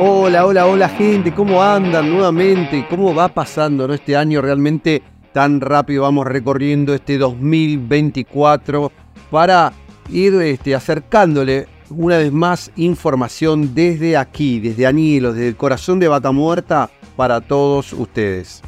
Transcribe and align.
Hola, 0.00 0.44
hola, 0.44 0.66
hola 0.66 0.88
gente, 0.88 1.32
¿cómo 1.32 1.62
andan 1.62 2.10
nuevamente? 2.10 2.84
¿Cómo 2.90 3.14
va 3.14 3.28
pasando 3.28 3.86
¿no? 3.86 3.94
este 3.94 4.16
año 4.16 4.42
realmente 4.42 5.04
tan 5.32 5.60
rápido? 5.60 6.02
Vamos 6.02 6.26
recorriendo 6.26 6.92
este 6.94 7.16
2024 7.16 8.90
para 9.30 9.72
ir 10.10 10.34
este, 10.34 10.74
acercándole 10.74 11.68
una 11.90 12.16
vez 12.16 12.32
más 12.32 12.72
información 12.74 13.72
desde 13.72 14.16
aquí, 14.16 14.58
desde 14.58 14.84
Anilo, 14.84 15.32
desde 15.32 15.46
el 15.46 15.56
corazón 15.56 16.00
de 16.00 16.08
Vaca 16.08 16.32
Muerta 16.32 16.90
para 17.14 17.40
todos 17.40 17.92
ustedes. 17.92 18.62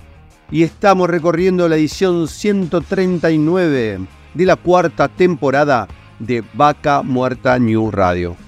Y 0.49 0.63
estamos 0.63 1.11
recorriendo 1.11 1.69
la 1.69 1.75
edición 1.75 2.29
139 2.29 3.99
de 4.33 4.47
la 4.47 4.55
cuarta 4.55 5.09
temporada 5.09 5.89
de 6.21 6.45
Vaca 6.55 7.03
Muerta 7.03 7.59
New 7.59 7.91
Radio. 7.91 8.46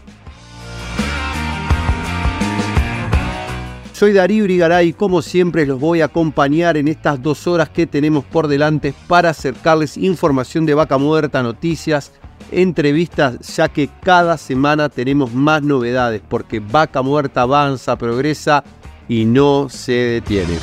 Soy 3.99 4.13
Darío 4.13 4.45
Urigaray 4.45 4.91
y 4.91 4.93
como 4.93 5.23
siempre 5.23 5.67
los 5.67 5.81
voy 5.81 6.03
a 6.03 6.05
acompañar 6.05 6.77
en 6.77 6.87
estas 6.87 7.21
dos 7.21 7.49
horas 7.49 7.69
que 7.69 7.85
tenemos 7.85 8.25
por 8.25 8.47
delante 8.47 8.95
para 9.09 9.31
acercarles 9.31 9.97
información 9.97 10.65
de 10.67 10.75
vaca 10.75 10.99
muerta, 10.99 11.43
noticias, 11.43 12.13
entrevistas, 12.53 13.41
ya 13.57 13.69
que 13.69 13.91
cada 14.01 14.39
semana 14.39 14.89
tenemos 14.89 15.35
más 15.35 15.65
novedades 15.65 16.23
porque 16.29 16.61
vaca 16.61 17.03
muerta 17.03 17.43
avanza, 17.43 17.99
progresa 17.99 18.63
y 19.09 19.25
no 19.25 19.69
se 19.69 19.93
detiene. 19.93 20.59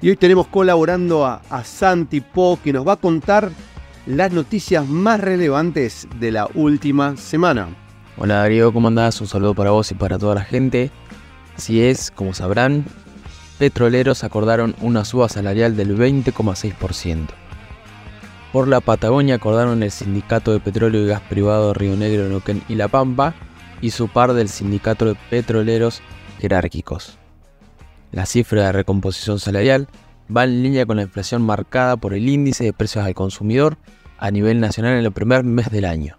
Y 0.00 0.10
hoy 0.10 0.16
tenemos 0.16 0.46
colaborando 0.46 1.26
a, 1.26 1.42
a 1.50 1.64
Santi 1.64 2.20
Po 2.20 2.60
que 2.62 2.72
nos 2.72 2.86
va 2.86 2.92
a 2.92 2.96
contar 2.98 3.50
las 4.06 4.32
noticias 4.32 4.86
más 4.86 5.20
relevantes 5.20 6.06
de 6.20 6.30
la 6.30 6.48
última 6.54 7.16
semana. 7.16 7.68
Hola 8.16 8.36
Darío, 8.36 8.72
¿cómo 8.72 8.88
andás? 8.88 9.20
Un 9.20 9.26
saludo 9.26 9.54
para 9.54 9.70
vos 9.70 9.90
y 9.90 9.94
para 9.94 10.18
toda 10.18 10.34
la 10.34 10.44
gente. 10.44 10.90
Así 11.56 11.82
es, 11.82 12.10
como 12.10 12.34
sabrán, 12.34 12.84
petroleros 13.58 14.22
acordaron 14.22 14.74
una 14.80 15.04
suba 15.04 15.28
salarial 15.28 15.76
del 15.76 15.96
20,6%. 15.96 17.28
Por 18.52 18.68
la 18.68 18.80
Patagonia 18.80 19.36
acordaron 19.36 19.82
el 19.82 19.90
Sindicato 19.90 20.52
de 20.52 20.60
Petróleo 20.60 21.02
y 21.02 21.06
Gas 21.08 21.22
Privado 21.22 21.74
Río 21.74 21.96
Negro, 21.96 22.28
Neuquén 22.28 22.62
y 22.68 22.76
La 22.76 22.88
Pampa 22.88 23.34
y 23.80 23.90
su 23.90 24.08
par 24.08 24.34
del 24.34 24.48
Sindicato 24.48 25.06
de 25.06 25.16
Petroleros 25.30 26.02
Jerárquicos. 26.40 27.18
La 28.12 28.26
cifra 28.26 28.66
de 28.66 28.72
recomposición 28.72 29.40
salarial 29.40 29.88
va 30.34 30.44
en 30.44 30.62
línea 30.62 30.86
con 30.86 30.96
la 30.96 31.02
inflación 31.02 31.42
marcada 31.42 31.96
por 31.96 32.14
el 32.14 32.28
índice 32.28 32.64
de 32.64 32.72
precios 32.72 33.04
al 33.04 33.14
consumidor 33.14 33.76
a 34.18 34.30
nivel 34.30 34.60
nacional 34.60 34.98
en 34.98 35.04
el 35.04 35.12
primer 35.12 35.44
mes 35.44 35.70
del 35.70 35.84
año. 35.84 36.16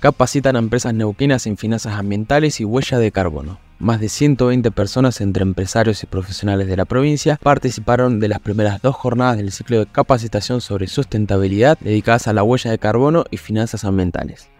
Capacitan 0.00 0.56
a 0.56 0.58
empresas 0.58 0.92
neuquinas 0.92 1.46
en 1.46 1.56
finanzas 1.56 1.94
ambientales 1.94 2.60
y 2.60 2.64
huella 2.64 2.98
de 2.98 3.10
carbono. 3.10 3.58
Más 3.78 4.00
de 4.00 4.08
120 4.08 4.70
personas 4.70 5.20
entre 5.20 5.42
empresarios 5.42 6.02
y 6.02 6.06
profesionales 6.06 6.68
de 6.68 6.76
la 6.76 6.84
provincia 6.84 7.38
participaron 7.42 8.20
de 8.20 8.28
las 8.28 8.40
primeras 8.40 8.82
dos 8.82 8.94
jornadas 8.94 9.38
del 9.38 9.50
ciclo 9.50 9.78
de 9.78 9.86
capacitación 9.86 10.60
sobre 10.60 10.86
sustentabilidad 10.86 11.78
dedicadas 11.80 12.28
a 12.28 12.32
la 12.32 12.42
huella 12.42 12.70
de 12.70 12.78
carbono 12.78 13.24
y 13.30 13.38
finanzas 13.38 13.84
ambientales. 13.84 14.50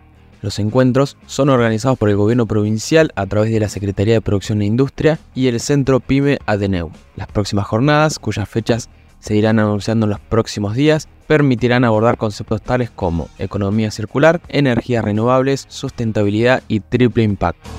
Los 0.45 0.59
encuentros 0.59 1.17
son 1.25 1.49
organizados 1.49 1.97
por 1.97 2.11
el 2.11 2.17
gobierno 2.17 2.45
provincial 2.45 3.13
a 3.17 3.25
través 3.25 3.51
de 3.51 3.61
la 3.61 3.71
Secretaría 3.71 4.13
de 4.13 4.21
Producción 4.21 4.61
e 4.61 4.67
Industria 4.67 5.19
y 5.35 5.47
el 5.47 5.59
Centro 5.59 6.01
PYME 6.01 6.39
Adeneu. 6.45 6.91
Las 7.17 7.29
próximas 7.29 7.67
jornadas, 7.67 8.19
cuyas 8.19 8.47
fechas 8.47 8.91
se 9.21 9.35
irán 9.35 9.59
anunciando 9.59 10.05
en 10.05 10.11
los 10.11 10.21
próximos 10.21 10.75
días, 10.77 11.09
permitirán 11.27 11.83
abordar 11.83 12.19
conceptos 12.19 12.61
tales 12.61 12.91
como 12.91 13.31
economía 13.39 13.91
circular, 13.91 14.43
energías 14.49 15.03
renovables, 15.03 15.65
sustentabilidad 15.71 16.63
y 16.69 16.81
triple 16.81 17.23
impacto. 17.23 17.71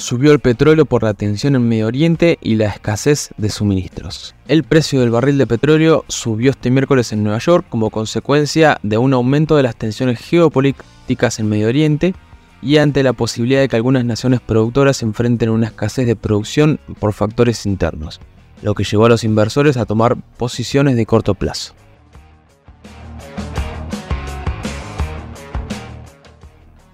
Subió 0.00 0.32
el 0.32 0.40
petróleo 0.40 0.86
por 0.86 1.02
la 1.02 1.12
tensión 1.12 1.56
en 1.56 1.68
Medio 1.68 1.86
Oriente 1.86 2.38
y 2.40 2.54
la 2.54 2.68
escasez 2.68 3.34
de 3.36 3.50
suministros. 3.50 4.34
El 4.48 4.64
precio 4.64 5.00
del 5.00 5.10
barril 5.10 5.36
de 5.36 5.46
petróleo 5.46 6.06
subió 6.08 6.52
este 6.52 6.70
miércoles 6.70 7.12
en 7.12 7.22
Nueva 7.22 7.38
York 7.38 7.66
como 7.68 7.90
consecuencia 7.90 8.78
de 8.82 8.96
un 8.96 9.12
aumento 9.12 9.56
de 9.56 9.62
las 9.62 9.76
tensiones 9.76 10.18
geopolíticas 10.18 11.38
en 11.38 11.50
Medio 11.50 11.68
Oriente 11.68 12.14
y 12.62 12.78
ante 12.78 13.02
la 13.02 13.12
posibilidad 13.12 13.60
de 13.60 13.68
que 13.68 13.76
algunas 13.76 14.06
naciones 14.06 14.40
productoras 14.40 15.02
enfrenten 15.02 15.50
una 15.50 15.66
escasez 15.66 16.06
de 16.06 16.16
producción 16.16 16.80
por 16.98 17.12
factores 17.12 17.66
internos, 17.66 18.20
lo 18.62 18.72
que 18.72 18.84
llevó 18.84 19.04
a 19.04 19.10
los 19.10 19.22
inversores 19.22 19.76
a 19.76 19.84
tomar 19.84 20.16
posiciones 20.38 20.96
de 20.96 21.04
corto 21.04 21.34
plazo. 21.34 21.74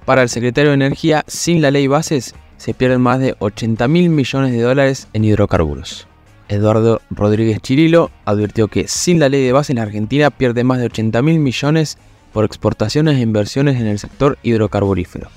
Para 0.04 0.22
el 0.22 0.28
secretario 0.28 0.70
de 0.70 0.74
Energía, 0.74 1.24
sin 1.28 1.62
la 1.62 1.70
ley 1.70 1.86
bases, 1.86 2.34
se 2.56 2.74
pierden 2.74 3.00
más 3.00 3.20
de 3.20 3.36
80 3.38 3.88
mil 3.88 4.08
millones 4.10 4.52
de 4.52 4.60
dólares 4.60 5.08
en 5.12 5.24
hidrocarburos. 5.24 6.06
Eduardo 6.48 7.00
Rodríguez 7.10 7.60
Chirilo 7.60 8.10
advirtió 8.24 8.68
que 8.68 8.86
sin 8.88 9.18
la 9.18 9.28
ley 9.28 9.44
de 9.44 9.52
base 9.52 9.74
la 9.74 9.82
Argentina 9.82 10.30
pierde 10.30 10.64
más 10.64 10.78
de 10.78 10.86
80 10.86 11.22
mil 11.22 11.38
millones 11.40 11.98
por 12.32 12.44
exportaciones 12.44 13.16
e 13.16 13.22
inversiones 13.22 13.80
en 13.80 13.86
el 13.86 13.98
sector 13.98 14.38
hidrocarburífero, 14.42 15.28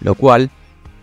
lo 0.00 0.14
cual, 0.14 0.50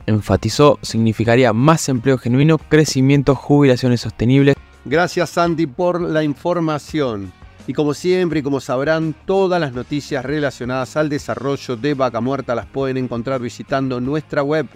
enfatizó, 0.05 0.79
significaría 0.81 1.53
más 1.53 1.87
empleo 1.89 2.17
genuino, 2.17 2.57
crecimiento, 2.57 3.35
jubilaciones 3.35 4.01
sostenibles. 4.01 4.55
Gracias 4.85 5.29
Santi 5.29 5.65
por 5.65 6.01
la 6.01 6.23
información. 6.23 7.31
Y 7.65 7.73
como 7.73 7.93
siempre 7.93 8.41
y 8.41 8.43
como 8.43 8.59
sabrán, 8.59 9.15
todas 9.25 9.61
las 9.61 9.71
noticias 9.71 10.25
relacionadas 10.25 10.97
al 10.97 11.07
desarrollo 11.07 11.77
de 11.77 11.93
Vaca 11.93 12.19
Muerta 12.19 12.55
las 12.55 12.65
pueden 12.65 12.97
encontrar 12.97 13.39
visitando 13.39 14.01
nuestra 14.01 14.43
web 14.43 14.67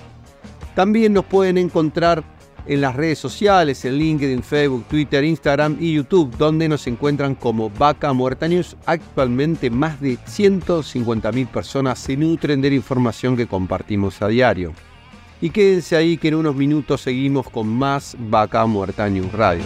También 0.75 1.13
nos 1.13 1.25
pueden 1.25 1.59
encontrar 1.59 2.23
en 2.65 2.81
las 2.81 2.95
redes 2.95 3.19
sociales, 3.19 3.83
en 3.85 3.97
LinkedIn, 3.97 4.43
Facebook, 4.43 4.85
Twitter, 4.89 5.23
Instagram 5.23 5.77
y 5.79 5.93
YouTube, 5.93 6.35
donde 6.37 6.69
nos 6.69 6.87
encuentran 6.87 7.35
como 7.35 7.69
Vaca 7.69 8.13
Muerta 8.13 8.47
News. 8.47 8.75
Actualmente 8.85 9.69
más 9.69 9.99
de 9.99 10.17
150.000 10.17 11.47
personas 11.47 11.99
se 11.99 12.15
nutren 12.17 12.61
de 12.61 12.69
la 12.69 12.75
información 12.75 13.35
que 13.35 13.47
compartimos 13.47 14.21
a 14.21 14.27
diario. 14.27 14.73
Y 15.41 15.49
quédense 15.49 15.95
ahí 15.95 16.17
que 16.17 16.29
en 16.29 16.35
unos 16.35 16.55
minutos 16.55 17.01
seguimos 17.01 17.49
con 17.49 17.67
más 17.67 18.15
Vaca 18.17 18.65
Muerta 18.65 19.09
News 19.09 19.31
Radio. 19.33 19.65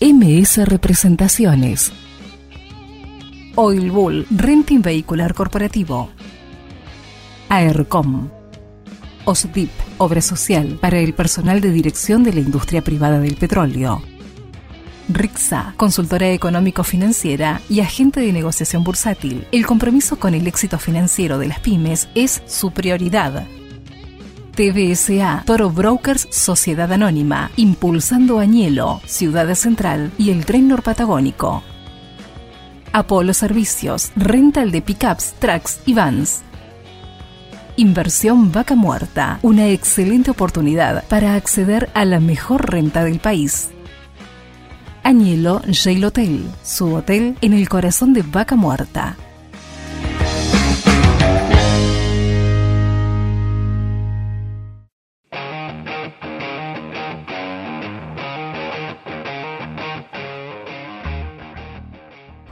MS 0.00 0.64
Representaciones. 0.64 1.90
Oil 3.56 3.90
Bull, 3.90 4.26
Renting 4.30 4.80
Vehicular 4.80 5.34
Corporativo. 5.34 6.10
AERCOM. 7.48 8.28
OSDIP, 9.24 9.70
Obra 9.98 10.22
Social 10.22 10.78
para 10.80 11.00
el 11.00 11.14
personal 11.14 11.60
de 11.60 11.72
dirección 11.72 12.22
de 12.22 12.32
la 12.32 12.38
industria 12.38 12.84
privada 12.84 13.18
del 13.18 13.34
petróleo. 13.34 14.00
RIXA, 15.08 15.74
consultora 15.76 16.30
económico-financiera 16.30 17.60
y 17.68 17.80
agente 17.80 18.20
de 18.20 18.32
negociación 18.32 18.84
bursátil. 18.84 19.48
El 19.50 19.66
compromiso 19.66 20.20
con 20.20 20.32
el 20.32 20.46
éxito 20.46 20.78
financiero 20.78 21.40
de 21.40 21.48
las 21.48 21.58
pymes 21.58 22.08
es 22.14 22.40
su 22.46 22.70
prioridad. 22.70 23.48
TBSA, 24.58 25.44
Toro 25.46 25.70
Brokers 25.70 26.26
Sociedad 26.32 26.92
Anónima, 26.92 27.52
Impulsando 27.54 28.40
Añelo, 28.40 29.00
Ciudad 29.06 29.54
Central 29.54 30.10
y 30.18 30.30
el 30.30 30.44
Tren 30.46 30.66
Norpatagónico. 30.66 31.62
Apolo 32.92 33.34
Servicios, 33.34 34.10
rental 34.16 34.72
de 34.72 34.82
pickups, 34.82 35.34
trucks 35.38 35.78
y 35.86 35.94
vans. 35.94 36.42
Inversión 37.76 38.50
Vaca 38.50 38.74
Muerta, 38.74 39.38
una 39.42 39.68
excelente 39.68 40.32
oportunidad 40.32 41.04
para 41.06 41.36
acceder 41.36 41.88
a 41.94 42.04
la 42.04 42.18
mejor 42.18 42.68
renta 42.68 43.04
del 43.04 43.20
país. 43.20 43.68
Añelo 45.04 45.62
Jail 45.72 46.04
Hotel, 46.04 46.50
su 46.64 46.96
hotel 46.96 47.36
en 47.42 47.52
el 47.52 47.68
corazón 47.68 48.12
de 48.12 48.22
Vaca 48.22 48.56
Muerta. 48.56 49.16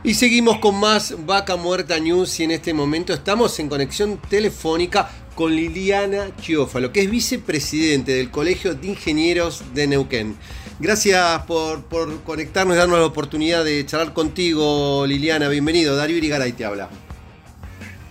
Y 0.06 0.14
seguimos 0.14 0.60
con 0.60 0.78
más 0.78 1.26
Vaca 1.26 1.56
Muerta 1.56 1.98
News 1.98 2.38
y 2.38 2.44
en 2.44 2.52
este 2.52 2.72
momento 2.72 3.12
estamos 3.12 3.58
en 3.58 3.68
conexión 3.68 4.22
telefónica 4.30 5.10
con 5.34 5.56
Liliana 5.56 6.30
Chiófalo, 6.40 6.92
que 6.92 7.00
es 7.00 7.10
vicepresidente 7.10 8.12
del 8.12 8.30
Colegio 8.30 8.74
de 8.74 8.86
Ingenieros 8.86 9.74
de 9.74 9.88
Neuquén. 9.88 10.36
Gracias 10.78 11.42
por, 11.46 11.88
conectarnos 12.22 12.76
y 12.76 12.78
darnos 12.78 13.00
la 13.00 13.04
oportunidad 13.04 13.64
de 13.64 13.84
charlar 13.84 14.12
contigo, 14.12 15.04
Liliana. 15.08 15.48
Bienvenido. 15.48 15.96
Darío 15.96 16.18
Irigaray 16.18 16.52
te 16.52 16.64
habla. 16.64 16.88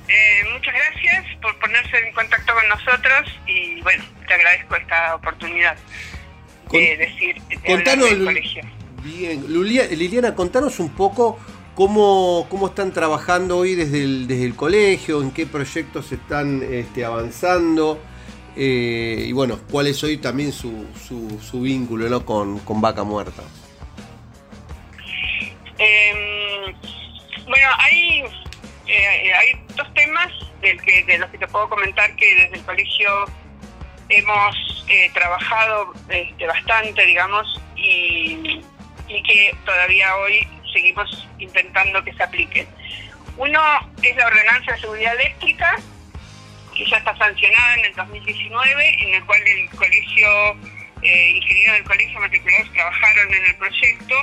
Eh, 0.09 0.43
muchas 0.51 0.73
gracias 0.73 1.25
por 1.41 1.57
ponerse 1.59 1.97
en 1.97 2.13
contacto 2.13 2.53
con 2.55 2.67
nosotros 2.67 3.39
y 3.47 3.79
bueno, 3.83 4.03
te 4.27 4.33
agradezco 4.33 4.75
esta 4.75 5.15
oportunidad 5.15 5.77
de 6.73 6.97
decir 6.97 7.41
de 7.43 7.55
contanos, 7.65 8.09
del 8.09 8.25
colegio. 8.25 8.63
Bien, 9.01 9.45
Liliana, 9.47 10.35
contanos 10.35 10.81
un 10.81 10.89
poco 10.89 11.39
¿Cómo, 11.75 12.47
¿Cómo, 12.49 12.67
están 12.67 12.93
trabajando 12.93 13.57
hoy 13.57 13.75
desde 13.75 14.01
el, 14.01 14.27
desde 14.27 14.45
el 14.45 14.55
colegio? 14.55 15.21
¿En 15.21 15.31
qué 15.31 15.45
proyectos 15.45 16.09
están 16.13 16.63
este, 16.63 17.03
avanzando? 17.03 17.99
Eh, 18.55 19.25
y 19.27 19.33
bueno, 19.33 19.59
¿cuál 19.69 19.87
es 19.87 20.01
hoy 20.01 20.15
también 20.15 20.53
su, 20.53 20.87
su, 20.97 21.59
vínculo 21.59 22.07
¿no? 22.07 22.25
con, 22.25 22.59
con, 22.59 22.79
Vaca 22.79 23.03
Muerta? 23.03 23.43
Em, 25.77 26.73
bueno, 27.45 27.67
hay, 27.77 28.23
eh, 28.87 29.33
hay 29.33 29.61
dos 29.75 29.93
temas 29.93 30.31
del 30.61 30.81
que, 30.81 31.03
de 31.03 31.17
los 31.17 31.29
que 31.29 31.39
te 31.39 31.47
puedo 31.49 31.67
comentar 31.67 32.15
que 32.15 32.35
desde 32.35 32.55
el 32.55 32.61
colegio 32.61 33.25
hemos 34.07 34.85
eh, 34.87 35.11
trabajado 35.13 35.91
este, 36.07 36.47
bastante, 36.47 37.05
digamos, 37.05 37.61
y, 37.75 38.61
y 39.09 39.23
que 39.23 39.53
todavía 39.65 40.15
hoy 40.15 40.47
seguimos 40.75 41.27
intentando 41.39 42.03
que 42.03 42.13
se 42.13 42.23
apliquen. 42.23 42.67
Uno 43.37 43.61
es 44.03 44.15
la 44.17 44.27
ordenanza 44.27 44.73
de 44.73 44.81
seguridad 44.81 45.13
eléctrica, 45.15 45.77
que 46.75 46.85
ya 46.85 46.97
está 46.97 47.15
sancionada 47.17 47.75
en 47.75 47.85
el 47.85 47.93
2019, 47.95 49.03
en 49.03 49.13
el 49.15 49.25
cual 49.25 49.41
el 49.41 49.69
colegio, 49.69 50.27
eh, 51.01 51.29
ingenieros 51.31 51.75
del 51.77 51.83
colegio 51.85 52.19
matriculados 52.19 52.73
trabajaron 52.73 53.33
en 53.33 53.45
el 53.45 53.55
proyecto, 53.55 54.15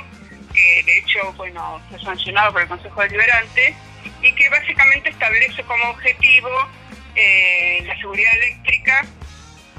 que 0.53 0.83
de 0.85 0.97
hecho, 0.99 1.33
bueno, 1.33 1.81
fue 1.89 1.99
sancionado 1.99 2.53
por 2.53 2.61
el 2.61 2.67
Consejo 2.67 3.01
Deliberante, 3.01 3.75
y 4.21 4.31
que 4.33 4.49
básicamente 4.49 5.09
establece 5.09 5.63
como 5.63 5.89
objetivo 5.89 6.49
eh, 7.15 7.83
la 7.85 7.97
seguridad 7.97 8.31
eléctrica 8.35 9.05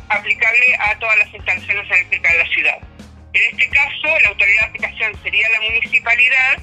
aplicable 0.08 0.76
a 0.80 0.98
todas 0.98 1.18
las 1.18 1.34
instalaciones 1.34 1.90
eléctricas 1.90 2.32
de 2.32 2.38
la 2.38 2.46
ciudad. 2.46 2.93
En 3.34 3.42
este 3.42 3.68
caso, 3.68 4.18
la 4.22 4.28
autoridad 4.28 4.60
de 4.60 4.66
aplicación 4.66 5.22
sería 5.22 5.48
la 5.50 5.60
municipalidad 5.60 6.58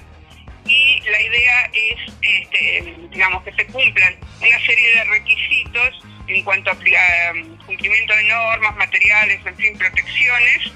y 0.65 1.01
la 1.01 1.21
idea 1.21 1.69
es, 1.73 2.13
este, 2.21 2.95
digamos, 3.11 3.43
que 3.43 3.51
se 3.53 3.65
cumplan 3.67 4.15
una 4.39 4.65
serie 4.65 4.95
de 4.95 5.03
requisitos 5.03 6.01
en 6.27 6.43
cuanto 6.43 6.71
a 6.71 6.73
um, 6.73 7.57
cumplimiento 7.65 8.15
de 8.15 8.23
normas, 8.23 8.75
materiales, 8.77 9.45
en 9.45 9.55
fin, 9.57 9.77
protecciones 9.77 10.71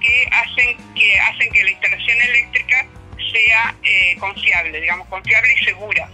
que 0.00 0.28
hacen 0.30 0.94
que 0.94 1.18
hacen 1.18 1.52
que 1.52 1.64
la 1.64 1.70
instalación 1.70 2.20
eléctrica 2.20 2.86
sea 3.32 3.74
eh, 3.82 4.16
confiable, 4.18 4.80
digamos, 4.80 5.08
confiable 5.08 5.48
y 5.60 5.64
segura. 5.64 6.08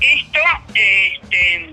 Esto 0.00 0.40
este, 0.74 1.70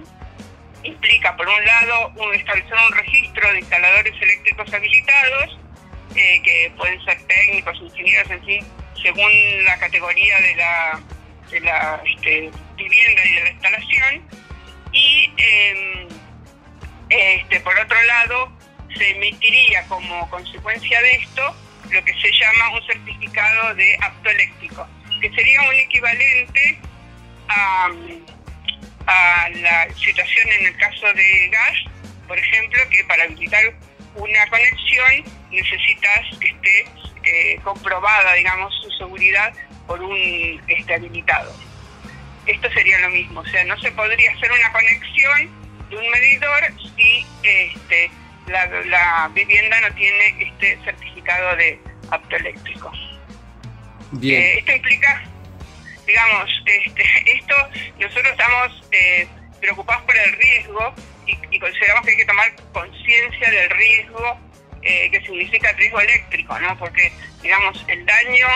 implica, 0.84 1.36
por 1.36 1.48
un 1.48 1.66
lado, 1.66 2.12
un, 2.18 2.36
establecer 2.36 2.74
un 2.74 2.98
registro 2.98 3.52
de 3.52 3.60
instaladores 3.60 4.14
eléctricos 4.22 4.74
habilitados, 4.74 5.60
eh, 6.16 6.42
que 6.44 6.72
pueden 6.78 7.04
ser 7.04 7.22
técnicos, 7.28 7.78
ingenieros, 7.82 8.32
en 8.32 8.46
fin, 8.46 8.66
según 9.02 9.32
la 9.66 9.78
categoría 9.78 10.40
de 10.40 10.56
la, 10.56 11.02
de 11.52 11.60
la 11.60 12.02
este, 12.06 12.52
vivienda 12.76 13.26
y 13.26 13.34
de 13.34 13.42
la 13.42 13.50
instalación. 13.50 14.28
Y 14.94 15.34
em, 15.38 16.08
este, 17.10 17.60
por 17.60 17.78
otro 17.78 18.02
lado, 18.04 18.52
se 18.98 19.12
emitiría 19.12 19.86
como 19.88 20.30
consecuencia 20.30 21.02
de 21.02 21.12
esto 21.16 21.56
lo 21.92 22.04
que 22.04 22.14
se 22.14 22.32
llama 22.32 22.70
un 22.76 22.88
certificado 22.88 23.76
de 23.76 23.98
apto 24.02 24.30
eléctrico, 24.30 24.88
que 25.22 25.30
sería 25.32 25.62
un 25.62 25.76
equivalente 25.76 26.80
a, 27.50 27.90
a 29.06 29.50
la 29.50 29.94
situación 29.94 30.50
en 30.60 30.66
el 30.68 30.78
caso 30.78 31.14
de 31.14 31.50
gas, 31.50 31.78
por 32.28 32.40
ejemplo, 32.40 32.80
que 32.90 33.04
para 33.04 33.24
habilitar 33.24 33.62
una 34.16 34.48
conexión 34.48 35.35
necesitas 35.52 36.38
que 36.40 36.48
esté 36.48 36.86
eh, 37.24 37.60
comprobada, 37.64 38.34
digamos, 38.34 38.74
su 38.82 38.92
seguridad 38.92 39.54
por 39.88 40.02
un 40.02 40.62
este, 40.68 40.94
habilitado. 40.94 41.54
esto 42.46 42.70
sería 42.72 43.00
lo 43.00 43.10
mismo, 43.10 43.40
o 43.40 43.46
sea, 43.46 43.64
no 43.66 43.80
se 43.80 43.92
podría 43.92 44.32
hacer 44.32 44.52
una 44.52 44.72
conexión 44.72 45.66
de 45.90 45.98
un 45.98 46.10
medidor 46.10 46.64
si 46.96 47.26
este, 47.44 48.12
la, 48.48 49.30
vivienda 49.34 49.82
no 49.82 49.96
tiene 49.96 50.36
este 50.40 50.78
certificado 50.84 51.56
de 51.56 51.80
apto 52.12 52.36
eléctrico. 52.36 52.92
Bien. 54.12 54.42
Eh, 54.42 54.60
esto 54.60 54.72
implica, 54.74 55.24
digamos, 56.06 56.50
este, 56.66 57.04
esto 57.38 57.56
nosotros 58.00 58.32
estamos 58.32 58.84
eh, 58.92 59.28
preocupados 59.60 60.04
por 60.04 60.16
el 60.16 60.34
riesgo 60.34 60.94
y, 61.26 61.60
consideramos 61.60 62.06
que 62.06 62.12
hay 62.12 62.18
que 62.18 62.26
tomar 62.26 62.56
conciencia 62.74 63.50
del 63.50 63.70
riesgo 63.72 64.40
eh, 64.86 65.10
que 65.12 65.20
significa 65.22 65.72
riesgo 65.74 66.00
eléctrico, 66.00 66.60
¿no? 66.60 66.78
Porque, 66.78 67.12
digamos, 67.42 67.84
el 67.88 68.06
daño, 68.06 68.48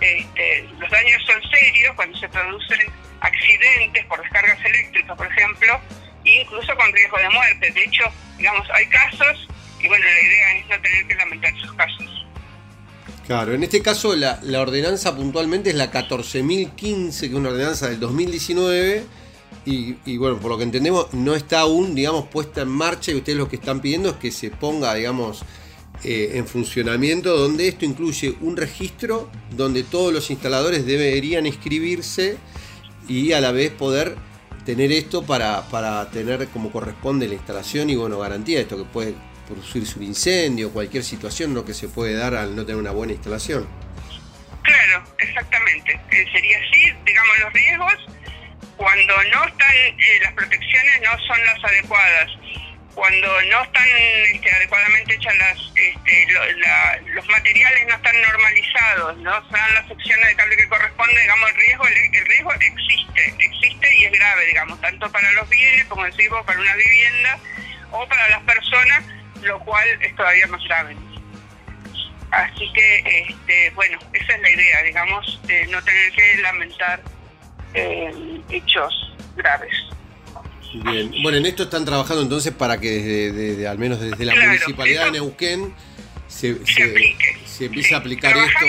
este, 0.00 0.64
los 0.80 0.90
daños 0.90 1.22
son 1.24 1.40
serios 1.50 1.94
cuando 1.94 2.18
se 2.18 2.28
producen 2.28 2.80
accidentes 3.20 4.04
por 4.06 4.20
descargas 4.20 4.58
eléctricas, 4.64 5.16
por 5.16 5.26
ejemplo, 5.28 5.80
incluso 6.24 6.74
con 6.76 6.92
riesgo 6.92 7.18
de 7.18 7.30
muerte. 7.30 7.70
De 7.70 7.84
hecho, 7.84 8.04
digamos, 8.36 8.68
hay 8.70 8.86
casos 8.86 9.48
y 9.80 9.86
bueno, 9.86 10.04
la 10.04 10.20
idea 10.20 10.58
es 10.58 10.66
no 10.68 10.82
tener 10.82 11.06
que 11.06 11.14
lamentar 11.14 11.54
esos 11.54 11.72
casos. 11.74 12.26
Claro, 13.26 13.54
en 13.54 13.62
este 13.62 13.80
caso 13.80 14.16
la, 14.16 14.40
la 14.42 14.60
ordenanza 14.60 15.14
puntualmente 15.14 15.70
es 15.70 15.76
la 15.76 15.92
14.015, 15.92 17.20
que 17.20 17.26
es 17.26 17.32
una 17.32 17.50
ordenanza 17.50 17.88
del 17.88 18.00
2019, 18.00 19.04
y, 19.64 19.96
y, 20.04 20.16
bueno, 20.16 20.38
por 20.38 20.50
lo 20.50 20.58
que 20.58 20.64
entendemos, 20.64 21.12
no 21.12 21.34
está 21.34 21.60
aún, 21.60 21.94
digamos, 21.94 22.26
puesta 22.26 22.62
en 22.62 22.68
marcha, 22.68 23.10
y 23.10 23.16
ustedes 23.16 23.38
lo 23.38 23.48
que 23.48 23.56
están 23.56 23.80
pidiendo 23.80 24.10
es 24.10 24.16
que 24.16 24.30
se 24.30 24.50
ponga, 24.50 24.94
digamos, 24.94 25.44
eh, 26.04 26.32
en 26.34 26.46
funcionamiento, 26.46 27.36
donde 27.36 27.68
esto 27.68 27.84
incluye 27.84 28.34
un 28.40 28.56
registro 28.56 29.30
donde 29.50 29.82
todos 29.82 30.12
los 30.12 30.30
instaladores 30.30 30.86
deberían 30.86 31.46
inscribirse 31.46 32.36
y 33.08 33.32
a 33.32 33.40
la 33.40 33.52
vez 33.52 33.70
poder 33.70 34.16
tener 34.64 34.92
esto 34.92 35.24
para, 35.24 35.62
para 35.68 36.10
tener 36.10 36.48
como 36.48 36.72
corresponde 36.72 37.28
la 37.28 37.34
instalación 37.34 37.88
y 37.88 37.96
bueno, 37.96 38.18
garantía 38.18 38.60
esto 38.60 38.76
que 38.76 38.84
puede 38.84 39.14
producirse 39.46 39.98
un 39.98 40.04
incendio, 40.04 40.72
cualquier 40.72 41.04
situación 41.04 41.54
¿no? 41.54 41.64
que 41.64 41.72
se 41.72 41.88
puede 41.88 42.14
dar 42.14 42.34
al 42.34 42.54
no 42.56 42.66
tener 42.66 42.80
una 42.80 42.90
buena 42.90 43.12
instalación. 43.12 43.66
Claro, 44.62 45.04
exactamente. 45.18 45.92
Eh, 45.92 46.26
sería 46.32 46.58
así, 46.58 46.92
digamos, 47.04 47.38
los 47.40 47.52
riesgos 47.52 47.94
cuando 48.76 49.14
no 49.32 49.44
están, 49.44 49.76
eh, 49.76 50.20
las 50.22 50.32
protecciones 50.34 51.00
no 51.02 51.18
son 51.26 51.44
las 51.46 51.64
adecuadas, 51.64 52.30
cuando 52.96 53.28
no 53.42 53.62
están 53.62 53.86
este, 54.32 54.50
adecuadamente 54.50 55.14
hechas 55.14 55.36
las, 55.36 55.58
este, 55.76 56.26
los 57.12 57.28
materiales 57.28 57.86
no 57.86 57.94
están 57.94 58.22
normalizados, 58.22 59.18
no 59.18 59.48
se 59.48 59.74
las 59.74 59.86
secciones 59.86 60.28
de 60.28 60.34
cable 60.34 60.56
que 60.56 60.66
corresponden, 60.66 61.20
digamos, 61.20 61.50
el 61.50 61.56
riesgo, 61.56 61.86
el, 61.86 62.26
riesgo 62.26 62.52
existe, 62.54 63.34
existe 63.38 63.96
y 63.96 64.06
es 64.06 64.12
grave, 64.12 64.46
digamos, 64.46 64.80
tanto 64.80 65.12
para 65.12 65.30
los 65.32 65.46
bienes, 65.50 65.84
como 65.88 66.06
decimos, 66.06 66.44
para 66.46 66.58
una 66.58 66.74
vivienda 66.74 67.38
o 67.90 68.08
para 68.08 68.30
las 68.30 68.42
personas, 68.44 69.04
lo 69.42 69.58
cual 69.60 69.86
es 70.00 70.16
todavía 70.16 70.46
más 70.46 70.64
grave. 70.64 70.96
Así 72.30 72.72
que, 72.72 73.26
este, 73.28 73.70
bueno, 73.74 73.98
esa 74.14 74.36
es 74.36 74.40
la 74.40 74.50
idea, 74.50 74.82
digamos, 74.84 75.38
de 75.42 75.66
no 75.66 75.84
tener 75.84 76.12
que 76.12 76.36
lamentar 76.38 77.02
eh, 77.74 78.40
hechos 78.48 79.14
graves. 79.36 79.95
Bien, 80.84 81.10
bueno, 81.22 81.38
en 81.38 81.46
esto 81.46 81.64
están 81.64 81.84
trabajando 81.84 82.22
entonces 82.22 82.52
para 82.52 82.78
que 82.78 82.90
desde, 83.32 83.66
al 83.66 83.78
menos 83.78 84.00
desde 84.00 84.24
la 84.24 84.34
municipalidad 84.34 85.06
de 85.06 85.12
Neuquén 85.12 85.74
se, 86.28 86.64
se, 86.66 87.64
empiece 87.64 87.94
a 87.94 87.98
aplicar 87.98 88.36
esto. 88.36 88.66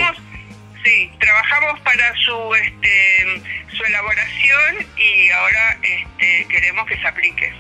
Sí, 0.84 1.12
trabajamos 1.20 1.80
para 1.82 2.14
su 2.16 2.56
este, 2.56 3.42
su 3.76 3.84
elaboración 3.84 4.88
y 4.98 5.30
ahora 5.32 5.80
este, 5.84 6.48
queremos 6.48 6.88
que 6.88 6.96
se 6.98 7.08
aplique. 7.08 7.54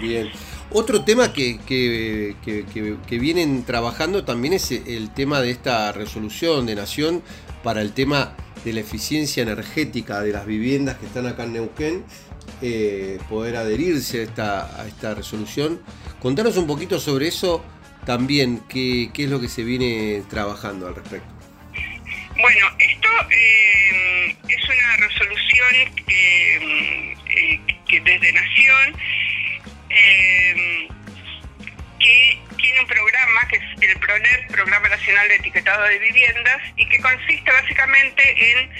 Bien. 0.00 0.30
Otro 0.70 1.04
tema 1.04 1.32
que, 1.32 1.58
que, 1.66 2.36
que, 2.42 3.18
vienen 3.18 3.64
trabajando 3.64 4.24
también 4.24 4.54
es 4.54 4.70
el 4.70 5.12
tema 5.12 5.42
de 5.42 5.50
esta 5.50 5.92
resolución 5.92 6.64
de 6.64 6.76
Nación 6.76 7.22
para 7.62 7.82
el 7.82 7.92
tema 7.92 8.34
de 8.64 8.72
la 8.72 8.80
eficiencia 8.80 9.42
energética 9.42 10.22
de 10.22 10.32
las 10.32 10.46
viviendas 10.46 10.96
que 10.96 11.06
están 11.06 11.26
acá 11.26 11.44
en 11.44 11.54
Neuquén 11.54 12.04
eh, 12.64 13.18
poder 13.28 13.56
adherirse 13.56 14.20
a 14.20 14.22
esta, 14.22 14.80
a 14.80 14.86
esta 14.86 15.14
resolución. 15.14 15.82
Contanos 16.20 16.56
un 16.56 16.68
poquito 16.68 17.00
sobre 17.00 17.26
eso 17.26 17.64
también, 18.06 18.60
qué, 18.68 19.10
es 19.12 19.28
lo 19.28 19.40
que 19.40 19.48
se 19.48 19.64
viene 19.64 20.22
trabajando 20.30 20.86
al 20.86 20.94
respecto. 20.94 21.26
Bueno, 22.40 22.66
esto 22.78 23.08
eh, 23.30 24.36
es 24.48 24.64
una 24.64 24.96
resolución 24.96 25.94
que, 26.06 27.16
eh, 27.34 28.00
desde 28.04 28.32
Nación 28.32 28.96
que 31.98 32.38
tiene 32.58 32.80
un 32.80 32.86
programa 32.86 33.48
que 33.50 33.56
es 33.56 33.90
el 33.90 33.98
PRONET, 33.98 34.52
Programa 34.52 34.88
Nacional 34.88 35.26
de 35.26 35.34
Etiquetado 35.34 35.82
de 35.82 35.98
Viviendas, 35.98 36.62
y 36.76 36.88
que 36.88 37.00
consiste 37.00 37.50
básicamente 37.50 38.22
en 38.52 38.70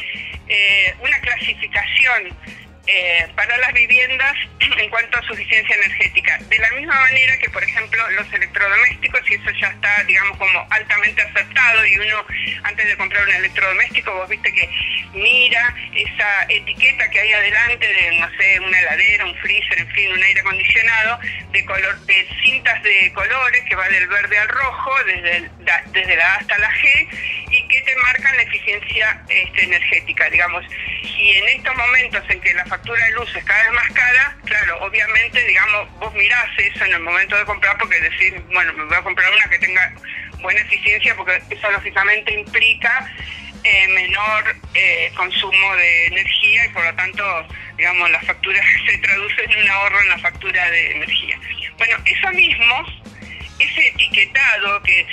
una 1.02 1.18
clasificación 1.20 2.36
eh, 2.86 3.28
para 3.36 3.56
las 3.58 3.72
viviendas 3.72 4.34
en 4.78 4.90
cuanto 4.90 5.18
a 5.18 5.22
suficiencia 5.22 5.76
energética. 5.76 6.38
De 6.48 6.58
la 6.58 6.70
misma 6.72 7.00
manera 7.00 7.38
que, 7.38 7.48
por 7.50 7.62
ejemplo, 7.62 8.10
los 8.10 8.32
electrodomésticos, 8.32 9.30
y 9.30 9.34
eso 9.34 9.50
ya 9.60 9.68
está, 9.68 10.02
digamos, 10.04 10.36
como 10.38 10.66
altamente 10.70 11.22
aceptado, 11.22 11.86
y 11.86 11.96
uno, 11.98 12.24
antes 12.64 12.86
de 12.86 12.96
comprar 12.96 13.24
un 13.24 13.34
electrodoméstico, 13.34 14.12
vos 14.14 14.28
viste 14.28 14.52
que 14.52 14.68
mira 15.14 15.74
esa 15.94 16.44
etiqueta 16.48 17.08
que 17.10 17.20
hay 17.20 17.32
adelante 17.32 17.86
de, 17.86 18.18
no 18.18 18.28
sé, 18.36 18.60
una 18.60 18.80
heladera, 18.80 19.26
un 19.26 19.36
freezer, 19.36 19.78
en 19.78 19.90
fin, 19.92 20.12
un 20.12 20.22
aire 20.22 20.40
acondicionado, 20.40 21.20
de, 21.52 21.64
color, 21.64 22.00
de 22.00 22.28
cintas 22.42 22.82
de 22.82 23.12
colores 23.12 23.62
que 23.68 23.76
va 23.76 23.88
del 23.88 24.08
verde 24.08 24.38
al 24.38 24.48
rojo, 24.48 24.92
desde, 25.04 26.16
la 26.16 26.34
A 26.34 26.36
hasta 26.36 26.58
la 26.58 26.70
G, 26.70 27.08
y 27.50 27.68
que 27.68 27.80
te 27.82 27.96
marcan 27.96 28.36
la 28.36 28.42
eficiencia 28.42 29.22
este, 29.28 29.64
energética, 29.64 30.28
digamos. 30.30 30.64
Y 31.02 31.32
en 31.36 31.48
estos 31.48 31.76
momentos 31.76 32.24
en 32.28 32.40
que 32.40 32.54
la 32.54 32.64
factura 32.72 33.04
de 33.04 33.12
luz 33.12 33.28
es 33.36 33.44
cada 33.44 33.62
vez 33.64 33.72
más 33.72 33.88
cara, 33.90 34.34
claro, 34.46 34.78
obviamente, 34.80 35.44
digamos, 35.44 35.90
vos 35.98 36.14
mirás 36.14 36.48
eso 36.56 36.86
en 36.86 36.94
el 36.94 37.00
momento 37.00 37.36
de 37.36 37.44
comprar 37.44 37.76
porque 37.76 38.00
decir, 38.00 38.42
bueno, 38.50 38.72
me 38.72 38.84
voy 38.84 38.96
a 38.96 39.02
comprar 39.02 39.30
una 39.30 39.50
que 39.50 39.58
tenga 39.58 39.92
buena 40.40 40.58
eficiencia 40.62 41.14
porque 41.14 41.42
eso 41.50 41.70
lógicamente 41.70 42.32
implica 42.32 43.12
eh, 43.62 43.88
menor 43.88 44.56
eh, 44.72 45.12
consumo 45.14 45.76
de 45.76 46.06
energía 46.06 46.64
y 46.64 46.68
por 46.70 46.82
lo 46.82 46.94
tanto, 46.94 47.46
digamos, 47.76 48.10
la 48.10 48.22
factura 48.22 48.58
se 48.86 48.96
traduce 48.96 49.44
en 49.44 49.64
un 49.64 49.68
ahorro 49.68 50.00
en 50.00 50.08
la 50.08 50.18
factura 50.20 50.70
de 50.70 50.92
energía. 50.92 51.38
Bueno, 51.76 51.98
eso 52.06 52.30
mismo 52.30 52.86
ese 53.62 53.88
etiquetado 53.88 54.82
que, 54.82 55.06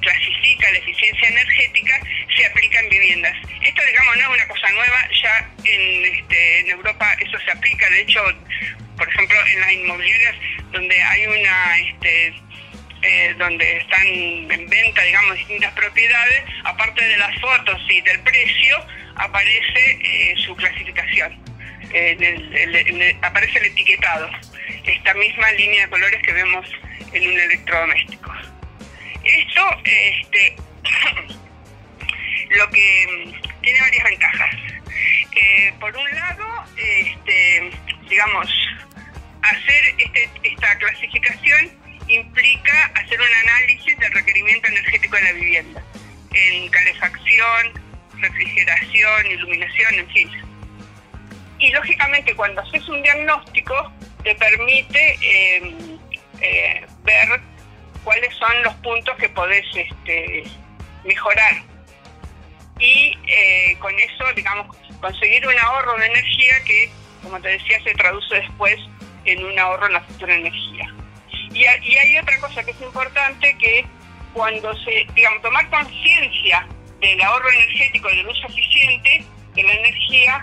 clasifica 0.00 0.70
la 0.70 0.78
eficiencia 0.78 1.28
energética 1.28 2.00
se 2.36 2.46
aplica 2.46 2.80
en 2.80 2.88
viviendas. 2.90 3.36
Esto, 3.62 3.82
digamos, 3.86 4.16
no 4.16 4.22
es 4.22 4.28
una 4.28 4.48
cosa 4.48 4.70
nueva, 4.70 5.08
ya 5.22 5.50
en, 5.64 6.14
este, 6.14 6.60
en 6.60 6.70
Europa 6.70 7.16
eso 7.20 7.38
se 7.40 7.50
aplica, 7.50 7.88
de 7.90 8.02
hecho, 8.02 8.20
por 8.96 9.08
ejemplo, 9.08 9.36
en 9.46 9.60
las 9.60 9.72
inmobiliarias 9.72 10.36
donde 10.70 11.02
hay 11.02 11.26
una... 11.26 11.78
Este, 11.78 12.34
eh, 13.06 13.34
donde 13.36 13.76
están 13.76 14.06
en 14.06 14.66
venta, 14.70 15.02
digamos, 15.02 15.36
distintas 15.36 15.74
propiedades, 15.74 16.42
aparte 16.64 17.04
de 17.04 17.18
las 17.18 17.38
fotos 17.38 17.78
y 17.90 18.00
del 18.00 18.18
precio, 18.20 18.86
aparece 19.16 19.98
eh, 20.02 20.34
su 20.38 20.56
clasificación, 20.56 21.38
aparece 23.20 23.58
el 23.58 23.64
etiquetado, 23.66 24.30
esta 24.86 25.12
misma 25.12 25.52
línea 25.52 25.82
de 25.82 25.90
colores 25.90 26.22
que 26.22 26.32
vemos 26.32 26.66
en 27.12 27.30
un 27.30 27.40
electrodoméstico. 27.40 28.32
Esto, 29.24 29.60
este, 29.84 30.56
lo 32.50 32.68
que 32.70 33.06
mm, 33.08 33.60
tiene 33.62 33.80
varias 33.80 34.04
ventajas. 34.04 34.54
Eh, 35.36 35.74
por 35.80 35.96
un 35.96 36.10
lado, 36.10 36.64
este, 36.76 37.70
digamos, 38.08 38.48
hacer 39.42 39.94
este, 39.98 40.30
esta 40.42 40.78
clasificación 40.78 41.70
implica 42.08 42.92
hacer 42.94 43.20
un 43.20 43.48
análisis 43.48 43.98
del 43.98 44.12
requerimiento 44.12 44.68
energético 44.68 45.16
de 45.16 45.22
la 45.22 45.32
vivienda, 45.32 45.82
en 46.32 46.68
calefacción, 46.68 47.84
refrigeración, 48.18 49.26
iluminación, 49.30 49.94
en 49.94 50.08
fin. 50.10 50.30
Y 51.58 51.70
lógicamente 51.70 52.34
cuando 52.34 52.60
haces 52.60 52.86
un 52.88 53.02
diagnóstico 53.02 53.92
te 54.22 54.34
permite 54.34 55.18
eh, 55.22 55.93
eh, 56.44 56.86
ver 57.02 57.40
cuáles 58.04 58.34
son 58.36 58.62
los 58.62 58.74
puntos 58.74 59.16
que 59.16 59.28
podés 59.30 59.64
este, 59.74 60.44
mejorar. 61.04 61.62
Y 62.78 63.16
eh, 63.26 63.76
con 63.78 63.98
eso, 63.98 64.24
digamos, 64.34 64.76
conseguir 65.00 65.46
un 65.46 65.58
ahorro 65.58 65.96
de 65.98 66.06
energía 66.06 66.62
que, 66.64 66.90
como 67.22 67.40
te 67.40 67.48
decía, 67.48 67.82
se 67.82 67.94
traduce 67.94 68.34
después 68.34 68.76
en 69.24 69.44
un 69.44 69.58
ahorro 69.58 69.86
en 69.86 69.94
la 69.94 70.00
futura 70.02 70.34
energía. 70.34 70.92
Y, 71.52 71.60
y 71.60 71.96
hay 71.96 72.18
otra 72.18 72.38
cosa 72.40 72.62
que 72.64 72.72
es 72.72 72.80
importante, 72.80 73.56
que 73.58 73.86
cuando 74.34 74.74
se, 74.84 75.06
digamos, 75.14 75.40
tomar 75.40 75.68
conciencia 75.70 76.66
del 77.00 77.22
ahorro 77.22 77.48
energético, 77.50 78.08
del 78.08 78.26
uso 78.26 78.46
eficiente 78.48 79.24
de 79.54 79.62
la 79.62 79.72
energía, 79.72 80.42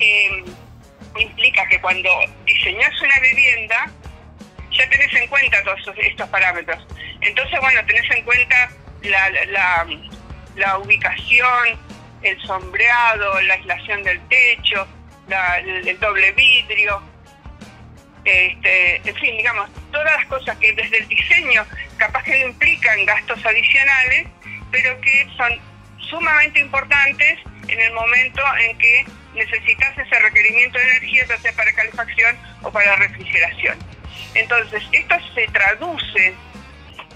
eh, 0.00 0.44
implica 1.18 1.66
que 1.68 1.80
cuando 1.80 2.10
diseñas 2.44 3.00
una 3.00 3.18
vivienda, 3.20 3.90
ya 4.70 4.88
tenés 4.88 5.12
en 5.14 5.26
cuenta 5.28 5.62
todos 5.62 5.80
estos 5.98 6.28
parámetros. 6.28 6.86
Entonces, 7.20 7.60
bueno, 7.60 7.84
tenés 7.86 8.10
en 8.10 8.24
cuenta 8.24 8.70
la, 9.02 9.30
la, 9.46 9.86
la 10.56 10.78
ubicación, 10.78 11.78
el 12.22 12.40
sombreado, 12.42 13.40
la 13.42 13.54
aislación 13.54 14.02
del 14.02 14.20
techo, 14.28 14.86
el, 15.28 15.98
doble 16.00 16.32
vidrio, 16.32 17.02
este, 18.24 18.96
en 18.96 19.14
fin, 19.16 19.36
digamos, 19.36 19.70
todas 19.90 20.16
las 20.16 20.26
cosas 20.26 20.56
que 20.58 20.72
desde 20.72 20.98
el 20.98 21.08
diseño 21.08 21.64
capaz 21.96 22.22
que 22.24 22.38
no 22.40 22.48
implican 22.48 23.04
gastos 23.06 23.44
adicionales, 23.44 24.26
pero 24.70 25.00
que 25.00 25.26
son 25.36 25.52
sumamente 25.98 26.60
importantes 26.60 27.38
en 27.68 27.80
el 27.80 27.92
momento 27.92 28.42
en 28.58 28.76
que 28.78 29.04
necesitas 29.34 29.96
ese 29.96 30.18
requerimiento 30.20 30.78
de 30.78 30.84
energía, 30.84 31.24
ya 31.26 31.38
sea 31.38 31.52
para 31.52 31.72
calefacción 31.72 32.36
o 32.62 32.70
para 32.72 32.96
refrigeración. 32.96 33.78
Entonces, 34.34 34.82
esto 34.92 35.16
se 35.34 35.46
traduce 35.48 36.34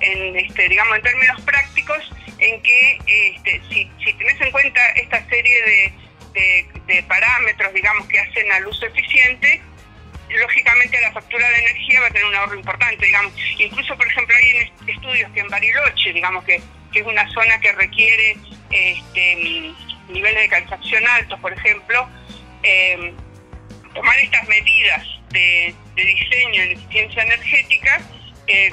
en, 0.00 0.36
este, 0.36 0.68
digamos, 0.68 0.96
en 0.96 1.02
términos 1.02 1.40
prácticos 1.42 2.10
en 2.38 2.60
que 2.62 2.98
este, 3.06 3.62
si, 3.68 3.90
si 4.04 4.12
tenés 4.14 4.40
en 4.40 4.50
cuenta 4.50 4.80
esta 4.90 5.24
serie 5.28 5.92
de, 6.32 7.02
parámetros, 7.08 7.72
digamos, 7.72 8.06
que 8.08 8.18
hacen 8.18 8.50
al 8.52 8.66
uso 8.66 8.86
eficiente, 8.86 9.62
lógicamente 10.28 11.00
la 11.00 11.12
factura 11.12 11.48
de 11.48 11.58
energía 11.58 12.00
va 12.00 12.06
a 12.06 12.10
tener 12.10 12.26
un 12.26 12.34
ahorro 12.34 12.56
importante, 12.56 13.06
digamos. 13.06 13.32
Incluso, 13.58 13.96
por 13.96 14.06
ejemplo, 14.06 14.34
hay 14.36 14.72
estudios 14.86 15.30
que 15.32 15.40
en 15.40 15.48
Bariloche, 15.48 16.12
digamos, 16.12 16.44
que, 16.44 16.60
que 16.92 17.00
es 17.00 17.06
una 17.06 17.28
zona 17.32 17.58
que 17.60 17.72
requiere 17.72 18.36
este, 18.70 19.74
niveles 20.08 20.42
de 20.42 20.48
calefacción 20.48 21.06
altos, 21.06 21.38
por 21.40 21.52
ejemplo, 21.52 22.08
eh, 22.62 23.12
tomar 23.94 24.18
estas 24.18 24.48
medidas 24.48 25.06
de, 25.30 25.74
diseño 26.02 26.62
en 26.62 26.72
eficiencia 26.72 27.22
energética, 27.22 28.00
eh, 28.46 28.72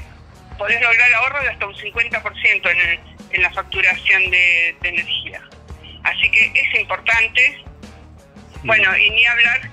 podés 0.58 0.82
lograr 0.82 1.13
ahorro 1.13 1.42
de 1.42 1.50
hasta 1.50 1.68
un 1.68 1.75
50% 1.75 2.70
en, 2.70 3.00
en 3.32 3.42
la 3.42 3.51
facturación 3.51 4.32
de, 4.32 4.75
energía. 4.84 5.42
Así 6.04 6.30
que 6.32 6.51
es 6.54 6.80
importante. 6.80 7.63
Bueno, 8.63 8.96
y 8.98 9.10
ni 9.10 9.25
hablar, 9.25 9.70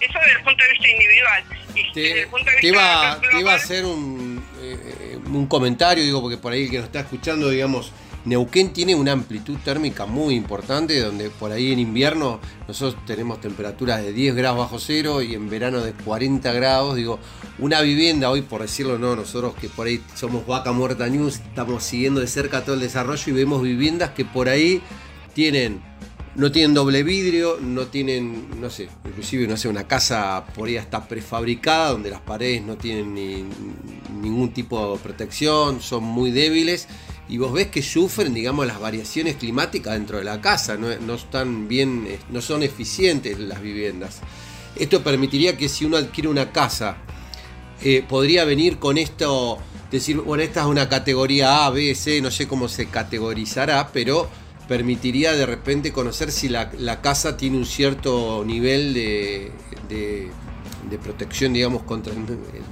eso 0.00 0.18
desde 0.18 0.38
el 0.38 0.44
punto 0.44 0.64
de 0.64 0.70
vista 0.72 0.88
individual. 0.88 1.44
Y 1.74 1.92
te, 1.92 2.26
punto 2.26 2.50
de 2.50 2.56
vista 2.56 2.66
iba, 2.66 3.20
iba 3.38 3.52
a 3.52 3.56
hacer 3.56 3.84
un, 3.84 4.44
eh, 4.60 5.18
un 5.24 5.46
comentario, 5.46 6.02
digo, 6.02 6.20
porque 6.20 6.36
por 6.36 6.52
ahí 6.52 6.64
el 6.64 6.70
que 6.70 6.76
nos 6.78 6.86
está 6.86 7.00
escuchando, 7.00 7.50
digamos, 7.50 7.92
Neuquén 8.28 8.74
tiene 8.74 8.94
una 8.94 9.12
amplitud 9.12 9.56
térmica 9.64 10.04
muy 10.04 10.34
importante, 10.34 11.00
donde 11.00 11.30
por 11.30 11.50
ahí 11.50 11.72
en 11.72 11.78
invierno 11.78 12.40
nosotros 12.66 13.02
tenemos 13.06 13.40
temperaturas 13.40 14.02
de 14.02 14.12
10 14.12 14.34
grados 14.34 14.58
bajo 14.58 14.78
cero 14.78 15.22
y 15.22 15.34
en 15.34 15.48
verano 15.48 15.80
de 15.80 15.92
40 15.92 16.52
grados. 16.52 16.96
Digo, 16.96 17.18
una 17.58 17.80
vivienda, 17.80 18.30
hoy 18.30 18.42
por 18.42 18.60
decirlo 18.60 18.98
no, 18.98 19.16
nosotros 19.16 19.54
que 19.54 19.70
por 19.70 19.86
ahí 19.86 20.02
somos 20.14 20.46
Vaca 20.46 20.72
Muerta 20.72 21.08
News, 21.08 21.36
estamos 21.36 21.82
siguiendo 21.82 22.20
de 22.20 22.26
cerca 22.26 22.64
todo 22.64 22.74
el 22.74 22.82
desarrollo 22.82 23.22
y 23.26 23.32
vemos 23.32 23.62
viviendas 23.62 24.10
que 24.10 24.26
por 24.26 24.50
ahí 24.50 24.82
tienen 25.32 25.80
no 26.34 26.52
tienen 26.52 26.72
doble 26.72 27.02
vidrio, 27.02 27.58
no 27.60 27.88
tienen, 27.88 28.60
no 28.60 28.70
sé, 28.70 28.88
inclusive, 29.04 29.48
no 29.48 29.56
sé, 29.56 29.68
una 29.68 29.88
casa 29.88 30.44
por 30.54 30.68
ahí 30.68 30.76
está 30.76 31.08
prefabricada, 31.08 31.90
donde 31.90 32.10
las 32.10 32.20
paredes 32.20 32.62
no 32.62 32.76
tienen 32.76 33.12
ningún 34.22 34.52
tipo 34.52 34.92
de 34.92 34.98
protección, 35.02 35.80
son 35.80 36.04
muy 36.04 36.30
débiles 36.30 36.86
y 37.28 37.38
vos 37.38 37.52
ves 37.52 37.68
que 37.68 37.82
sufren, 37.82 38.32
digamos, 38.32 38.66
las 38.66 38.80
variaciones 38.80 39.36
climáticas 39.36 39.94
dentro 39.94 40.18
de 40.18 40.24
la 40.24 40.40
casa, 40.40 40.76
no, 40.76 41.14
están 41.14 41.68
bien, 41.68 42.08
no 42.30 42.40
son 42.40 42.62
eficientes 42.62 43.38
las 43.38 43.60
viviendas. 43.60 44.20
Esto 44.76 45.02
permitiría 45.02 45.56
que 45.56 45.68
si 45.68 45.84
uno 45.84 45.96
adquiere 45.96 46.28
una 46.28 46.52
casa, 46.52 46.96
eh, 47.82 48.04
podría 48.08 48.44
venir 48.44 48.78
con 48.78 48.96
esto, 48.96 49.58
decir, 49.90 50.16
bueno, 50.18 50.42
esta 50.42 50.60
es 50.60 50.66
una 50.66 50.88
categoría 50.88 51.66
A, 51.66 51.70
B, 51.70 51.94
C, 51.94 52.20
no 52.22 52.30
sé 52.30 52.48
cómo 52.48 52.68
se 52.68 52.86
categorizará, 52.86 53.90
pero 53.92 54.28
permitiría 54.66 55.34
de 55.34 55.46
repente 55.46 55.92
conocer 55.92 56.30
si 56.30 56.48
la, 56.48 57.00
casa 57.02 57.36
tiene 57.36 57.58
un 57.58 57.66
cierto 57.66 58.42
nivel 58.46 58.94
de 58.94 60.30
protección, 60.96 61.52
digamos, 61.52 61.82
contra 61.82 62.12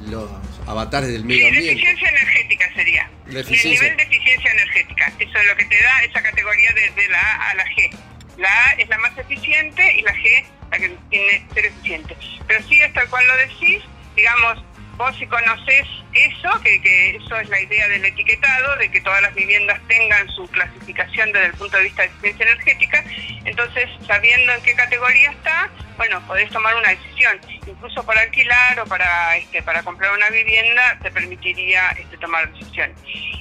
los 0.09 0.31
avatares 0.66 1.11
del 1.11 1.24
medio 1.24 1.48
ambiente. 1.48 1.72
eficiencia 1.72 2.09
energética 2.09 2.74
sería. 2.74 3.11
El 3.26 3.35
nivel 3.35 3.96
de 3.96 4.02
eficiencia 4.05 4.52
energética. 4.52 5.12
Eso 5.18 5.38
es 5.38 5.46
lo 5.46 5.57
que 5.57 5.64
te 5.64 5.83
da 5.83 6.05
esa 6.05 6.22
categoría 6.22 6.72
de, 6.72 7.09
la 7.09 7.18
A 7.18 7.50
a 7.50 7.55
la 7.55 7.64
G. 7.64 7.90
La 8.38 8.48
A 8.48 8.72
es 8.74 8.88
la 8.88 8.98
más 8.98 9.18
eficiente 9.18 9.94
y 9.98 10.02
la 10.02 10.14
G 10.14 10.46
la 10.70 10.79
que 10.79 10.96
tiene 11.11 11.46
ser 11.52 11.66
eficiente. 11.66 12.16
Pero 12.46 12.62
sí 12.68 12.81
es 12.81 12.92
tal 12.92 13.09
cual 13.11 13.26
lo 13.26 13.37
decís, 13.37 13.83
digamos, 14.14 14.64
vos 14.96 15.16
si 15.18 15.26
conoces 15.26 15.87
eso, 16.16 16.61
que, 16.62 16.81
que, 16.81 17.16
eso 17.16 17.37
es 17.38 17.48
la 17.48 17.61
idea 17.61 17.88
del 17.88 18.05
etiquetado, 18.05 18.76
de 18.76 18.90
que 18.90 19.00
todas 19.00 19.22
las 19.22 19.35
viviendas 19.35 19.81
tengan 19.88 20.29
su 20.31 20.46
clasificación 20.48 21.33
desde 21.33 21.46
el 21.46 21.52
punto 21.55 21.76
de 21.76 21.85
vista 21.85 22.02
de 22.02 22.09
eficiencia 22.09 22.46
energética, 22.46 23.05
entonces 23.44 23.88
sabiendo 24.07 24.52
en 24.52 24.62
qué 24.62 24.74
categoría 24.74 25.31
está, 25.31 25.70
bueno, 25.96 26.20
podés 26.26 26.50
tomar 26.50 26.74
una 26.76 26.90
decisión, 26.90 27.40
incluso 27.66 28.05
para 28.05 28.22
alquilar 28.22 28.81
o 28.81 28.87
para 28.87 29.37
este, 29.37 29.62
para 29.62 29.83
comprar 29.83 30.12
una 30.12 30.29
vivienda 30.31 30.98
te 31.02 31.11
permitiría 31.11 31.90
este, 31.90 32.16
tomar 32.18 32.52
decisión. 32.52 32.92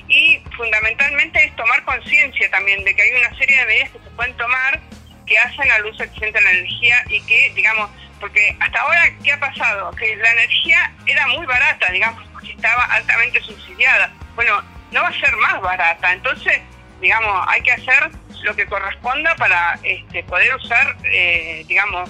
Y 0.08 0.42
fundamentalmente 0.56 1.44
es 1.44 1.56
tomar 1.56 1.84
conciencia 1.84 2.50
también 2.52 2.84
de 2.84 2.96
que 2.96 3.02
hay 3.02 3.12
una 3.12 3.38
serie 3.38 3.58
de 3.58 3.66
medidas 3.66 3.90
que 3.92 4.00
se 4.00 4.10
pueden 4.12 4.38
tomar 4.38 4.80
que 5.26 5.38
hacen 5.38 5.70
al 5.72 5.86
uso 5.86 6.04
eficiente 6.04 6.38
de 6.38 6.46
la 6.46 6.52
energía 6.52 7.04
y 7.10 7.22
que, 7.22 7.52
digamos, 7.56 7.90
porque 8.20 8.56
hasta 8.60 8.80
ahora, 8.80 9.02
¿qué 9.24 9.32
ha 9.32 9.40
pasado? 9.40 9.92
Que 9.92 10.16
la 10.16 10.32
energía 10.32 10.94
era 11.06 11.28
muy 11.28 11.46
barata, 11.46 11.92
digamos, 11.92 12.24
estaba 12.52 12.84
altamente 12.86 13.42
subsidiada. 13.42 14.12
Bueno, 14.36 14.62
no 14.92 15.02
va 15.02 15.10
a 15.10 15.20
ser 15.20 15.36
más 15.38 15.62
barata, 15.62 16.14
entonces, 16.14 16.62
digamos, 17.02 17.46
hay 17.48 17.62
que 17.62 17.72
hacer 17.72 18.12
lo 18.44 18.56
que 18.56 18.66
corresponda 18.66 19.36
para 19.36 19.80
este, 19.84 20.24
poder 20.24 20.56
usar, 20.56 20.96
eh, 21.04 21.66
digamos, 21.68 22.10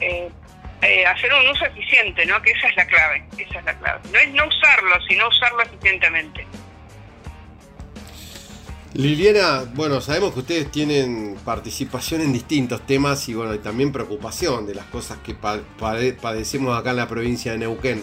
eh, 0.00 0.28
eh, 0.82 1.06
hacer 1.06 1.32
un 1.32 1.48
uso 1.48 1.66
eficiente, 1.66 2.24
¿no? 2.26 2.40
Que 2.42 2.50
esa 2.50 2.68
es 2.68 2.76
la 2.76 2.86
clave, 2.86 3.24
esa 3.38 3.58
es 3.58 3.64
la 3.64 3.78
clave. 3.78 4.00
No 4.12 4.18
es 4.18 4.28
no 4.32 4.46
usarlo, 4.46 5.00
sino 5.08 5.28
usarlo 5.28 5.62
eficientemente. 5.62 6.46
Liliana, 8.94 9.64
bueno, 9.74 10.00
sabemos 10.00 10.32
que 10.32 10.40
ustedes 10.40 10.70
tienen 10.70 11.36
participación 11.44 12.20
en 12.20 12.32
distintos 12.32 12.86
temas 12.86 13.28
y 13.28 13.34
bueno, 13.34 13.54
y 13.54 13.58
también 13.58 13.92
preocupación 13.92 14.66
de 14.66 14.74
las 14.74 14.86
cosas 14.86 15.18
que 15.18 15.34
padecemos 15.34 16.78
acá 16.78 16.90
en 16.90 16.96
la 16.96 17.08
provincia 17.08 17.52
de 17.52 17.58
Neuquén. 17.58 18.02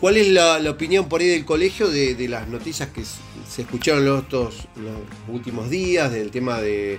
¿Cuál 0.00 0.16
es 0.16 0.28
la, 0.28 0.58
opinión 0.70 1.10
por 1.10 1.20
ahí 1.20 1.28
del 1.28 1.44
colegio 1.44 1.88
de, 1.88 2.26
las 2.26 2.48
noticias 2.48 2.88
que 2.88 3.02
se 3.04 3.62
escucharon 3.62 4.06
los, 4.06 4.24
últimos 5.28 5.68
días, 5.68 6.10
del 6.10 6.30
tema 6.30 6.58
de, 6.58 6.98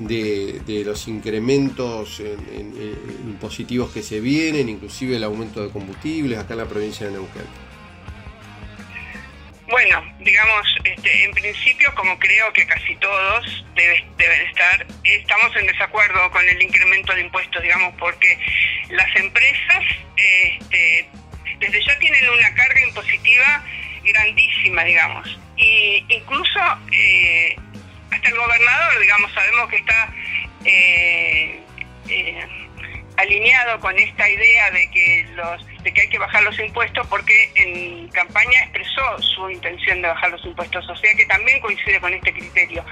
de, 0.00 0.82
los 0.84 1.06
incrementos 1.06 2.18
en, 2.18 3.38
positivos 3.40 3.92
que 3.92 4.02
se 4.02 4.18
vienen, 4.18 4.68
inclusive 4.68 5.16
el 5.16 5.22
aumento 5.22 5.62
de 5.62 5.70
combustibles 5.70 6.38
acá 6.38 6.54
en 6.54 6.58
la 6.58 6.66
provincia 6.66 7.06
de 7.06 7.12
Neuquén? 7.12 7.66
Bueno, 9.68 10.02
digamos, 10.20 10.66
este, 10.82 11.24
en 11.24 11.32
principio, 11.32 11.92
como 11.94 12.18
creo 12.18 12.52
que 12.52 12.66
casi 12.66 12.96
todos 12.96 13.64
deben 13.76 14.46
estar, 14.48 14.86
estamos 15.04 15.54
en 15.56 15.66
desacuerdo 15.66 16.28
con 16.32 16.48
el 16.48 16.60
incremento 16.60 17.14
de 17.14 17.20
impuestos, 17.20 17.62
digamos, 17.62 17.94
porque 17.98 18.38
las 18.90 19.14
empresas 19.16 19.84
este, 20.16 21.08
desde 21.58 21.84
ya 21.84 21.98
tienen 21.98 22.28
una 22.30 22.54
carga 22.54 22.80
impositiva 22.86 23.64
grandísima, 24.04 24.84
digamos. 24.84 25.38
Y 25.56 26.04
incluso 26.08 26.60
eh, 26.92 27.56
hasta 28.10 28.28
el 28.28 28.36
gobernador, 28.36 29.00
digamos, 29.00 29.32
sabemos 29.32 29.68
que 29.68 29.76
está 29.76 30.14
eh, 30.64 31.60
eh, 32.08 32.46
alineado 33.16 33.80
con 33.80 33.98
esta 33.98 34.28
idea 34.28 34.70
de 34.70 34.90
que 34.90 35.26
los 35.34 35.62
de 35.86 35.92
que 35.92 36.00
hay 36.00 36.08
que 36.08 36.18
bajar 36.18 36.42
los 36.42 36.58
impuestos 36.58 37.06
porque 37.06 37.48
en 37.54 38.08
campaña 38.08 38.58
expresó 38.64 39.22
su 39.22 39.48
intención 39.48 40.02
de 40.02 40.08
bajar 40.08 40.32
los 40.32 40.44
impuestos, 40.44 40.88
o 40.88 40.96
sea 40.96 41.14
que 41.14 41.24
también 41.26 41.60
coincide 41.60 42.00
con 42.00 42.12
este 42.12 42.32
criterio. 42.32 42.84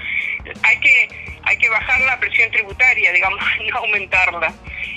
Hay 0.63 0.79
que 0.79 1.09
hay 1.43 1.57
que 1.57 1.69
bajar 1.69 1.99
la 2.01 2.17
presión 2.19 2.49
tributaria, 2.51 3.11
digamos, 3.13 3.39
no 3.69 3.77
aumentarla. 3.79 4.53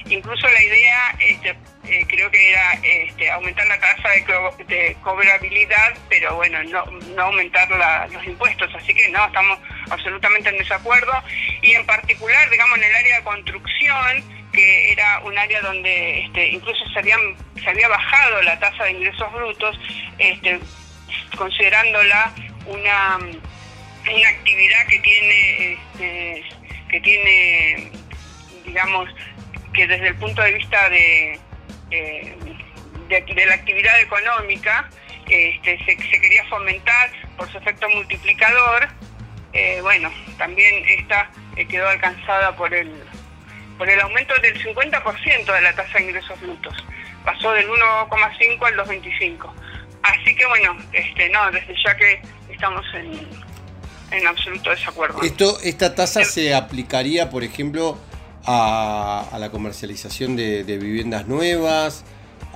Incluso 0.08 0.48
la 0.48 0.62
idea 0.62 1.16
este, 1.18 1.50
eh, 1.84 2.06
creo 2.08 2.30
que 2.30 2.50
era 2.50 2.72
este, 2.82 3.30
aumentar 3.30 3.66
la 3.66 3.78
tasa 3.80 4.10
de, 4.10 4.96
cobrabilidad, 5.02 5.94
pero 6.08 6.36
bueno, 6.36 6.62
no, 6.64 6.84
no 7.14 7.22
aumentar 7.22 7.68
los 8.10 8.24
impuestos. 8.24 8.72
Así 8.74 8.94
que 8.94 9.08
no, 9.10 9.26
estamos 9.26 9.58
absolutamente 9.90 10.50
en 10.50 10.58
desacuerdo. 10.58 11.12
Y 11.62 11.72
en 11.72 11.84
particular, 11.84 12.48
digamos, 12.48 12.78
en 12.78 12.84
el 12.84 12.94
área 12.94 13.16
de 13.16 13.24
construcción, 13.24 14.37
que 14.58 14.92
era 14.92 15.20
un 15.20 15.38
área 15.38 15.60
donde 15.60 16.24
este, 16.24 16.48
incluso 16.48 16.84
se, 16.92 16.98
habían, 16.98 17.20
se 17.62 17.70
había 17.70 17.86
bajado 17.86 18.42
la 18.42 18.58
tasa 18.58 18.84
de 18.84 18.90
ingresos 18.90 19.32
brutos, 19.32 19.78
este, 20.18 20.58
considerándola 21.36 22.32
una, 22.66 23.18
una 23.18 24.28
actividad 24.28 24.86
que 24.88 24.98
tiene, 24.98 25.72
este, 25.72 26.44
que 26.90 27.00
tiene, 27.00 27.92
digamos, 28.64 29.08
que 29.72 29.86
desde 29.86 30.08
el 30.08 30.16
punto 30.16 30.42
de 30.42 30.52
vista 30.52 30.90
de, 30.90 31.38
de, 31.90 33.46
la 33.46 33.54
actividad 33.54 34.00
económica 34.00 34.90
este, 35.28 35.78
se, 35.84 35.96
quería 35.96 36.44
fomentar 36.46 37.10
por 37.36 37.48
su 37.52 37.58
efecto 37.58 37.88
multiplicador, 37.90 38.88
bueno, 39.82 40.12
también 40.36 40.84
esta 40.98 41.30
quedó 41.68 41.88
alcanzada 41.88 42.54
por 42.56 42.72
el, 42.74 43.07
por 43.78 43.88
el 43.88 44.00
aumento 44.00 44.34
del 44.42 44.60
50% 44.60 45.54
de 45.54 45.60
la 45.60 45.74
tasa 45.74 45.98
de 45.98 46.04
ingresos 46.04 46.40
brutos. 46.40 46.74
Pasó 47.24 47.52
del 47.52 47.68
1,5 47.68 48.66
al 48.66 48.76
2,25. 48.76 49.52
Así 50.02 50.34
que 50.34 50.46
bueno, 50.46 50.76
este, 50.92 51.28
no, 51.30 51.50
desde 51.50 51.74
ya 51.82 51.96
que 51.96 52.20
estamos 52.50 52.84
en, 52.94 53.28
en 54.10 54.26
absoluto 54.26 54.70
desacuerdo. 54.70 55.22
Esto, 55.22 55.58
¿Esta 55.62 55.94
tasa 55.94 56.24
se 56.24 56.54
aplicaría, 56.54 57.30
por 57.30 57.44
ejemplo, 57.44 57.98
a, 58.44 59.36
la 59.38 59.50
comercialización 59.50 60.36
de, 60.36 60.62
viviendas 60.64 61.26
nuevas, 61.26 62.04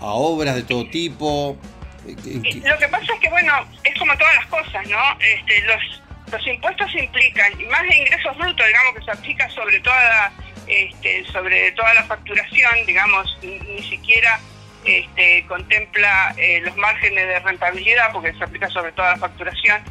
a 0.01 0.13
obras 0.13 0.55
de 0.55 0.63
todo 0.63 0.89
tipo? 0.89 1.59
Lo 2.05 2.79
que 2.79 2.89
pasa 2.89 3.15
es 3.15 3.21
que, 3.21 3.31
bueno, 3.31 3.53
es 3.85 3.99
como 3.99 4.17
todas 4.17 4.35
las 4.37 4.47
cosas, 4.47 4.89
¿no? 4.89 4.99
Este, 5.21 5.63
los, 5.63 6.03
los 6.33 6.47
impuestos 6.47 6.95
implican, 6.95 7.61
y 7.61 7.65
más 7.67 7.83
de 7.83 7.97
ingresos 7.97 8.37
brutos, 8.39 8.67
digamos, 8.67 8.95
que 8.99 9.05
se 9.05 9.11
aplica 9.11 9.51
sobre 9.51 9.81
toda, 9.81 10.33
este, 10.67 11.25
sobre 11.33 11.73
toda 11.73 11.95
la 11.95 12.05
facturación, 12.05 12.87
digamos, 12.87 13.39
ni, 13.43 13.83
siquiera 13.83 14.41
este, 14.85 15.45
contempla 15.47 16.35
eh, 16.37 16.61
los 16.65 16.77
márgenes 16.77 17.27
de 17.27 17.41
rentabilidad, 17.41 18.13
porque 18.13 18.33
se 18.35 18.45
aplica 18.45 18.69
sobre 18.69 18.93
toda 18.93 19.13
la 19.13 19.17
facturación 19.19 19.83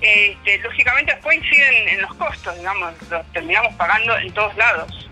este, 0.00 0.58
lógicamente 0.58 1.12
después 1.12 1.36
inciden 1.38 1.88
en 1.88 2.02
los 2.02 2.14
costos, 2.14 2.56
digamos, 2.56 2.94
los 3.10 3.32
terminamos 3.32 3.74
pagando 3.74 4.16
en 4.18 4.32
todos 4.32 4.56
lados. 4.56 5.04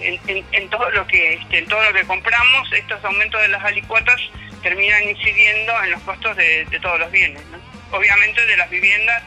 En, 0.00 0.68
todo 0.68 0.88
lo 0.90 1.04
que 1.08 1.34
este, 1.34 1.58
en 1.58 1.66
todo 1.66 1.82
lo 1.82 1.92
que 1.92 2.04
compramos, 2.04 2.72
estos 2.72 3.04
aumentos 3.04 3.40
de 3.40 3.48
las 3.48 3.64
alicuotas 3.64 4.20
terminan 4.62 5.02
incidiendo 5.08 5.72
en 5.82 5.90
los 5.90 6.00
costos 6.02 6.36
de, 6.36 6.66
todos 6.80 7.00
los 7.00 7.10
bienes, 7.10 7.42
obviamente 7.90 8.46
de 8.46 8.56
las 8.56 8.70
viviendas 8.70 9.22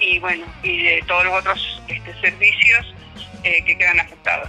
y 0.00 0.18
bueno 0.18 0.44
y 0.62 0.82
de 0.82 1.02
todos 1.06 1.24
los 1.24 1.34
otros 1.34 1.82
este, 1.88 2.12
servicios 2.20 2.94
eh, 3.44 3.62
que 3.64 3.78
quedan 3.78 4.00
afectados. 4.00 4.48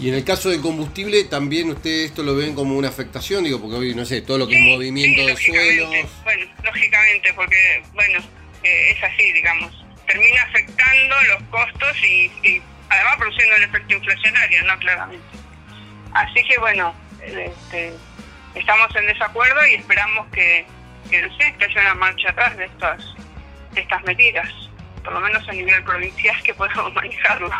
Y 0.00 0.08
en 0.08 0.14
el 0.14 0.24
caso 0.24 0.48
del 0.48 0.62
combustible, 0.62 1.24
también 1.24 1.68
ustedes 1.68 2.06
esto 2.06 2.22
lo 2.22 2.34
ven 2.34 2.54
como 2.54 2.74
una 2.74 2.88
afectación, 2.88 3.44
digo, 3.44 3.60
porque 3.60 3.76
hoy 3.76 3.94
no 3.94 4.06
sé, 4.06 4.22
todo 4.22 4.38
lo 4.38 4.48
que 4.48 4.54
es 4.54 4.74
movimiento 4.74 5.26
de 5.26 5.36
suelos. 5.36 5.90
Bueno, 6.24 6.46
lógicamente, 6.64 7.34
porque 7.34 7.82
bueno, 7.92 8.18
eh, 8.62 8.92
es 8.92 9.04
así, 9.04 9.30
digamos. 9.32 9.84
Termina 10.06 10.42
afectando 10.44 11.16
los 11.28 11.42
costos 11.50 11.96
y, 12.02 12.62
además 12.88 13.16
produciendo 13.18 13.56
un 13.56 13.62
efecto 13.62 13.94
inflacionario, 13.94 14.64
¿no? 14.64 14.78
Claramente. 14.78 15.26
Así 16.14 16.42
que 16.44 16.58
bueno, 16.58 16.94
este, 17.22 17.92
estamos 18.54 18.96
en 18.96 19.06
desacuerdo 19.06 19.66
y 19.66 19.74
esperamos 19.74 20.26
que, 20.32 20.64
que, 21.10 21.20
no 21.20 21.36
sé, 21.36 21.54
que 21.58 21.66
haya 21.66 21.80
una 21.82 21.94
marcha 21.94 22.30
atrás 22.30 22.56
de 22.56 22.64
estas, 22.64 23.04
de 23.72 23.82
estas 23.82 24.02
medidas, 24.04 24.48
por 25.04 25.12
lo 25.12 25.20
menos 25.20 25.46
a 25.46 25.52
nivel 25.52 25.84
provincial, 25.84 26.42
que 26.42 26.54
podamos 26.54 26.94
manejarlo. 26.94 27.50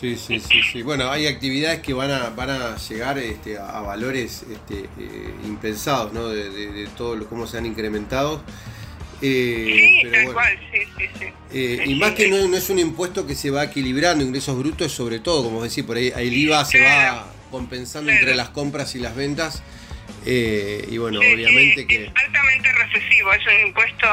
Sí, 0.00 0.16
sí, 0.16 0.40
sí, 0.40 0.60
sí. 0.62 0.82
Bueno, 0.82 1.10
hay 1.10 1.26
actividades 1.26 1.80
que 1.80 1.92
van 1.92 2.10
a, 2.10 2.30
van 2.30 2.50
a 2.50 2.76
llegar 2.76 3.18
este, 3.18 3.58
a, 3.58 3.80
valores 3.80 4.44
este, 4.50 4.88
eh, 4.98 5.34
impensados, 5.44 6.12
¿no? 6.12 6.28
De, 6.28 6.50
de, 6.50 6.72
de 6.72 6.86
todo 6.88 7.16
lo, 7.16 7.26
cómo 7.28 7.46
se 7.46 7.58
han 7.58 7.66
incrementado. 7.66 8.42
Eh, 9.26 10.00
sí, 10.02 10.10
tal 10.10 10.32
cual, 10.34 10.58
sí, 10.70 10.80
sí, 10.98 11.10
sí. 11.18 11.26
Eh, 11.52 11.84
y 11.86 11.94
más 11.94 12.12
que 12.12 12.28
no, 12.28 12.36
es 12.54 12.68
un 12.68 12.78
impuesto 12.78 13.26
que 13.26 13.34
se 13.34 13.50
va 13.50 13.64
equilibrando, 13.64 14.24
ingresos 14.24 14.58
brutos, 14.58 14.92
sobre 14.92 15.18
todo, 15.20 15.44
como 15.44 15.62
decir, 15.62 15.86
por 15.86 15.96
ahí, 15.96 16.12
el 16.14 16.32
IVA 16.32 16.64
se 16.64 16.82
va 16.82 17.32
compensando 17.50 18.10
entre 18.10 18.34
las 18.34 18.50
compras 18.50 18.94
y 18.94 18.98
las 18.98 19.14
ventas. 19.16 19.62
Eh, 20.26 20.86
y 20.90 20.98
bueno, 20.98 21.20
obviamente 21.20 21.86
que. 21.86 22.04
Es 22.04 22.12
altamente 22.14 22.70
recesivo, 22.72 23.32
es 23.32 23.46
un 23.46 23.68
impuesto 23.68 24.06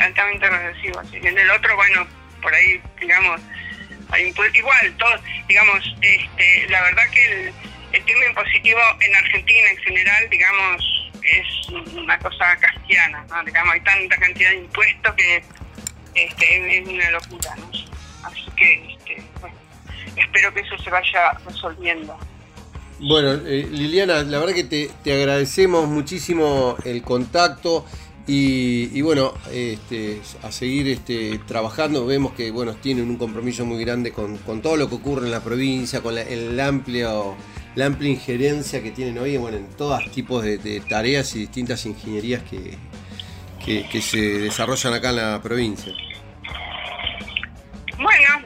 altamente 0.00 0.48
recesivo. 0.48 1.00
En 1.12 1.38
el 1.38 1.50
otro, 1.50 1.74
bueno, 1.74 2.06
por 2.42 2.54
ahí, 2.54 2.80
digamos, 3.00 3.40
igual, 4.18 4.96
todo, 4.98 5.10
digamos, 5.48 5.84
este, 6.00 6.66
la 6.68 6.82
verdad 6.82 7.02
que 7.12 7.32
el, 7.32 7.52
el 7.92 8.04
tema 8.04 8.26
impositivo 8.26 8.80
en 9.00 9.14
Argentina 9.14 9.70
en 9.70 9.76
general, 9.78 10.28
digamos, 10.30 11.00
es 11.22 11.68
una 11.94 12.18
cosa 12.18 12.56
castiana, 12.56 13.24
¿no? 13.28 13.44
Digamos, 13.44 13.74
hay 13.74 13.80
tanta 13.80 14.16
cantidad 14.16 14.50
de 14.50 14.56
impuestos 14.56 15.14
que 15.14 15.42
este, 16.14 16.78
es 16.78 16.88
una 16.88 17.10
locura, 17.10 17.56
¿no? 17.56 17.70
Así 18.24 18.50
que, 18.56 18.92
este, 18.92 19.22
bueno, 19.40 19.56
espero 20.16 20.52
que 20.54 20.60
eso 20.60 20.78
se 20.78 20.90
vaya 20.90 21.32
resolviendo. 21.46 22.18
Bueno, 22.98 23.32
eh, 23.46 23.66
Liliana, 23.70 24.22
la 24.22 24.38
verdad 24.38 24.54
que 24.54 24.64
te, 24.64 24.90
te, 25.02 25.14
agradecemos 25.14 25.88
muchísimo 25.88 26.76
el 26.84 27.02
contacto 27.02 27.86
y, 28.32 29.02
bueno, 29.02 29.34
este, 29.50 30.20
a 30.44 30.52
seguir 30.52 30.86
este, 30.86 31.40
trabajando. 31.48 32.06
Vemos 32.06 32.32
que 32.32 32.52
bueno, 32.52 32.74
tienen 32.74 33.10
un 33.10 33.16
compromiso 33.16 33.64
muy 33.64 33.84
grande 33.84 34.12
con, 34.12 34.38
todo 34.62 34.76
lo 34.76 34.88
que 34.88 34.94
ocurre 34.94 35.26
en 35.26 35.32
la 35.32 35.42
provincia, 35.42 36.00
con 36.00 36.16
el 36.16 36.60
amplio 36.60 37.36
la 37.74 37.86
amplia 37.86 38.10
injerencia 38.10 38.82
que 38.82 38.90
tienen 38.90 39.18
hoy 39.18 39.36
bueno, 39.36 39.56
en 39.56 39.68
todos 39.70 40.10
tipos 40.10 40.42
de, 40.44 40.82
tareas 40.88 41.34
y 41.34 41.40
distintas 41.40 41.86
ingenierías 41.86 42.42
que, 42.44 42.78
que, 43.64 44.00
se 44.00 44.18
desarrollan 44.18 44.94
acá 44.94 45.10
en 45.10 45.16
la 45.16 45.40
provincia. 45.42 45.92
Bueno, 47.98 48.44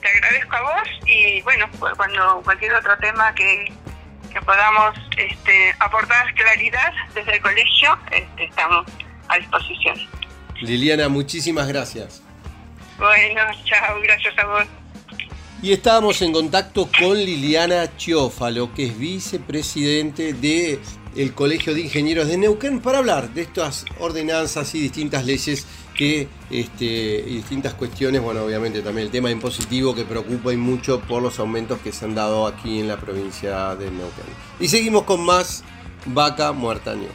te 0.00 0.08
agradezco 0.08 0.56
a 0.56 0.62
vos 0.62 0.88
y 1.06 1.40
bueno, 1.42 1.68
cuando 1.96 2.40
cualquier 2.44 2.74
otro 2.74 2.96
tema 2.98 3.34
que, 3.34 3.72
podamos 4.42 4.94
este, 5.16 5.74
aportar 5.78 6.34
claridad 6.34 6.92
desde 7.14 7.36
el 7.36 7.42
colegio, 7.42 7.98
este, 8.10 8.44
estamos 8.44 8.86
a 9.28 9.38
disposición. 9.38 9.96
Liliana, 10.60 11.08
muchísimas 11.08 11.68
gracias. 11.68 12.22
Bueno, 12.98 13.42
chao, 13.64 14.00
gracias 14.02 14.38
a 14.38 14.46
vos. 14.46 14.64
Y 15.62 15.72
estábamos 15.72 16.20
en 16.22 16.32
contacto 16.32 16.88
con 16.98 17.16
Liliana 17.16 17.96
Chiófalo, 17.96 18.72
que 18.74 18.86
es 18.86 18.98
vicepresidente 18.98 20.34
del 20.34 20.78
el 21.16 21.32
Colegio 21.32 21.74
de 21.74 21.80
Ingenieros 21.82 22.28
de 22.28 22.36
Neuquén, 22.36 22.80
para 22.80 22.98
hablar 22.98 23.32
de 23.32 23.42
estas 23.42 23.84
ordenanzas 23.98 24.74
y 24.74 24.80
distintas 24.80 25.24
leyes 25.24 25.66
que, 25.94 26.28
este, 26.50 26.84
y 26.84 27.36
distintas 27.36 27.74
cuestiones, 27.74 28.20
bueno, 28.20 28.42
obviamente 28.42 28.82
también 28.82 29.06
el 29.06 29.12
tema 29.12 29.30
impositivo 29.30 29.94
que 29.94 30.04
preocupa 30.04 30.52
y 30.52 30.56
mucho 30.56 31.00
por 31.00 31.22
los 31.22 31.38
aumentos 31.38 31.78
que 31.80 31.92
se 31.92 32.04
han 32.04 32.14
dado 32.14 32.46
aquí 32.46 32.80
en 32.80 32.88
la 32.88 32.96
provincia 32.96 33.74
de 33.76 33.90
Neuquén. 33.90 34.24
Y 34.58 34.68
seguimos 34.68 35.04
con 35.04 35.24
más 35.24 35.62
Vaca 36.06 36.52
Muerta 36.52 36.94
News. 36.94 37.10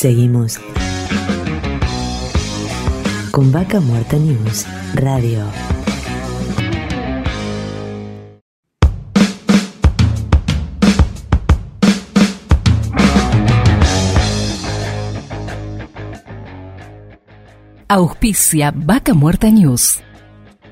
Seguimos 0.00 0.58
con 3.32 3.52
Vaca 3.52 3.80
Muerta 3.80 4.16
News 4.16 4.64
Radio. 4.94 5.44
Auspicia 17.86 18.72
Vaca 18.74 19.12
Muerta 19.12 19.50
News. 19.50 20.00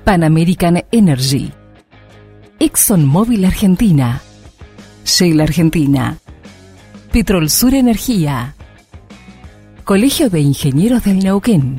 Pan 0.05 0.25
American 0.25 0.83
Energy. 0.91 1.53
ExxonMobil 2.59 3.45
Argentina. 3.45 4.23
Shell 5.05 5.38
Argentina. 5.43 6.17
Petrol 7.12 7.51
Sur 7.51 7.75
Energía. 7.75 8.55
Colegio 9.88 10.29
de 10.29 10.40
Ingenieros 10.40 11.05
del 11.05 11.20
Neuquén. 11.20 11.79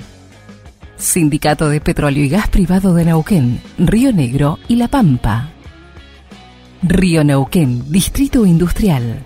Sindicato 0.97 1.69
de 1.69 1.79
Petróleo 1.79 2.23
y 2.23 2.29
Gas 2.29 2.47
Privado 2.47 2.95
de 2.95 3.05
Neuquén, 3.05 3.61
Río 3.77 4.11
Negro 4.11 4.57
y 4.67 4.77
La 4.77 4.87
Pampa. 4.87 5.51
Río 6.81 7.23
Neuquén, 7.23 7.91
Distrito 7.91 8.47
Industrial. 8.47 9.23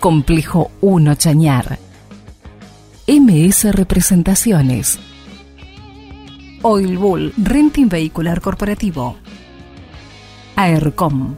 Complejo 0.00 0.72
1 0.80 1.14
Chañar. 1.14 1.78
MS 3.06 3.72
Representaciones. 3.72 4.98
Oil 6.62 6.98
Bull, 6.98 7.32
Renting 7.36 7.88
Vehicular 7.88 8.40
Corporativo. 8.40 9.18
AERCOM. 10.56 11.36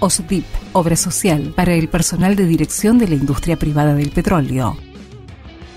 OSDIP, 0.00 0.44
Obra 0.72 0.96
Social 0.96 1.52
para 1.54 1.72
el 1.72 1.88
personal 1.88 2.34
de 2.34 2.46
dirección 2.46 2.98
de 2.98 3.06
la 3.06 3.14
industria 3.14 3.56
privada 3.56 3.94
del 3.94 4.10
petróleo. 4.10 4.76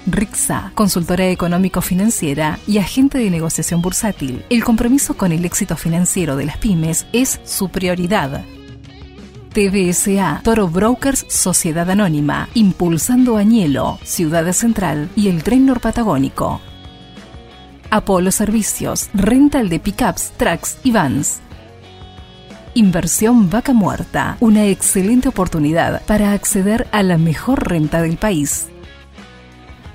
RIXA, 0.08 0.72
consultora 0.74 1.28
económico-financiera 1.28 2.60
y 2.66 2.78
agente 2.78 3.18
de 3.18 3.30
negociación 3.30 3.82
bursátil. 3.82 4.46
El 4.50 4.64
compromiso 4.64 5.18
con 5.18 5.34
el 5.34 5.44
éxito 5.44 5.76
financiero 5.76 6.38
de 6.38 6.46
las 6.46 6.58
pymes 6.58 7.06
es 7.12 7.42
su 7.44 7.70
prioridad. 7.70 8.44
TVSA, 9.54 10.42
Toro 10.44 10.68
Brokers 10.70 11.26
Sociedad 11.28 11.90
Anónima, 11.90 12.48
Impulsando 12.54 13.38
Añelo, 13.38 14.00
Ciudad 14.04 14.52
Central 14.54 15.10
y 15.16 15.28
el 15.28 15.44
Tren 15.44 15.66
Norpatagónico. 15.66 16.62
Apolo 17.90 18.32
Servicios, 18.32 19.10
rental 19.14 19.68
de 19.68 19.80
pickups, 19.80 20.32
trucks 20.38 20.78
y 20.84 20.92
vans. 20.92 21.40
Inversión 22.76 23.50
Vaca 23.50 23.74
Muerta, 23.74 24.38
una 24.40 24.68
excelente 24.68 25.28
oportunidad 25.28 26.04
para 26.06 26.34
acceder 26.34 26.88
a 26.92 27.02
la 27.02 27.18
mejor 27.18 27.68
renta 27.68 28.02
del 28.02 28.18
país. 28.18 28.68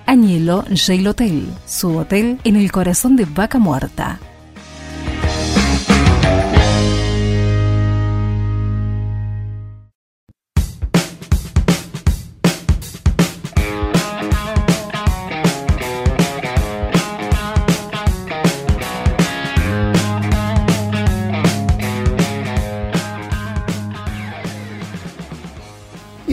Añelo 0.06 0.64
Jail 0.74 1.06
Hotel, 1.08 1.46
su 1.66 1.96
hotel 1.96 2.38
en 2.44 2.56
el 2.56 2.70
corazón 2.70 3.16
de 3.16 3.24
Vaca 3.24 3.58
Muerta. 3.58 4.18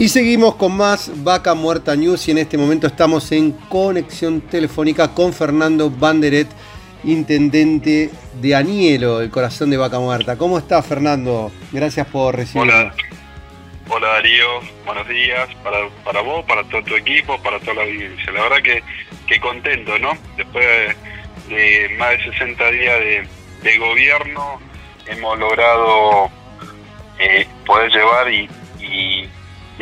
Y 0.00 0.08
seguimos 0.08 0.54
con 0.54 0.78
más 0.78 1.10
Vaca 1.22 1.52
Muerta 1.52 1.94
News 1.94 2.26
y 2.26 2.30
en 2.30 2.38
este 2.38 2.56
momento 2.56 2.86
estamos 2.86 3.30
en 3.32 3.52
conexión 3.52 4.40
telefónica 4.40 5.12
con 5.12 5.34
Fernando 5.34 5.90
Banderet, 5.90 6.48
intendente 7.04 8.08
de 8.40 8.54
Anielo, 8.54 9.20
el 9.20 9.28
corazón 9.28 9.68
de 9.68 9.76
Vaca 9.76 9.98
Muerta. 9.98 10.38
¿Cómo 10.38 10.56
está 10.56 10.82
Fernando? 10.82 11.52
Gracias 11.70 12.06
por 12.06 12.34
recibirnos. 12.34 12.74
Hola. 12.74 12.94
Hola 13.90 14.08
Darío, 14.08 14.46
buenos 14.86 15.06
días 15.06 15.54
para, 15.62 15.86
para 16.02 16.22
vos, 16.22 16.46
para 16.46 16.64
todo 16.64 16.82
tu 16.82 16.96
equipo, 16.96 17.38
para 17.42 17.60
toda 17.60 17.74
la 17.74 17.82
audiencia. 17.82 18.32
La 18.32 18.40
verdad 18.44 18.62
que, 18.62 18.82
que 19.26 19.38
contento, 19.38 19.98
¿no? 19.98 20.16
Después 20.38 20.64
de, 21.50 21.94
más 21.98 22.12
de 22.12 22.32
60 22.32 22.70
días 22.70 22.98
de, 23.62 23.78
gobierno 23.78 24.62
hemos 25.08 25.38
logrado 25.38 26.30
eh, 27.18 27.46
poder 27.66 27.92
llevar 27.92 28.32
y 28.32 28.48
y 28.82 29.28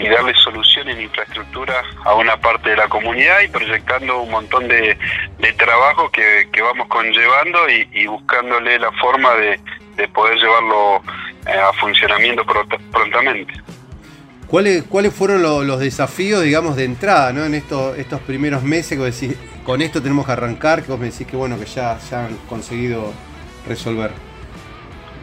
darle 0.07 0.35
solución 0.35 0.89
en 0.89 1.01
infraestructura 1.01 1.83
a 2.05 2.15
una 2.15 2.37
parte 2.37 2.71
de 2.71 2.77
la 2.77 2.89
comunidad 2.89 3.41
y 3.41 3.49
proyectando 3.49 4.23
un 4.23 4.31
montón 4.31 4.69
de, 4.69 4.97
de 5.39 5.53
trabajo 5.55 6.11
que, 6.11 6.47
vamos 6.61 6.89
conllevando 6.89 7.69
y, 7.69 8.07
buscándole 8.07 8.79
la 8.79 8.93
forma 8.93 9.35
de, 9.35 9.59
poder 10.15 10.39
llevarlo 10.39 11.03
eh, 11.47 11.59
a 11.59 11.73
funcionamiento 11.73 12.45
prontamente. 12.93 13.53
¿Cuáles, 14.47 14.85
¿Cuáles 14.85 15.13
fueron 15.13 15.43
los 15.43 15.81
desafíos, 15.81 16.43
digamos, 16.43 16.77
de 16.77 16.85
entrada 16.85 17.33
¿no? 17.33 17.45
en 17.45 17.55
estos, 17.55 17.99
estos 17.99 18.21
primeros 18.21 18.63
meses? 18.63 18.99
Que 18.99 19.05
decís, 19.05 19.37
con 19.65 19.83
esto 19.83 20.01
tenemos 20.01 20.25
que 20.25 20.33
arrancar, 20.33 20.83
que 20.83 20.91
vos 20.91 21.01
me 21.01 21.11
decís 21.11 21.27
que 21.27 21.37
bueno, 21.37 21.59
que 21.59 21.67
ya, 21.67 21.99
ya 22.11 22.27
han 22.27 22.37
conseguido 22.49 23.13
resolver. 23.67 24.28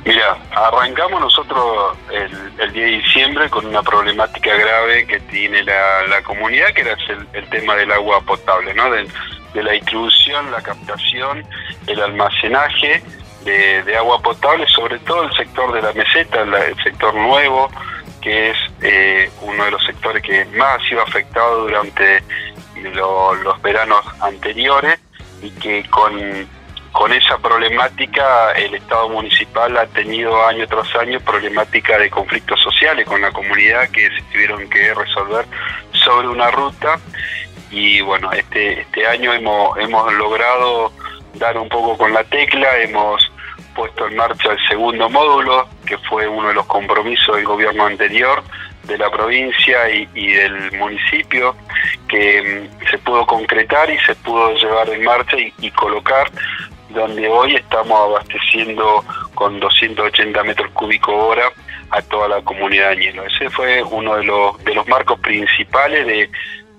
Mira, 0.06 0.38
arrancamos 0.52 1.20
nosotros 1.20 1.98
el, 2.12 2.72
10 2.72 2.74
de 2.74 2.86
diciembre 2.98 3.50
con 3.50 3.65
una 3.65 3.82
problemática 3.82 4.56
grave 4.56 5.08
que 5.08 5.20
tiene 5.22 5.63
la, 5.63 6.22
comunidad, 6.24 6.68
que 6.76 6.82
era 6.82 6.96
el, 7.34 7.50
tema 7.50 7.76
del 7.76 7.91
agua 7.91 8.22
potable, 8.22 8.72
¿no? 8.76 8.91
De, 8.91 9.08
la 9.56 9.72
distribución, 9.72 10.52
la 10.52 10.62
captación, 10.62 11.44
el 11.88 12.02
almacenaje 12.02 13.02
de, 13.46 13.98
agua 13.98 14.22
potable, 14.22 14.68
sobre 14.68 15.00
todo 15.00 15.24
el 15.24 15.36
sector 15.36 15.74
de 15.74 15.82
la 15.82 15.94
meseta, 15.94 16.41
el 16.41 16.84
sector 16.84 17.15
nuevo, 17.15 17.72
que 18.22 18.52
es 18.52 18.58
eh, 18.82 19.32
uno 19.41 19.65
de 19.65 19.72
los 19.72 19.84
sectores 19.86 20.22
que 20.22 20.46
más 20.58 20.80
ha 20.80 20.88
sido 20.88 21.02
afectado 21.02 21.63
durante 21.63 22.22
los 22.94 23.62
veranos 23.63 24.06
anteriores 24.22 25.00
y 25.41 25.50
que 25.52 25.84
con 25.89 26.48
con 26.96 27.12
esa 27.12 27.38
problemática 27.38 28.54
el 28.54 28.74
Estado 28.74 29.10
municipal 29.10 29.78
ha 29.78 29.86
tenido 29.86 30.48
año 30.48 30.66
tras 30.66 30.96
año 30.96 31.20
problemática 31.20 31.98
de 31.98 32.10
conflictos 32.10 32.58
sociales 32.62 33.06
con 33.06 33.20
la 33.20 33.34
comunidad 33.34 33.90
que 33.90 34.08
se 34.08 34.22
tuvieron 34.32 34.70
que 34.70 34.94
resolver 34.94 35.46
sobre 35.92 36.30
una 36.30 36.50
ruta. 36.52 36.98
Y 37.70 38.00
bueno, 38.00 38.32
este, 38.32 38.80
este 38.80 39.06
año 39.06 39.34
hemos, 39.34 39.78
hemos 39.78 40.14
logrado 40.14 40.94
dar 41.34 41.58
un 41.58 41.68
poco 41.68 41.98
con 41.98 42.14
la 42.14 42.24
tecla, 42.24 42.78
hemos 42.78 43.30
puesto 43.76 44.08
en 44.08 44.16
marcha 44.16 44.54
el 44.54 44.68
segundo 44.70 45.10
módulo, 45.10 45.68
que 45.86 45.98
fue 45.98 46.30
uno 46.30 46.48
de 46.48 46.54
los 46.54 46.66
compromisos 46.66 47.36
del 47.36 47.44
gobierno 47.44 47.88
anterior 47.88 48.42
de 48.84 48.98
la 48.98 49.12
provincia 49.12 49.90
y, 49.90 50.28
del 50.28 50.72
municipio, 50.78 51.58
que 52.08 52.70
mm, 52.72 52.90
se 52.90 52.98
pudo 53.00 53.26
concretar 53.26 53.90
y 53.90 54.00
se 54.00 54.16
pudo 54.16 54.54
llevar 54.54 54.88
en 54.92 55.04
marcha 55.04 55.36
y 55.38 55.72
colocar 55.72 56.32
donde 56.96 57.28
hoy 57.28 57.56
estamos 57.56 58.00
abasteciendo 58.00 59.04
con 59.36 59.60
280 59.60 60.44
metros 60.44 60.72
cúbicos 60.72 61.14
hora 61.14 61.52
a 61.92 62.02
toda 62.02 62.28
la 62.30 62.42
comunidad 62.42 62.88
de 62.90 62.94
Añelo. 62.94 63.26
Ese 63.26 63.50
fue 63.50 63.84
uno 63.84 64.16
de 64.16 64.24
los, 64.24 64.64
de 64.64 64.74
los 64.74 64.88
marcos 64.88 65.20
principales 65.20 66.08
de, 66.08 66.30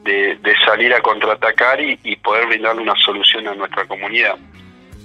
de, 0.03 0.55
salir 0.65 0.93
a 0.95 1.01
contraatacar 1.01 1.81
y, 1.81 2.17
poder 2.17 2.47
brindarle 2.47 2.83
una 2.83 2.95
solución 3.05 3.47
a 3.49 3.55
nuestra 3.55 3.85
comunidad. 3.85 4.37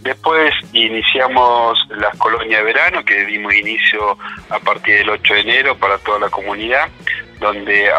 Después 0.02 0.54
iniciamos 0.74 1.78
las 1.89 2.17
colonias 2.17 2.62
de 2.62 2.65
verano, 2.65 3.06
que 3.06 3.26
dimos 3.26 3.54
inicio 3.54 4.17
a 4.50 4.60
partir 4.60 5.00
del 5.00 5.10
8 5.12 5.34
de 5.34 5.39
enero 5.41 5.78
para 5.78 5.97
toda 6.00 6.19
la 6.19 6.30
comunidad, 6.30 6.89
donde 7.39 7.91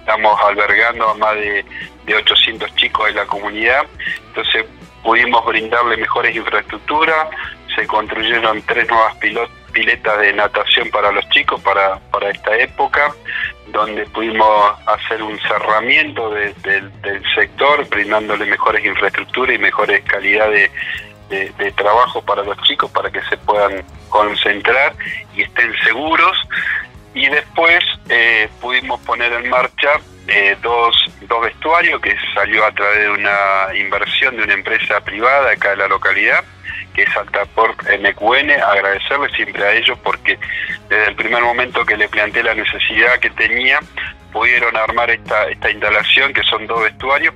estamos 0.00 0.38
albergando 0.42 1.08
a 1.08 1.14
más 1.14 1.34
de, 1.36 1.64
de 2.04 2.14
800 2.14 2.74
chicos 2.74 3.06
de 3.06 3.14
la 3.14 3.26
comunidad. 3.26 3.86
Entonces 4.28 4.66
pudimos 5.02 5.44
brindarle 5.46 5.96
mejores 5.96 6.34
infraestructuras, 6.34 7.28
se 7.74 7.86
construyeron 7.86 8.62
tres 8.62 8.88
nuevas 8.88 9.16
piletas 9.72 10.18
de 10.20 10.32
natación 10.32 10.90
para 10.90 11.12
los 11.12 11.28
chicos 11.30 11.60
para, 11.60 11.98
para 12.10 12.30
esta 12.30 12.56
época, 12.56 13.14
donde 13.68 14.04
pudimos 14.06 14.74
hacer 14.86 15.22
un 15.22 15.38
cerramiento 15.40 16.30
del 16.30 17.22
sector, 17.34 17.88
brindándole 17.88 18.46
mejores 18.46 18.84
infraestructuras 18.84 19.54
y 19.54 19.58
mejores 19.58 20.02
calidades 20.04 20.70
de, 21.28 21.52
de, 21.58 21.72
trabajo 21.72 22.22
para 22.22 22.42
los 22.42 22.56
chicos 22.62 22.90
para 22.90 23.10
que 23.10 23.20
se 23.28 23.36
puedan 23.36 23.84
concentrar 24.08 24.94
y 25.34 25.42
estén 25.42 25.72
seguros. 25.84 26.36
Y 27.14 27.28
después 27.28 27.84
eh, 28.08 28.48
pudimos 28.60 29.00
poner 29.00 29.32
en 29.32 29.50
marcha 29.50 30.00
eh, 30.28 30.56
dos, 30.62 30.94
dos 31.22 31.42
vestuarios 31.42 32.00
que 32.00 32.14
salió 32.34 32.64
a 32.64 32.72
través 32.72 33.00
de 33.00 33.10
una 33.10 33.74
inversión 33.74 34.36
de 34.36 34.42
una 34.42 34.54
empresa 34.54 35.00
privada 35.00 35.52
acá 35.52 35.70
de 35.70 35.76
la 35.76 35.88
localidad, 35.88 36.44
que 36.94 37.02
es 37.02 37.16
Altaport 37.16 37.82
MQN. 37.82 38.50
Agradecerle 38.62 39.30
siempre 39.30 39.64
a 39.64 39.72
ellos 39.72 39.98
porque 40.02 40.38
desde 40.88 41.08
el 41.08 41.16
primer 41.16 41.42
momento 41.42 41.84
que 41.84 41.96
le 41.96 42.08
planteé 42.08 42.42
la 42.42 42.54
necesidad 42.54 43.18
que 43.20 43.30
tenía, 43.30 43.80
pudieron 44.32 44.76
armar 44.76 45.10
esta, 45.10 45.48
esta 45.48 45.70
instalación, 45.70 46.32
que 46.32 46.42
son 46.42 46.66
dos 46.66 46.82
vestuarios, 46.82 47.34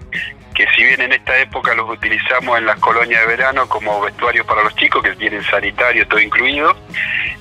que 0.54 0.66
si 0.76 0.84
bien 0.84 1.00
en 1.00 1.12
esta 1.12 1.38
época 1.38 1.74
los 1.74 1.88
utilizamos 1.88 2.58
en 2.58 2.66
las 2.66 2.78
colonias 2.78 3.22
de 3.22 3.26
verano 3.26 3.66
como 3.68 4.00
vestuarios 4.02 4.46
para 4.46 4.62
los 4.62 4.74
chicos, 4.76 5.02
que 5.02 5.16
tienen 5.16 5.42
sanitario 5.44 6.06
todo 6.06 6.20
incluido, 6.20 6.76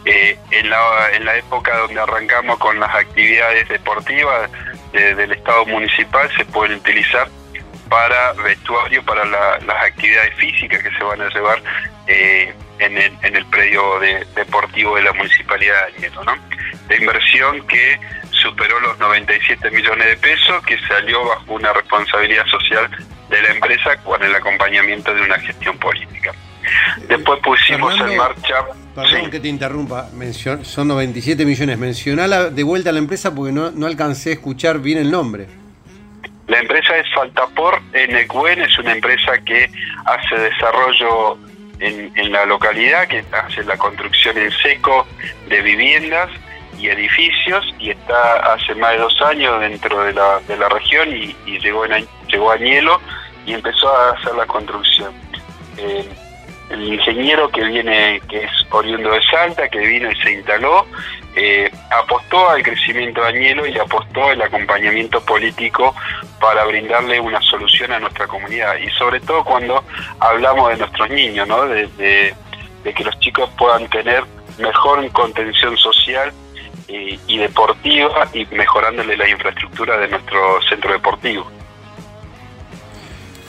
eh, 0.05 0.37
en, 0.51 0.69
la, 0.69 1.09
en 1.13 1.25
la 1.25 1.35
época 1.35 1.77
donde 1.77 1.99
arrancamos 1.99 2.57
con 2.57 2.79
las 2.79 2.93
actividades 2.95 3.67
deportivas, 3.69 4.49
del 4.91 5.31
Estado 5.31 5.65
municipal 5.65 6.29
se 6.35 6.45
pueden 6.45 6.77
utilizar 6.77 7.27
para 7.89 8.33
vestuario, 8.33 9.03
para 9.03 9.25
las 9.25 9.83
actividades 9.83 10.33
físicas 10.35 10.81
que 10.81 10.91
se 10.91 11.03
van 11.03 11.21
a 11.21 11.29
llevar 11.29 11.61
eh, 12.07 12.53
en, 12.79 13.35
el, 13.35 13.45
predio 13.47 13.99
deportivo 14.35 14.95
de 14.95 15.03
la 15.03 15.13
Municipalidad 15.13 15.75
de 15.87 15.97
Añelo. 15.97 16.23
¿no? 16.23 16.35
La 16.89 16.95
inversión 16.95 17.67
que 17.67 17.99
superó 18.31 18.79
los 18.79 18.97
97 18.97 19.69
millones 19.71 20.07
de 20.07 20.17
pesos, 20.17 20.63
que 20.65 20.79
salió 20.87 21.23
bajo 21.25 21.53
una 21.53 21.73
responsabilidad 21.73 22.45
social 22.47 22.89
de 23.29 23.41
la 23.41 23.49
empresa 23.49 23.95
con 24.03 24.23
el 24.23 24.33
acompañamiento 24.33 25.13
de 25.13 25.21
una 25.21 25.39
gestión 25.39 25.77
política. 25.77 26.33
Después 27.07 27.39
pusimos 27.43 27.99
en 27.99 28.17
marcha. 28.17 28.65
Perdón 28.95 29.31
que 29.31 29.39
te 29.39 29.47
interrumpa, 29.47 30.09
son 30.63 30.87
97 30.87 31.45
millones. 31.45 31.77
Mencionala 31.77 32.49
de 32.49 32.63
vuelta 32.63 32.89
a 32.89 32.93
la 32.93 32.99
empresa 32.99 33.33
porque 33.33 33.51
no, 33.51 33.71
no 33.71 33.87
alcancé 33.87 34.31
a 34.31 34.33
escuchar 34.33 34.79
bien 34.79 34.97
el 34.97 35.09
nombre. 35.09 35.47
La 36.47 36.59
empresa 36.59 36.97
es 36.97 37.05
Faltapor 37.13 37.81
NQN, 37.93 38.61
es 38.63 38.77
una 38.77 38.91
empresa 38.91 39.37
que 39.45 39.71
hace 40.05 40.35
desarrollo 40.35 41.37
en, 41.79 42.11
en, 42.15 42.31
la 42.31 42.45
localidad, 42.45 43.07
que 43.07 43.23
hace 43.31 43.63
la 43.63 43.77
construcción 43.77 44.37
en 44.37 44.51
seco 44.51 45.07
de 45.47 45.61
viviendas 45.61 46.29
y 46.77 46.89
edificios 46.89 47.63
y 47.79 47.91
está 47.91 48.53
hace 48.53 48.73
más 48.75 48.91
de 48.91 48.97
dos 48.97 49.21
años 49.21 49.59
dentro 49.61 50.03
de 50.03 50.13
la, 50.13 50.39
de 50.47 50.57
la 50.57 50.67
región 50.69 51.09
y, 51.15 51.35
llegó, 51.59 51.85
en, 51.85 52.07
llegó 52.27 52.51
a 52.51 52.55
Añelo 52.55 52.99
y 53.45 53.53
empezó 53.53 53.95
a 53.95 54.11
hacer 54.11 54.35
la 54.35 54.45
construcción. 54.45 55.13
Eh, 55.77 56.09
el 56.71 56.93
ingeniero 56.93 57.49
que 57.49 57.63
viene, 57.63 58.21
que 58.29 58.43
es 58.43 58.51
oriundo 58.71 59.11
de 59.11 59.21
Salta, 59.29 59.67
que 59.69 59.79
vino 59.79 60.11
y 60.11 60.15
se 60.15 60.31
instaló, 60.31 60.85
eh, 61.35 61.71
apostó 61.89 62.49
al 62.49 62.63
crecimiento 62.63 63.21
de 63.21 63.27
Añelo 63.27 63.65
y 63.65 63.77
apostó 63.77 64.31
el 64.31 64.41
acompañamiento 64.41 65.21
político 65.21 65.95
para 66.39 66.65
brindarle 66.65 67.19
una 67.19 67.41
solución 67.41 67.91
a 67.93 67.99
nuestra 67.99 68.27
comunidad 68.27 68.75
y 68.75 68.89
sobre 68.91 69.19
todo 69.21 69.43
cuando 69.43 69.83
hablamos 70.19 70.69
de 70.71 70.77
nuestros 70.77 71.09
niños, 71.09 71.47
¿no? 71.47 71.67
de, 71.67 72.33
que 72.83 73.03
los 73.03 73.17
chicos 73.19 73.49
puedan 73.57 73.87
tener 73.89 74.23
mejor 74.57 75.09
contención 75.11 75.77
social 75.77 76.33
y, 76.87 77.37
deportiva 77.37 78.27
y 78.33 78.45
mejorándole 78.47 79.15
la 79.15 79.29
infraestructura 79.29 79.97
de 79.97 80.09
nuestro 80.09 80.61
centro 80.63 80.91
deportivo. 80.91 81.49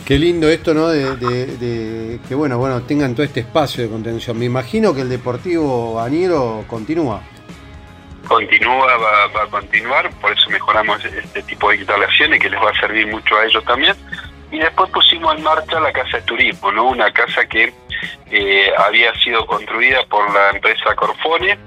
Qué 0.06 0.18
lindo 0.18 0.48
esto, 0.48 0.74
¿no? 0.74 0.88
De, 0.88 2.18
que 2.28 2.34
bueno, 2.34 2.58
bueno, 2.58 2.82
tengan 2.82 3.14
todo 3.14 3.24
este 3.24 3.40
espacio 3.40 3.84
de 3.84 3.90
contención. 3.90 4.38
Me 4.38 4.46
imagino 4.46 4.94
que 4.94 5.02
el 5.02 5.08
Deportivo 5.08 6.00
Añero 6.00 6.64
continúa 6.66 7.22
continúa, 8.32 8.96
va, 8.96 9.42
a 9.42 9.46
continuar, 9.48 10.10
por 10.20 10.32
eso 10.32 10.48
mejoramos 10.48 11.04
este 11.04 11.42
tipo 11.42 11.70
de 11.70 11.76
instalaciones 11.76 12.40
que 12.40 12.48
les 12.48 12.60
va 12.60 12.70
a 12.70 12.80
servir 12.80 13.06
mucho 13.08 13.36
a 13.36 13.44
ellos 13.44 13.62
también. 13.64 13.94
Y 14.50 14.58
después 14.58 14.90
pusimos 14.90 15.36
en 15.36 15.42
marcha 15.42 15.80
la 15.80 15.92
casa 15.92 16.18
de 16.18 16.22
turismo, 16.22 16.72
¿no? 16.72 16.88
una 16.88 17.10
casa 17.12 17.44
que 17.46 17.72
eh, 18.30 18.72
había 18.78 19.14
sido 19.16 19.46
construida 19.46 20.04
por 20.06 20.32
la 20.32 20.50
empresa 20.50 20.94
Corfone 20.94 21.58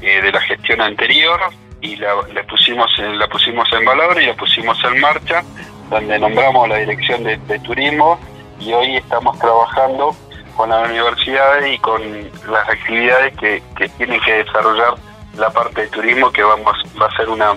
eh, 0.00 0.22
de 0.22 0.32
la 0.32 0.40
gestión 0.40 0.80
anterior 0.80 1.40
y 1.80 1.96
la, 1.96 2.14
pusimos 2.48 2.90
en, 2.98 3.18
la 3.18 3.28
pusimos 3.28 3.72
en 3.72 3.84
valor 3.84 4.20
y 4.20 4.26
la 4.26 4.34
pusimos 4.34 4.78
en 4.84 5.00
marcha, 5.00 5.42
donde 5.90 6.18
nombramos 6.18 6.68
la 6.68 6.76
dirección 6.76 7.24
de, 7.24 7.38
turismo 7.60 8.18
y 8.60 8.72
hoy 8.72 8.96
estamos 8.96 9.38
trabajando 9.38 10.14
con 10.56 10.70
la 10.70 10.80
universidad 10.80 11.64
y 11.64 11.78
con 11.78 12.02
las 12.48 12.68
actividades 12.68 13.36
que, 13.38 13.62
que 13.76 13.88
tienen 13.90 14.20
que 14.20 14.44
desarrollar 14.44 14.94
la 15.36 15.50
parte 15.50 15.82
de 15.82 15.86
turismo 15.88 16.30
que 16.30 16.42
vamos 16.42 16.76
va 17.00 17.06
a 17.06 17.16
ser 17.16 17.28
una 17.28 17.56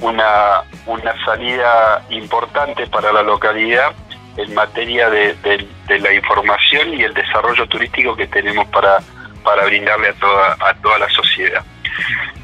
una, 0.00 0.62
una 0.86 1.24
salida 1.24 2.04
importante 2.10 2.86
para 2.86 3.12
la 3.12 3.22
localidad 3.22 3.92
en 4.36 4.54
materia 4.54 5.10
de, 5.10 5.66
la 5.88 6.12
información 6.12 6.94
y 6.94 7.02
el 7.02 7.12
desarrollo 7.14 7.66
turístico 7.66 8.14
que 8.14 8.26
tenemos 8.28 8.66
para, 8.68 8.98
para 9.42 9.64
brindarle 9.64 10.08
a 10.10 10.12
toda, 10.14 10.56
a 10.60 10.74
toda 10.74 10.98
la 10.98 11.08
sociedad. 11.10 11.64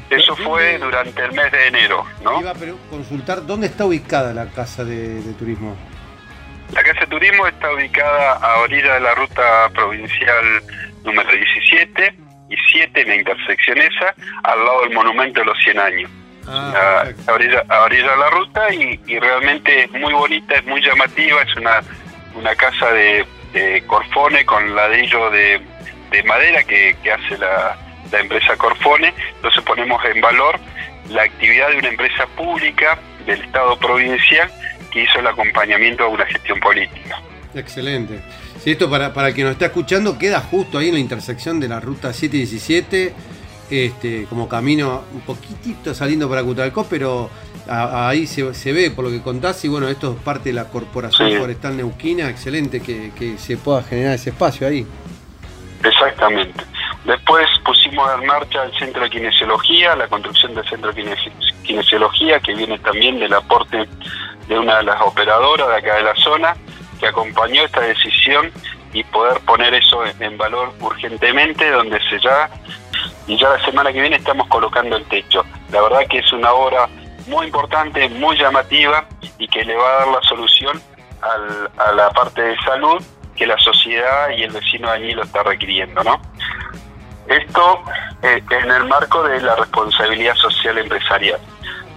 Eso 0.09 0.35
fue 0.35 0.77
durante 0.77 1.23
el 1.23 1.31
mes 1.31 1.51
de 1.51 1.67
enero, 1.67 2.05
¿no? 2.23 2.39
Iba 2.39 2.51
a 2.51 2.55
consultar 2.89 3.45
dónde 3.45 3.67
está 3.67 3.85
ubicada 3.85 4.33
la 4.33 4.47
casa 4.47 4.83
de, 4.83 5.21
de, 5.21 5.33
turismo. 5.33 5.75
La 6.73 6.83
casa 6.83 7.01
de 7.01 7.07
turismo 7.07 7.47
está 7.47 7.73
ubicada 7.73 8.33
a 8.33 8.59
orilla 8.59 8.93
de 8.95 8.99
la 8.99 9.15
ruta 9.15 9.69
provincial 9.73 10.63
número 11.03 11.31
17 11.31 12.15
y 12.49 12.55
7 12.71 13.01
en 13.01 13.07
la 13.07 13.15
intersección 13.15 13.77
esa, 13.79 14.13
al 14.43 14.63
lado 14.63 14.81
del 14.81 14.93
monumento 14.93 15.39
de 15.39 15.45
los 15.47 15.57
100 15.63 15.79
años. 15.79 16.11
Ah, 16.47 17.05
a, 17.27 17.33
orilla, 17.33 17.63
de 17.63 18.17
la 18.17 18.29
ruta 18.29 18.71
y, 18.73 19.19
realmente 19.19 19.85
es 19.85 19.91
muy 19.91 20.13
bonita, 20.13 20.55
es 20.55 20.65
muy 20.65 20.81
llamativa, 20.81 21.41
es 21.41 21.55
una, 21.55 21.81
una 22.35 22.55
casa 22.55 22.91
de, 22.91 23.25
Corfone 23.87 24.45
con 24.45 24.75
ladrillo 24.75 25.29
de, 25.29 25.61
de 26.11 26.23
madera 26.23 26.61
que, 26.63 26.93
hace 27.09 27.37
la, 27.37 27.77
la 28.11 28.19
empresa 28.19 28.55
Corfone, 28.57 29.13
entonces 29.35 29.63
ponemos 29.63 30.03
en 30.05 30.21
valor 30.21 30.59
la 31.09 31.23
actividad 31.23 31.69
de 31.69 31.77
una 31.77 31.89
empresa 31.89 32.25
pública 32.35 32.99
del 33.25 33.41
Estado 33.41 33.77
provincial 33.77 34.49
que 34.91 35.03
hizo 35.03 35.19
el 35.19 35.27
acompañamiento 35.27 36.03
a 36.03 36.07
una 36.07 36.25
gestión 36.25 36.59
política. 36.59 37.19
Excelente. 37.53 38.21
Si 38.63 38.71
esto 38.71 38.89
para, 38.89 39.13
para 39.13 39.29
el 39.29 39.33
que 39.33 39.43
nos 39.43 39.53
está 39.53 39.67
escuchando 39.67 40.17
queda 40.17 40.39
justo 40.41 40.77
ahí 40.77 40.89
en 40.89 40.95
la 40.95 40.99
intersección 40.99 41.59
de 41.59 41.67
la 41.67 41.79
ruta 41.79 42.13
717, 42.13 43.13
este, 43.69 44.25
como 44.25 44.47
camino 44.47 45.03
un 45.13 45.21
poquitito 45.21 45.93
saliendo 45.93 46.29
para 46.29 46.43
Cutalcó, 46.43 46.85
pero 46.89 47.29
ahí 47.67 48.27
se, 48.27 48.73
ve 48.73 48.91
por 48.91 49.05
lo 49.05 49.11
que 49.11 49.21
contás 49.21 49.63
y 49.65 49.67
bueno, 49.67 49.87
esto 49.87 50.15
es 50.17 50.23
parte 50.23 50.49
de 50.49 50.53
la 50.53 50.65
Corporación 50.65 51.39
Forestal 51.39 51.77
Neuquina, 51.77 52.29
excelente 52.29 52.79
que, 52.79 53.11
que 53.17 53.37
se 53.37 53.57
pueda 53.57 53.81
generar 53.83 54.15
ese 54.15 54.29
espacio 54.29 54.67
ahí. 54.67 54.85
Exactamente. 55.83 56.63
Después 57.05 57.47
pusimos 57.63 58.09
en 58.19 58.25
marcha 58.25 58.63
el 58.63 58.73
centro 58.79 59.03
de 59.03 59.09
kinesiología, 59.11 59.95
la 59.95 60.07
construcción 60.07 60.55
del 60.55 60.67
centro 60.67 60.91
de 60.91 61.15
kinesiología, 61.63 62.39
que 62.39 62.55
viene 62.55 62.79
también 62.79 63.19
del 63.19 63.33
aporte 63.33 63.87
de 64.47 64.59
una 64.59 64.77
de 64.77 64.83
las 64.83 64.99
operadoras 65.01 65.67
de 65.67 65.75
acá 65.75 65.97
de 65.97 66.03
la 66.03 66.15
zona, 66.15 66.55
que 66.99 67.07
acompañó 67.07 67.63
esta 67.63 67.81
decisión 67.81 68.51
y 68.91 69.03
poder 69.03 69.39
poner 69.41 69.73
eso 69.75 70.03
en 70.19 70.37
valor 70.37 70.73
urgentemente, 70.79 71.69
donde 71.69 71.99
se 72.09 72.19
ya, 72.19 72.49
y 73.27 73.37
ya 73.37 73.49
la 73.49 73.63
semana 73.65 73.93
que 73.93 74.01
viene 74.01 74.15
estamos 74.15 74.47
colocando 74.47 74.95
el 74.95 75.05
techo. 75.05 75.45
La 75.71 75.81
verdad 75.81 76.07
que 76.09 76.19
es 76.19 76.33
una 76.33 76.53
obra 76.53 76.87
muy 77.27 77.45
importante, 77.47 78.09
muy 78.09 78.35
llamativa 78.35 79.07
y 79.37 79.47
que 79.47 79.63
le 79.63 79.75
va 79.75 79.87
a 79.87 79.93
dar 79.99 80.07
la 80.07 80.21
solución 80.23 80.81
a 81.77 81.91
la 81.91 82.09
parte 82.11 82.41
de 82.41 82.57
salud 82.57 83.03
que 83.35 83.45
la 83.45 83.57
sociedad 83.59 84.29
y 84.35 84.43
el 84.43 84.51
vecino 84.51 84.89
de 84.89 84.95
allí 84.95 85.11
lo 85.11 85.23
está 85.23 85.43
requiriendo, 85.43 86.03
¿no? 86.03 86.21
Esto 87.27 87.81
eh, 88.21 88.41
en 88.49 88.71
el 88.71 88.85
marco 88.85 89.23
de 89.23 89.41
la 89.41 89.55
responsabilidad 89.55 90.35
social 90.35 90.77
empresarial. 90.77 91.39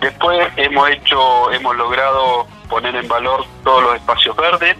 Después 0.00 0.48
hemos 0.56 0.90
hecho, 0.90 1.50
hemos 1.52 1.76
logrado 1.76 2.46
poner 2.68 2.94
en 2.96 3.08
valor 3.08 3.44
todos 3.64 3.82
los 3.82 3.94
espacios 3.96 4.36
verdes, 4.36 4.76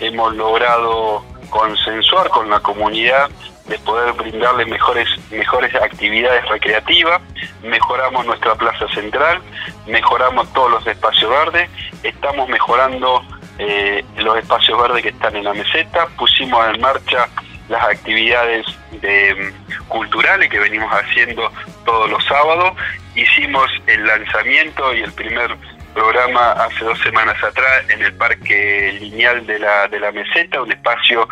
hemos 0.00 0.34
logrado 0.34 1.22
consensuar 1.50 2.28
con 2.30 2.48
la 2.50 2.60
comunidad 2.60 3.30
de 3.66 3.78
poder 3.78 4.12
brindarle 4.14 4.66
mejores, 4.66 5.08
mejores 5.30 5.74
actividades 5.74 6.46
recreativas, 6.48 7.20
mejoramos 7.62 8.26
nuestra 8.26 8.54
plaza 8.54 8.86
central, 8.88 9.40
mejoramos 9.86 10.52
todos 10.52 10.70
los 10.70 10.86
espacios 10.86 11.30
verdes, 11.30 11.70
estamos 12.02 12.48
mejorando 12.48 13.22
eh, 13.58 14.04
los 14.16 14.36
espacios 14.36 14.80
verdes 14.80 15.02
que 15.02 15.08
están 15.10 15.36
en 15.36 15.44
la 15.44 15.54
meseta, 15.54 16.06
pusimos 16.18 16.66
en 16.74 16.80
marcha 16.80 17.28
las 17.68 17.82
actividades 17.84 18.66
de, 19.00 19.52
culturales 19.88 20.50
que 20.50 20.58
venimos 20.58 20.90
haciendo 20.92 21.50
todos 21.84 22.10
los 22.10 22.24
sábados, 22.24 22.72
hicimos 23.14 23.70
el 23.86 24.06
lanzamiento 24.06 24.94
y 24.94 25.02
el 25.02 25.12
primer 25.12 25.56
programa 25.94 26.52
hace 26.52 26.84
dos 26.84 26.98
semanas 27.00 27.42
atrás 27.42 27.84
en 27.88 28.02
el 28.02 28.12
Parque 28.14 28.96
Lineal 29.00 29.46
de 29.46 29.58
la, 29.58 29.88
de 29.88 30.00
la 30.00 30.12
Meseta, 30.12 30.60
un 30.60 30.72
espacio 30.72 31.28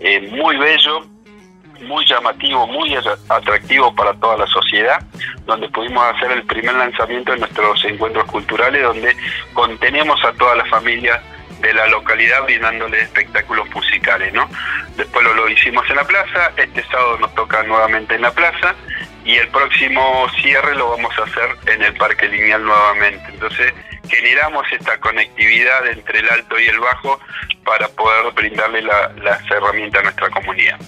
eh, 0.00 0.20
muy 0.32 0.56
bello, 0.56 1.06
muy 1.82 2.04
llamativo, 2.06 2.66
muy 2.66 2.96
atractivo 3.28 3.94
para 3.94 4.14
toda 4.14 4.36
la 4.36 4.46
sociedad, 4.46 5.00
donde 5.46 5.68
pudimos 5.68 6.04
hacer 6.14 6.32
el 6.32 6.42
primer 6.44 6.74
lanzamiento 6.74 7.32
de 7.32 7.38
nuestros 7.38 7.84
encuentros 7.84 8.24
culturales, 8.26 8.82
donde 8.82 9.16
contenemos 9.52 10.22
a 10.24 10.32
toda 10.32 10.56
la 10.56 10.64
familia 10.66 11.22
de 11.62 11.72
la 11.72 11.86
localidad 11.86 12.42
brindándole 12.44 13.00
espectáculos 13.00 13.68
musicales, 13.70 14.32
¿no? 14.34 14.48
Después 14.96 15.24
lo, 15.24 15.32
lo 15.32 15.48
hicimos 15.48 15.88
en 15.88 15.96
la 15.96 16.04
plaza, 16.04 16.52
este 16.56 16.82
sábado 16.84 17.18
nos 17.18 17.34
toca 17.34 17.62
nuevamente 17.62 18.14
en 18.16 18.22
la 18.22 18.32
plaza 18.32 18.74
y 19.24 19.36
el 19.36 19.48
próximo 19.48 20.28
cierre 20.42 20.74
lo 20.74 20.90
vamos 20.90 21.16
a 21.18 21.22
hacer 21.22 21.56
en 21.66 21.82
el 21.82 21.94
Parque 21.94 22.28
Lineal 22.28 22.64
nuevamente. 22.64 23.24
Entonces 23.28 23.72
generamos 24.08 24.64
esta 24.72 24.98
conectividad 24.98 25.86
entre 25.86 26.18
el 26.18 26.28
alto 26.28 26.58
y 26.58 26.66
el 26.66 26.80
bajo 26.80 27.20
para 27.64 27.88
poder 27.88 28.32
brindarle 28.34 28.82
las 28.82 29.50
herramientas 29.50 30.00
a 30.00 30.04
nuestra 30.04 30.30
comunidad. 30.30 30.78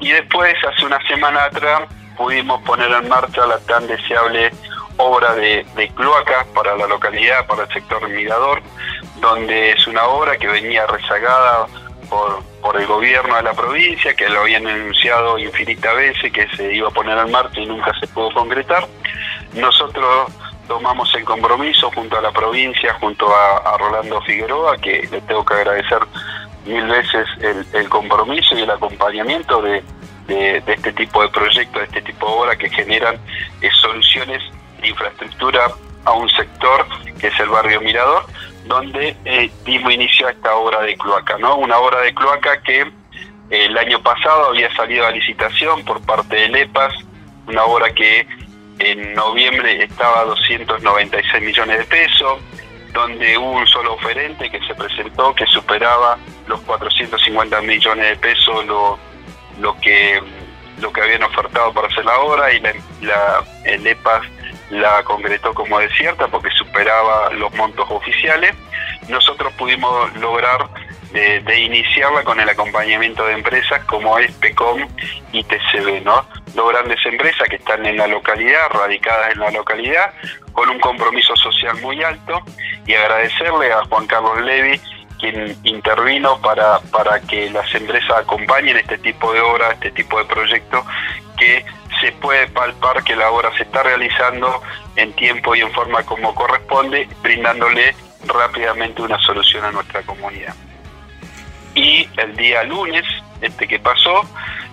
Y 0.00 0.10
después, 0.10 0.54
hace 0.64 0.84
una 0.84 0.98
semana 1.06 1.44
atrás, 1.44 1.82
pudimos 2.16 2.62
poner 2.62 2.90
en 2.90 3.08
marcha 3.08 3.46
la 3.46 3.58
tan 3.60 3.86
deseable 3.86 4.50
obra 5.00 5.34
de, 5.34 5.66
de 5.74 5.92
para 6.54 6.76
la 6.76 6.86
localidad, 6.86 7.46
para 7.46 7.64
el 7.64 7.72
sector 7.72 8.08
mirador, 8.08 8.62
donde 9.20 9.72
es 9.72 9.86
una 9.86 10.04
obra 10.04 10.36
que 10.36 10.46
venía 10.46 10.86
rezagada 10.86 11.66
por, 12.08 12.80
el 12.80 12.86
gobierno 12.86 13.36
de 13.36 13.42
la 13.42 13.52
provincia, 13.52 14.14
que 14.14 14.28
lo 14.28 14.40
habían 14.40 14.66
anunciado 14.66 15.38
infinitas 15.38 15.94
veces 15.96 16.32
que 16.32 16.46
se 16.56 16.74
iba 16.74 16.88
a 16.88 16.92
poner 16.92 17.16
en 17.18 17.30
marcha 17.30 17.60
y 17.60 17.66
nunca 17.66 17.92
se 17.98 18.06
pudo 18.08 18.32
concretar. 18.32 18.86
Nosotros 19.54 20.32
tomamos 20.68 21.12
el 21.14 21.24
compromiso 21.24 21.90
junto 21.92 22.18
a 22.18 22.22
la 22.22 22.30
provincia, 22.30 22.94
junto 22.94 23.26
a, 23.34 23.76
Rolando 23.78 24.20
Figueroa, 24.22 24.76
que 24.78 25.08
le 25.10 25.20
tengo 25.22 25.44
que 25.44 25.54
agradecer 25.54 25.98
mil 26.64 26.86
veces 26.86 27.26
el, 27.72 27.88
compromiso 27.88 28.56
y 28.56 28.62
el 28.62 28.70
acompañamiento 28.70 29.62
de, 29.62 29.82
este 30.28 30.92
tipo 30.92 31.22
de 31.22 31.28
proyectos, 31.28 31.80
de 31.80 31.86
este 31.86 32.02
tipo 32.02 32.26
de 32.26 32.32
obras 32.32 32.56
que 32.56 32.70
generan 32.70 33.16
eh, 33.60 33.70
soluciones 33.80 34.42
infraestructura 34.88 35.70
a 36.04 36.12
un 36.12 36.28
sector 36.30 36.86
que 37.18 37.28
es 37.28 37.40
el 37.40 37.48
barrio 37.48 37.80
Mirador, 37.80 38.24
donde 38.66 39.16
eh, 39.24 39.50
dimos 39.64 39.92
inicio 39.92 40.26
a 40.26 40.30
esta 40.30 40.54
obra 40.54 40.80
de 40.82 40.96
cloaca, 40.96 41.38
¿no? 41.38 41.56
Una 41.56 41.78
obra 41.78 42.00
de 42.00 42.14
cloaca 42.14 42.60
que 42.62 42.80
eh, 42.80 42.90
el 43.50 43.76
año 43.76 44.02
pasado 44.02 44.48
había 44.48 44.74
salido 44.74 45.06
a 45.06 45.10
licitación 45.10 45.84
por 45.84 46.00
parte 46.02 46.36
de 46.36 46.48
LEPAS, 46.48 46.94
una 47.46 47.64
obra 47.64 47.92
que 47.92 48.26
en 48.78 49.14
noviembre 49.14 49.82
estaba 49.82 50.20
a 50.20 50.24
296 50.24 51.42
millones 51.42 51.78
de 51.78 51.84
pesos, 51.84 52.40
donde 52.92 53.36
hubo 53.38 53.52
un 53.52 53.66
solo 53.66 53.94
oferente 53.94 54.50
que 54.50 54.60
se 54.66 54.74
presentó 54.74 55.34
que 55.34 55.46
superaba 55.46 56.18
los 56.46 56.60
450 56.62 57.60
millones 57.62 58.08
de 58.08 58.16
pesos 58.16 58.64
lo, 58.66 58.98
lo 59.60 59.76
que 59.80 60.20
lo 60.80 60.92
que 60.92 61.02
habían 61.02 61.22
ofertado 61.22 61.72
para 61.74 61.88
hacer 61.88 62.04
la 62.04 62.18
obra 62.20 62.52
y 62.52 62.60
la, 63.02 63.44
el 63.64 63.86
EPAS 63.86 64.22
la 64.70 65.02
concretó 65.04 65.52
como 65.54 65.78
desierta 65.78 66.28
porque 66.28 66.50
superaba 66.50 67.30
los 67.32 67.52
montos 67.54 67.86
oficiales. 67.90 68.54
Nosotros 69.08 69.52
pudimos 69.54 70.14
lograr 70.16 70.68
de, 71.12 71.60
iniciarla 71.60 72.22
con 72.22 72.38
el 72.38 72.48
acompañamiento 72.48 73.26
de 73.26 73.34
empresas 73.34 73.84
como 73.84 74.18
es 74.18 74.32
PECOM 74.36 74.86
y 75.32 75.42
TCB, 75.42 76.04
¿no? 76.04 76.24
Dos 76.54 76.70
grandes 76.70 77.04
empresas 77.04 77.48
que 77.48 77.56
están 77.56 77.84
en 77.84 77.96
la 77.96 78.06
localidad, 78.06 78.68
radicadas 78.70 79.32
en 79.32 79.40
la 79.40 79.50
localidad, 79.50 80.14
con 80.52 80.70
un 80.70 80.78
compromiso 80.78 81.34
social 81.36 81.80
muy 81.80 82.02
alto 82.02 82.40
y 82.86 82.94
agradecerle 82.94 83.72
a 83.72 83.84
Juan 83.86 84.06
Carlos 84.06 84.40
Levi 84.42 84.80
quien 85.18 85.54
intervino 85.64 86.40
para, 86.40 86.80
para 86.90 87.20
que 87.20 87.50
las 87.50 87.72
empresas 87.74 88.10
acompañen 88.10 88.78
este 88.78 88.96
tipo 88.98 89.32
de 89.32 89.40
obra, 89.40 89.72
este 89.72 89.90
tipo 89.90 90.18
de 90.18 90.24
proyectos, 90.24 90.82
que 91.36 91.64
se 92.00 92.12
puede 92.12 92.48
palpar 92.48 93.02
que 93.04 93.16
la 93.16 93.30
obra 93.30 93.50
se 93.56 93.64
está 93.64 93.82
realizando 93.82 94.62
en 94.96 95.12
tiempo 95.14 95.54
y 95.54 95.60
en 95.60 95.72
forma 95.72 96.02
como 96.04 96.34
corresponde, 96.34 97.08
brindándole 97.22 97.94
rápidamente 98.26 99.02
una 99.02 99.18
solución 99.20 99.64
a 99.64 99.72
nuestra 99.72 100.02
comunidad. 100.02 100.54
Y 101.74 102.08
el 102.16 102.36
día 102.36 102.64
lunes, 102.64 103.04
este 103.40 103.66
que 103.68 103.78
pasó, 103.78 104.22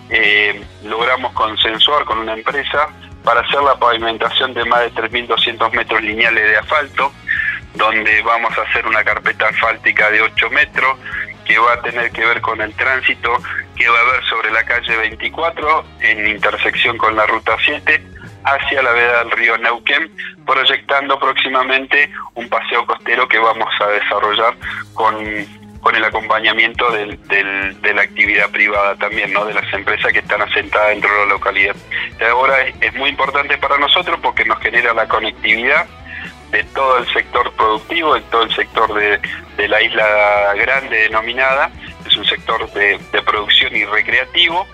eh, 0.09 0.61
logramos 0.84 1.34
consensuar 1.34 2.05
con 2.05 2.19
una 2.19 2.34
empresa 2.34 2.89
para 3.23 3.41
hacer 3.41 3.61
la 3.61 3.78
pavimentación 3.78 4.53
de 4.53 4.65
más 4.65 4.82
de 4.82 4.91
3.200 4.93 5.71
metros 5.73 6.01
lineales 6.01 6.49
de 6.49 6.57
asfalto, 6.57 7.11
donde 7.75 8.21
vamos 8.21 8.57
a 8.57 8.61
hacer 8.61 8.88
una 8.88 9.03
carpeta 9.03 9.47
asfáltica 9.49 10.09
de 10.09 10.21
8 10.21 10.49
metros 10.49 10.97
que 11.48 11.58
va 11.58 11.74
a 11.74 11.82
tener 11.82 12.12
que 12.12 12.26
ver 12.26 12.41
con 12.41 12.62
el 12.62 12.74
tránsito 12.74 13.38
que 13.76 13.88
va 13.88 13.98
a 13.98 14.02
haber 14.02 14.24
sobre 14.26 14.52
la 14.52 14.64
calle 14.64 14.98
24 14.98 15.86
en 16.02 16.28
intersección 16.28 16.98
con 16.98 17.16
la 17.16 17.26
ruta 17.26 17.56
7 17.64 18.04
hacia 18.43 18.82
la 18.82 18.91
veda 18.91 19.20
del 19.20 19.32
río 19.32 19.58
Neuquén, 19.58 20.10
proyectando 20.45 21.20
próximamente 21.20 22.10
un 22.36 22.48
paseo 22.50 22.86
costero 22.86 23.28
que 23.28 23.39
vamos 23.39 23.70
a 23.80 23.88
desarrollar 23.88 24.56
con, 24.93 25.16
con 25.82 25.95
el 25.95 26.04
acompañamiento 26.04 26.89
de 26.91 27.93
la 27.93 28.02
actividad 28.02 28.50
privada 28.52 28.95
también, 28.95 29.34
¿no? 29.34 29.45
de 29.45 29.54
las 29.54 29.72
empresas 29.74 30.14
que 30.14 30.20
están 30.20 30.41
asentadas 30.41 30.89
dentro 30.89 31.12
de 31.12 31.20
la 31.20 31.26
localidad. 31.26 31.76
Ahora 32.30 32.56
es 32.62 32.93
muy 32.95 33.10
importante 33.10 33.58
para 33.58 33.78
nosotros 33.78 34.20
porque 34.22 34.45
nos 34.45 34.60
genera 34.60 34.93
la 34.93 35.08
conectividad 35.08 35.86
de 36.52 36.64
todo 36.66 37.00
el 37.00 37.14
sector 37.14 37.52
productivo, 37.54 38.16
de 38.16 38.22
todo 38.22 38.43
el 38.43 38.56
sector 38.56 38.93
de, 38.93 39.68
la 39.68 39.82
isla 39.82 40.54
grande 40.56 40.98
denominada, 40.98 41.70
es 42.06 42.16
un 42.16 42.26
sector 42.26 42.72
de, 42.74 43.00
producción 43.26 43.76
y 43.76 43.84
recreativo, 43.86 44.66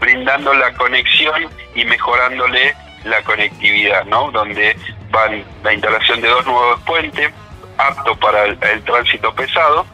brindando 0.00 0.54
la 0.54 0.72
conexión 0.74 1.48
y 1.74 1.84
mejorándole 1.84 2.74
la 3.04 3.22
conectividad, 3.22 4.04
¿no? 4.04 4.30
Donde 4.30 4.76
van 5.10 5.44
la 5.64 5.72
instalación 5.72 6.20
de 6.20 6.28
dos 6.28 6.46
nuevos 6.46 6.80
puentes, 6.82 7.32
aptos 7.78 8.16
para 8.18 8.44
el, 8.44 8.58
tránsito 8.84 9.34
pesado, 9.34 9.86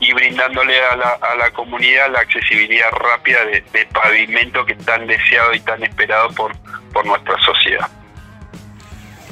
y 0.00 0.12
brindándole 0.12 0.80
a 0.80 0.96
la, 0.96 1.18
a 1.20 1.34
la 1.36 1.50
comunidad 1.50 2.10
la 2.12 2.20
accesibilidad 2.20 2.90
rápida 2.92 3.44
de, 3.46 3.62
de, 3.72 3.86
pavimento 3.86 4.64
que 4.64 4.74
tan 4.74 5.06
deseado 5.06 5.54
y 5.54 5.60
tan 5.60 5.82
esperado 5.82 6.30
por, 6.30 6.52
por 6.92 7.04
nuestra 7.04 7.36
sociedad. 7.38 7.88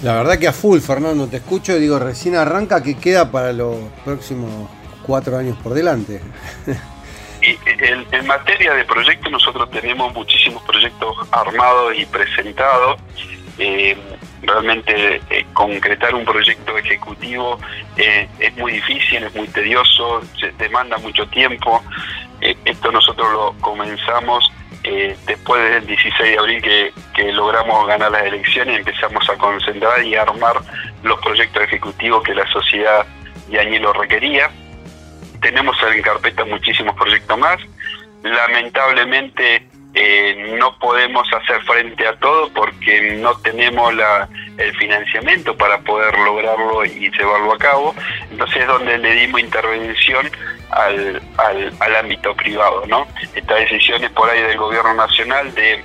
La 0.03 0.15
verdad 0.15 0.39
que 0.39 0.47
a 0.47 0.53
full, 0.53 0.81
Fernando, 0.81 1.27
te 1.27 1.39
escucho 1.39 1.75
y 1.77 1.81
digo, 1.81 1.99
recién 1.99 2.37
arranca 2.37 2.83
que 2.83 2.97
queda 2.97 3.31
para 3.31 3.53
los 3.53 3.77
próximos 4.05 4.69
cuatro 5.07 5.39
años 5.39 5.57
por 5.63 5.75
delante. 5.75 6.21
Y 7.43 7.57
en, 8.13 8.27
materia 8.27 8.75
de 8.75 8.85
proyectos, 8.85 9.31
nosotros 9.31 9.71
tenemos 9.71 10.13
muchísimos 10.13 10.63
proyectos 10.65 11.17
armados 11.31 11.95
y 11.97 12.05
presentados. 12.07 12.99
Eh, 13.59 13.97
realmente 14.43 15.21
eh, 15.31 15.47
concretar 15.53 16.15
un 16.15 16.25
proyecto 16.25 16.77
ejecutivo 16.77 17.59
eh, 17.97 18.29
es 18.41 18.57
muy 18.57 18.73
difícil, 18.73 19.23
es 19.23 19.35
muy 19.35 19.47
tedioso, 19.49 20.23
se 20.41 20.51
demanda 20.53 20.99
mucho 20.99 21.27
tiempo. 21.29 21.83
esto 22.41 22.91
nosotros 22.91 23.33
lo 23.33 23.55
comenzamos 23.61 24.51
después 25.27 25.71
del 25.71 25.87
16 25.87 26.31
de 26.33 26.39
abril 26.39 26.63
que, 26.63 27.33
logramos 27.33 27.87
ganar 27.87 28.11
las 28.11 28.25
elecciones, 28.25 28.79
empezamos 28.79 29.29
a 29.29 29.37
concentrar 29.37 30.03
y 30.05 30.15
armar 30.15 30.57
los 31.03 31.19
proyectos 31.21 31.63
ejecutivos 31.65 32.23
que 32.23 32.35
la 32.35 32.47
sociedad 32.49 33.07
de 33.49 33.61
Añelo 33.61 33.93
requería. 33.93 34.51
Tenemos 35.41 35.77
en 35.83 36.03
carpeta 36.03 36.45
muchísimos 36.45 36.95
proyectos 36.97 37.39
más. 37.39 37.59
Lamentablemente 38.23 39.67
eh, 39.95 40.57
no 40.59 40.79
podemos 40.79 41.27
hacer 41.33 41.63
frente 41.63 42.07
a 42.07 42.17
todo 42.17 42.53
porque 42.53 43.17
no 43.19 43.35
tenemos 43.41 43.95
la, 43.95 44.29
el 44.59 44.77
financiamiento 44.77 45.57
para 45.57 45.79
poder 45.81 46.19
lograrlo 46.19 46.85
y 46.85 47.11
llevarlo 47.11 47.55
a 47.55 47.59
cabo. 47.59 47.95
Entonces 48.31 48.63
es 48.63 48.67
donde 48.67 48.99
le 48.99 49.15
dimos 49.15 49.41
intervención 49.41 50.31
al, 50.77 51.23
al, 51.81 51.97
ámbito 51.97 52.35
privado. 52.35 52.85
¿no? 52.87 53.07
Estas 53.35 53.61
decisiones 53.61 54.11
por 54.11 54.29
ahí 54.29 54.43
del 54.43 54.59
gobierno 54.59 54.95
nacional 54.95 55.55
de, 55.55 55.83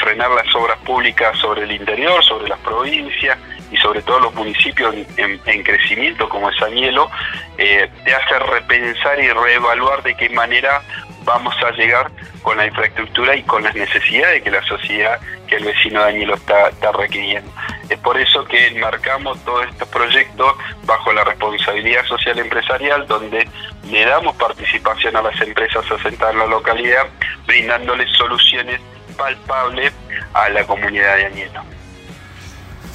frenar 0.00 0.30
las 0.30 0.52
obras 0.54 0.76
públicas 0.80 1.38
sobre 1.38 1.62
el 1.62 1.72
interior, 1.72 2.22
sobre 2.24 2.48
las 2.48 2.58
provincias 2.60 3.38
y 3.70 3.76
sobre 3.76 4.02
todo 4.02 4.20
los 4.20 4.34
municipios 4.34 4.94
en, 5.16 5.62
crecimiento 5.62 6.28
como 6.28 6.50
es 6.50 6.60
Añelo, 6.62 7.10
eh, 7.56 7.88
te 8.04 8.14
hace 8.14 8.38
repensar 8.38 9.18
y 9.20 9.30
reevaluar 9.30 10.02
de 10.02 10.14
qué 10.16 10.28
manera 10.30 10.82
vamos 11.24 11.54
a 11.62 11.70
llegar 11.72 12.10
con 12.42 12.56
la 12.56 12.66
infraestructura 12.66 13.36
y 13.36 13.42
con 13.42 13.62
las 13.62 13.74
necesidades 13.74 14.42
que 14.42 14.50
la 14.50 14.62
sociedad, 14.64 15.20
que 15.46 15.56
el 15.56 15.64
vecino 15.64 16.02
de 16.02 16.10
Añelo 16.10 16.34
está, 16.34 16.68
está 16.68 16.92
requiriendo. 16.92 17.50
Es 17.88 17.98
por 18.00 18.18
eso 18.18 18.44
que 18.44 18.68
enmarcamos 18.68 19.38
todos 19.44 19.66
estos 19.66 19.88
proyectos 19.88 20.52
bajo 20.84 21.12
la 21.12 21.24
responsabilidad 21.24 22.04
social 22.06 22.38
empresarial, 22.38 23.06
donde 23.06 23.48
le 23.90 24.04
damos 24.04 24.36
participación 24.36 25.16
a 25.16 25.22
las 25.22 25.40
empresas 25.40 25.84
asentadas 25.90 26.34
en 26.34 26.40
la 26.40 26.46
localidad, 26.46 27.06
brindándoles 27.46 28.10
soluciones 28.16 28.80
palpables 29.16 29.92
a 30.34 30.48
la 30.50 30.64
comunidad 30.66 31.16
de 31.16 31.26
Añelo. 31.26 31.62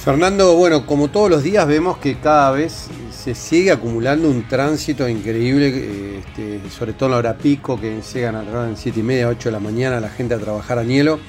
Fernando, 0.04 0.54
bueno, 0.54 0.84
como 0.84 1.08
todos 1.08 1.30
los 1.30 1.42
días 1.42 1.66
vemos 1.66 1.96
que 1.96 2.18
cada 2.18 2.50
vez 2.50 2.90
se 3.10 3.34
sigue 3.34 3.72
acumulando 3.72 4.28
un 4.28 4.46
tránsito 4.46 5.08
increíble, 5.08 6.18
este, 6.18 6.60
sobre 6.68 6.92
todo 6.92 7.06
en 7.06 7.12
la 7.12 7.18
hora 7.18 7.38
pico, 7.38 7.80
que 7.80 8.02
llegan 8.02 8.36
alrededor 8.36 8.68
de 8.68 8.76
7 8.76 9.00
y 9.00 9.02
media, 9.02 9.28
8 9.28 9.48
de 9.48 9.52
la 9.52 9.60
mañana 9.60 10.00
la 10.00 10.10
gente 10.10 10.34
a 10.34 10.38
trabajar 10.38 10.78
a 10.78 10.82
Nielo. 10.82 11.20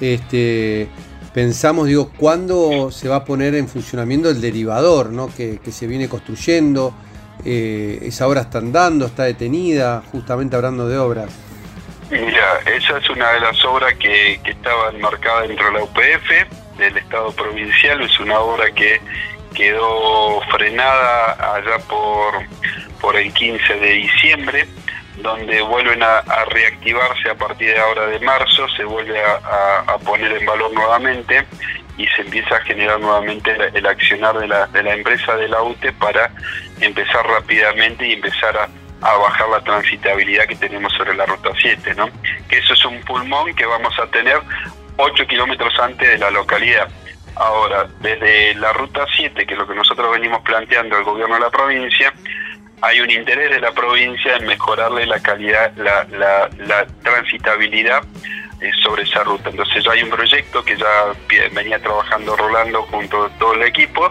Este, 0.00 0.88
pensamos, 1.38 1.86
digo, 1.86 2.10
¿cuándo 2.16 2.90
se 2.90 3.08
va 3.08 3.14
a 3.14 3.24
poner 3.24 3.54
en 3.54 3.68
funcionamiento 3.68 4.28
el 4.28 4.40
derivador 4.40 5.10
¿no? 5.10 5.32
que, 5.32 5.60
se 5.70 5.86
viene 5.86 6.08
construyendo? 6.08 6.92
Eh, 7.44 8.00
esa 8.02 8.26
obra 8.26 8.40
está 8.40 8.58
andando, 8.58 9.06
está 9.06 9.22
detenida, 9.22 10.02
justamente 10.10 10.56
hablando 10.56 10.88
de 10.88 10.98
obras. 10.98 11.30
Mira, 12.10 12.58
esa 12.66 12.98
es 12.98 13.08
una 13.08 13.30
de 13.34 13.40
las 13.40 13.64
obras 13.64 13.94
que, 13.94 14.40
que 14.42 14.50
estaba 14.50 14.90
enmarcada 14.90 15.42
dentro 15.42 15.66
de 15.66 15.72
la 15.74 15.84
UPF 15.84 16.76
del 16.76 16.96
Estado 16.96 17.30
provincial, 17.30 18.02
es 18.02 18.18
una 18.18 18.40
obra 18.40 18.72
que 18.72 19.00
quedó 19.54 20.40
frenada 20.50 21.54
allá 21.54 21.78
por, 21.88 22.34
por 23.00 23.14
el 23.14 23.32
15 23.32 23.74
de 23.74 23.92
diciembre 23.92 24.66
donde 25.22 25.60
vuelven 25.62 26.02
a, 26.02 26.22
reactivarse 26.46 27.30
a 27.30 27.34
partir 27.34 27.74
de 27.74 27.78
ahora 27.78 28.06
de 28.06 28.18
marzo, 28.20 28.68
se 28.76 28.84
vuelve 28.84 29.20
a, 29.22 29.96
poner 30.04 30.32
en 30.32 30.46
valor 30.46 30.72
nuevamente 30.72 31.44
y 31.96 32.06
se 32.08 32.22
empieza 32.22 32.56
a 32.56 32.60
generar 32.60 33.00
nuevamente 33.00 33.54
el, 33.74 33.86
accionar 33.86 34.38
de 34.38 34.46
la, 34.46 34.66
de 34.68 34.82
la 34.82 34.94
empresa 34.94 35.36
de 35.36 35.48
la 35.48 35.62
UTE 35.62 35.92
para 35.92 36.30
empezar 36.80 37.26
rápidamente 37.26 38.06
y 38.06 38.12
empezar 38.12 38.56
a, 38.56 38.68
bajar 39.00 39.48
la 39.48 39.60
transitabilidad 39.60 40.46
que 40.46 40.56
tenemos 40.56 40.92
sobre 40.92 41.14
la 41.14 41.24
ruta 41.26 41.50
7, 41.60 41.94
¿no? 41.94 42.08
Que 42.48 42.58
eso 42.58 42.74
es 42.74 42.84
un 42.84 43.00
pulmón 43.02 43.54
que 43.54 43.64
vamos 43.64 43.96
a 43.98 44.06
tener 44.08 44.40
8 44.96 45.26
kilómetros 45.26 45.72
antes 45.78 46.08
de 46.08 46.18
la 46.18 46.30
localidad. 46.30 46.88
Ahora, 47.36 47.86
desde 48.00 48.54
la 48.56 48.72
ruta 48.72 49.06
7, 49.16 49.46
que 49.46 49.54
es 49.54 49.58
lo 49.58 49.68
que 49.68 49.74
nosotros 49.74 50.10
venimos 50.10 50.42
planteando 50.42 50.96
al 50.96 51.04
gobierno 51.04 51.36
de 51.36 51.42
la 51.42 51.50
provincia, 51.50 52.12
hay 52.80 53.00
un 53.00 53.10
interés 53.10 53.50
de 53.50 53.60
la 53.60 53.72
provincia 53.72 54.36
en 54.36 54.46
mejorarle 54.46 55.06
la 55.06 55.20
calidad, 55.20 55.72
la, 55.76 56.86
transitabilidad 57.02 58.02
eh, 58.60 58.70
sobre 58.82 59.02
esa 59.02 59.24
ruta. 59.24 59.50
Entonces 59.50 59.84
ya 59.84 59.92
hay 59.92 60.02
un 60.02 60.10
proyecto 60.10 60.64
que 60.64 60.76
ya 60.76 61.12
venía 61.52 61.78
trabajando 61.80 62.36
Rolando 62.36 62.82
junto 62.84 63.24
a 63.24 63.28
todo 63.38 63.54
el 63.54 63.62
equipo 63.62 64.10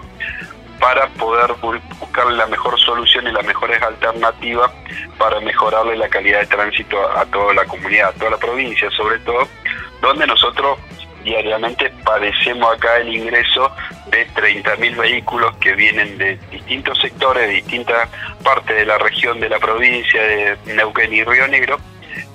para 0.79 1.07
poder 1.09 1.53
buscar 1.99 2.31
la 2.31 2.45
mejor 2.47 2.79
solución 2.79 3.27
y 3.27 3.31
las 3.31 3.45
mejores 3.45 3.81
alternativas 3.81 4.71
para 5.17 5.39
mejorarle 5.39 5.97
la 5.97 6.07
calidad 6.07 6.41
de 6.41 6.47
tránsito 6.47 6.97
a 7.17 7.25
toda 7.25 7.53
la 7.53 7.65
comunidad, 7.65 8.09
a 8.09 8.13
toda 8.13 8.31
la 8.31 8.37
provincia 8.37 8.89
sobre 8.91 9.19
todo, 9.19 9.47
donde 10.01 10.27
nosotros 10.27 10.77
diariamente 11.27 11.91
padecemos 12.05 12.73
acá 12.73 12.97
el 12.97 13.13
ingreso 13.13 13.69
de 14.07 14.25
30.000 14.29 14.95
vehículos 14.95 15.55
que 15.57 15.73
vienen 15.73 16.17
de 16.17 16.37
distintos 16.49 16.97
sectores, 16.99 17.47
de 17.47 17.55
distintas 17.55 18.07
partes 18.43 18.75
de 18.75 18.85
la 18.85 18.97
región 18.97 19.39
de 19.39 19.49
la 19.49 19.59
provincia 19.59 20.21
de 20.23 20.57
Neuquén 20.73 21.13
y 21.13 21.23
Río 21.23 21.47
Negro, 21.49 21.79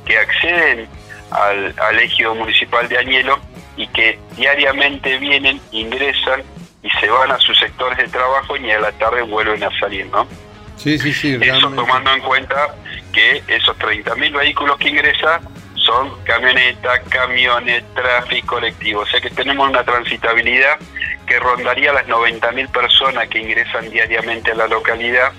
que 0.05 0.19
acceden 0.19 0.87
al, 1.31 1.75
al 1.79 1.99
ejido 2.01 2.35
municipal 2.35 2.87
de 2.89 2.99
Añelo 2.99 3.41
y 3.77 3.87
que 3.89 4.19
diariamente 4.37 5.19
vienen, 5.19 5.59
ingresan 5.71 6.43
y 6.83 6.91
se 7.01 7.09
van 7.09 7.31
a 7.31 7.39
sus 7.39 7.59
sectores 7.59 7.97
de 7.97 8.09
trabajo 8.09 8.57
y 8.59 8.71
a 8.71 8.79
la 8.79 8.93
tarde 8.93 9.23
vuelven 9.23 9.65
a 9.65 9.71
salir, 9.79 10.07
¿no? 10.07 10.27
Sí, 10.77 10.99
sí, 10.99 11.15
sí. 11.15 11.39
Eso 11.41 11.71
tomando 11.71 12.13
en 12.13 12.21
cuenta 12.21 12.75
que 13.13 13.43
esos 13.47 13.79
30.000 13.79 14.39
vehículos 14.39 14.77
que 14.79 14.91
ingresan 14.91 15.41
son 15.85 16.11
camionetas, 16.25 17.01
camiones, 17.09 17.85
tráfico 17.95 18.57
colectivo. 18.57 19.01
O 19.01 19.07
sea 19.07 19.21
que 19.21 19.31
tenemos 19.31 19.69
una 19.69 19.85
transitabilidad 19.85 20.79
que 21.27 21.39
rondaría 21.39 21.93
las 21.93 22.07
90.000 22.07 22.71
personas 22.71 23.29
que 23.29 23.41
ingresan 23.41 23.91
diariamente 23.91 24.53
a 24.53 24.55
la 24.55 24.67
localidad 24.67 25.33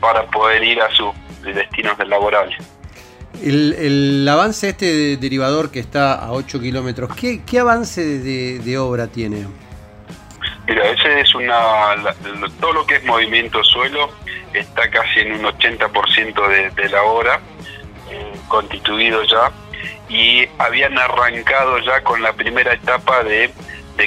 para 0.00 0.24
poder 0.26 0.62
ir 0.62 0.80
a 0.80 0.90
sus 0.90 1.12
destinos 1.42 1.96
laborales. 2.06 2.56
El, 3.42 4.26
avance 4.28 4.68
este 4.68 4.86
de 4.86 5.16
derivador 5.16 5.70
que 5.70 5.80
está 5.80 6.14
a 6.14 6.32
8 6.32 6.60
kilómetros, 6.60 7.10
¿qué, 7.16 7.58
avance 7.58 8.02
de, 8.02 8.78
obra 8.78 9.08
tiene? 9.08 9.46
Mira, 10.68 10.88
ese 10.90 11.20
es 11.20 11.34
una. 11.34 11.96
todo 12.60 12.72
lo 12.72 12.86
que 12.86 12.96
es 12.96 13.04
movimiento 13.04 13.64
suelo 13.64 14.10
está 14.52 14.88
casi 14.90 15.20
en 15.20 15.32
un 15.32 15.42
80% 15.42 16.48
de, 16.48 16.70
de 16.70 16.88
la 16.90 17.02
obra, 17.02 17.40
eh, 18.10 18.32
constituido 18.48 19.24
ya 19.24 19.50
y 20.08 20.46
habían 20.58 20.98
arrancado 20.98 21.78
ya 21.78 22.02
con 22.02 22.22
la 22.22 22.32
primera 22.32 22.74
etapa 22.74 23.22
de, 23.22 23.50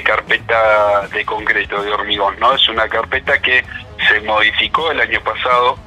carpeta 0.03 1.07
de 1.07 1.23
concreto, 1.25 1.81
de 1.81 1.91
hormigón, 1.91 2.35
¿no? 2.39 2.53
Es 2.53 2.67
una 2.67 2.87
carpeta 2.87 3.41
que 3.41 3.63
se 4.09 4.19
modificó 4.21 4.91
el 4.91 4.99
año 4.99 5.21
pasado 5.21 5.77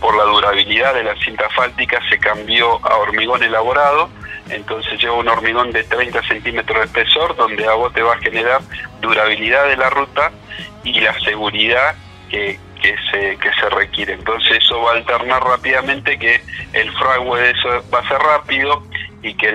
por 0.00 0.16
la 0.16 0.24
durabilidad 0.24 0.94
de 0.94 1.04
la 1.04 1.16
cinta 1.16 1.46
asfáltica, 1.46 2.00
se 2.08 2.18
cambió 2.18 2.84
a 2.86 2.96
hormigón 2.96 3.42
elaborado, 3.42 4.08
entonces 4.50 5.00
lleva 5.00 5.14
un 5.14 5.28
hormigón 5.28 5.72
de 5.72 5.84
30 5.84 6.22
centímetros 6.28 6.78
de 6.78 6.84
espesor, 6.86 7.36
donde 7.36 7.66
a 7.66 7.74
vos 7.74 7.92
te 7.92 8.02
va 8.02 8.14
a 8.14 8.18
generar 8.18 8.60
durabilidad 9.00 9.66
de 9.68 9.76
la 9.76 9.90
ruta 9.90 10.30
y 10.84 11.00
la 11.00 11.18
seguridad 11.20 11.94
que, 12.30 12.58
que 12.82 12.96
se, 13.10 13.36
que 13.38 13.50
se 13.54 13.70
requiere. 13.70 14.14
Entonces 14.14 14.58
eso 14.62 14.80
va 14.82 14.92
a 14.92 14.96
alternar 14.96 15.42
rápidamente 15.42 16.18
que 16.18 16.42
el 16.72 16.90
fragua 16.92 17.38
de 17.38 17.50
eso 17.50 17.68
va 17.92 18.00
a 18.00 18.08
ser 18.08 18.18
rápido, 18.18 18.82
y 19.22 19.34
que 19.34 19.52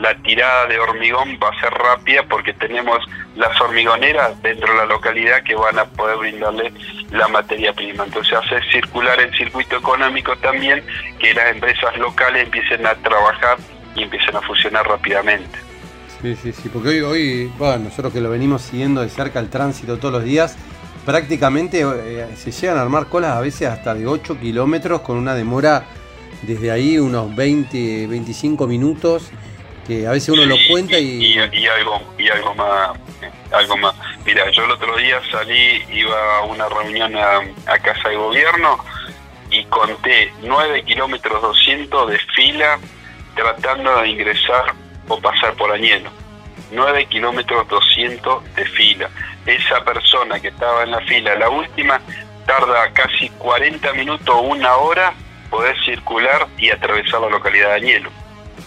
la 0.00 0.14
tirada 0.22 0.66
de 0.66 0.78
hormigón 0.78 1.38
va 1.42 1.50
a 1.50 1.60
ser 1.60 1.70
rápida 1.70 2.22
porque 2.28 2.54
tenemos 2.54 2.98
las 3.36 3.60
hormigoneras 3.60 4.40
dentro 4.42 4.72
de 4.72 4.78
la 4.78 4.86
localidad 4.86 5.42
que 5.42 5.54
van 5.54 5.78
a 5.78 5.84
poder 5.84 6.16
brindarle 6.16 6.72
la 7.10 7.28
materia 7.28 7.74
prima. 7.74 8.04
Entonces 8.04 8.32
hace 8.32 8.60
circular 8.72 9.20
el 9.20 9.36
circuito 9.36 9.76
económico 9.76 10.34
también, 10.38 10.82
que 11.18 11.34
las 11.34 11.50
empresas 11.50 11.96
locales 11.98 12.44
empiecen 12.44 12.86
a 12.86 12.94
trabajar 12.94 13.58
y 13.94 14.04
empiecen 14.04 14.34
a 14.34 14.40
funcionar 14.40 14.86
rápidamente. 14.86 15.58
Sí, 16.22 16.34
sí, 16.34 16.52
sí, 16.52 16.70
porque 16.70 16.88
hoy, 16.88 17.00
hoy 17.00 17.52
bueno, 17.58 17.84
nosotros 17.84 18.14
que 18.14 18.22
lo 18.22 18.30
venimos 18.30 18.62
siguiendo 18.62 19.02
de 19.02 19.10
cerca 19.10 19.38
el 19.38 19.50
tránsito 19.50 19.98
todos 19.98 20.14
los 20.14 20.24
días, 20.24 20.56
prácticamente 21.06 21.82
eh, 21.82 22.26
se 22.36 22.50
llegan 22.50 22.76
a 22.76 22.82
armar 22.82 23.06
colas 23.06 23.36
a 23.36 23.40
veces 23.40 23.68
hasta 23.68 23.94
de 23.94 24.06
8 24.06 24.38
kilómetros 24.38 25.00
con 25.00 25.16
una 25.16 25.34
demora 25.34 25.86
desde 26.42 26.70
ahí 26.70 26.98
unos 26.98 27.34
20, 27.34 28.08
25 28.08 28.66
minutos, 28.66 29.30
que 29.86 30.06
a 30.06 30.10
veces 30.10 30.30
uno 30.30 30.44
lo 30.44 30.56
cuenta 30.68 30.98
y... 30.98 31.38
Y, 31.52 31.66
algo, 31.66 32.02
y 32.18 32.28
algo 32.28 32.54
más. 32.54 32.98
Algo 33.52 33.76
más. 33.76 33.94
Mira, 34.24 34.50
yo 34.50 34.64
el 34.64 34.72
otro 34.72 34.96
día 34.96 35.20
salí, 35.30 35.82
iba 35.92 36.38
a 36.38 36.42
una 36.42 36.68
reunión 36.68 37.14
a, 37.16 37.78
Casa 37.78 38.08
de 38.08 38.16
Gobierno 38.16 38.78
y 39.50 39.64
conté 39.66 40.32
9 40.42 40.82
kilómetros 40.82 41.40
200 41.40 42.10
de 42.10 42.18
fila 42.34 42.78
tratando 43.36 44.00
de 44.00 44.08
ingresar 44.08 44.74
o 45.08 45.20
pasar 45.20 45.54
por 45.54 45.70
Añelo. 45.70 46.10
9 46.72 47.06
kilómetros 47.06 47.68
200 47.68 48.54
de 48.56 48.64
fila. 48.66 49.08
Esa 49.46 49.84
persona 49.84 50.40
que 50.40 50.48
estaba 50.48 50.82
en 50.82 50.90
la 50.90 51.00
fila, 51.02 51.34
la 51.36 51.48
última, 51.48 52.00
tarda 52.46 52.90
casi 52.92 53.28
40 53.30 53.92
minutos 53.94 54.28
o 54.28 54.40
una 54.40 54.76
hora 54.76 55.14
poder 55.50 55.76
circular 55.84 56.48
y 56.58 56.70
atravesar 56.70 57.20
la 57.20 57.30
localidad 57.30 57.68
de 57.68 57.74
Añelo. 57.74 58.10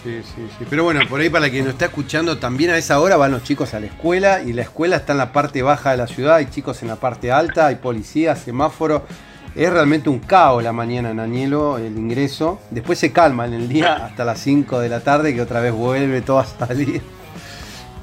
Sí, 0.02 0.22
sí, 0.22 0.48
sí. 0.58 0.64
Pero 0.70 0.84
bueno, 0.84 1.00
por 1.08 1.20
ahí 1.20 1.28
para 1.28 1.50
quien 1.50 1.64
nos 1.64 1.74
está 1.74 1.86
escuchando, 1.86 2.38
también 2.38 2.70
a 2.70 2.78
esa 2.78 3.00
hora 3.00 3.16
van 3.16 3.32
los 3.32 3.42
chicos 3.42 3.74
a 3.74 3.80
la 3.80 3.86
escuela 3.86 4.40
y 4.42 4.52
la 4.52 4.62
escuela 4.62 4.96
está 4.96 5.12
en 5.12 5.18
la 5.18 5.32
parte 5.32 5.62
baja 5.62 5.90
de 5.90 5.98
la 5.98 6.06
ciudad, 6.06 6.36
hay 6.36 6.46
chicos 6.46 6.80
en 6.82 6.88
la 6.88 6.96
parte 6.96 7.30
alta, 7.30 7.66
hay 7.66 7.76
policías, 7.76 8.40
semáforo. 8.40 9.06
Es 9.54 9.68
realmente 9.70 10.08
un 10.08 10.20
caos 10.20 10.62
la 10.62 10.72
mañana 10.72 11.10
en 11.10 11.18
Añelo, 11.18 11.76
el 11.76 11.98
ingreso. 11.98 12.60
Después 12.70 12.98
se 13.00 13.12
calma 13.12 13.46
en 13.46 13.54
el 13.54 13.68
día 13.68 14.06
hasta 14.06 14.24
las 14.24 14.38
5 14.40 14.78
de 14.78 14.88
la 14.88 15.00
tarde, 15.00 15.34
que 15.34 15.42
otra 15.42 15.60
vez 15.60 15.72
vuelve 15.72 16.22
todo 16.22 16.38
a 16.38 16.46
salir. 16.46 17.02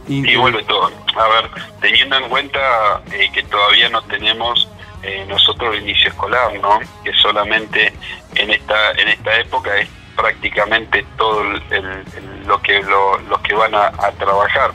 Y 0.07 0.35
vuelve 0.35 0.63
todo. 0.63 0.91
A 1.17 1.27
ver, 1.27 1.49
teniendo 1.81 2.17
en 2.17 2.29
cuenta 2.29 3.01
eh, 3.11 3.29
que 3.33 3.43
todavía 3.43 3.89
no 3.89 4.01
tenemos 4.03 4.69
eh, 5.03 5.25
nosotros 5.27 5.75
el 5.75 5.83
inicio 5.83 6.09
escolar, 6.09 6.53
¿no? 6.61 6.79
Que 7.03 7.13
solamente 7.13 7.93
en 8.35 8.51
esta 8.51 8.91
en 8.91 9.09
esta 9.09 9.37
época 9.39 9.77
es 9.77 9.89
prácticamente 10.17 11.05
todo 11.17 11.43
lo 11.43 12.61
que 12.61 12.81
los 12.81 13.41
que 13.41 13.53
van 13.53 13.75
a, 13.75 13.91
trabajar. 14.17 14.71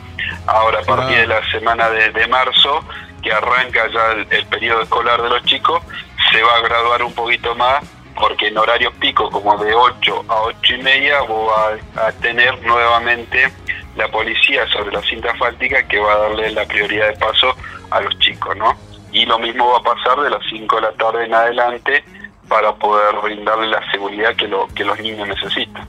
Ahora 0.46 0.78
a 0.78 0.82
partir 0.82 1.18
de 1.18 1.26
la 1.26 1.50
semana 1.50 1.90
de, 1.90 2.26
marzo, 2.28 2.84
que 3.22 3.32
arranca 3.32 3.88
ya 3.92 4.12
el, 4.30 4.46
periodo 4.46 4.82
escolar 4.82 5.20
de 5.20 5.28
los 5.28 5.42
chicos, 5.44 5.82
se 6.30 6.42
va 6.42 6.56
a 6.56 6.60
graduar 6.60 7.02
un 7.02 7.12
poquito 7.12 7.54
más 7.56 7.82
porque 8.14 8.48
en 8.48 8.58
horario 8.58 8.92
pico 8.92 9.30
como 9.30 9.56
de 9.58 9.74
8 9.74 10.24
a 10.28 10.42
8 10.42 10.74
y 10.74 10.82
media 10.82 11.22
va 11.22 12.06
a, 12.06 12.12
tener 12.12 12.60
nuevamente 12.62 13.52
la 13.96 14.08
policía 14.10 14.66
sobre 14.68 14.92
la 14.92 15.02
cinta 15.02 15.30
asfáltica 15.30 15.86
que 15.86 15.98
va 15.98 16.14
a 16.14 16.18
darle 16.18 16.50
la 16.52 16.64
prioridad 16.66 17.08
de 17.08 17.16
paso 17.16 17.54
a 17.90 18.00
los 18.00 18.18
chicos, 18.18 18.56
¿no? 18.56 18.76
y 19.12 19.26
lo 19.26 19.38
mismo 19.38 19.70
va 19.70 19.78
a 19.78 19.94
pasar 19.94 20.22
de 20.24 20.30
las 20.30 20.40
5 20.48 20.76
de 20.76 20.82
la 20.82 20.92
tarde 20.92 21.26
en 21.26 21.34
adelante 21.34 22.02
para 22.48 22.74
poder 22.74 23.14
brindarle 23.22 23.68
la 23.68 23.80
seguridad 23.92 24.34
que, 24.34 24.48
lo, 24.48 24.66
que 24.68 24.84
los 24.84 24.98
niños 25.00 25.28
necesitan. 25.28 25.86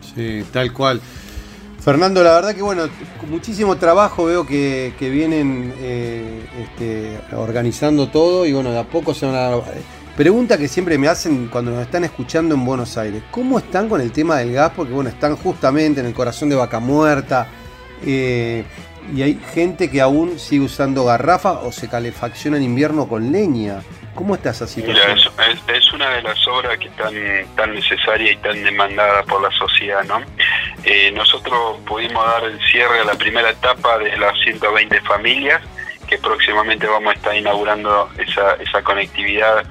Sí, 0.00 0.44
tal 0.52 0.72
cual. 0.72 1.00
Fernando, 1.80 2.22
la 2.22 2.34
verdad 2.34 2.54
que 2.54 2.62
bueno, 2.62 2.88
muchísimo 3.28 3.76
trabajo 3.76 4.26
veo 4.26 4.44
que, 4.44 4.92
vienen 4.98 5.72
eh, 5.78 6.46
este, 6.60 7.20
organizando 7.36 8.08
todo 8.08 8.44
y 8.44 8.52
bueno, 8.52 8.72
de 8.72 8.80
a 8.80 8.84
poco 8.84 9.14
se 9.14 9.26
van 9.26 9.36
a... 9.36 9.56
Pregunta 10.18 10.58
que 10.58 10.66
siempre 10.66 10.98
me 10.98 11.06
hacen 11.06 11.46
cuando 11.46 11.70
nos 11.70 11.82
están 11.82 12.02
escuchando 12.02 12.56
en 12.56 12.64
Buenos 12.64 12.98
Aires, 12.98 13.22
¿cómo 13.30 13.56
están 13.60 13.88
con 13.88 14.00
el 14.00 14.10
tema 14.10 14.38
del 14.38 14.52
gas? 14.52 14.72
Porque 14.74 14.92
bueno, 14.92 15.08
están 15.08 15.36
justamente 15.36 16.00
en 16.00 16.06
el 16.06 16.12
corazón 16.12 16.48
de 16.48 16.56
Vaca 16.56 16.80
Muerta. 16.80 17.46
Eh, 18.04 18.64
y 19.14 19.22
hay 19.22 19.40
gente 19.54 19.88
que 19.88 20.00
aún 20.00 20.40
sigue 20.40 20.64
usando 20.64 21.04
garrafa 21.04 21.60
o 21.60 21.70
se 21.70 21.88
calefacciona 21.88 22.56
en 22.56 22.64
invierno 22.64 23.06
con 23.06 23.30
leña. 23.30 23.80
¿Cómo 24.16 24.34
está 24.34 24.50
esa 24.50 24.66
situación? 24.66 25.18
es, 25.72 25.92
una 25.92 26.10
de 26.10 26.22
las 26.22 26.48
obras 26.48 26.76
que 26.78 26.88
están 26.88 27.14
tan 27.54 27.72
necesaria 27.72 28.32
y 28.32 28.36
tan 28.38 28.60
demandada 28.64 29.22
por 29.22 29.40
la 29.40 29.52
sociedad, 29.52 30.02
¿no? 30.02 30.20
Eh, 30.82 31.12
nosotros 31.12 31.78
pudimos 31.86 32.26
dar 32.26 32.42
el 32.42 32.58
cierre 32.72 33.02
a 33.02 33.04
la 33.04 33.14
primera 33.14 33.50
etapa 33.50 33.98
de 33.98 34.16
las 34.16 34.36
120 34.40 35.00
familias, 35.02 35.62
que 36.08 36.18
próximamente 36.18 36.88
vamos 36.88 37.14
a 37.14 37.16
estar 37.16 37.36
inaugurando 37.36 38.10
esa, 38.18 38.54
esa 38.54 38.82
conectividad 38.82 39.64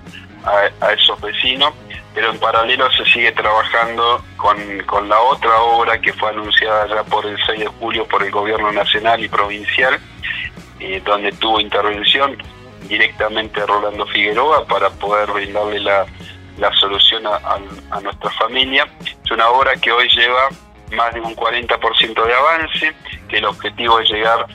a, 0.47 0.85
a 0.85 0.93
esos 0.93 1.19
vecinos 1.21 1.73
pero 2.17 2.31
en 2.31 2.39
paralelo 2.39 2.91
se 2.93 3.05
sigue 3.05 3.31
trabajando 3.31 4.23
con, 4.37 5.07
la 5.07 5.21
otra 5.21 5.61
obra 5.61 6.01
que 6.01 6.11
fue 6.13 6.31
anunciada 6.31 6.87
ya 6.87 7.03
por 7.03 7.23
el 7.27 7.37
6 7.45 7.59
de 7.59 7.67
julio 7.67 8.07
por 8.07 8.23
el 8.23 8.31
gobierno 8.31 8.71
nacional 8.71 9.23
y 9.23 9.29
provincial, 9.29 9.99
eh, 10.79 10.99
donde 11.05 11.31
tuvo 11.33 11.59
intervención 11.59 12.35
directamente 12.89 13.63
Rolando 13.67 14.07
Figueroa 14.07 14.65
para 14.65 14.89
poder 14.89 15.29
brindarle 15.31 15.79
la, 15.79 16.07
solución 16.79 17.27
a, 17.27 17.99
nuestra 17.99 18.31
familia. 18.31 18.87
Es 19.23 19.29
una 19.29 19.49
obra 19.49 19.75
que 19.75 19.91
hoy 19.91 20.09
lleva 20.09 20.49
más 20.93 21.13
de 21.13 21.21
un 21.21 21.35
40% 21.35 22.25
de 22.25 22.33
avance, 22.33 22.95
que 23.29 23.37
el 23.37 23.45
objetivo 23.45 23.99
es 23.99 24.09
llegar 24.09 24.47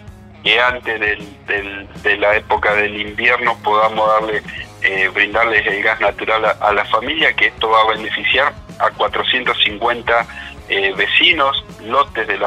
que 0.43 0.61
antes 0.61 1.01
de 2.03 2.17
la 2.17 2.37
época 2.37 2.75
del 2.75 3.01
invierno 3.01 3.57
podamos 3.63 4.09
darle 4.09 4.43
eh, 4.85 5.09
brindarles 5.15 5.65
el 5.65 5.81
gas 5.81 6.01
natural 6.01 6.57
a, 6.61 6.73
la 6.73 6.85
familia, 6.87 7.33
que 7.35 7.47
esto 7.47 7.71
va 7.71 7.83
a 7.83 7.95
beneficiar 7.95 8.53
a 8.81 8.91
450 8.91 10.27
eh, 10.69 10.93
vecinos, 10.97 11.65
lotes 11.85 12.27
del 12.27 12.41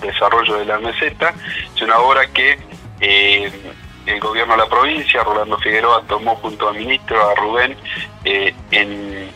desarrollo 0.00 0.58
de 0.58 0.64
la 0.64 0.78
meseta. 0.78 1.34
Es 1.74 1.82
una 1.82 1.98
obra 1.98 2.24
que 2.28 2.56
eh, 3.00 3.50
el 4.06 4.20
gobierno 4.20 4.54
de 4.54 4.60
la 4.60 4.68
provincia, 4.68 5.24
Rolando 5.24 5.58
Figueroa, 5.58 6.04
tomó 6.06 6.36
junto 6.36 6.68
al 6.68 6.76
ministro, 6.76 7.28
a 7.28 7.34
Rubén, 7.34 7.76
en, 8.24 9.28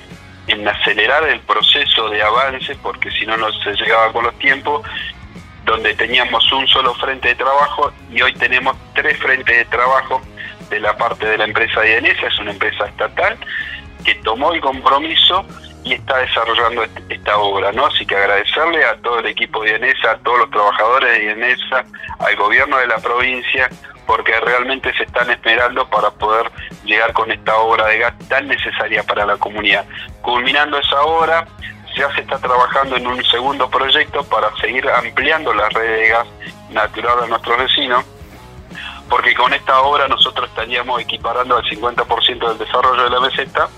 en 0.46 0.68
acelerar 0.68 1.28
el 1.28 1.40
proceso 1.40 2.10
de 2.10 2.22
avance, 2.22 2.76
porque 2.80 3.10
si 3.10 3.26
no, 3.26 3.36
no 3.36 3.50
se 3.64 3.72
llegaba 3.72 4.12
con 4.12 4.22
los 4.22 4.38
tiempos, 4.38 4.86
donde 5.68 5.94
teníamos 5.94 6.50
un 6.52 6.66
solo 6.66 6.94
frente 6.94 7.28
de 7.28 7.34
trabajo 7.34 7.92
y 8.10 8.22
hoy 8.22 8.32
tenemos 8.34 8.74
tres 8.94 9.18
frentes 9.18 9.56
de 9.56 9.64
trabajo 9.66 10.20
de 10.70 10.80
la 10.80 10.96
parte 10.96 11.26
de 11.26 11.36
la 11.36 11.44
empresa 11.44 11.86
INESA, 11.86 12.26
es 12.26 12.38
una 12.38 12.52
empresa 12.52 12.86
estatal, 12.86 13.36
que 14.04 14.14
tomó 14.16 14.52
el 14.52 14.60
compromiso 14.60 15.44
y 15.84 15.92
está 15.94 16.18
desarrollando 16.18 16.84
esta 17.08 17.38
obra, 17.38 17.72
¿no? 17.72 17.86
Así 17.86 18.04
que 18.06 18.16
agradecerle 18.16 18.84
a 18.84 18.96
todo 18.96 19.20
el 19.20 19.26
equipo 19.26 19.62
de 19.62 19.74
a 19.74 20.18
todos 20.18 20.38
los 20.38 20.50
trabajadores 20.50 21.12
de 21.12 21.24
IENESA, 21.24 21.84
al 22.18 22.36
gobierno 22.36 22.78
de 22.78 22.86
la 22.86 22.98
provincia, 22.98 23.68
porque 24.06 24.40
realmente 24.40 24.92
se 24.94 25.04
están 25.04 25.30
esperando 25.30 25.88
para 25.90 26.10
poder 26.10 26.50
llegar 26.84 27.12
con 27.12 27.30
esta 27.30 27.56
obra 27.58 27.86
de 27.88 27.98
gas 27.98 28.14
tan 28.28 28.48
necesaria 28.48 29.02
para 29.02 29.26
la 29.26 29.36
comunidad. 29.36 29.84
Culminando 30.22 30.78
esa 30.78 31.02
obra, 31.02 31.46
ya 31.98 32.14
se 32.14 32.20
está 32.20 32.38
trabajando 32.38 32.96
en 32.96 33.06
un 33.06 33.22
segundo 33.24 33.68
proyecto 33.68 34.22
para 34.24 34.54
seguir 34.56 34.88
ampliando 34.88 35.52
la 35.52 35.68
red 35.68 36.00
de 36.00 36.08
gas 36.08 36.26
natural 36.70 37.24
a 37.24 37.26
nuestros 37.26 37.58
vecinos, 37.58 38.04
porque 39.08 39.34
con 39.34 39.52
esta 39.52 39.80
obra 39.82 40.06
nosotros 40.06 40.48
estaríamos 40.48 41.00
equiparando 41.00 41.56
al 41.56 41.64
50% 41.64 42.48
del 42.48 42.58
desarrollo 42.58 43.04
de 43.04 43.10
la 43.10 43.20
meseta 43.20 43.68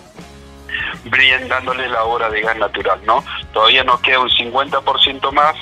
brindándole 1.04 1.88
la 1.88 2.04
obra 2.04 2.30
de 2.30 2.40
gas 2.42 2.56
natural, 2.56 3.00
¿no? 3.04 3.24
Todavía 3.52 3.84
nos 3.84 4.00
queda 4.00 4.20
un 4.20 4.28
50% 4.28 5.32
más 5.32 5.56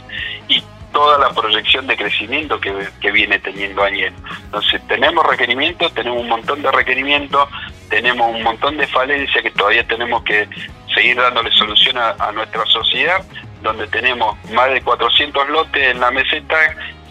y 0.48 0.62
toda 0.92 1.18
la 1.18 1.30
proyección 1.30 1.86
de 1.86 1.96
crecimiento 1.96 2.60
que, 2.60 3.10
viene 3.10 3.38
teniendo 3.38 3.82
Añel. 3.82 4.12
Entonces, 4.44 4.80
tenemos 4.88 5.24
requerimientos, 5.26 5.92
tenemos 5.94 6.20
un 6.20 6.28
montón 6.28 6.62
de 6.62 6.70
requerimientos, 6.70 7.48
tenemos 7.88 8.34
un 8.34 8.42
montón 8.42 8.76
de 8.76 8.86
falencias 8.86 9.42
que 9.42 9.50
todavía 9.50 9.86
tenemos 9.86 10.22
que 10.24 10.48
seguir 10.94 11.16
dándole 11.16 11.50
solución 11.52 11.96
a, 11.98 12.32
nuestra 12.32 12.64
sociedad, 12.66 13.22
donde 13.62 13.86
tenemos 13.88 14.36
más 14.50 14.70
de 14.70 14.80
400 14.82 15.48
lotes 15.48 15.82
en 15.82 16.00
la 16.00 16.10
meseta 16.10 16.56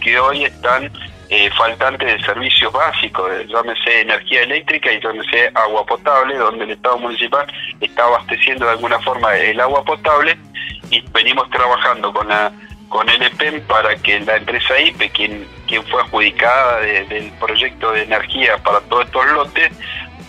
que 0.02 0.20
hoy 0.20 0.46
están 0.46 0.92
eh, 1.30 1.50
faltantes 1.58 2.08
de 2.08 2.26
servicios 2.26 2.72
básicos, 2.72 3.30
llámese 3.48 4.02
energía 4.02 4.44
eléctrica 4.44 4.92
y 4.92 5.02
llámese 5.02 5.52
agua 5.54 5.86
potable, 5.86 6.38
donde 6.38 6.64
el 6.64 6.72
Estado 6.72 6.98
municipal 7.00 7.46
está 7.82 8.06
abasteciendo 8.06 8.66
de 8.66 8.72
alguna 8.72 9.00
forma 9.00 9.36
el 9.36 9.60
agua 9.60 9.84
potable 9.84 10.38
y 10.90 11.02
venimos 11.12 11.50
trabajando 11.50 12.14
con 12.14 12.28
la 12.30 12.52
con 12.90 13.10
el 13.10 13.22
EPEM 13.22 13.62
para 13.64 13.96
que 13.98 14.20
la 14.22 14.38
empresa 14.38 14.80
IPE, 14.80 15.10
quien, 15.10 15.48
quien 15.68 15.84
fue 15.84 16.02
adjudicada 16.02 16.80
del 16.80 17.32
proyecto 17.40 17.92
de 17.92 18.04
energía 18.04 18.58
para 18.60 18.80
todos 18.82 19.06
estos 19.06 19.26
lotes, 19.32 19.72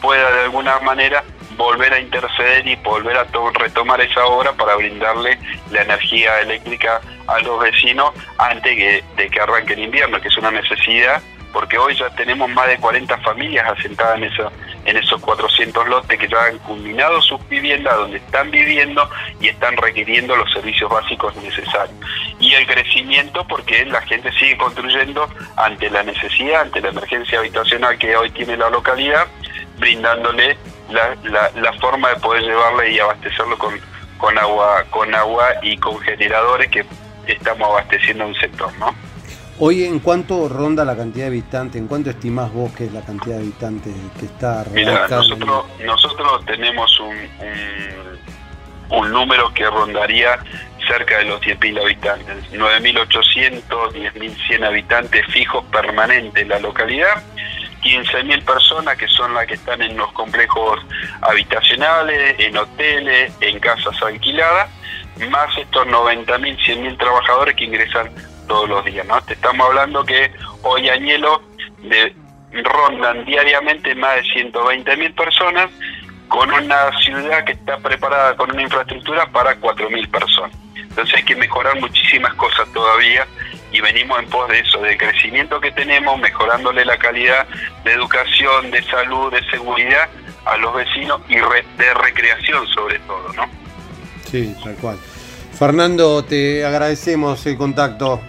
pueda 0.00 0.30
de 0.30 0.42
alguna 0.42 0.78
manera 0.80 1.24
volver 1.56 1.92
a 1.92 1.98
interceder 1.98 2.66
y 2.66 2.76
volver 2.76 3.16
a 3.16 3.26
retomar 3.54 4.00
esa 4.00 4.24
obra 4.26 4.52
para 4.52 4.76
brindarle 4.76 5.38
la 5.70 5.82
energía 5.82 6.40
eléctrica 6.40 7.00
a 7.26 7.38
los 7.40 7.60
vecinos 7.60 8.12
antes 8.38 9.02
de 9.16 9.28
que 9.28 9.40
arranque 9.40 9.74
el 9.74 9.80
invierno, 9.80 10.20
que 10.20 10.28
es 10.28 10.36
una 10.36 10.52
necesidad, 10.52 11.20
porque 11.52 11.78
hoy 11.78 11.96
ya 11.96 12.08
tenemos 12.10 12.48
más 12.50 12.68
de 12.68 12.78
40 12.78 13.18
familias 13.18 13.66
asentadas 13.68 14.18
en 14.18 14.24
eso 14.24 14.52
en 14.84 14.96
esos 14.96 15.20
400 15.20 15.86
lotes 15.86 16.18
que 16.18 16.28
ya 16.28 16.44
han 16.44 16.58
culminado 16.60 17.20
sus 17.20 17.46
viviendas, 17.48 17.94
donde 17.94 18.16
están 18.16 18.50
viviendo 18.50 19.08
y 19.38 19.48
están 19.48 19.76
requiriendo 19.76 20.34
los 20.34 20.50
servicios 20.50 20.90
básicos 20.90 21.36
necesarios. 21.36 21.98
Y 22.40 22.54
el 22.54 22.66
crecimiento 22.66 23.46
porque 23.46 23.84
la 23.84 24.00
gente 24.02 24.32
sigue 24.32 24.56
construyendo 24.56 25.28
ante 25.56 25.90
la 25.90 26.02
necesidad, 26.04 26.62
ante 26.62 26.80
la 26.80 26.88
emergencia 26.88 27.38
habitacional 27.38 27.98
que 27.98 28.16
hoy 28.16 28.30
tiene 28.30 28.56
la 28.56 28.70
localidad, 28.70 29.26
brindándole 29.78 30.56
la, 30.90 31.16
la, 31.54 31.72
forma 31.74 32.10
de 32.10 32.16
poder 32.16 32.42
llevarle 32.42 32.92
y 32.92 32.98
abastecerlo 32.98 33.58
con, 33.58 33.74
con 34.16 34.38
agua 34.38 34.84
con 34.90 35.14
agua 35.14 35.48
y 35.62 35.76
con 35.76 35.98
generadores 36.00 36.70
que 36.70 36.84
estamos 37.26 37.68
abasteciendo 37.68 38.26
un 38.26 38.34
sector, 38.34 38.72
¿no? 38.78 38.94
Hoy, 39.60 39.84
¿en 39.84 39.98
cuánto 39.98 40.48
ronda 40.48 40.84
la 40.84 40.96
cantidad 40.96 41.24
de 41.24 41.30
habitantes? 41.30 41.80
¿En 41.80 41.88
cuánto 41.88 42.10
estimás 42.10 42.52
vos 42.52 42.72
que 42.72 42.84
es 42.84 42.92
la 42.92 43.00
cantidad 43.00 43.36
de 43.36 43.42
habitantes 43.42 43.92
que 44.18 44.26
está 44.26 44.64
Mira, 44.72 45.08
nosotros, 45.08 45.64
nosotros 45.84 46.46
tenemos 46.46 47.00
un, 47.00 47.16
un, 48.90 49.10
número 49.10 49.52
que 49.54 49.68
rondaría 49.68 50.38
cerca 50.86 51.18
de 51.18 51.24
los 51.24 51.40
10.000 51.40 51.82
habitantes, 51.82 52.36
9.800, 52.52 53.62
10.100 53.68 54.64
habitantes 54.64 55.26
fijos 55.26 55.64
permanentes 55.72 56.40
en 56.40 56.48
la 56.48 56.60
localidad, 56.60 57.20
15.000 57.82 58.44
personas 58.44 58.96
que 58.96 59.08
son 59.08 59.34
las 59.34 59.46
que 59.46 59.54
están 59.54 59.82
en 59.82 59.96
los 59.96 60.12
complejos 60.12 60.80
habitacionales, 61.22 62.36
en 62.38 62.56
hoteles, 62.56 63.32
en 63.40 63.58
casas 63.60 64.00
alquiladas, 64.02 64.68
más 65.30 65.56
estos 65.56 65.86
90.000, 65.86 66.26
100.000 66.58 66.98
trabajadores 66.98 67.54
que 67.56 67.64
ingresan 67.64 68.10
todos 68.46 68.68
los 68.68 68.84
días, 68.84 69.06
¿no? 69.06 69.20
Te 69.22 69.34
estamos 69.34 69.66
hablando 69.66 70.04
que 70.04 70.32
hoy 70.62 70.88
Añelo 70.88 71.42
de, 71.82 72.14
rondan 72.52 73.24
diariamente 73.24 73.94
más 73.94 74.16
de 74.16 74.22
120 74.32 74.96
mil 74.96 75.12
personas 75.12 75.70
con 76.28 76.50
una 76.52 76.90
ciudad 76.98 77.44
que 77.44 77.52
está 77.52 77.78
preparada 77.78 78.36
con 78.36 78.50
una 78.50 78.62
infraestructura 78.62 79.30
para 79.30 79.56
4 79.56 79.90
mil 79.90 80.08
personas. 80.08 80.56
Entonces 80.74 81.16
hay 81.16 81.22
que 81.22 81.36
mejorar 81.36 81.78
muchísimas 81.80 82.34
cosas 82.34 82.70
todavía 82.72 83.26
y 83.72 83.80
venimos 83.80 84.18
en 84.18 84.28
pos 84.28 84.48
de 84.48 84.60
eso, 84.60 84.80
de 84.80 84.96
crecimiento 84.96 85.60
que 85.60 85.70
tenemos, 85.72 86.18
mejorándole 86.18 86.84
la 86.84 86.96
calidad 86.96 87.46
de 87.84 87.92
educación, 87.92 88.70
de 88.70 88.82
salud, 88.84 89.32
de 89.32 89.42
seguridad 89.50 90.08
a 90.44 90.56
los 90.56 90.74
vecinos 90.74 91.20
y 91.28 91.34
de 91.36 91.94
recreación 91.94 92.66
sobre 92.68 92.98
todo, 93.00 93.32
¿no? 93.34 93.44
Sí, 94.30 94.54
tal 94.62 94.74
cual. 94.76 94.98
Fernando, 95.58 96.24
te 96.24 96.64
agradecemos 96.64 97.44
el 97.46 97.56
contacto. 97.56 98.20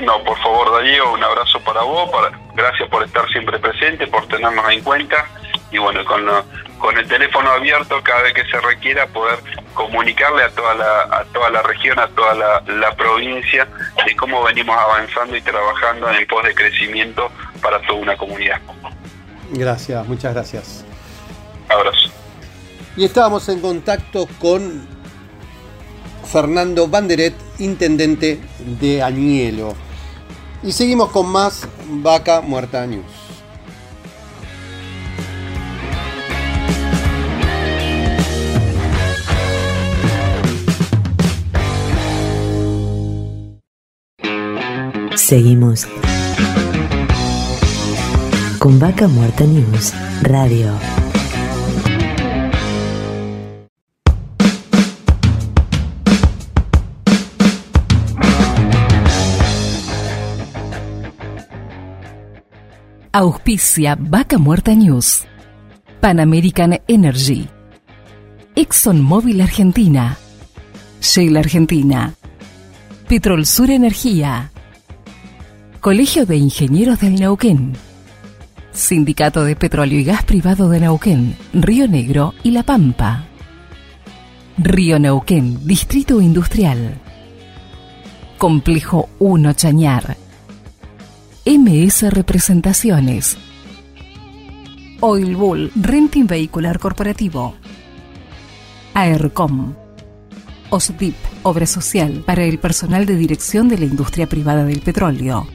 No, 0.00 0.22
por 0.24 0.38
favor, 0.38 0.72
Darío, 0.72 1.12
un 1.12 1.22
abrazo 1.22 1.60
para 1.60 1.82
vos, 1.82 2.10
para, 2.10 2.30
gracias 2.54 2.88
por 2.88 3.02
estar 3.02 3.28
siempre 3.30 3.58
presente, 3.58 4.06
por 4.06 4.26
tenernos 4.28 4.70
en 4.70 4.82
cuenta 4.82 5.26
y 5.70 5.78
bueno, 5.78 6.04
con, 6.04 6.26
con 6.78 6.96
el 6.96 7.06
teléfono 7.06 7.50
abierto 7.50 8.02
cada 8.02 8.22
vez 8.22 8.34
que 8.34 8.44
se 8.44 8.60
requiera 8.60 9.06
poder 9.06 9.38
comunicarle 9.74 10.44
a 10.44 10.50
toda 10.50 10.74
la, 10.74 11.02
a 11.02 11.24
toda 11.32 11.50
la 11.50 11.62
región, 11.62 11.98
a 11.98 12.08
toda 12.08 12.34
la, 12.34 12.96
provincia 12.96 13.66
de 14.04 14.16
cómo 14.16 14.42
venimos 14.42 14.76
avanzando 14.76 15.36
y 15.36 15.40
trabajando 15.40 16.10
en 16.10 16.26
pos 16.26 16.44
de 16.44 16.54
crecimiento 16.54 17.30
para 17.62 17.80
toda 17.82 18.00
una 18.00 18.16
comunidad. 18.16 18.60
Gracias, 19.52 20.06
muchas 20.06 20.34
gracias. 20.34 20.84
Abrazo. 21.68 22.10
Y 22.96 23.04
estábamos 23.04 23.48
en 23.48 23.60
contacto 23.60 24.28
con 24.40 24.86
Fernando 26.30 26.88
Banderet, 26.88 27.34
intendente 27.58 28.40
de 28.58 29.02
Añelo. 29.02 29.74
Y 30.62 30.72
seguimos 30.72 31.10
con 31.10 31.30
más 31.30 31.66
Vaca 31.86 32.40
Muerta 32.40 32.86
News. 32.86 33.19
Seguimos 45.30 45.86
con 48.58 48.80
Vaca 48.80 49.06
Muerta 49.06 49.44
News 49.44 49.94
Radio. 50.22 50.72
Auspicia 63.12 63.96
Vaca 64.00 64.36
Muerta 64.36 64.74
News. 64.74 65.24
Pan 66.00 66.18
American 66.18 66.80
Energy. 66.88 67.48
ExxonMobil 68.56 69.40
Argentina. 69.40 70.16
Shell 71.00 71.36
Argentina. 71.36 72.14
Petrol 73.06 73.46
Sur 73.46 73.70
Energía. 73.70 74.50
Colegio 75.80 76.26
de 76.26 76.36
Ingenieros 76.36 77.00
del 77.00 77.14
Neuquén. 77.14 77.72
Sindicato 78.70 79.44
de 79.44 79.56
Petróleo 79.56 79.98
y 79.98 80.04
Gas 80.04 80.24
Privado 80.24 80.68
de 80.68 80.78
Neuquén, 80.78 81.34
Río 81.54 81.88
Negro 81.88 82.34
y 82.42 82.50
La 82.50 82.64
Pampa. 82.64 83.24
Río 84.58 84.98
Neuquén, 84.98 85.66
Distrito 85.66 86.20
Industrial. 86.20 87.00
Complejo 88.36 89.08
1 89.20 89.54
Chañar. 89.54 90.18
MS 91.46 92.12
Representaciones. 92.12 93.38
Oil 95.00 95.34
Bull 95.34 95.72
Renting 95.76 96.26
Vehicular 96.26 96.78
Corporativo. 96.78 97.54
AERCOM. 98.92 99.72
OSDIP, 100.68 101.14
Obra 101.42 101.64
Social 101.64 102.22
para 102.26 102.44
el 102.44 102.58
personal 102.58 103.06
de 103.06 103.16
dirección 103.16 103.70
de 103.70 103.78
la 103.78 103.86
industria 103.86 104.28
privada 104.28 104.66
del 104.66 104.82
petróleo. 104.82 105.46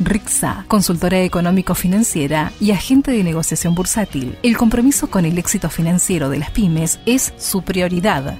RIXA, 0.00 0.66
consultora 0.68 1.20
económico-financiera 1.22 2.52
y 2.60 2.72
agente 2.72 3.10
de 3.10 3.24
negociación 3.24 3.74
bursátil. 3.74 4.36
El 4.42 4.56
compromiso 4.56 5.08
con 5.08 5.24
el 5.24 5.38
éxito 5.38 5.70
financiero 5.70 6.28
de 6.28 6.38
las 6.38 6.50
pymes 6.50 7.00
es 7.06 7.32
su 7.38 7.62
prioridad. 7.62 8.36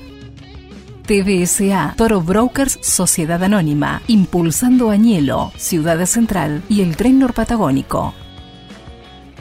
TBSA, 1.06 1.94
Toro 1.96 2.20
Brokers 2.20 2.78
Sociedad 2.82 3.42
Anónima, 3.42 4.02
Impulsando 4.08 4.90
Añelo, 4.90 5.52
Ciudad 5.56 6.04
Central 6.06 6.62
y 6.68 6.82
el 6.82 6.96
Tren 6.96 7.20
Norpatagónico. 7.20 8.12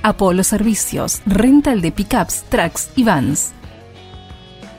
Apolo 0.03 0.43
Servicios, 0.43 1.22
rental 1.26 1.82
de 1.82 1.91
pickups, 1.91 2.43
trucks 2.49 2.91
y 2.95 3.03
vans. 3.03 3.53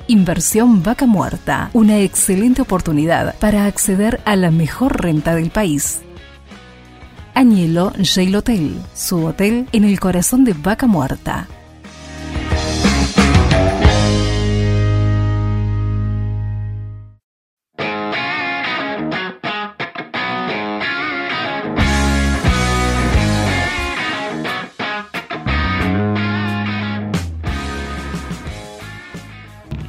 Inversión 0.07 0.84
Vaca 0.84 1.07
Muerta, 1.07 1.70
una 1.72 1.99
excelente 1.99 2.62
oportunidad 2.62 3.34
para 3.41 3.66
acceder 3.66 4.20
a 4.24 4.37
la 4.37 4.53
mejor 4.53 5.03
renta 5.03 5.34
del 5.34 5.51
país. 5.51 6.05
Añelo 7.39 7.93
Jail 8.03 8.34
Hotel, 8.34 8.76
su 8.95 9.26
hotel 9.26 9.68
en 9.72 9.84
el 9.84 10.01
corazón 10.01 10.43
de 10.43 10.55
Vaca 10.55 10.87
Muerta. 10.87 11.47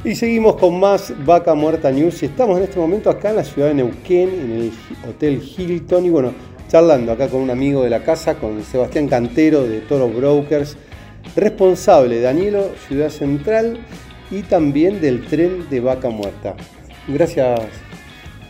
Y 0.04 0.14
seguimos 0.14 0.56
con 0.56 0.78
más 0.78 1.14
Vaca 1.24 1.54
Muerta 1.54 1.90
News 1.90 2.22
y 2.22 2.26
estamos 2.26 2.58
en 2.58 2.64
este 2.64 2.78
momento 2.78 3.08
acá 3.08 3.30
en 3.30 3.36
la 3.36 3.44
ciudad 3.44 3.68
de 3.68 3.74
Neuquén, 3.74 4.28
en 4.28 4.52
el 4.52 4.72
Hotel 5.08 5.42
Hilton 5.42 6.04
y 6.04 6.10
bueno, 6.10 6.32
charlando 6.68 7.12
acá 7.12 7.28
con 7.28 7.40
un 7.40 7.50
amigo 7.50 7.82
de 7.82 7.90
la 7.90 8.02
casa, 8.02 8.34
con 8.34 8.62
Sebastián 8.62 9.08
Cantero 9.08 9.66
de 9.66 9.80
Toro 9.80 10.08
Brokers, 10.08 10.76
responsable 11.34 12.16
de 12.16 12.22
Danielo, 12.22 12.70
Ciudad 12.86 13.10
Central 13.10 13.78
y 14.30 14.42
también 14.42 15.00
del 15.00 15.26
tren 15.26 15.68
de 15.68 15.80
Vaca 15.80 16.10
Muerta. 16.10 16.54
Gracias 17.08 17.60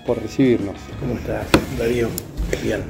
por 0.07 0.21
recibirnos. 0.21 0.75
¿Cómo 1.01 1.15
estás, 1.15 1.47
Darío? 1.79 2.09
Bien. 2.63 2.83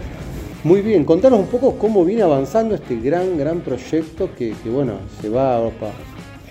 Muy 0.65 0.83
bien, 0.83 1.05
contanos 1.05 1.39
un 1.39 1.47
poco 1.47 1.79
cómo 1.79 2.05
viene 2.05 2.23
avanzando 2.23 2.75
este 2.75 2.97
gran, 2.97 3.39
gran 3.39 3.61
proyecto 3.61 4.31
que, 4.37 4.55
que 4.63 4.69
bueno, 4.69 4.95
se 5.21 5.29
va 5.29 5.61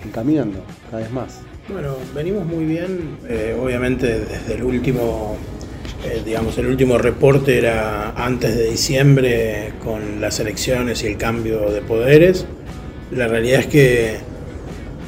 encaminando 0.04 0.60
cada 0.90 1.02
vez 1.02 1.12
más. 1.12 1.40
Bueno, 1.70 1.96
venimos 2.14 2.46
muy 2.46 2.64
bien, 2.64 3.18
eh, 3.28 3.54
obviamente 3.60 4.20
desde 4.20 4.54
el 4.54 4.62
último, 4.62 5.36
eh, 6.04 6.22
digamos, 6.24 6.56
el 6.58 6.66
último 6.66 6.96
reporte 6.96 7.58
era 7.58 8.10
antes 8.10 8.56
de 8.56 8.70
diciembre 8.70 9.72
con 9.82 10.20
las 10.20 10.38
elecciones 10.38 11.02
y 11.02 11.08
el 11.08 11.16
cambio 11.16 11.70
de 11.70 11.80
poderes. 11.80 12.46
La 13.10 13.26
realidad 13.26 13.60
es 13.60 13.66
que, 13.66 14.16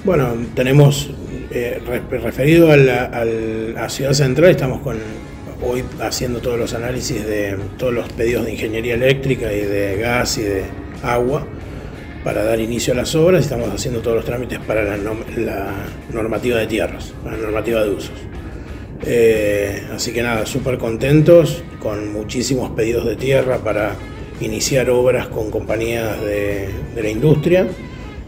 bueno, 0.05 0.35
tenemos, 0.55 1.11
eh, 1.53 1.81
referido 2.11 2.73
a 2.73 2.77
la, 2.77 3.89
Ciudad 3.89 4.13
Central, 4.15 4.51
estamos 4.51 4.81
con, 4.81 4.97
hoy 5.63 5.85
haciendo 6.01 6.41
todos 6.41 6.59
los 6.59 6.75
análisis 6.75 7.25
de 7.25 7.57
todos 7.77 7.93
los 7.93 8.09
pedidos 8.13 8.47
de 8.47 8.53
ingeniería 8.53 8.95
eléctrica 8.95 9.53
y 9.53 9.61
de 9.61 9.97
gas 9.97 10.39
y 10.39 10.43
de 10.43 10.65
agua 11.03 11.47
para 12.25 12.45
dar 12.45 12.61
inicio 12.61 12.93
a 12.93 12.97
las 12.97 13.15
obras 13.15 13.45
estamos 13.45 13.69
haciendo 13.69 14.01
todos 14.01 14.17
los 14.17 14.25
trámites 14.25 14.59
para 14.61 14.85
la, 14.85 14.97
normativa 16.13 16.59
de 16.59 16.67
tierras, 16.67 17.15
la 17.25 17.37
normativa 17.37 17.83
de 17.83 17.91
usos. 17.91 18.13
Eh, 19.07 19.83
así 19.95 20.13
que 20.13 20.23
nada, 20.23 20.47
súper 20.47 20.79
contentos, 20.79 21.63
con 21.79 22.13
muchísimos 22.13 22.71
pedidos 22.71 23.07
de 23.07 23.17
tierra 23.17 23.59
para 23.59 23.95
iniciar 24.41 24.91
obras 24.91 25.29
con 25.29 25.51
compañías 25.51 26.21
de, 26.21 26.69
la 27.01 27.09
industria, 27.09 27.67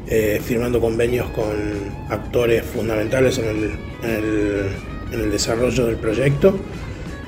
eh, 0.09 0.41
firmando 0.45 0.81
convenios 0.81 1.29
con 1.31 1.47
actores 2.09 2.65
fundamentales 2.65 3.39
en 3.39 3.79
el, 4.05 5.31
desarrollo 5.31 5.87
del 5.87 5.97
proyecto. 5.97 6.59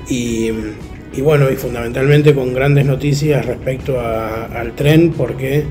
Y, 0.09 0.51
bueno, 1.21 1.49
y 1.49 1.55
fundamentalmente 1.55 2.35
con 2.35 2.53
grandes 2.53 2.85
noticias 2.85 3.45
respecto 3.45 3.99
al 3.99 4.73
tren 4.75 5.13
porque 5.15 5.65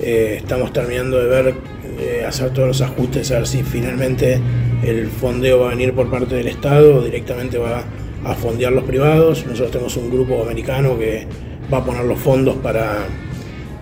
eh, 0.00 0.36
estamos 0.38 0.72
terminando 0.72 1.18
de 1.18 1.26
ver, 1.26 1.54
eh, 1.98 2.24
hacer 2.26 2.50
todos 2.50 2.68
los 2.68 2.80
ajustes, 2.80 3.30
a 3.32 3.38
ver 3.38 3.46
si 3.46 3.62
finalmente 3.62 4.40
el 4.82 5.08
fondeo 5.08 5.60
va 5.60 5.66
a 5.66 5.70
venir 5.70 5.94
por 5.94 6.10
parte 6.10 6.34
del 6.34 6.48
Estado 6.48 7.02
directamente 7.02 7.58
va 7.58 7.84
a 8.24 8.34
fondear 8.34 8.72
los 8.72 8.84
privados. 8.84 9.46
Nosotros 9.46 9.70
tenemos 9.70 9.96
un 9.96 10.10
grupo 10.10 10.42
americano 10.42 10.98
que 10.98 11.26
va 11.72 11.78
a 11.78 11.84
poner 11.84 12.04
los 12.04 12.18
fondos 12.18 12.56
para, 12.56 13.06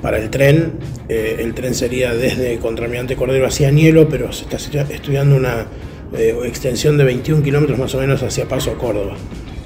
para 0.03 0.19
el 0.19 0.31
tren. 0.31 0.73
Eh, 1.09 1.37
el 1.41 1.55
tren 1.55 1.75
sería 1.75 2.15
desde 2.15 2.59
Contramirante 2.59 3.17
Cordero 3.17 3.47
hacia 3.47 3.71
Nielo, 3.71 4.09
pero 4.09 4.33
se 4.33 4.45
está 4.45 4.57
estudiando 4.57 5.37
una 5.37 5.67
extensión 6.13 6.97
de 6.97 7.05
21 7.05 7.43
kilómetros 7.43 7.79
más 7.79 7.95
o 7.95 7.99
menos 7.99 8.23
hacia 8.23 8.47
Paso 8.47 8.79
Córdoba 8.79 9.15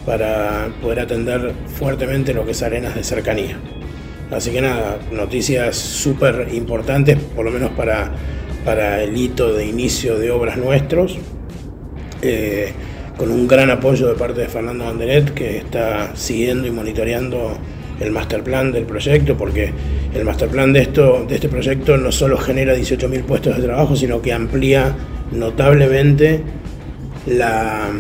para 0.05 0.68
poder 0.83 1.01
atender 1.01 1.53
fuertemente 1.78 2.35
lo 2.35 2.45
que 2.45 2.51
es 2.51 2.62
arenas 2.62 2.95
de 2.95 3.05
cercanía. 3.05 3.59
Así 4.30 4.51
que 4.51 4.61
nada, 4.61 4.99
noticias 5.12 5.76
súper 5.76 6.49
importantes, 6.53 7.18
por 7.37 7.45
lo 7.45 7.51
menos 7.51 7.70
para, 7.72 8.12
para 8.64 9.02
el 9.02 9.16
hito 9.16 9.52
de 9.52 9.66
inicio 9.66 10.18
de 10.18 10.30
obras 10.30 10.56
nuestros, 10.56 11.18
eh, 12.22 12.72
con 13.16 13.30
un 13.30 13.46
gran 13.46 13.70
apoyo 13.70 14.08
de 14.08 14.14
parte 14.14 14.40
de 14.42 14.48
Fernando 14.48 14.84
Banderet, 14.84 15.34
que 15.34 15.58
está 15.58 16.14
siguiendo 16.14 16.66
y 16.66 16.70
monitoreando 16.70 17.56
el 18.00 18.10
master 18.10 18.42
plan 18.42 18.72
del 18.72 18.84
proyecto, 18.84 19.36
porque 19.36 19.72
el 20.14 20.24
master 20.24 20.48
plan 20.48 20.72
de, 20.72 20.80
esto, 20.80 21.24
de 21.28 21.34
este 21.36 21.48
proyecto 21.48 21.96
no 21.96 22.10
solo 22.10 22.36
genera 22.38 22.74
18.000 22.74 23.22
puestos 23.24 23.56
de 23.56 23.62
trabajo, 23.62 23.96
sino 23.96 24.20
que 24.22 24.32
amplía 24.32 24.94
notablemente 25.32 26.40
la 27.26 27.90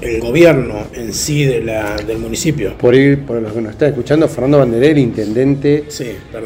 el 0.00 0.20
gobierno 0.20 0.86
en 0.94 1.12
sí 1.12 1.44
de 1.44 1.62
la, 1.62 1.96
del 1.96 2.18
municipio. 2.18 2.74
Por 2.78 2.94
ir, 2.94 3.20
por 3.20 3.40
los 3.40 3.52
que 3.52 3.60
nos 3.60 3.72
está 3.72 3.88
escuchando, 3.88 4.28
Fernando 4.28 4.58
Banderer, 4.58 4.98
intendente 4.98 5.84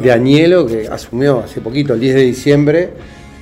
de 0.00 0.12
Añelo, 0.12 0.66
que 0.66 0.88
asumió 0.88 1.40
hace 1.40 1.60
poquito, 1.60 1.94
el 1.94 2.00
10 2.00 2.14
de 2.14 2.22
diciembre, 2.22 2.90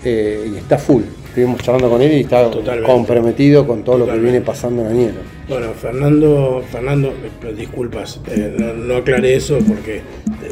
eh, 0.05 0.51
y 0.53 0.57
está 0.57 0.79
full. 0.79 1.03
Estuvimos 1.29 1.63
charlando 1.63 1.89
con 1.89 2.03
él 2.03 2.13
y 2.13 2.21
está 2.21 2.51
comprometido 2.85 3.67
con 3.67 3.83
todo 3.83 3.99
lo 3.99 4.07
que 4.07 4.19
viene 4.19 4.43
pasando 4.43 4.83
en 4.83 4.89
Añelo. 4.89 5.21
Bueno, 5.49 5.69
Fernando, 5.73 6.63
Fernando, 6.71 7.09
eh, 7.09 7.55
disculpas, 7.57 8.21
eh, 8.31 8.55
no, 8.77 8.97
aclaré 8.97 9.37
eso 9.37 9.59
porque, 9.67 10.03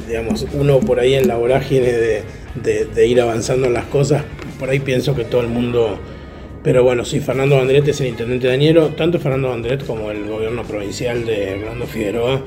digamos, 0.09 0.47
uno 0.55 0.81
por 0.81 1.01
ahí 1.01 1.15
en 1.15 1.29
la 1.29 1.37
vorágine 1.37 1.93
de, 1.93 2.23
de 2.95 3.07
ir 3.07 3.21
avanzando 3.21 3.67
en 3.67 3.75
las 3.75 3.85
cosas, 3.87 4.23
por 4.59 4.71
ahí 4.71 4.81
pienso 4.81 5.15
que 5.15 5.25
todo 5.25 5.43
el 5.43 5.49
mundo 5.49 5.99
pero 6.63 6.85
bueno, 6.85 7.05
sí, 7.05 7.21
Fernando 7.21 7.57
Banderet 7.57 7.89
es 7.89 8.01
el 8.01 8.09
intendente 8.09 8.49
de 8.49 8.53
Añero. 8.53 8.89
Tanto 8.89 9.19
Fernando 9.19 9.49
Banderet 9.49 9.87
como 9.87 10.11
el 10.11 10.27
gobierno 10.29 10.63
provincial 10.65 11.25
de 11.25 11.53
Hernando 11.53 11.87
Figueroa 11.87 12.43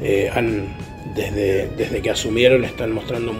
eh, 0.00 0.30
han, 0.32 0.76
desde, 1.16 1.68
desde 1.76 2.00
que 2.02 2.10
asumieron, 2.10 2.64
están 2.64 2.92
mostrando, 2.92 3.32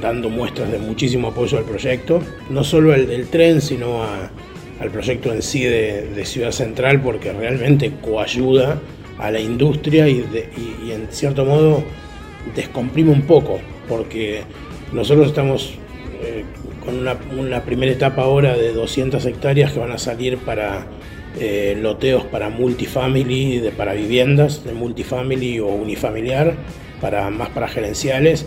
dando 0.00 0.30
muestras 0.30 0.70
de 0.70 0.78
muchísimo 0.78 1.28
apoyo 1.28 1.58
al 1.58 1.64
proyecto. 1.64 2.20
No 2.48 2.62
solo 2.62 2.94
el 2.94 3.08
del 3.08 3.26
tren, 3.26 3.60
sino 3.60 4.04
al 4.04 4.90
proyecto 4.90 5.32
en 5.32 5.42
sí 5.42 5.64
de, 5.64 6.24
Ciudad 6.24 6.52
Central, 6.52 7.00
porque 7.02 7.32
realmente 7.32 7.92
coayuda 8.00 8.80
a 9.18 9.30
la 9.32 9.40
industria 9.40 10.08
y, 10.08 10.24
en 10.90 11.08
cierto 11.10 11.44
modo 11.44 11.82
descomprime 12.54 13.10
un 13.10 13.22
poco, 13.22 13.58
porque 13.88 14.42
nosotros 14.92 15.28
estamos 15.28 15.74
con 16.84 16.98
una, 17.38 17.62
primera 17.62 17.92
etapa 17.92 18.22
ahora 18.22 18.56
de 18.56 18.72
200 18.72 19.24
hectáreas 19.26 19.72
que 19.72 19.80
van 19.80 19.92
a 19.92 19.98
salir 19.98 20.38
para 20.38 20.86
eh, 21.40 21.76
loteos 21.80 22.24
para 22.24 22.48
multifamily, 22.50 23.58
de, 23.58 23.70
para 23.70 23.92
viviendas 23.94 24.64
de 24.64 24.72
multifamily 24.72 25.58
o 25.60 25.66
unifamiliar, 25.66 26.54
para, 27.00 27.30
más 27.30 27.48
para 27.50 27.68
gerenciales. 27.68 28.46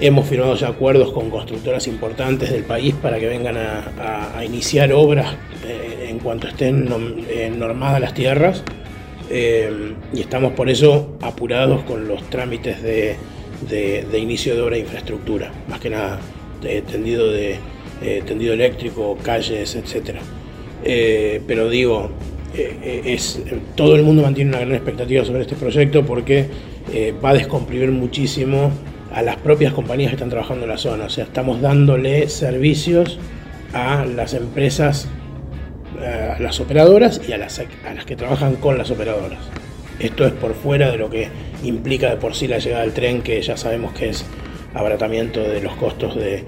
Hemos 0.00 0.26
firmado 0.26 0.54
ya 0.54 0.68
acuerdos 0.68 1.12
con 1.12 1.30
constructoras 1.30 1.86
importantes 1.86 2.50
del 2.50 2.64
país 2.64 2.94
para 2.94 3.18
que 3.18 3.26
vengan 3.26 3.56
a, 3.56 4.44
iniciar 4.44 4.92
obras 4.92 5.34
eh, 5.66 6.08
en 6.08 6.18
cuanto 6.18 6.48
estén 6.48 6.88
eh, 7.28 7.52
normadas 7.54 8.00
las 8.00 8.14
tierras. 8.14 8.64
y 9.30 10.20
estamos 10.20 10.52
por 10.52 10.68
eso 10.68 11.16
apurados 11.20 11.82
con 11.84 12.08
los 12.08 12.22
trámites 12.30 12.82
de, 12.82 13.16
de 13.68 14.18
inicio 14.18 14.54
de 14.54 14.60
obra 14.60 14.74
de 14.76 14.82
infraestructura, 14.82 15.52
más 15.68 15.78
que 15.80 15.90
nada 15.90 16.18
tendido, 16.60 17.30
de, 17.30 17.56
eh, 18.02 18.22
tendido 18.26 18.54
eléctrico, 18.54 19.16
calles, 19.22 19.74
etc. 19.74 20.16
Eh, 20.84 21.40
pero 21.46 21.68
digo, 21.68 22.10
eh, 22.54 23.02
es, 23.06 23.42
todo 23.74 23.96
el 23.96 24.02
mundo 24.02 24.22
mantiene 24.22 24.50
una 24.50 24.60
gran 24.60 24.74
expectativa 24.74 25.24
sobre 25.24 25.42
este 25.42 25.56
proyecto 25.56 26.04
porque 26.04 26.46
va 27.22 27.30
a 27.30 27.34
descomprimir 27.34 27.92
muchísimo 27.92 28.72
a 29.14 29.22
las 29.22 29.36
propias 29.36 29.72
compañías 29.72 30.10
que 30.10 30.16
están 30.16 30.30
trabajando 30.30 30.64
en 30.64 30.70
la 30.70 30.78
zona. 30.78 31.04
O 31.04 31.10
sea, 31.10 31.24
estamos 31.24 31.60
dándole 31.60 32.28
servicios 32.28 33.18
a 33.72 34.04
las 34.04 34.34
empresas, 34.34 35.06
a 36.00 36.40
las 36.40 36.58
operadoras 36.58 37.20
y 37.28 37.32
a 37.32 37.38
las, 37.38 37.60
a 37.60 37.94
las 37.94 38.04
que 38.04 38.16
trabajan 38.16 38.56
con 38.56 38.76
las 38.76 38.90
operadoras. 38.90 39.38
Esto 40.00 40.26
es 40.26 40.32
por 40.32 40.54
fuera 40.54 40.90
de 40.90 40.96
lo 40.96 41.10
que 41.10 41.28
implica 41.62 42.08
de 42.08 42.16
por 42.16 42.34
sí 42.34 42.48
la 42.48 42.58
llegada 42.58 42.82
del 42.82 42.92
tren, 42.92 43.22
que 43.22 43.40
ya 43.42 43.56
sabemos 43.56 43.92
que 43.92 44.08
es 44.08 44.24
abaratamiento 44.74 45.40
de 45.40 45.60
los 45.60 45.74
costos 45.76 46.16
de, 46.16 46.44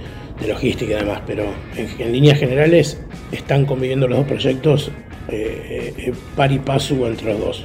logística 0.46 0.94
y 0.94 0.96
demás, 0.96 1.22
pero 1.26 1.44
en, 1.76 2.12
líneas 2.12 2.38
generales 2.38 2.98
están 3.30 3.64
conviviendo 3.64 4.08
los 4.08 4.18
dos 4.18 4.26
proyectos 4.26 4.90
eh, 5.28 5.94
eh, 5.96 6.12
par 6.34 6.50
y 6.50 6.58
paso 6.58 7.06
entre 7.06 7.32
los 7.32 7.40
dos. 7.40 7.64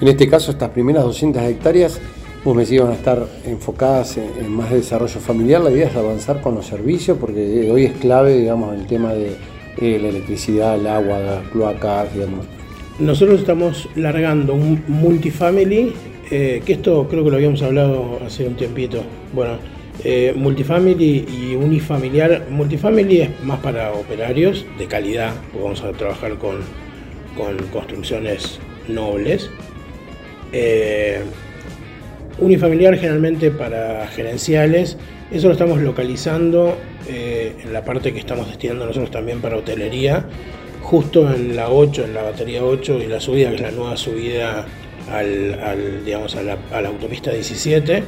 En 0.00 0.08
este 0.08 0.28
caso, 0.28 0.52
estas 0.52 0.70
primeras 0.70 1.04
200 1.04 1.42
hectáreas, 1.42 2.00
vos 2.44 2.54
me 2.54 2.62
decís, 2.62 2.80
van 2.80 2.92
a 2.92 2.94
estar 2.94 3.26
enfocadas 3.44 4.16
en, 4.16 4.50
más 4.50 4.70
desarrollo 4.70 5.20
familiar. 5.20 5.60
La 5.60 5.70
idea 5.70 5.88
es 5.88 5.96
avanzar 5.96 6.40
con 6.40 6.54
los 6.54 6.66
servicios, 6.66 7.18
porque 7.20 7.68
hoy 7.70 7.84
es 7.84 7.92
clave, 7.94 8.38
digamos, 8.38 8.74
el 8.74 8.86
tema 8.86 9.12
de 9.12 9.36
eh, 9.78 9.98
la 10.00 10.08
electricidad, 10.08 10.76
el 10.76 10.86
agua, 10.86 11.18
las 11.18 11.48
cloacas, 11.48 12.14
digamos. 12.14 12.46
Nosotros 12.98 13.40
estamos 13.40 13.88
largando 13.94 14.54
un 14.54 14.82
multifamily, 14.88 15.92
eh, 16.30 16.62
que 16.64 16.74
esto 16.74 17.08
creo 17.08 17.24
que 17.24 17.30
lo 17.30 17.36
habíamos 17.36 17.60
hablado 17.62 18.20
hace 18.24 18.46
un 18.46 18.54
tiempito. 18.54 19.02
Bueno, 19.32 19.58
eh, 20.04 20.32
multifamily 20.36 21.26
y 21.28 21.54
unifamiliar. 21.56 22.46
Multifamily 22.48 23.20
es 23.22 23.42
más 23.42 23.58
para 23.58 23.92
operarios 23.92 24.64
de 24.78 24.86
calidad, 24.86 25.34
porque 25.50 25.64
vamos 25.64 25.82
a 25.82 25.90
trabajar 25.92 26.36
con, 26.36 26.58
con 27.36 27.56
construcciones 27.68 28.60
nobles. 28.86 29.50
Eh, 30.52 31.20
unifamiliar 32.38 32.96
generalmente 32.96 33.50
para 33.50 34.06
gerenciales. 34.06 34.96
Eso 35.32 35.48
lo 35.48 35.52
estamos 35.52 35.80
localizando 35.80 36.76
en 37.08 37.72
la 37.72 37.84
parte 37.84 38.12
que 38.12 38.20
estamos 38.20 38.46
destinando 38.46 38.86
nosotros 38.86 39.10
también 39.10 39.40
para 39.40 39.56
hotelería, 39.56 40.26
justo 40.80 41.32
en 41.32 41.56
la 41.56 41.68
8, 41.68 42.04
en 42.04 42.14
la 42.14 42.22
batería 42.22 42.64
8 42.64 43.00
y 43.02 43.06
la 43.08 43.20
subida, 43.20 43.48
que 43.48 43.56
es 43.56 43.60
la 43.60 43.72
nueva 43.72 43.96
subida 43.96 44.66
al, 45.10 46.04
digamos, 46.04 46.36
a, 46.36 46.42
la, 46.42 46.56
autopista 46.88 47.32
17, 47.32 48.02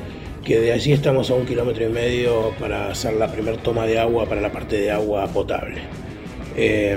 que 0.44 0.60
de 0.60 0.72
allí 0.72 0.92
estamos 0.92 1.30
a 1.30 1.34
un 1.34 1.46
kilómetro 1.46 1.84
y 1.84 1.88
medio 1.88 2.52
para 2.58 2.88
hacer 2.88 3.14
la 3.14 3.30
primera 3.30 3.56
toma 3.58 3.86
de 3.86 3.98
agua 3.98 4.26
para 4.26 4.40
la 4.40 4.50
parte 4.50 4.76
de 4.80 4.90
agua 4.90 5.26
potable. 5.28 5.82
Eh, 6.56 6.96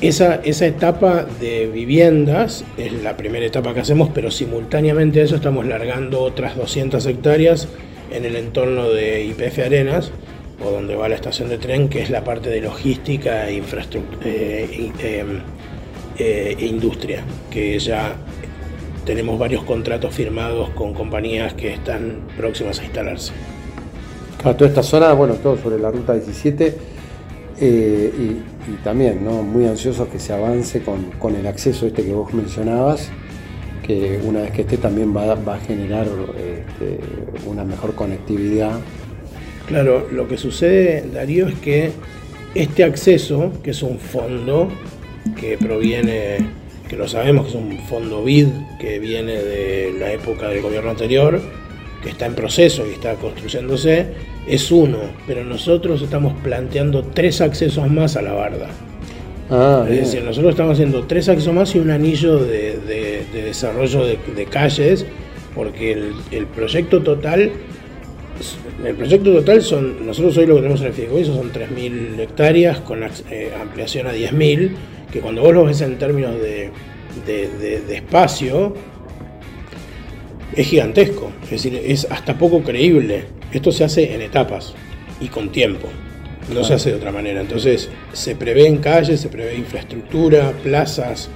esa, 0.00 0.36
esa, 0.44 0.66
etapa 0.66 1.24
de 1.40 1.66
viviendas 1.68 2.64
es 2.76 2.92
la 3.02 3.16
primera 3.16 3.46
etapa 3.46 3.72
que 3.72 3.80
hacemos, 3.80 4.10
pero 4.14 4.30
simultáneamente 4.30 5.20
a 5.20 5.24
eso 5.24 5.36
estamos 5.36 5.64
largando 5.66 6.20
otras 6.20 6.56
200 6.56 7.04
hectáreas 7.06 7.68
en 8.10 8.24
el 8.24 8.36
entorno 8.36 8.90
de 8.90 9.24
IPF 9.24 9.58
Arenas, 9.60 10.12
o 10.64 10.70
donde 10.70 10.96
va 10.96 11.08
la 11.08 11.14
estación 11.14 11.48
de 11.48 11.58
tren, 11.58 11.88
que 11.88 12.02
es 12.02 12.10
la 12.10 12.24
parte 12.24 12.50
de 12.50 12.60
logística 12.60 13.48
e 13.48 13.54
infraestructura, 13.54 14.26
eh, 14.26 14.92
em, 15.02 15.40
eh, 16.18 16.56
e 16.58 16.66
industria, 16.66 17.22
que 17.50 17.78
ya 17.78 18.16
tenemos 19.04 19.38
varios 19.38 19.62
contratos 19.64 20.14
firmados 20.14 20.70
con 20.70 20.92
compañías 20.92 21.54
que 21.54 21.74
están 21.74 22.22
próximas 22.36 22.80
a 22.80 22.84
instalarse. 22.84 23.32
toda 24.42 24.66
esta 24.66 24.82
zona, 24.82 25.12
bueno, 25.12 25.34
todo 25.34 25.56
sobre 25.56 25.78
la 25.78 25.90
ruta 25.90 26.14
17 26.14 26.76
eh, 27.60 28.12
y, 28.18 28.72
también 28.82 29.24
¿no? 29.24 29.42
muy 29.42 29.66
ansiosos 29.66 30.08
que 30.08 30.18
se 30.18 30.32
avance 30.32 30.82
con, 30.82 31.36
el 31.36 31.46
acceso 31.46 31.86
este 31.86 32.02
que 32.02 32.12
vos 32.12 32.34
mencionabas, 32.34 33.10
que 33.82 34.20
una 34.24 34.40
vez 34.40 34.50
que 34.50 34.62
esté 34.62 34.76
también 34.76 35.16
va, 35.16 35.32
a 35.32 35.58
generar 35.60 36.06
este, 36.36 36.98
una 37.46 37.64
mejor 37.64 37.94
conectividad. 37.94 38.80
Claro, 39.68 40.08
lo 40.10 40.26
que 40.26 40.36
sucede, 40.36 41.04
Darío, 41.12 41.46
es 41.46 41.54
que 41.56 41.92
este 42.54 42.84
acceso, 42.84 43.52
que 43.62 43.70
es 43.70 43.82
un 43.82 43.98
fondo 43.98 44.68
que 45.34 45.58
proviene, 45.58 46.38
que 46.88 46.96
lo 46.96 47.08
sabemos 47.08 47.46
que 47.46 47.50
es 47.50 47.54
un 47.56 47.78
fondo 47.80 48.22
BID, 48.22 48.48
que 48.78 48.98
viene 48.98 49.34
de 49.34 49.94
la 49.98 50.12
época 50.12 50.48
del 50.48 50.62
gobierno 50.62 50.90
anterior, 50.90 51.40
que 52.02 52.10
está 52.10 52.26
en 52.26 52.34
proceso 52.34 52.86
y 52.86 52.92
está 52.92 53.14
construyéndose, 53.14 54.06
es 54.46 54.70
uno, 54.70 54.98
pero 55.26 55.44
nosotros 55.44 56.02
estamos 56.02 56.34
planteando 56.42 57.02
tres 57.02 57.40
accesos 57.40 57.88
más 57.90 58.16
a 58.16 58.22
la 58.22 58.32
barda. 58.32 58.68
Ah, 59.50 59.86
es 59.88 59.96
decir, 59.96 60.24
nosotros 60.24 60.52
estamos 60.52 60.74
haciendo 60.74 61.04
tres 61.04 61.28
accesos 61.28 61.54
más 61.54 61.74
y 61.74 61.78
un 61.78 61.90
anillo 61.90 62.38
de, 62.38 63.24
desarrollo 63.32 64.04
de, 64.04 64.46
calles, 64.46 65.06
porque 65.54 65.92
el, 66.30 66.46
proyecto 66.46 67.02
total, 67.02 67.52
el 68.84 68.94
proyecto 68.94 69.32
total 69.32 69.62
son, 69.62 70.04
nosotros 70.04 70.36
hoy 70.36 70.46
lo 70.46 70.56
que 70.56 70.62
tenemos 70.62 70.80
en 70.80 70.86
el 70.88 70.92
fideicomiso 70.92 71.34
son 71.34 71.52
3.000 71.52 72.18
hectáreas 72.20 72.80
con 72.80 73.02
eh, 73.04 73.52
ampliación 73.60 74.08
a 74.08 74.12
10.000, 74.12 74.70
que 75.12 75.20
cuando 75.20 75.42
vos 75.42 75.54
lo 75.54 75.64
ves 75.64 75.80
en 75.80 75.98
términos 75.98 76.34
de, 76.40 76.70
espacio, 77.90 78.74
es 80.54 80.66
gigantesco, 80.66 81.30
es 81.44 81.50
decir, 81.50 81.80
es 81.84 82.06
hasta 82.10 82.36
poco 82.38 82.62
creíble. 82.62 83.24
Esto 83.52 83.72
se 83.72 83.84
hace 83.84 84.14
en 84.14 84.22
etapas 84.22 84.74
y 85.20 85.28
con 85.28 85.50
tiempo, 85.50 85.88
no 86.52 86.64
se 86.64 86.74
hace 86.74 86.90
de 86.90 86.96
otra 86.96 87.12
manera. 87.12 87.40
Entonces, 87.40 87.88
se 88.12 88.36
prevé 88.36 88.66
en 88.66 88.78
calles, 88.78 89.20
se 89.20 89.28
prevé 89.28 89.56
infraestructura, 89.56 90.52
plazas, 90.62 91.30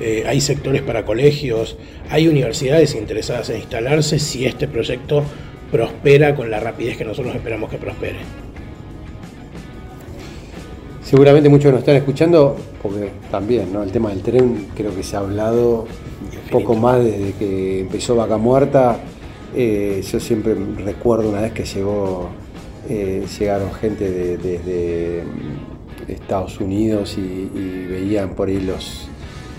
eh, 0.00 0.24
hay 0.26 0.40
sectores 0.40 0.82
para 0.82 1.04
colegios, 1.04 1.76
hay 2.08 2.26
universidades 2.26 2.94
interesadas 2.94 3.50
en 3.50 3.56
instalarse 3.56 4.18
si 4.18 4.46
este 4.46 4.66
proyecto 4.66 5.24
prospera 5.70 6.34
con 6.34 6.50
la 6.50 6.58
rapidez 6.58 6.96
que 6.96 7.04
nosotros 7.04 7.34
esperamos 7.34 7.70
que 7.70 7.76
prospere. 7.76 8.18
Seguramente 11.10 11.48
muchos 11.48 11.72
nos 11.72 11.80
están 11.80 11.96
escuchando, 11.96 12.54
porque 12.80 13.10
también, 13.32 13.72
¿no? 13.72 13.82
El 13.82 13.90
tema 13.90 14.10
del 14.10 14.22
tren 14.22 14.68
creo 14.76 14.94
que 14.94 15.02
se 15.02 15.16
ha 15.16 15.18
hablado 15.18 15.86
poco 16.52 16.76
más 16.76 17.02
desde 17.02 17.32
que 17.32 17.80
empezó 17.80 18.14
Vaca 18.14 18.36
Muerta. 18.36 18.96
Eh, 19.56 20.04
yo 20.08 20.20
siempre 20.20 20.54
recuerdo 20.54 21.30
una 21.30 21.40
vez 21.40 21.50
que 21.50 21.64
llegó, 21.64 22.28
eh, 22.88 23.26
llegaron 23.40 23.72
gente 23.72 24.08
desde 24.36 25.24
mm, 25.24 26.12
Estados 26.12 26.60
Unidos 26.60 27.18
y, 27.18 27.50
veían 27.90 28.36
por 28.36 28.46
ahí 28.46 28.60
los, 28.60 29.08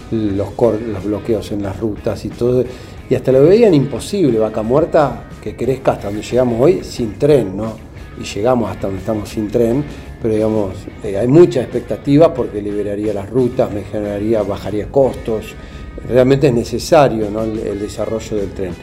los, 0.10 0.54
los 0.58 1.04
bloqueos 1.04 1.52
en 1.52 1.64
las 1.64 1.78
rutas 1.78 2.24
y 2.24 2.30
todo. 2.30 2.64
Y 3.10 3.16
hasta 3.16 3.34
lo 3.34 3.44
veían 3.44 3.74
imposible, 3.74 4.40
Vaca 4.40 4.62
Muerta, 4.62 5.26
que 5.44 5.58
crezca 5.58 5.92
hasta 5.92 6.08
donde 6.08 6.22
llegamos 6.22 6.62
hoy 6.62 6.82
sin 6.82 7.20
tren, 7.20 7.58
¿no? 7.58 7.74
Y 8.18 8.24
llegamos 8.24 8.72
hasta 8.72 8.88
donde 8.88 9.02
estamos 9.02 9.28
sin 9.28 9.50
tren 9.50 9.84
pero 10.22 10.36
digamos, 10.36 10.76
eh, 11.04 11.18
hay 11.18 11.28
muchas 11.28 11.64
expectativas 11.64 12.30
porque 12.36 12.62
liberaría 12.62 13.14
las 13.14 13.30
rutas, 13.30 13.72
me 13.72 13.82
generaría, 13.84 14.44
bajaría 14.44 14.88
costos, 14.88 15.56
realmente 16.08 16.48
es 16.48 16.54
necesario 16.54 17.28
el, 17.28 17.80
desarrollo 17.80 18.38
del 18.38 18.52
tren. 18.52 18.74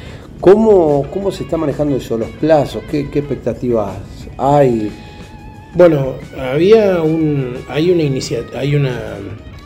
¿Cómo, 0.41 1.07
¿Cómo 1.13 1.31
se 1.31 1.45
está 1.45 1.57
manejando 1.57 1.97
eso, 1.97 2.19
los 2.19 2.31
plazos? 2.31 2.83
¿Qué, 2.91 3.01
expectativas 3.01 3.97
hay? 4.37 4.91
Bueno, 5.75 6.15
había 6.37 7.03
un, 7.03 7.57
hay 7.69 7.91
una 7.91 8.03
iniciativa, 8.03 8.59
hay 8.59 8.75
una, 8.75 8.99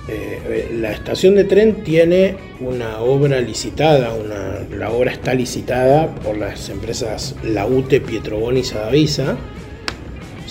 eh, 0.09 0.71
la 0.75 0.93
estación 0.93 1.35
de 1.35 1.45
tren 1.45 1.85
tiene 1.85 2.37
una 2.61 2.99
obra 3.01 3.41
licitada, 3.41 4.13
una, 4.13 4.77
la 4.77 4.91
obra 4.91 5.13
está 5.13 5.33
licitada 5.33 6.15
por 6.17 6.37
las 6.37 6.69
empresas 6.69 7.35
Laute, 7.45 8.01
Pietroboni 8.01 8.61
y 8.61 8.65
Sadavisa 8.65 9.39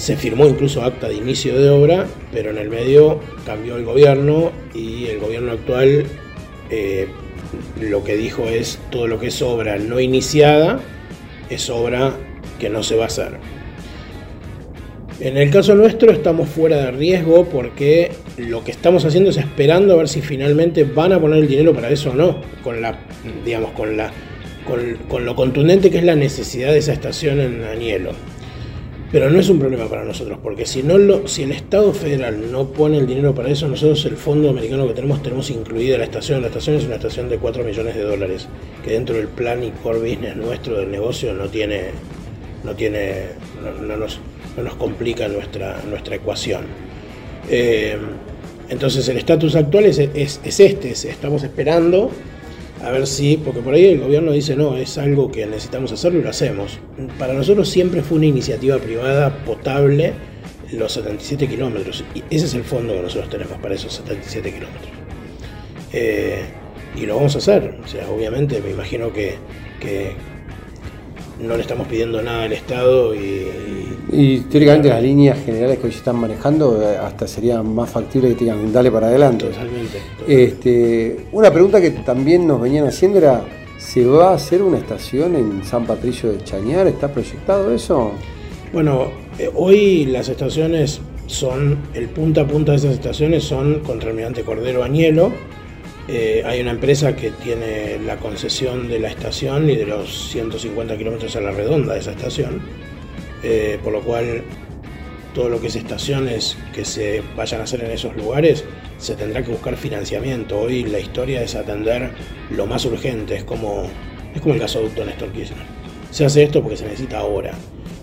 se 0.02 0.16
firmó 0.16 0.47
incluso 0.47 0.82
acta 0.82 1.10
de 1.10 1.14
inicio 1.14 1.62
de 1.62 1.70
obra, 1.70 2.08
pero 2.34 2.49
en 2.49 2.58
el 2.58 2.70
medio 2.70 3.20
cambió 3.45 3.76
el 3.76 3.86
gobierno 3.86 4.52
y 4.74 5.06
el 5.06 5.20
gobierno 5.20 5.52
actual 5.52 6.06
eh, 6.72 7.08
lo 7.80 8.04
que 8.04 8.18
dijo 8.18 8.47
es 8.47 8.80
todo 8.89 9.06
lo 9.06 9.20
que 9.20 9.28
es 9.28 9.39
obra 9.43 9.78
no 9.78 9.99
iniciada 9.99 10.80
es 11.52 11.70
obra 11.70 12.16
que 12.60 12.68
no 12.72 12.82
se 12.82 12.95
va 12.95 13.04
a 13.04 13.08
hacer. 13.08 13.34
En 15.20 15.38
el 15.38 15.52
caso 15.52 15.76
nuestro 15.76 16.12
estamos 16.12 16.49
fuera 16.49 16.78
de 16.78 16.91
riesgo 16.91 17.45
porque 17.45 18.12
lo 18.38 18.64
que 18.64 18.72
estamos 18.72 19.06
haciendo 19.06 19.30
es 19.30 19.38
esperando 19.38 19.93
a 19.93 19.97
ver 19.97 20.08
si 20.08 20.22
finalmente 20.22 20.84
van 20.84 21.14
a 21.14 21.22
poner 21.22 21.43
el 21.43 21.47
dinero 21.47 21.76
para 21.76 21.89
eso 21.89 22.10
o 22.10 22.16
no, 22.16 22.41
con 22.64 22.82
la, 22.82 22.97
digamos, 23.45 23.74
con 23.74 23.97
la, 23.97 24.12
con, 24.66 24.97
con 25.08 25.26
lo 25.26 25.36
contundente 25.36 25.91
que 25.91 25.99
es 25.99 26.04
la 26.04 26.16
necesidad 26.16 26.72
de 26.72 26.80
esa 26.80 26.93
estación 26.93 27.39
en 27.39 27.64
Anielo. 27.66 28.14
Pero 29.12 29.30
no 29.30 29.39
es 29.39 29.49
un 29.49 29.59
problema 29.59 29.88
para 29.88 30.05
nosotros, 30.05 30.39
porque 30.41 30.66
si, 30.66 30.84
no 30.84 30.97
lo, 30.97 31.28
si 31.28 31.43
el 31.43 31.51
Estado 31.51 31.91
federal 31.93 32.49
no 32.49 32.68
pone 32.70 32.97
el 32.97 33.05
dinero 33.05 33.36
para 33.36 33.49
eso, 33.49 33.68
nosotros 33.68 34.05
el 34.05 34.16
fondo 34.16 34.49
americano 34.49 34.88
que 34.88 34.93
tenemos 34.93 35.22
tenemos 35.22 35.49
incluida 35.49 35.97
la 35.97 36.05
estación. 36.05 36.41
La 36.41 36.47
estación 36.47 36.78
es 36.78 36.86
una 36.86 36.95
estación 36.95 37.28
de 37.28 37.38
4 37.38 37.64
millones 37.66 37.95
de 37.95 38.03
dólares, 38.03 38.47
que 38.86 38.91
dentro 38.91 39.18
del 39.18 39.28
plan 39.28 39.64
y 39.64 39.72
core 39.72 39.99
business 39.99 40.38
nuestro 40.38 40.78
del 40.78 40.89
negocio 40.89 41.34
no 41.34 41.49
tiene, 41.49 41.89
no 42.64 42.74
tiene, 42.74 43.24
no, 43.62 43.97
nos, 43.97 44.20
no 44.55 44.64
nos, 44.64 44.76
complica 44.76 45.28
nuestra, 45.28 45.82
nuestra 45.89 46.16
ecuación. 46.16 46.62
Eh, 47.49 47.97
entonces 48.70 49.09
el 49.09 49.18
estatus 49.18 49.57
actual 49.57 49.86
es, 49.86 49.99
es, 49.99 50.39
es 50.41 50.59
este, 50.62 50.91
estamos 50.91 51.43
esperando 51.43 52.12
a 52.84 52.91
ver 52.91 53.05
si, 53.07 53.38
porque 53.38 53.59
por 53.59 53.73
ahí 53.73 53.86
el 53.86 53.99
gobierno 53.99 54.32
dice, 54.32 54.55
no, 54.55 54.75
es 54.75 54.97
algo 54.97 55.32
que 55.32 55.45
necesitamos 55.45 55.91
hacerlo 55.91 56.19
y 56.19 56.23
lo 56.23 56.29
hacemos. 56.29 56.79
Para 57.19 57.34
nosotros 57.34 57.69
siempre 57.69 58.01
fue 58.01 58.17
una 58.17 58.27
iniciativa 58.27 58.77
privada 58.77 59.43
potable 59.45 60.13
los 60.71 60.93
77 60.93 61.47
kilómetros. 61.47 62.03
Y 62.15 62.23
ese 62.29 62.45
es 62.45 62.53
el 62.53 62.63
fondo 62.63 62.93
que 62.93 63.01
nosotros 63.01 63.29
tenemos 63.29 63.57
para 63.59 63.75
esos 63.75 63.93
77 63.93 64.53
kilómetros. 64.53 64.91
Eh, 65.93 66.43
y 66.95 67.05
lo 67.05 67.15
vamos 67.15 67.36
a 67.36 67.38
hacer. 67.38 67.75
O 67.84 67.88
sea, 67.88 68.09
obviamente 68.09 68.61
me 68.61 68.71
imagino 68.71 69.11
que, 69.13 69.36
no 71.39 71.55
le 71.55 71.61
estamos 71.61 71.88
pidiendo 71.88 72.21
nada 72.21 72.43
al 72.43 72.53
Estado 72.53 73.15
y... 73.15 73.17
Y, 73.19 73.97
teóricamente 74.49 74.89
las 74.89 75.01
líneas 75.01 75.39
generales 75.43 75.80
que 75.80 75.86
hoy 75.86 75.91
se 75.91 75.99
están 75.99 76.18
manejando 76.18 76.82
eh, 76.82 76.97
hasta 76.97 77.28
sería 77.28 77.64
más 77.64 77.89
factible 77.89 78.30
que 78.30 78.36
tengan 78.36 78.72
dale 78.74 78.91
para 78.91 79.07
adelante. 79.07 79.45
Totalmente. 79.45 79.99
Este, 80.28 81.28
una 81.32 81.51
pregunta 81.51 81.80
que 81.80 81.91
también 81.91 82.45
nos 82.45 82.59
venían 82.62 82.86
haciendo 82.86 83.20
era, 83.20 83.41
¿se 83.78 84.05
va 84.05 84.32
a 84.32 84.34
hacer 84.36 84.62
una 84.62 84.78
estación 84.78 85.36
en 85.36 85.64
San 85.64 85.86
Patricio 85.86 86.32
de 86.32 86.43
Chañar? 86.43 86.88
¿Está 86.88 87.07
proyectado 87.07 87.74
eso? 87.74 88.12
Bueno, 88.74 89.12
eh, 89.39 89.49
hoy 89.55 90.05
las 90.05 90.30
estaciones 90.30 91.01
son 91.28 91.78
el 91.93 92.09
punta 92.09 92.41
a 92.41 92.47
punta 92.47 92.74
de 92.74 92.80
esas 92.80 92.93
estaciones 92.93 93.43
son 93.43 93.80
contra 93.80 94.09
Almirante 94.09 94.43
Cordero 94.43 94.84
Añelo. 94.84 95.32
Eh, 96.07 96.43
hay 96.45 96.59
una 96.59 96.72
empresa 96.72 97.16
que 97.16 97.32
tiene 97.32 97.99
la 98.05 98.18
concesión 98.18 98.89
de 98.89 98.99
la 98.99 99.09
estación 99.09 99.70
y 99.70 99.76
de 99.76 99.86
los 99.86 100.30
150 100.32 100.97
kilómetros 100.97 101.36
a 101.36 101.41
la 101.41 101.51
redonda 101.51 101.93
de 101.93 101.99
esa 101.99 102.12
estación, 102.12 102.62
eh, 103.43 103.79
por 103.83 103.93
lo 103.93 104.01
cual 104.01 104.43
todo 105.33 105.49
lo 105.49 105.61
que 105.61 105.67
es 105.67 105.75
estaciones 105.75 106.57
que 106.73 106.83
se 106.83 107.23
vayan 107.35 107.61
a 107.61 107.63
hacer 107.63 107.83
en 107.83 107.91
esos 107.91 108.15
lugares 108.15 108.65
se 108.97 109.15
tendrá 109.15 109.43
que 109.43 109.51
buscar 109.51 109.75
financiamiento. 109.77 110.59
Hoy 110.59 110.83
la 110.83 110.99
historia 110.99 111.41
es 111.41 111.55
atender 111.55 112.11
lo 112.49 112.65
más 112.67 112.85
urgente, 112.85 113.35
es 113.35 113.43
como, 113.43 113.83
es 114.35 114.41
como 114.41 114.53
el 114.53 114.59
gasoducto 114.59 115.05
Néstor 115.05 115.31
Kirchner. 115.31 115.65
Se 116.11 116.25
hace 116.25 116.43
esto 116.43 116.61
porque 116.61 116.77
se 116.77 116.85
necesita 116.85 117.19
ahora. 117.19 117.53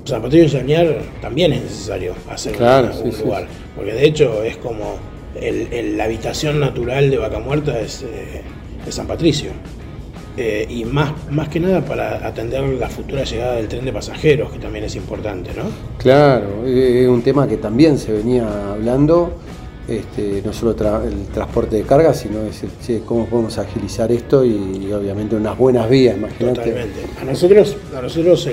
San 0.05 0.23
Patricio 0.23 0.45
de 0.45 0.61
Soñar 0.61 1.03
también 1.21 1.53
es 1.53 1.63
necesario 1.65 2.15
hacer 2.31 2.55
un, 2.57 3.11
lugar, 3.19 3.47
porque 3.77 3.93
de 3.93 4.07
hecho 4.07 4.43
es 4.43 4.57
como 4.57 4.97
la 5.39 6.05
habitación 6.05 6.61
natural 6.61 7.11
de 7.11 7.19
Vaca 7.19 7.39
Muerta 7.39 7.79
es, 7.79 8.03
eh, 8.03 8.43
San 8.89 9.07
Patricio. 9.07 9.51
Eh, 10.41 10.69
y 10.71 10.85
más, 10.85 11.13
más 11.33 11.49
que 11.49 11.59
nada 11.59 11.85
para 11.85 12.25
atender 12.25 12.63
la 12.63 12.89
futura 12.89 13.25
llegada 13.25 13.57
del 13.57 13.67
tren 13.67 13.85
de 13.85 13.93
pasajeros, 13.93 14.53
que 14.53 14.61
también 14.61 14.85
es 14.85 14.95
importante, 14.95 15.51
¿no? 15.53 15.65
Claro, 15.99 16.65
es 16.65 17.09
un 17.09 17.23
tema 17.23 17.49
que 17.49 17.57
también 17.57 17.99
se 17.99 18.13
venía 18.13 18.47
hablando 18.71 19.33
este, 19.89 20.43
no 20.45 20.53
solo 20.53 20.77
el 21.03 21.27
transporte 21.33 21.77
de 21.77 21.83
carga, 21.83 22.15
sino 22.15 22.41
decir, 22.43 22.71
cómo 23.05 23.27
podemos 23.27 23.59
agilizar 23.59 24.13
esto 24.13 24.45
y, 24.45 24.93
obviamente 24.93 25.35
unas 25.35 25.59
buenas 25.59 25.91
vías, 25.91 26.17
imagínate. 26.17 26.61
Totalmente. 26.61 27.01
A 27.21 27.25
nosotros, 27.25 27.77
a 27.97 28.01
nosotros 28.01 28.49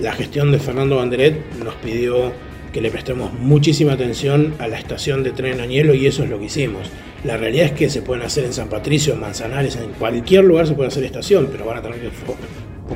la, 0.00 0.12
gestión 0.12 0.52
de 0.52 0.58
Fernando 0.58 0.96
Banderet 0.96 1.36
nos 1.62 1.74
pidió 1.74 2.32
que 2.72 2.80
le 2.80 2.90
prestemos 2.90 3.32
muchísima 3.34 3.92
atención 3.92 4.54
a 4.58 4.68
la 4.68 4.78
estación 4.78 5.22
de 5.22 5.32
tren 5.32 5.60
Añelo 5.60 5.92
y 5.92 6.06
eso 6.06 6.22
es 6.22 6.30
lo 6.30 6.38
que 6.38 6.46
hicimos. 6.46 6.88
La 7.24 7.36
realidad 7.36 7.66
es 7.66 7.72
que 7.72 7.90
se 7.90 8.02
pueden 8.02 8.24
hacer 8.24 8.44
en 8.44 8.52
San 8.52 8.68
Patricio, 8.68 9.12
en 9.12 9.20
Manzanares, 9.20 9.76
en 9.76 9.92
cualquier 9.92 10.44
lugar 10.44 10.66
se 10.66 10.74
puede 10.74 10.88
hacer 10.88 11.04
estación, 11.04 11.48
pero 11.52 11.66
van 11.66 11.78
a 11.78 11.82
tener 11.82 12.00
que 12.00 12.10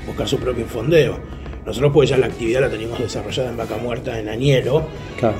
buscar 0.06 0.26
su 0.26 0.38
propio 0.38 0.64
fondeo. 0.66 1.18
Nosotros 1.66 1.92
pues 1.92 2.10
ya 2.10 2.16
la 2.16 2.26
actividad 2.26 2.60
la 2.60 2.70
teníamos 2.70 2.98
desarrollada 2.98 3.50
en 3.50 3.56
Vaca 3.56 3.76
Muerta, 3.76 4.18
en 4.18 4.28
Añelo, 4.28 4.86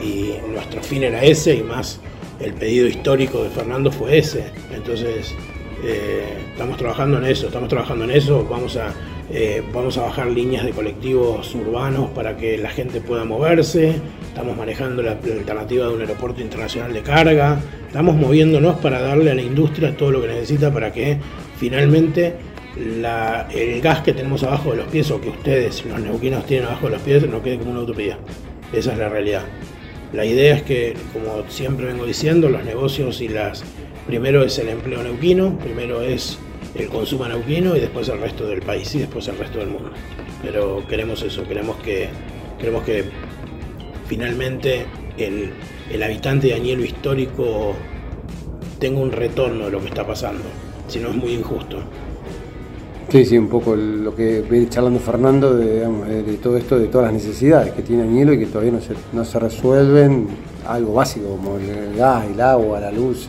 y 0.03 0.35
nuestro 0.53 0.82
fin 0.82 1.03
era 1.03 1.22
ese, 1.22 1.55
y 1.55 1.62
más 1.62 2.01
el 2.41 2.55
pedido 2.55 2.87
histórico 2.87 3.43
de 3.43 3.51
Fernando 3.51 3.91
fue 3.91 4.18
ese. 4.18 4.45
Entonces, 4.74 5.35
eh, 5.85 6.39
estamos 6.53 6.76
trabajando 6.76 7.18
en 7.18 7.24
eso, 7.24 7.47
estamos 7.47 7.68
trabajando 7.68 8.05
en 8.05 8.11
eso, 8.11 8.47
vamos 8.49 8.76
a, 8.76 8.93
eh, 9.30 9.62
vamos 9.72 9.99
a 9.99 10.03
bajar 10.03 10.28
líneas 10.28 10.64
de 10.64 10.70
colectivos 10.70 11.55
urbanos 11.55 12.11
para 12.11 12.37
que 12.37 12.57
la 12.57 12.70
gente 12.70 13.01
pueda 13.01 13.24
moverse, 13.24 13.95
estamos 14.35 14.57
manejando 14.57 15.01
la 15.01 15.12
alternativa 15.12 15.87
de 15.87 15.95
un 15.95 16.01
aeropuerto 16.01 16.43
internacional 16.43 16.93
de 16.93 17.03
carga, 17.03 17.61
estamos 17.87 18.16
moviéndonos 18.16 18.80
para 18.80 19.01
darle 19.01 19.30
a 19.30 19.35
la 19.35 19.43
industria 19.43 19.97
todo 19.97 20.11
lo 20.11 20.20
que 20.20 20.26
necesita 20.26 20.72
para 20.72 20.93
que 20.93 21.18
finalmente 21.57 22.35
el 22.76 23.80
gas 23.80 24.01
que 24.01 24.12
tenemos 24.12 24.43
abajo 24.43 24.72
de 24.72 24.78
los 24.78 24.89
pies 24.89 25.09
o 25.12 25.20
que 25.20 25.28
ustedes, 25.28 25.85
los 25.87 26.01
neuquinos, 26.01 26.45
tienen 26.47 26.66
abajo 26.66 26.87
de 26.87 26.95
los 26.95 27.03
pies, 27.03 27.28
no 27.28 27.45
quede 27.45 27.59
como 27.59 27.70
una 27.70 27.82
utopía. 27.82 28.18
Esa 28.72 28.95
es 28.95 28.99
la 28.99 29.09
realidad. 29.09 29.43
La 30.12 30.26
idea 30.26 30.57
es 30.57 30.62
que, 30.62 30.97
como 31.12 31.49
siempre 31.49 31.87
vengo 31.87 32.05
diciendo, 32.05 32.49
los 32.49 32.64
negocios 32.64 33.20
y 33.20 33.28
las... 33.28 33.62
Primero 34.09 34.43
es 34.43 34.59
el 34.59 34.68
empleo 34.68 35.01
neuquino, 35.05 35.57
primero 35.61 36.03
es 36.03 36.41
el 36.74 36.89
consumo 36.89 37.28
neuquino 37.28 37.76
y 37.76 37.80
después 37.80 38.09
el 38.09 38.20
resto 38.20 38.49
del 38.49 38.62
país 38.62 38.93
y 38.97 38.99
después 38.99 39.28
el 39.28 39.39
resto 39.39 39.61
del 39.61 39.68
mundo. 39.68 39.93
Pero 40.43 40.85
queremos 40.89 41.22
eso, 41.22 41.47
queremos 41.47 41.76
que, 41.76 42.09
queremos 42.59 42.82
que 42.82 43.05
finalmente 44.07 44.86
el, 45.18 45.50
el 45.90 46.02
habitante 46.02 46.48
de 46.48 46.55
Añelo 46.55 46.84
histórico 46.84 47.74
tenga 48.78 49.00
un 49.00 49.12
retorno 49.12 49.66
de 49.66 49.70
lo 49.70 49.80
que 49.80 49.88
está 49.88 50.07
pasando, 50.07 50.44
si 50.88 50.98
no 50.98 51.11
es 51.11 51.16
muy 51.16 51.32
injusto. 51.32 51.78
Sí, 53.09 53.24
sí, 53.24 53.38
un 53.38 53.48
poco 53.48 53.76
lo 53.76 54.14
que 54.14 54.40
viene 54.40 54.68
charlando 54.68 54.98
Fernando 54.98 55.55
de, 55.57 56.38
todo 56.42 56.57
esto, 56.57 56.78
de 56.78 56.88
todas 56.88 57.12
las 57.12 57.22
necesidades 57.22 57.72
que 57.72 57.82
tiene 57.82 58.02
Añelo 58.02 58.32
y 58.32 58.38
que 58.38 58.46
todavía 58.46 58.72
no 58.72 58.80
se, 58.80 58.94
no 59.12 59.24
se 59.24 59.38
resuelven, 59.38 60.26
algo 60.66 60.94
básico 60.94 61.28
como 61.28 61.59
el 61.59 61.96
gas, 61.96 62.26
el 62.26 62.40
agua, 62.40 62.80
la 62.80 62.90
luz. 62.90 63.28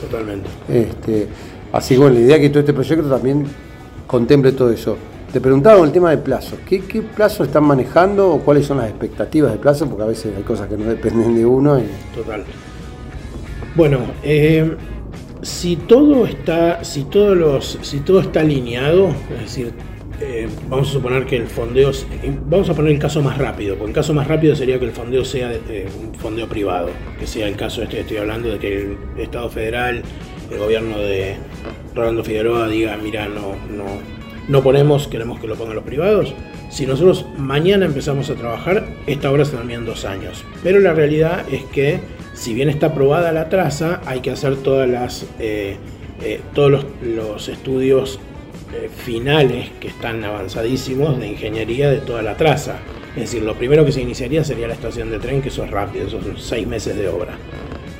Totalmente. 0.00 0.50
Este, 0.68 1.28
así 1.72 1.96
que 1.96 2.10
la 2.10 2.20
idea 2.20 2.36
es 2.36 2.42
que 2.42 2.48
todo 2.50 2.60
este 2.60 2.72
proyecto 2.74 3.08
también 3.08 3.46
contemple 4.06 4.52
todo 4.52 4.70
eso. 4.70 4.96
Te 5.32 5.40
preguntaba 5.40 5.82
el 5.82 5.92
tema 5.92 6.10
de 6.10 6.18
plazos. 6.18 6.58
¿Qué, 6.68 6.80
¿Qué 6.80 7.00
plazo 7.00 7.44
están 7.44 7.64
manejando 7.64 8.32
o 8.32 8.40
cuáles 8.40 8.66
son 8.66 8.76
las 8.78 8.90
expectativas 8.90 9.52
de 9.52 9.58
plazo? 9.58 9.88
Porque 9.88 10.02
a 10.02 10.06
veces 10.06 10.36
hay 10.36 10.42
cosas 10.42 10.68
que 10.68 10.76
no 10.76 10.84
dependen 10.84 11.34
de 11.34 11.46
uno. 11.46 11.80
Total. 12.14 12.44
Bueno, 13.74 14.00
eh, 14.22 14.76
si 15.40 15.76
todo 15.76 16.26
está, 16.26 16.84
si 16.84 17.04
todos 17.04 17.34
los, 17.34 17.78
si 17.80 18.00
todo 18.00 18.20
está 18.20 18.40
alineado, 18.40 19.08
es 19.34 19.40
decir, 19.40 19.72
eh, 20.20 20.46
vamos 20.68 20.90
a 20.90 20.92
suponer 20.92 21.24
que 21.24 21.36
el 21.36 21.46
fondeo, 21.46 21.92
vamos 22.46 22.68
a 22.68 22.74
poner 22.74 22.92
el 22.92 22.98
caso 22.98 23.22
más 23.22 23.38
rápido, 23.38 23.76
porque 23.76 23.90
el 23.90 23.94
caso 23.94 24.12
más 24.12 24.28
rápido 24.28 24.54
sería 24.54 24.78
que 24.78 24.84
el 24.84 24.92
fondeo 24.92 25.24
sea 25.24 25.50
un 25.98 26.14
fondeo 26.14 26.46
privado, 26.46 26.90
que 27.18 27.26
sea 27.26 27.48
el 27.48 27.56
caso 27.56 27.82
este 27.82 27.96
que 27.96 28.00
estoy 28.02 28.18
hablando 28.18 28.50
de 28.50 28.58
que 28.58 28.82
el 28.82 28.98
Estado 29.16 29.48
federal, 29.48 30.02
el 30.50 30.58
gobierno 30.58 30.98
de 30.98 31.36
Rolando 31.94 32.22
Figueroa 32.22 32.68
diga, 32.68 32.98
mira, 33.02 33.26
no, 33.26 33.56
no, 33.74 33.86
no 34.48 34.62
ponemos, 34.62 35.08
queremos 35.08 35.40
que 35.40 35.46
lo 35.46 35.56
pongan 35.56 35.76
los 35.76 35.84
privados. 35.84 36.34
Si 36.70 36.86
nosotros 36.86 37.26
mañana 37.36 37.86
empezamos 37.86 38.30
a 38.30 38.34
trabajar, 38.34 38.86
esta 39.06 39.30
obra 39.30 39.44
se 39.44 39.56
termina 39.56 39.78
en 39.78 39.86
dos 39.86 40.04
años. 40.04 40.44
Pero 40.62 40.80
la 40.80 40.94
realidad 40.94 41.44
es 41.50 41.64
que 41.64 42.00
si 42.34 42.54
bien 42.54 42.68
está 42.68 42.86
aprobada 42.86 43.30
la 43.32 43.48
traza, 43.48 44.00
hay 44.06 44.20
que 44.20 44.30
hacer 44.30 44.56
todas 44.56 44.88
las, 44.88 45.26
eh, 45.38 45.76
eh, 46.22 46.40
todos 46.54 46.86
los, 47.02 47.48
estudios 47.48 48.18
eh, 48.74 48.88
finales 48.88 49.70
que 49.80 49.88
están 49.88 50.24
avanzadísimos 50.24 51.20
de 51.20 51.28
ingeniería 51.28 51.90
de 51.90 51.98
toda 51.98 52.22
la 52.22 52.36
traza. 52.36 52.78
Es 53.14 53.22
decir, 53.22 53.42
lo 53.42 53.54
primero 53.54 53.84
que 53.84 53.92
se 53.92 54.00
iniciaría 54.00 54.42
sería 54.42 54.66
la 54.66 54.74
estación 54.74 55.10
de 55.10 55.18
tren, 55.18 55.42
que 55.42 55.50
eso 55.50 55.64
es 55.64 55.70
rápido, 55.70 56.06
esos 56.06 56.24
son 56.24 56.38
seis 56.38 56.66
meses 56.66 56.96
de 56.96 57.08
obra. 57.08 57.36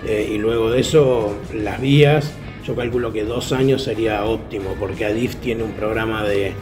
y 0.05 0.39
luego 0.39 0.71
de 0.71 0.81
eso, 0.81 1.37
las 1.55 1.81
vías, 1.81 2.33
yo 2.65 2.77
calculo 2.77 3.13
que 3.13 3.25
dos 3.25 3.53
años 3.53 3.83
sería 3.83 4.25
óptimo, 4.25 4.75
porque 4.79 5.05
ADIF 5.05 5.37
tiene 5.37 5.65
un 5.65 5.73
programa 5.73 6.23
de, 6.25 6.53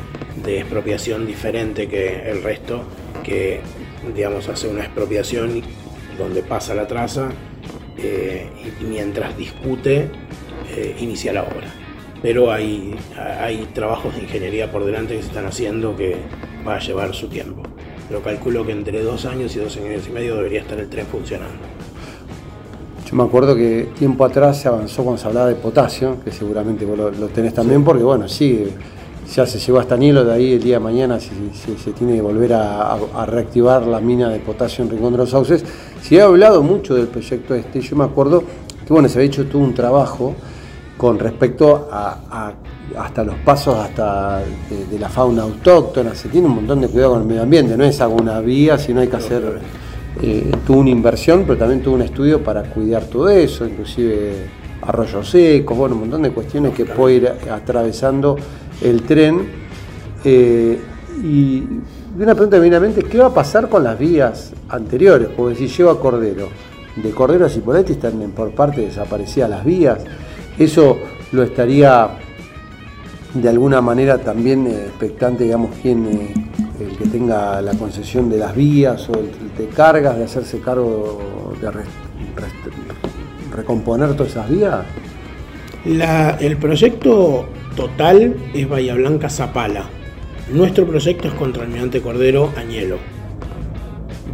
de 0.44 0.60
expropiación 0.60 1.26
diferente 1.26 1.88
que 1.88 2.30
el 2.30 2.42
resto, 2.42 2.82
que 3.22 3.60
digamos 4.14 4.48
hace 4.48 4.68
una 4.68 4.80
expropiación 4.80 5.62
donde 6.16 6.42
pasa 6.42 6.74
la 6.74 6.86
traza 6.86 7.30
eh, 7.98 8.46
y 8.80 8.84
mientras 8.84 9.36
discute 9.36 10.08
eh, 10.74 10.96
inicia 11.00 11.32
la 11.32 11.42
obra. 11.42 11.74
Pero 12.22 12.52
hay, 12.52 12.94
hay 13.16 13.68
trabajos 13.74 14.14
de 14.14 14.22
ingeniería 14.22 14.70
por 14.70 14.84
delante 14.84 15.16
que 15.16 15.22
se 15.22 15.28
están 15.28 15.46
haciendo 15.46 15.96
que 15.96 16.16
va 16.66 16.76
a 16.76 16.78
llevar 16.78 17.14
su 17.14 17.28
tiempo. 17.28 17.62
Pero 18.08 18.22
calculo 18.22 18.66
que 18.66 18.72
entre 18.72 19.02
dos 19.02 19.24
años 19.24 19.54
y 19.56 19.60
dos 19.60 19.76
años 19.76 20.06
y 20.06 20.10
medio 20.10 20.36
debería 20.36 20.60
estar 20.60 20.78
el 20.78 20.90
tren 20.90 21.06
funcionando. 21.06 21.69
Yo 23.10 23.16
me 23.16 23.24
acuerdo 23.24 23.56
que 23.56 23.88
tiempo 23.98 24.24
atrás 24.24 24.58
se 24.60 24.68
avanzó 24.68 25.02
cuando 25.02 25.20
se 25.20 25.26
hablaba 25.26 25.48
de 25.48 25.56
potasio, 25.56 26.18
que 26.24 26.30
seguramente 26.30 26.84
vos 26.84 26.96
lo, 26.96 27.26
tenés 27.26 27.52
también, 27.52 27.82
porque 27.82 28.04
bueno, 28.04 28.28
sí, 28.28 28.68
ya 29.34 29.44
se 29.46 29.58
llegó 29.58 29.80
hasta 29.80 29.96
Nilo, 29.96 30.24
de 30.24 30.32
ahí 30.32 30.52
el 30.52 30.62
día 30.62 30.74
de 30.74 30.80
mañana 30.80 31.18
si, 31.18 31.30
se 31.52 31.90
tiene 31.90 32.14
que 32.14 32.22
volver 32.22 32.52
a, 32.52 32.96
reactivar 33.26 33.84
la 33.84 34.00
mina 34.00 34.28
de 34.28 34.38
potasio 34.38 34.84
en 34.84 34.90
Rincón 34.90 35.12
de 35.12 35.18
los 35.18 35.30
Sauces. 35.30 35.64
Se 36.00 36.20
ha 36.20 36.26
hablado 36.26 36.62
mucho 36.62 36.94
del 36.94 37.08
proyecto 37.08 37.56
este, 37.56 37.80
yo 37.80 37.96
me 37.96 38.04
acuerdo 38.04 38.44
que 38.86 38.92
bueno, 38.92 39.08
se 39.08 39.18
había 39.18 39.26
hecho 39.26 39.44
todo 39.46 39.60
un 39.60 39.74
trabajo 39.74 40.36
con 40.96 41.18
respecto 41.18 41.88
a, 41.90 42.52
hasta 42.96 43.24
los 43.24 43.34
pasos 43.38 43.74
hasta 43.74 44.38
de, 44.38 44.98
la 45.00 45.08
fauna 45.08 45.42
autóctona, 45.42 46.14
se 46.14 46.28
tiene 46.28 46.46
un 46.46 46.54
montón 46.54 46.80
de 46.80 46.86
cuidado 46.86 47.14
con 47.14 47.22
el 47.22 47.26
medio 47.26 47.42
ambiente, 47.42 47.76
no 47.76 47.82
es 47.82 48.00
alguna 48.00 48.38
vía, 48.40 48.78
sino 48.78 49.00
hay 49.00 49.08
que 49.08 49.16
hacer, 49.16 49.58
eh, 50.22 50.50
tuvo 50.66 50.80
una 50.80 50.90
inversión, 50.90 51.44
pero 51.46 51.58
también 51.58 51.82
tuvo 51.82 51.94
un 51.94 52.02
estudio 52.02 52.42
para 52.42 52.64
cuidar 52.64 53.04
todo 53.04 53.28
eso, 53.28 53.66
inclusive 53.66 54.48
arroyos 54.82 55.30
secos, 55.30 55.76
bueno, 55.76 55.94
un 55.94 56.02
montón 56.02 56.22
de 56.22 56.30
cuestiones 56.30 56.74
que 56.74 56.84
puede 56.84 57.16
ir 57.16 57.32
atravesando 57.50 58.36
el 58.82 59.02
tren. 59.02 59.48
Eh, 60.24 60.78
y 61.22 61.64
una 62.18 62.34
pregunta 62.34 62.56
eminamente, 62.56 63.02
¿qué 63.02 63.18
va 63.18 63.26
a 63.26 63.34
pasar 63.34 63.68
con 63.68 63.84
las 63.84 63.98
vías 63.98 64.52
anteriores? 64.68 65.28
Porque 65.36 65.54
si 65.54 65.68
llego 65.68 65.90
a 65.90 66.00
Cordero, 66.00 66.48
de 66.96 67.10
Cordero 67.10 67.46
a 67.46 67.48
Cipolletti 67.48 67.92
están 67.92 68.18
por 68.34 68.50
parte 68.50 68.80
desaparecidas 68.80 69.48
las 69.48 69.64
vías, 69.64 69.98
eso 70.58 70.98
lo 71.32 71.42
estaría 71.42 72.10
de 73.34 73.48
alguna 73.48 73.80
manera 73.80 74.18
también 74.18 74.66
eh, 74.66 74.86
expectante, 74.86 75.44
digamos, 75.44 75.70
quien 75.80 76.06
eh, 76.06 76.34
el 76.80 76.96
que 76.96 77.06
tenga 77.06 77.62
la 77.62 77.72
concesión 77.74 78.28
de 78.28 78.38
las 78.38 78.54
vías 78.54 79.08
o 79.08 79.12
el 79.12 79.30
de 79.60 79.68
cargas, 79.68 80.16
de 80.16 80.24
hacerse 80.24 80.60
cargo 80.60 81.54
de 81.60 81.70
recomponer 83.54 84.14
todas 84.14 84.32
esas 84.32 84.50
vías. 84.50 84.84
el 86.40 86.56
proyecto 86.56 87.46
total 87.76 88.34
es 88.54 88.68
Bahía 88.68 88.94
Blanca 88.94 89.28
Zapala. 89.28 89.84
Nuestro 90.52 90.86
proyecto 90.86 91.28
es 91.28 91.34
contra 91.34 91.62
Almirante 91.62 92.00
Cordero 92.00 92.52
Añelo. 92.56 92.98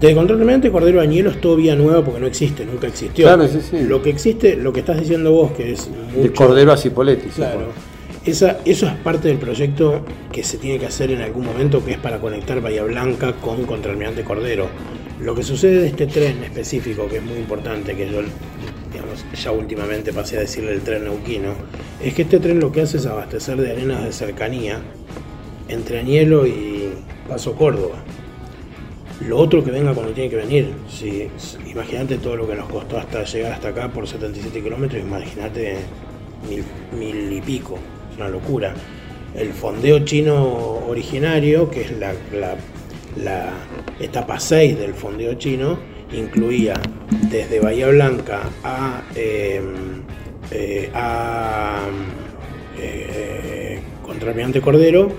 De 0.00 0.14
Control 0.14 0.70
Cordero 0.70 1.00
Añelo 1.00 1.30
es 1.30 1.40
todo 1.40 1.56
vía 1.56 1.74
nueva 1.74 2.04
porque 2.04 2.20
no 2.20 2.26
existe, 2.26 2.66
nunca 2.66 2.86
existió. 2.86 3.26
Claro, 3.26 3.48
sí, 3.48 3.60
sí. 3.62 3.80
Lo 3.80 4.02
que 4.02 4.10
existe, 4.10 4.56
lo 4.56 4.72
que 4.72 4.80
estás 4.80 5.00
diciendo 5.00 5.32
vos, 5.32 5.52
que 5.52 5.72
es. 5.72 5.88
de 6.14 6.32
Cordero 6.32 6.72
a 6.72 6.76
Cipoletti. 6.76 7.28
Claro. 7.28 7.68
Esa, 8.24 8.58
eso 8.64 8.86
es 8.86 8.92
parte 8.94 9.28
del 9.28 9.38
proyecto 9.38 10.04
que 10.32 10.42
se 10.42 10.58
tiene 10.58 10.78
que 10.78 10.86
hacer 10.86 11.12
en 11.12 11.22
algún 11.22 11.46
momento, 11.46 11.82
que 11.84 11.92
es 11.92 11.98
para 11.98 12.18
conectar 12.18 12.60
Bahía 12.60 12.82
Blanca 12.82 13.34
con 13.34 13.64
Contralmirante 13.64 14.22
Cordero. 14.22 14.66
Lo 15.20 15.34
que 15.34 15.42
sucede 15.42 15.80
de 15.80 15.86
este 15.88 16.06
tren 16.06 16.44
específico, 16.44 17.08
que 17.08 17.16
es 17.16 17.22
muy 17.22 17.38
importante, 17.38 17.94
que 17.96 18.10
yo 18.10 18.20
ya 19.34 19.50
últimamente 19.50 20.12
pasé 20.12 20.36
a 20.36 20.40
decirle 20.40 20.72
el 20.72 20.82
tren 20.82 21.04
neuquino, 21.04 21.54
es 22.02 22.14
que 22.14 22.22
este 22.22 22.38
tren 22.38 22.60
lo 22.60 22.70
que 22.70 22.82
hace 22.82 22.98
es 22.98 23.06
abastecer 23.06 23.56
de 23.60 23.72
arenas 23.72 24.04
de 24.04 24.12
cercanía 24.12 24.80
entre 25.68 26.00
Añelo 26.00 26.46
y 26.46 26.90
Paso 27.28 27.54
Córdoba. 27.54 27.96
Lo 29.26 29.38
otro 29.38 29.64
que 29.64 29.70
venga 29.70 29.94
cuando 29.94 30.12
tiene 30.12 30.28
que 30.28 30.36
venir. 30.36 30.72
Si, 30.88 31.28
imagínate 31.70 32.18
todo 32.18 32.36
lo 32.36 32.46
que 32.46 32.54
nos 32.54 32.68
costó 32.68 32.98
hasta 32.98 33.24
llegar 33.24 33.52
hasta 33.52 33.68
acá 33.68 33.88
por 33.88 34.06
77 34.06 34.62
kilómetros, 34.62 35.02
imagínate 35.02 35.76
mil, 36.48 36.62
mil 36.98 37.32
y 37.32 37.40
pico. 37.40 37.78
Es 38.10 38.16
una 38.18 38.28
locura. 38.28 38.74
El 39.34 39.52
fondeo 39.52 40.00
chino 40.00 40.84
originario, 40.86 41.70
que 41.70 41.82
es 41.82 41.92
la, 41.98 42.12
etapa 44.00 44.38
6 44.38 44.78
del 44.78 44.94
fondeo 44.94 45.34
chino, 45.34 45.78
incluía 46.12 46.74
desde 47.30 47.60
Bahía 47.60 47.88
Blanca 47.88 48.42
a, 48.62 49.02
eh, 49.14 49.60
eh, 50.50 50.90
a 50.94 51.80
eh, 52.78 53.80
Cordero 54.62 55.12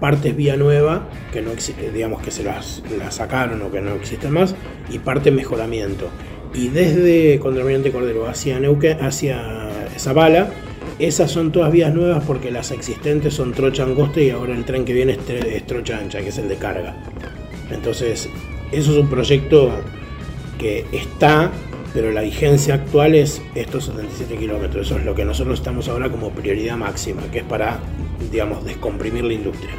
partes 0.00 0.34
vía 0.34 0.56
nueva, 0.56 1.08
que 1.32 1.42
no 1.42 1.52
digamos 1.94 2.20
que 2.22 2.32
se 2.32 2.42
las, 2.42 2.82
sacaron 3.10 3.62
o 3.62 3.70
que 3.70 3.80
no 3.80 3.94
existen 3.94 4.32
más, 4.32 4.56
y 4.90 4.98
parte 4.98 5.30
mejoramiento. 5.30 6.08
Y 6.52 6.68
desde 6.68 7.38
Contraviante 7.38 7.92
Cordero 7.92 8.26
hacia 8.28 8.58
Neuquén, 8.58 8.98
hacia 9.00 9.70
Zabala, 9.96 10.50
esas 10.98 11.30
son 11.30 11.52
todas 11.52 11.70
vías 11.70 11.94
nuevas 11.94 12.24
porque 12.24 12.50
las 12.50 12.72
existentes 12.72 13.34
son 13.34 13.52
trocha 13.52 13.84
angosta 13.84 14.20
y 14.20 14.30
ahora 14.30 14.54
el 14.54 14.64
tren 14.64 14.84
que 14.84 14.92
viene 14.92 15.16
es, 15.28 15.66
trocha 15.66 15.98
ancha, 15.98 16.20
que 16.20 16.30
es 16.30 16.38
el 16.38 16.48
de 16.48 16.56
carga. 16.56 16.94
Entonces, 17.72 18.28
eso 18.70 18.92
es 18.92 18.98
un 18.98 19.08
proyecto 19.08 19.70
que 20.58 20.86
está, 20.92 21.50
pero 21.92 22.10
la 22.10 22.22
vigencia 22.22 22.74
actual 22.74 23.14
es 23.14 23.42
estos 23.54 23.86
77 23.86 24.36
kilómetros. 24.36 24.86
Eso 24.86 24.98
es 24.98 25.04
lo 25.04 25.14
que 25.14 25.24
nosotros 25.24 25.58
estamos 25.58 25.88
ahora 25.88 26.10
como 26.10 26.30
prioridad 26.30 26.76
máxima, 26.76 27.22
que 27.30 27.40
es 27.40 27.44
para, 27.44 27.78
digamos, 28.30 28.64
descomprimir 28.64 29.24
la 29.24 29.34
industria. 29.34 29.72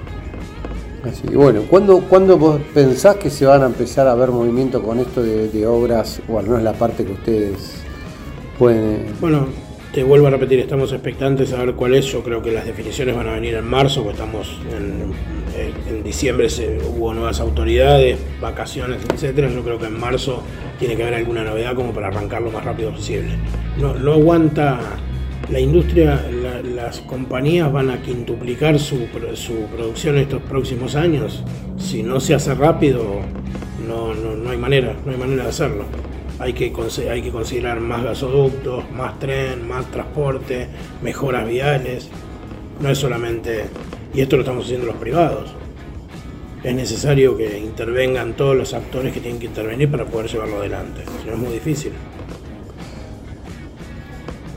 Así, 1.03 1.27
bueno, 1.27 1.63
¿cuándo, 1.69 1.99
¿cuándo, 2.01 2.37
vos 2.37 2.61
pensás 2.73 3.17
que 3.17 3.29
se 3.29 3.45
van 3.45 3.61
a 3.61 3.65
empezar 3.65 4.07
a 4.07 4.15
ver 4.15 4.29
movimiento 4.29 4.81
con 4.81 4.99
esto 4.99 5.21
de, 5.21 5.67
obras, 5.67 6.21
o 6.29 6.39
al 6.39 6.45
menos 6.45 6.63
la 6.63 6.73
parte 6.73 7.03
que 7.03 7.11
ustedes 7.11 7.83
pueden... 8.57 9.07
Bueno, 9.19 9.47
te 9.93 10.03
vuelvo 10.03 10.25
a 10.25 10.31
repetir, 10.31 10.59
estamos 10.59 10.91
expectantes 10.91 11.53
a 11.53 11.63
ver 11.63 11.75
cuál 11.75 11.93
es. 11.93 12.05
Yo 12.05 12.23
creo 12.23 12.41
que 12.41 12.51
las 12.51 12.65
definiciones 12.65 13.15
van 13.15 13.29
a 13.29 13.33
venir 13.33 13.53
en 13.53 13.65
marzo, 13.65 14.01
porque 14.01 14.19
estamos 14.19 14.57
en, 14.75 15.13
diciembre 16.03 16.47
hubo 16.95 17.13
nuevas 17.13 17.39
autoridades, 17.39 18.19
vacaciones, 18.41 19.01
etcétera. 19.13 19.49
Yo 19.49 19.63
creo 19.63 19.77
que 19.77 19.85
en 19.85 19.99
marzo 19.99 20.41
tiene 20.79 20.95
que 20.95 21.03
haber 21.03 21.15
alguna 21.15 21.43
novedad 21.43 21.75
como 21.75 21.93
para 21.93 22.07
arrancar 22.07 22.41
lo 22.41 22.51
más 22.51 22.65
rápido 22.65 22.91
posible. 22.91 23.35
No, 23.77 23.93
no 23.93 24.13
aguanta 24.13 24.79
la 25.51 25.59
industria, 25.59 26.25
las 26.75 26.99
compañías 27.01 27.71
van 27.71 27.91
a 27.91 28.01
quintuplicar 28.01 28.79
su, 28.79 29.07
su, 29.35 29.53
producción 29.75 30.17
estos 30.17 30.41
próximos 30.41 30.95
años. 30.95 31.43
Si 31.77 32.01
no 32.01 32.19
se 32.19 32.33
hace 32.33 32.55
rápido, 32.55 33.19
no, 33.87 34.15
no, 34.15 34.49
hay 34.49 34.57
manera, 34.57 34.95
no 35.05 35.11
hay 35.11 35.17
manera 35.17 35.43
de 35.43 35.49
hacerlo. 35.49 35.85
Hay 36.39 36.53
que, 36.53 36.73
hay 37.09 37.21
que 37.21 37.31
considerar 37.31 37.79
más 37.79 38.03
gasoductos, 38.03 38.89
más 38.91 39.19
tren, 39.19 39.67
más 39.67 39.85
transporte, 39.91 40.67
mejoras 41.01 41.47
viales. 41.47 42.09
No 42.81 42.89
es 42.89 42.97
solamente, 42.97 43.65
y 44.13 44.21
esto 44.21 44.35
lo 44.35 44.41
estamos 44.41 44.65
haciendo 44.65 44.87
los 44.87 44.95
privados. 44.95 45.53
Es 46.63 46.73
necesario 46.73 47.37
que 47.37 47.59
intervengan 47.59 48.33
todos 48.33 48.55
los 48.55 48.73
actores 48.73 49.13
que 49.13 49.19
tienen 49.19 49.39
que 49.39 49.47
intervenir 49.47 49.91
para 49.91 50.05
poder 50.05 50.29
llevarlo 50.29 50.57
adelante. 50.57 51.03
Si 51.21 51.27
no 51.27 51.33
es 51.33 51.39
muy 51.39 51.53
difícil. 51.53 51.91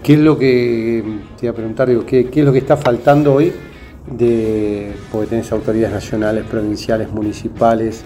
¿Qué 0.07 0.15
es 0.15 0.21
lo 0.21 0.39
que, 0.39 1.03
te 1.37 1.47
iba 1.47 1.51
a 1.51 1.57
preguntar, 1.57 1.89
¿qué, 2.07 2.31
es 2.33 2.45
lo 2.45 2.53
que 2.53 2.61
está 2.61 2.77
faltando 2.77 3.35
hoy? 3.35 3.53
De, 4.07 4.93
porque 5.11 5.27
tenés 5.27 5.51
autoridades 5.51 5.95
nacionales, 5.95 6.45
provinciales, 6.45 7.11
municipales, 7.11 8.05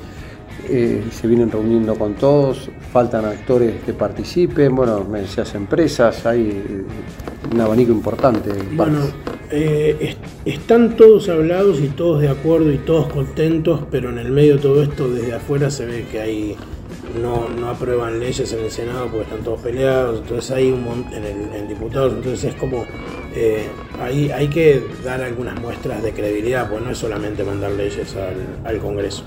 eh, 0.71 1.03
se 1.11 1.27
vienen 1.27 1.51
reuniendo 1.51 1.95
con 1.97 2.15
todos, 2.15 2.71
faltan 2.93 3.25
actores 3.25 3.83
que 3.85 3.93
participen, 3.93 4.75
bueno, 4.75 5.05
decías 5.05 5.55
empresas, 5.55 6.25
hay 6.27 6.49
eh, 6.49 7.53
un 7.53 7.61
abanico 7.61 7.93
importante. 7.93 8.51
Bueno, 8.73 9.01
eh, 9.51 10.17
están 10.45 10.97
todos 10.97 11.29
hablados 11.29 11.81
y 11.81 11.89
todos 11.89 12.21
de 12.21 12.29
acuerdo 12.29 12.73
y 12.73 12.79
todos 12.79 13.13
contentos, 13.13 13.81
pero 13.91 14.11
en 14.11 14.19
el 14.19 14.31
medio 14.31 14.57
de 14.57 14.63
todo 14.63 14.83
esto, 14.83 15.09
desde 15.09 15.35
afuera 15.35 15.71
se 15.71 15.87
ve 15.87 16.07
que 16.11 16.21
hay 16.21 16.57
no, 17.21 17.49
no 17.49 17.69
aprueban 17.69 18.21
leyes 18.21 18.53
en 18.53 18.61
el 18.61 18.71
Senado 18.71 19.07
porque 19.07 19.23
están 19.23 19.43
todos 19.43 19.61
peleados, 19.61 20.21
entonces 20.21 20.51
hay 20.51 20.71
un 20.71 21.07
en, 21.13 21.25
el, 21.55 21.69
diputados, 21.69 22.15
entonces 22.15 22.45
es 22.45 22.55
como, 22.55 22.85
eh, 23.35 23.67
hay, 24.01 24.49
que 24.49 24.83
dar 25.05 25.21
algunas 25.23 25.61
muestras 25.61 26.03
de 26.03 26.13
credibilidad, 26.13 26.69
pues 26.69 26.83
no 26.83 26.91
es 26.91 26.99
solamente 26.99 27.45
mandar 27.45 27.73
leyes 27.73 28.15
al, 28.65 28.79
Congreso, 28.79 29.25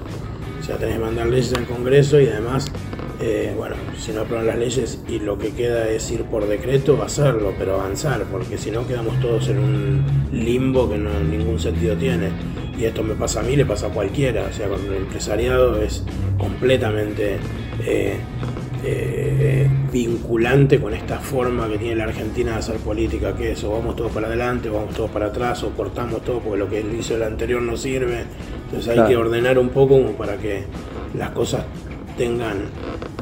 o 0.64 0.66
sea, 0.66 0.78
tenés 0.78 0.96
que 0.96 1.02
mandar 1.02 1.28
leyes 1.28 1.54
al 1.54 1.66
Congreso 1.66 2.22
y 2.22 2.28
además, 2.28 2.72
eh, 3.20 3.54
bueno, 3.58 3.76
si 4.00 4.14
no 4.14 4.22
aprueban 4.22 4.48
las 4.48 4.58
leyes 4.58 5.04
y 5.10 5.20
lo 5.20 5.38
que 5.38 5.52
queda 5.52 5.90
es 5.90 6.10
ir 6.10 6.24
por 6.24 6.48
decreto, 6.48 7.04
hacerlo, 7.04 7.54
pero 7.60 7.74
avanzar, 7.74 8.24
porque 8.32 8.58
si 8.58 8.72
no 8.72 8.88
quedamos 8.88 9.20
todos 9.20 9.50
en 9.50 9.60
un 9.60 10.06
limbo 10.32 10.90
que 10.90 10.98
no 10.98 11.20
ningún 11.20 11.60
sentido 11.60 11.98
tiene. 11.98 12.30
Y 12.80 12.86
esto 12.86 13.04
me 13.04 13.14
pasa 13.14 13.42
a 13.42 13.44
mí, 13.44 13.58
le 13.58 13.66
pasa 13.66 13.88
a 13.88 13.90
cualquiera, 13.90 14.48
o 14.50 14.54
sea, 14.54 14.70
con 14.70 14.86
el 14.86 14.94
empresariado 14.94 15.82
es 15.82 16.06
completamente 16.38 17.40
eh, 17.86 18.16
eh, 18.86 19.68
vinculante 19.92 20.80
con 20.82 20.94
esta 20.94 21.20
forma 21.20 21.70
que 21.70 21.78
tiene 21.78 21.96
la 21.96 22.06
Argentina 22.06 22.52
de 22.52 22.58
hacer 22.58 22.78
política, 22.78 23.34
que 23.34 23.54
es 23.54 23.64
o 23.64 23.72
vamos 23.72 23.96
todos 23.96 24.12
para 24.12 24.28
adelante, 24.28 24.70
o 24.70 24.74
vamos 24.74 24.94
todos 24.94 25.10
para 25.10 25.28
atrás, 25.28 25.64
o 25.64 25.70
cortamos 25.70 26.22
todo 26.24 26.40
porque 26.40 26.60
lo 26.60 26.70
que 26.70 26.84
hizo 27.00 27.16
el 27.16 27.24
anterior 27.24 27.62
no 27.62 27.78
sirve. 27.78 28.26
Entonces 28.66 28.98
hay 28.98 29.08
que 29.08 29.16
ordenar 29.16 29.58
un 29.58 29.70
poco 29.70 30.02
como 30.02 30.12
para 30.14 30.38
que 30.38 30.64
las 31.18 31.30
cosas 31.32 31.64
tengan. 32.18 32.58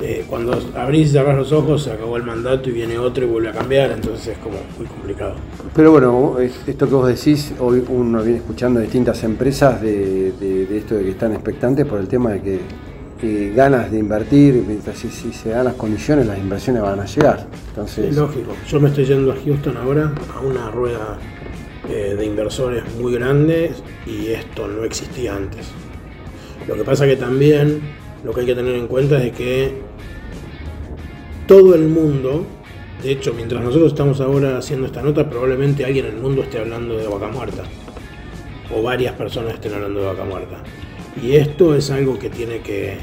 Eh, 0.01 0.25
cuando 0.27 0.59
abrís 0.75 1.09
y 1.09 1.11
cerrás 1.11 1.37
los 1.37 1.51
ojos, 1.51 1.83
se 1.83 1.91
acabó 1.91 2.17
el 2.17 2.23
mandato 2.23 2.69
y 2.69 2.71
viene 2.71 2.97
otro 2.97 3.23
y 3.23 3.27
vuelve 3.27 3.49
a 3.49 3.51
cambiar, 3.51 3.91
entonces 3.91 4.29
es 4.29 4.37
como 4.39 4.57
muy 4.79 4.87
complicado. 4.87 5.35
Pero 5.75 5.91
bueno, 5.91 6.37
esto 6.39 6.87
que 6.87 6.95
vos 6.95 7.07
decís, 7.07 7.53
hoy 7.59 7.83
uno 7.87 8.23
viene 8.23 8.39
escuchando 8.39 8.79
distintas 8.79 9.23
empresas 9.23 9.79
de, 9.79 10.31
de 10.31 10.77
esto 10.77 10.95
de 10.95 11.03
que 11.03 11.11
están 11.11 11.33
expectantes 11.33 11.85
por 11.85 11.99
el 11.99 12.07
tema 12.07 12.31
de 12.31 12.41
que 12.41 12.59
ganas 13.55 13.91
de 13.91 13.99
invertir, 13.99 14.63
mientras 14.67 14.97
si, 14.97 15.09
se 15.09 15.49
dan 15.49 15.65
las 15.65 15.75
condiciones, 15.75 16.25
las 16.25 16.37
inversiones 16.37 16.81
van 16.81 16.99
a 16.99 17.05
llegar. 17.05 17.47
Entonces... 17.69 18.05
Es 18.05 18.15
lógico. 18.15 18.53
Yo 18.67 18.79
me 18.79 18.89
estoy 18.89 19.05
yendo 19.05 19.31
a 19.31 19.35
Houston 19.35 19.77
ahora 19.77 20.13
a 20.35 20.39
una 20.41 20.69
rueda 20.71 21.19
eh, 21.89 22.15
de 22.17 22.25
inversores 22.25 22.83
muy 22.99 23.13
grandes 23.13 23.83
y 24.05 24.27
esto 24.27 24.67
no 24.67 24.83
existía 24.83 25.35
antes. 25.35 25.67
Lo 26.67 26.75
que 26.75 26.83
pasa 26.83 27.05
que 27.05 27.15
también 27.15 27.81
lo 28.23 28.33
que 28.33 28.41
hay 28.41 28.45
que 28.45 28.55
tener 28.55 28.75
en 28.75 28.87
cuenta 28.87 29.21
es 29.23 29.33
que 29.33 29.81
todo 31.47 31.75
el 31.75 31.87
mundo, 31.87 32.45
de 33.03 33.11
hecho, 33.11 33.33
mientras 33.33 33.63
nosotros 33.63 33.91
estamos 33.91 34.21
ahora 34.21 34.57
haciendo 34.57 34.85
esta 34.85 35.01
nota, 35.01 35.29
probablemente 35.29 35.83
alguien 35.85 36.05
en 36.05 36.15
el 36.15 36.21
mundo 36.21 36.43
esté 36.43 36.59
hablando 36.59 36.97
de 36.97 37.07
vaca 37.07 37.27
muerta. 37.27 37.63
O 38.73 38.81
varias 38.81 39.13
personas 39.15 39.55
estén 39.55 39.73
hablando 39.73 39.99
de 39.99 40.05
vaca 40.05 40.23
muerta. 40.23 40.63
Y 41.21 41.33
esto 41.35 41.75
es 41.75 41.91
algo 41.91 42.17
que 42.17 42.29
tiene 42.29 42.61
que, 42.61 42.97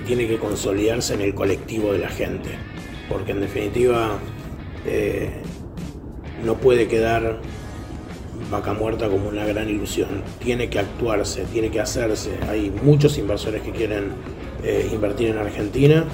tiene 0.00 0.26
que 0.26 0.38
consolidarse 0.38 1.14
en 1.14 1.20
el 1.20 1.34
colectivo 1.34 1.92
de 1.92 1.98
la 1.98 2.08
gente, 2.08 2.50
porque 3.08 3.32
en 3.32 3.40
definitiva 3.40 4.18
eh, 4.84 5.30
no 6.44 6.54
puede 6.54 6.88
quedar 6.88 7.40
vaca 8.50 8.74
muerta 8.74 9.08
como 9.08 9.28
una 9.28 9.44
gran 9.44 9.68
ilusión, 9.68 10.22
tiene 10.38 10.68
que 10.68 10.78
actuarse, 10.78 11.44
tiene 11.52 11.70
que 11.70 11.80
hacerse. 11.80 12.32
Hay 12.48 12.70
muchos 12.82 13.18
inversores 13.18 13.62
que 13.62 13.70
quieren 13.70 14.12
eh, 14.62 14.88
invertir 14.92 15.30
en 15.30 15.38
Argentina, 15.38 16.04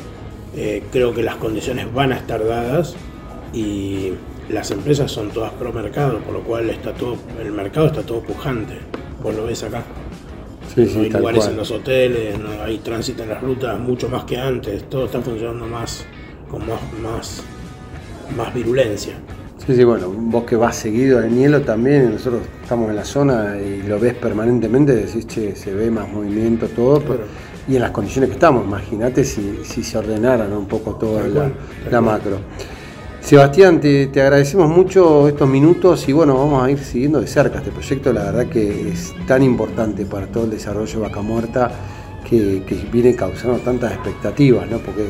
eh, 0.57 0.83
creo 0.93 1.15
que 1.15 1.23
las 1.23 1.37
condiciones 1.37 1.93
van 1.93 2.13
a 2.13 2.17
estar 2.17 2.47
dadas 2.47 2.95
y 3.53 4.13
las 4.49 4.71
empresas 4.71 5.11
son 5.11 5.31
todas 5.31 5.53
pro 5.53 5.73
mercado, 5.73 6.19
por 6.21 6.35
lo 6.35 6.41
cual 6.43 6.71
está 6.71 6.93
todo, 6.93 7.17
el 7.41 7.53
mercado 7.53 7.87
está 7.87 8.03
todo 8.03 8.21
pujante. 8.21 8.75
Vos 9.23 9.35
lo 9.35 9.47
ves 9.47 9.63
acá 9.63 9.85
no 10.77 11.01
hay 11.01 11.11
lugares 11.11 11.47
en 11.47 11.57
los 11.57 11.71
hoteles, 11.71 12.39
no 12.39 12.63
hay 12.63 12.79
tránsito 12.79 13.23
en 13.23 13.31
las 13.31 13.43
rutas, 13.43 13.79
mucho 13.79 14.09
más 14.09 14.25
que 14.25 14.37
antes, 14.39 14.89
todo 14.89 15.07
está 15.07 15.21
funcionando 15.21 15.67
más 15.67 16.05
con 16.51 16.63
más, 16.67 17.43
más, 18.37 18.55
virulencia. 18.55 19.15
Sí, 19.67 19.75
sí, 19.75 19.85
bueno, 19.85 20.09
vos 20.09 20.45
que 20.45 20.57
vas 20.57 20.77
seguido 20.77 21.19
al 21.19 21.35
Nielo 21.35 21.63
también, 21.63 22.13
nosotros 22.13 22.43
estamos 22.63 22.91
en 22.91 22.97
la 22.97 23.05
zona 23.05 23.57
y 23.61 23.83
lo 23.83 23.99
ves 23.99 24.15
permanentemente, 24.15 24.95
decís, 24.95 25.27
che, 25.27 25.55
se 25.55 25.73
ve 25.73 25.91
más 25.91 26.09
movimiento, 26.09 26.67
todo, 26.69 27.01
pero 27.01 27.25
y 27.69 27.77
en 27.77 27.83
las 27.83 27.91
condiciones 27.91 28.29
que 28.29 28.35
estamos. 28.35 28.65
Imagínate 28.65 29.25
si, 29.25 29.65
se 29.65 29.99
ordenaran 29.99 30.53
un 30.53 30.67
poco 30.67 30.95
toda 30.95 31.27
la, 31.29 32.01
macro. 32.01 32.39
Sebastián, 33.23 33.81
te, 33.81 34.11
agradecemos 34.21 34.69
mucho 34.69 35.29
estos 35.29 35.49
minutos 35.49 36.09
y 36.09 36.13
bueno, 36.13 36.35
vamos 36.35 36.65
a 36.65 36.71
ir 36.71 36.79
siguiendo 36.79 37.21
de 37.21 37.27
cerca 37.27 37.59
este 37.59 37.71
proyecto. 37.71 38.13
La 38.13 38.25
verdad 38.25 38.47
que 38.47 38.89
es 38.89 39.15
tan 39.27 39.43
importante 39.43 40.05
para 40.05 40.27
todo 40.27 40.45
el 40.45 40.51
desarrollo 40.51 40.93
de 40.93 40.99
Vaca 40.99 41.23
Muerta 41.23 41.71
que, 42.29 42.63
viene 42.91 43.15
causando 43.15 43.59
tantas 43.59 43.93
expectativas, 43.93 44.69
¿no? 44.69 44.79
porque 44.79 45.07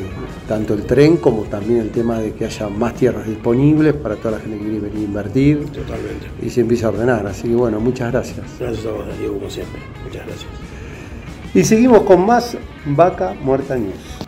tanto 0.47 0.73
el 0.73 0.83
tren 0.83 1.17
como 1.17 1.43
también 1.43 1.79
el 1.79 1.89
tema 1.89 2.19
de 2.19 2.33
que 2.33 2.45
haya 2.45 2.69
más 2.69 2.93
tierras 2.95 3.25
disponibles 3.25 3.93
para 3.93 4.15
toda 4.15 4.31
la 4.31 4.39
gente 4.39 4.57
que 4.57 4.63
quiere 4.63 4.79
venir 4.79 4.97
a 4.97 5.01
invertir. 5.01 5.65
Totalmente. 5.71 6.27
Y 6.41 6.49
se 6.49 6.61
empieza 6.61 6.87
a 6.87 6.89
ordenar. 6.89 7.25
Así 7.25 7.47
que 7.47 7.55
bueno, 7.55 7.79
muchas 7.79 8.11
gracias. 8.11 8.45
Gracias 8.59 8.85
a 8.85 8.91
vos, 8.91 9.05
Diego, 9.17 9.35
como 9.35 9.49
siempre. 9.49 9.81
Muchas 10.03 10.25
gracias. 10.25 10.51
Y 11.53 11.63
seguimos 11.63 12.03
con 12.03 12.25
más 12.25 12.57
Vaca 12.85 13.35
Muerta 13.41 13.75
News. 13.75 14.22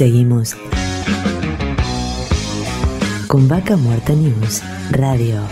Seguimos 0.00 0.56
con 3.26 3.48
Vaca 3.48 3.76
Muerta 3.76 4.14
News 4.14 4.62
Radio. 4.90 5.42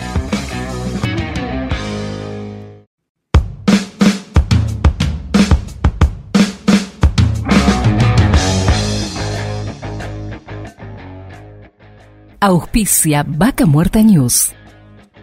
Auspicia 12.39 13.23
Vaca 13.27 13.67
Muerta 13.67 14.01
News. 14.01 14.51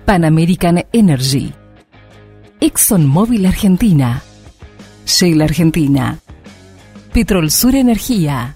Pan 0.05 0.25
American 0.25 0.87
Energy. 0.93 1.53
ExxonMobil 2.61 3.45
Argentina. 3.45 4.23
Shell 5.05 5.43
Argentina. 5.43 6.17
Petrol 7.13 7.51
Sur 7.51 7.75
Energía. 7.75 8.55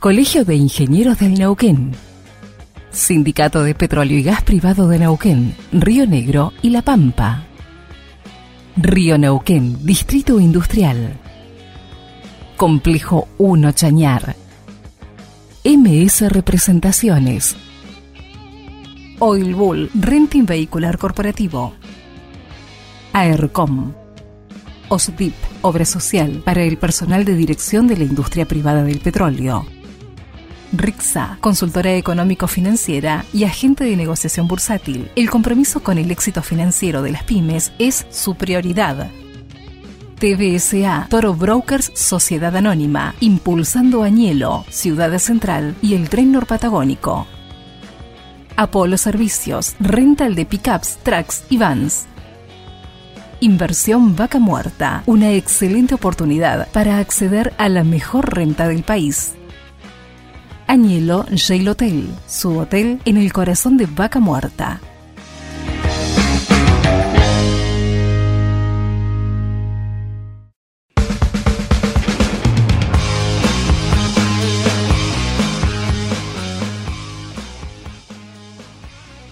Colegio 0.00 0.46
de 0.46 0.56
Ingenieros 0.56 1.18
del 1.18 1.34
Neuquén. 1.34 1.92
Sindicato 2.90 3.62
de 3.62 3.74
Petróleo 3.74 4.18
y 4.18 4.22
Gas 4.22 4.40
Privado 4.40 4.88
de 4.88 4.98
Neuquén, 4.98 5.54
Río 5.72 6.06
Negro 6.06 6.54
y 6.62 6.70
La 6.70 6.80
Pampa. 6.80 7.44
Río 8.78 9.18
Neuquén, 9.18 9.84
Distrito 9.84 10.40
Industrial. 10.40 11.18
Complejo 12.56 13.28
1 13.36 13.72
Chañar. 13.72 14.36
MS 15.64 16.32
Representaciones. 16.32 17.56
Oil 19.18 19.54
Bull, 19.54 19.90
Renting 19.92 20.46
Vehicular 20.46 20.96
Corporativo. 20.96 21.74
AERCOM. 23.12 23.92
OSDIP, 24.88 25.34
Obra 25.60 25.84
Social 25.84 26.40
para 26.42 26.62
el 26.62 26.78
personal 26.78 27.26
de 27.26 27.34
dirección 27.34 27.86
de 27.86 27.98
la 27.98 28.04
industria 28.04 28.48
privada 28.48 28.82
del 28.82 29.00
petróleo. 29.00 29.66
RIXA, 30.72 31.38
consultora 31.40 31.94
económico-financiera 31.94 33.24
y 33.32 33.44
agente 33.44 33.84
de 33.84 33.96
negociación 33.96 34.46
bursátil. 34.46 35.10
El 35.16 35.30
compromiso 35.30 35.82
con 35.82 35.98
el 35.98 36.10
éxito 36.10 36.42
financiero 36.42 37.02
de 37.02 37.12
las 37.12 37.24
pymes 37.24 37.72
es 37.78 38.06
su 38.10 38.36
prioridad. 38.36 39.10
TBSA, 40.20 41.06
Toro 41.08 41.34
Brokers 41.34 41.90
Sociedad 41.94 42.54
Anónima, 42.54 43.14
Impulsando 43.20 44.02
Añelo, 44.02 44.64
Ciudad 44.68 45.18
Central 45.18 45.74
y 45.80 45.94
el 45.94 46.10
Tren 46.10 46.30
Norpatagónico. 46.30 47.26
Apolo 48.54 48.98
Servicios, 48.98 49.74
rental 49.80 50.34
de 50.34 50.44
pickups, 50.44 50.98
trucks 51.02 51.44
y 51.48 51.56
vans. 51.56 52.06
Inversión 53.40 54.14
Vaca 54.14 54.38
Muerta, 54.38 55.02
una 55.06 55.32
excelente 55.32 55.94
oportunidad 55.94 56.68
para 56.70 56.98
acceder 56.98 57.54
a 57.56 57.70
la 57.70 57.84
mejor 57.84 58.34
renta 58.34 58.68
del 58.68 58.82
país. 58.82 59.32
Añelo 60.70 61.26
Jail 61.34 61.68
Hotel, 61.68 62.08
su 62.28 62.56
hotel 62.56 63.00
en 63.04 63.16
el 63.16 63.32
corazón 63.32 63.76
de 63.76 63.86
Vaca 63.86 64.20
Muerta. 64.20 64.80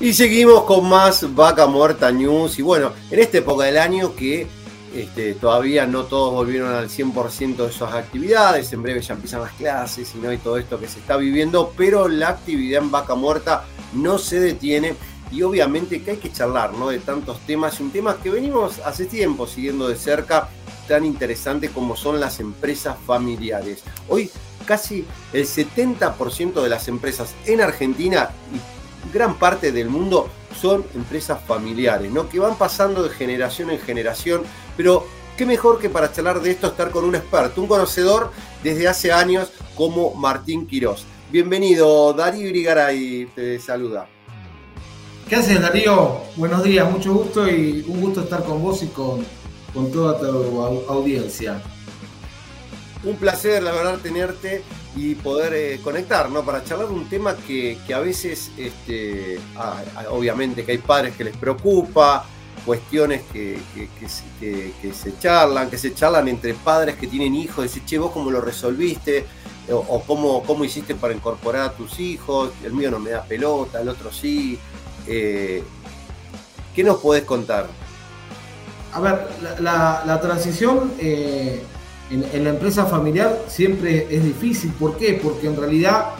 Y 0.00 0.12
seguimos 0.12 0.64
con 0.64 0.88
más 0.88 1.24
Vaca 1.36 1.68
Muerta 1.68 2.10
News. 2.10 2.58
Y 2.58 2.62
bueno, 2.62 2.90
en 3.12 3.20
esta 3.20 3.38
época 3.38 3.66
del 3.66 3.78
año 3.78 4.16
que 4.16 4.48
este, 4.94 5.34
todavía 5.34 5.86
no 5.86 6.04
todos 6.04 6.32
volvieron 6.32 6.74
al 6.74 6.88
100% 6.88 7.56
de 7.56 7.72
sus 7.72 7.82
actividades, 7.82 8.72
en 8.72 8.82
breve 8.82 9.00
ya 9.00 9.14
empiezan 9.14 9.42
las 9.42 9.52
clases 9.52 10.14
y 10.14 10.18
no 10.18 10.30
hay 10.30 10.38
todo 10.38 10.58
esto 10.58 10.78
que 10.78 10.88
se 10.88 10.98
está 10.98 11.16
viviendo, 11.16 11.72
pero 11.76 12.08
la 12.08 12.28
actividad 12.30 12.82
en 12.82 12.90
Vaca 12.90 13.14
Muerta 13.14 13.64
no 13.92 14.18
se 14.18 14.40
detiene 14.40 14.94
y 15.30 15.42
obviamente 15.42 16.02
que 16.02 16.12
hay 16.12 16.16
que 16.16 16.32
charlar 16.32 16.72
¿no? 16.74 16.88
de 16.88 16.98
tantos 16.98 17.40
temas, 17.40 17.80
un 17.80 17.90
tema 17.90 18.16
que 18.22 18.30
venimos 18.30 18.78
hace 18.80 19.06
tiempo 19.06 19.46
siguiendo 19.46 19.88
de 19.88 19.96
cerca, 19.96 20.48
tan 20.86 21.04
interesante 21.04 21.68
como 21.68 21.96
son 21.96 22.18
las 22.18 22.40
empresas 22.40 22.96
familiares. 23.06 23.82
Hoy 24.08 24.30
casi 24.64 25.06
el 25.32 25.44
70% 25.44 26.62
de 26.62 26.68
las 26.68 26.88
empresas 26.88 27.34
en 27.46 27.60
Argentina 27.60 28.30
y 28.54 29.12
gran 29.12 29.38
parte 29.38 29.72
del 29.72 29.88
mundo 29.88 30.28
son 30.58 30.84
empresas 30.94 31.40
familiares, 31.46 32.10
¿no? 32.10 32.28
Que 32.28 32.38
van 32.38 32.56
pasando 32.56 33.02
de 33.02 33.10
generación 33.10 33.70
en 33.70 33.78
generación, 33.78 34.42
pero 34.78 35.04
qué 35.36 35.44
mejor 35.44 35.80
que 35.80 35.90
para 35.90 36.12
charlar 36.12 36.40
de 36.40 36.52
esto 36.52 36.68
estar 36.68 36.92
con 36.92 37.04
un 37.04 37.16
experto, 37.16 37.60
un 37.60 37.66
conocedor 37.66 38.30
desde 38.62 38.86
hace 38.86 39.12
años 39.12 39.50
como 39.74 40.14
Martín 40.14 40.68
Quirós. 40.68 41.04
Bienvenido, 41.32 42.12
Darío 42.12 42.48
Irigaray 42.48 43.26
te 43.34 43.58
saluda. 43.58 44.06
¿Qué 45.28 45.34
haces, 45.34 45.60
Darío? 45.60 46.20
Buenos 46.36 46.62
días, 46.62 46.88
mucho 46.88 47.12
gusto 47.12 47.48
y 47.48 47.84
un 47.88 48.00
gusto 48.00 48.20
estar 48.20 48.44
con 48.44 48.62
vos 48.62 48.80
y 48.84 48.86
con, 48.86 49.26
con 49.74 49.90
toda 49.90 50.20
tu 50.20 50.60
audiencia. 50.88 51.60
Un 53.02 53.16
placer, 53.16 53.60
la 53.64 53.72
verdad, 53.72 53.98
tenerte 54.00 54.62
y 54.94 55.16
poder 55.16 55.54
eh, 55.54 55.80
conectar, 55.82 56.30
¿no? 56.30 56.44
Para 56.44 56.62
charlar 56.62 56.86
un 56.86 57.08
tema 57.08 57.36
que, 57.36 57.78
a 57.92 57.98
veces, 57.98 58.52
este, 58.56 59.40
obviamente 60.10 60.64
que 60.64 60.72
hay 60.72 60.78
padres 60.78 61.16
que 61.16 61.24
les 61.24 61.36
preocupa, 61.36 62.24
cuestiones 62.68 63.22
que, 63.32 63.58
que, 63.98 64.92
se 64.92 65.18
charlan, 65.18 65.70
que 65.70 65.78
se 65.78 65.94
charlan 65.94 66.28
entre 66.28 66.52
padres 66.52 66.96
que 66.96 67.06
tienen 67.06 67.34
hijos, 67.34 67.64
decir, 67.64 67.82
che, 67.86 67.96
vos 67.96 68.12
cómo 68.12 68.30
lo 68.30 68.42
resolviste, 68.42 69.24
o, 69.72 70.02
cómo, 70.06 70.42
cómo, 70.42 70.64
hiciste 70.64 70.94
para 70.94 71.14
incorporar 71.14 71.62
a 71.62 71.72
tus 71.72 71.98
hijos, 71.98 72.50
el 72.62 72.74
mío 72.74 72.90
no 72.90 72.98
me 72.98 73.08
da 73.08 73.22
pelota, 73.22 73.80
el 73.80 73.88
otro 73.88 74.12
sí. 74.12 74.58
Eh, 75.06 75.62
¿Qué 76.74 76.84
nos 76.84 76.98
podés 76.98 77.24
contar? 77.24 77.68
A 78.92 79.00
ver, 79.00 79.26
la, 79.60 80.20
transición... 80.20 80.92
Eh, 80.98 81.62
en, 82.10 82.44
la 82.44 82.50
empresa 82.50 82.84
familiar 82.84 83.44
siempre 83.48 84.08
es 84.10 84.24
difícil. 84.24 84.72
¿Por 84.72 84.98
qué? 84.98 85.18
Porque 85.22 85.46
en 85.46 85.56
realidad 85.56 86.10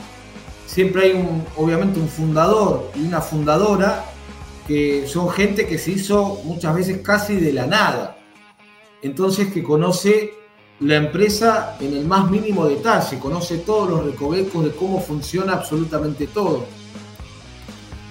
siempre 0.65 1.03
hay 1.03 1.11
un, 1.13 1.45
obviamente 1.55 1.99
un 1.99 2.09
fundador 2.09 2.91
y 2.95 3.01
una 3.01 3.21
fundadora 3.21 4.05
que 4.69 5.07
son 5.07 5.31
gente 5.31 5.65
que 5.65 5.79
se 5.79 5.89
hizo 5.89 6.41
muchas 6.43 6.75
veces 6.75 6.99
casi 6.99 7.37
de 7.37 7.51
la 7.51 7.65
nada. 7.65 8.19
Entonces 9.01 9.51
que 9.51 9.63
conoce 9.63 10.35
la 10.81 10.95
empresa 10.95 11.75
en 11.79 11.97
el 11.97 12.05
más 12.05 12.29
mínimo 12.29 12.67
detalle, 12.67 13.17
conoce 13.17 13.57
todos 13.57 13.89
los 13.89 14.05
recovecos 14.05 14.63
de 14.63 14.69
cómo 14.69 15.01
funciona 15.01 15.53
absolutamente 15.53 16.27
todo. 16.27 16.67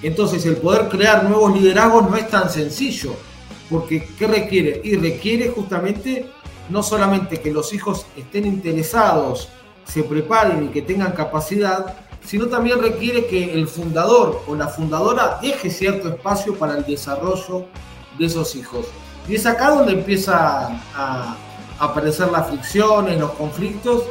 Entonces 0.03 0.45
el 0.47 0.57
poder 0.57 0.89
crear 0.89 1.23
nuevos 1.31 1.55
liderazgos 1.55 2.11
no 2.11 2.17
es 2.17 2.29
tan 2.29 2.51
sencillo, 2.51 3.15
porque 3.71 4.09
¿qué 4.19 4.27
requiere? 4.27 4.81
Y 4.83 4.97
requiere 4.97 5.51
justamente 5.51 6.27
no 6.71 6.83
solamente 6.83 7.41
que 7.41 7.53
los 7.53 7.73
hijos 7.73 8.05
estén 8.17 8.47
interesados, 8.47 9.49
se 9.85 10.03
preparen 10.03 10.65
y 10.65 10.69
que 10.71 10.83
tengan 10.83 11.13
capacidad, 11.13 12.08
sino 12.29 12.47
también 12.47 12.83
requiere 12.83 13.27
que 13.27 13.55
el 13.55 13.67
fundador 13.67 14.43
o 14.47 14.55
la 14.55 14.69
fundadora 14.69 15.39
deje 15.41 15.71
cierto 15.71 16.09
espacio 16.09 16.55
para 16.57 16.77
el 16.77 16.85
desarrollo 16.85 17.65
de 18.19 18.27
esos 18.27 18.55
hijos. 18.55 18.85
Y 19.27 19.37
es 19.37 19.47
acá 19.47 19.71
donde 19.71 19.93
empiezan 19.93 20.79
a 20.95 21.37
aparecer 21.79 22.31
las 22.31 22.49
fricciones, 22.49 23.19
los 23.19 23.31
conflictos 23.31 24.03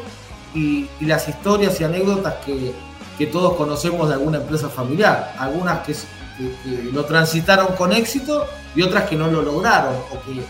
y, 0.56 0.89
las 0.99 1.27
historias 1.27 1.80
y 1.80 1.84
anécdotas 1.84 2.34
que, 2.44 3.27
todos 3.27 3.53
conocemos 3.56 4.07
de 4.07 4.15
alguna 4.15 4.38
empresa 4.38 4.68
familiar. 4.68 5.35
Algunas 5.38 5.85
que, 5.85 5.94
que, 5.94 6.91
lo 6.91 7.06
transitaron 7.06 7.76
con 7.76 7.91
éxito 7.94 8.48
y 8.76 8.81
otras 8.81 9.07
que 9.07 9.15
no 9.15 9.27
lo 9.27 9.44
lograron 9.44 9.94
o 10.11 10.22
que 10.26 10.44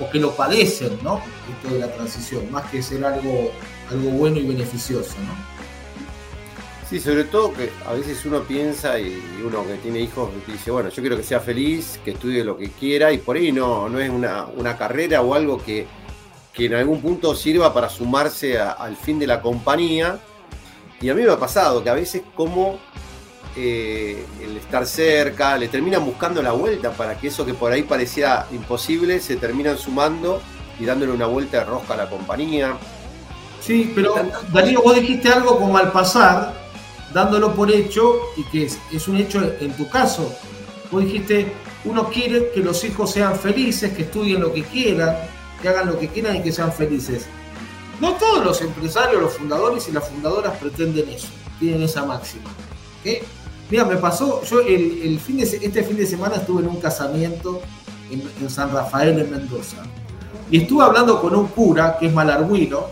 o 0.00 0.08
que 0.08 0.20
lo 0.20 0.30
padecen, 0.32 0.98
¿no? 1.02 1.20
Esto 1.50 1.74
de 1.74 1.80
la 1.80 1.92
transición, 1.92 2.50
más 2.52 2.70
que 2.70 2.80
ser 2.82 3.04
algo, 3.04 3.50
algo 3.90 4.10
bueno 4.10 4.38
y 4.38 4.46
beneficioso, 4.46 5.14
¿no? 5.26 5.47
Sí, 6.88 7.00
sobre 7.00 7.24
todo 7.24 7.52
que 7.52 7.70
a 7.86 7.92
veces 7.92 8.24
uno 8.24 8.40
piensa 8.44 8.98
y 8.98 9.20
uno 9.44 9.66
que 9.66 9.74
tiene 9.74 10.00
hijos 10.00 10.30
dice, 10.46 10.70
bueno, 10.70 10.88
yo 10.88 11.02
quiero 11.02 11.18
que 11.18 11.22
sea 11.22 11.38
feliz, 11.38 12.00
que 12.02 12.12
estudie 12.12 12.42
lo 12.42 12.56
que 12.56 12.70
quiera 12.70 13.12
y 13.12 13.18
por 13.18 13.36
ahí 13.36 13.52
no, 13.52 13.90
no 13.90 14.00
es 14.00 14.08
una, 14.08 14.46
una 14.56 14.78
carrera 14.78 15.20
o 15.20 15.34
algo 15.34 15.62
que, 15.62 15.86
que, 16.52 16.64
en 16.64 16.74
algún 16.74 17.02
punto 17.02 17.34
sirva 17.34 17.74
para 17.74 17.90
sumarse 17.90 18.58
al 18.58 18.96
fin 18.96 19.18
de 19.18 19.26
la 19.26 19.42
compañía. 19.42 20.18
Y 21.00 21.10
a 21.10 21.14
mí 21.14 21.22
me 21.22 21.30
ha 21.30 21.38
pasado 21.38 21.84
que 21.84 21.90
a 21.90 21.94
veces 21.94 22.22
como 22.34 22.78
eh, 23.60 24.24
el 24.40 24.56
estar 24.56 24.86
cerca, 24.86 25.58
le 25.58 25.68
terminan 25.68 26.04
buscando 26.04 26.40
la 26.42 26.52
vuelta 26.52 26.92
para 26.92 27.18
que 27.18 27.28
eso 27.28 27.44
que 27.44 27.54
por 27.54 27.72
ahí 27.72 27.82
parecía 27.82 28.46
imposible 28.52 29.20
se 29.20 29.36
terminan 29.36 29.76
sumando 29.76 30.40
y 30.78 30.84
dándole 30.84 31.12
una 31.12 31.26
vuelta 31.26 31.58
de 31.58 31.64
rosca 31.64 31.94
a 31.94 31.96
la 31.96 32.08
compañía. 32.08 32.76
Sí, 33.60 33.92
pero 33.94 34.14
Darío, 34.52 34.80
vos 34.80 34.94
dijiste 34.94 35.28
algo 35.28 35.58
como 35.58 35.76
al 35.76 35.90
pasar, 35.90 36.54
dándolo 37.12 37.54
por 37.54 37.70
hecho 37.70 38.16
y 38.36 38.44
que 38.44 38.64
es, 38.64 39.08
un 39.08 39.16
hecho 39.16 39.40
en 39.60 39.72
tu 39.76 39.88
caso. 39.88 40.32
Vos 40.90 41.04
dijiste, 41.04 41.52
uno 41.84 42.08
quiere 42.08 42.50
que 42.50 42.60
los 42.60 42.82
hijos 42.84 43.10
sean 43.10 43.38
felices, 43.38 43.92
que 43.92 44.02
estudien 44.02 44.40
lo 44.40 44.52
que 44.52 44.62
quieran, 44.62 45.16
que 45.60 45.68
hagan 45.68 45.86
lo 45.86 45.98
que 45.98 46.08
quieran 46.08 46.36
y 46.36 46.42
que 46.42 46.52
sean 46.52 46.72
felices. 46.72 47.26
No 48.00 48.14
todos 48.14 48.44
los 48.44 48.60
empresarios, 48.60 49.20
los 49.20 49.34
fundadores 49.34 49.88
y 49.88 49.92
las 49.92 50.08
fundadoras 50.08 50.56
pretenden 50.56 51.08
eso, 51.08 51.28
tienen 51.58 51.82
esa 51.82 52.04
máxima. 52.04 52.50
Mira, 53.70 53.84
me 53.84 53.96
pasó, 53.96 54.42
yo 54.44 54.60
el, 54.60 55.18
fin 55.20 55.38
de, 55.38 55.42
este 55.42 55.82
fin 55.82 55.96
de 55.96 56.06
semana 56.06 56.36
estuve 56.36 56.62
en 56.62 56.68
un 56.68 56.80
casamiento 56.80 57.60
en, 58.10 58.22
en 58.40 58.50
San 58.50 58.72
Rafael, 58.72 59.18
en 59.18 59.30
Mendoza, 59.30 59.76
y 60.50 60.62
estuve 60.62 60.84
hablando 60.84 61.20
con 61.20 61.34
un 61.34 61.48
cura 61.48 61.98
que 61.98 62.06
es 62.06 62.14
malarguino, 62.14 62.86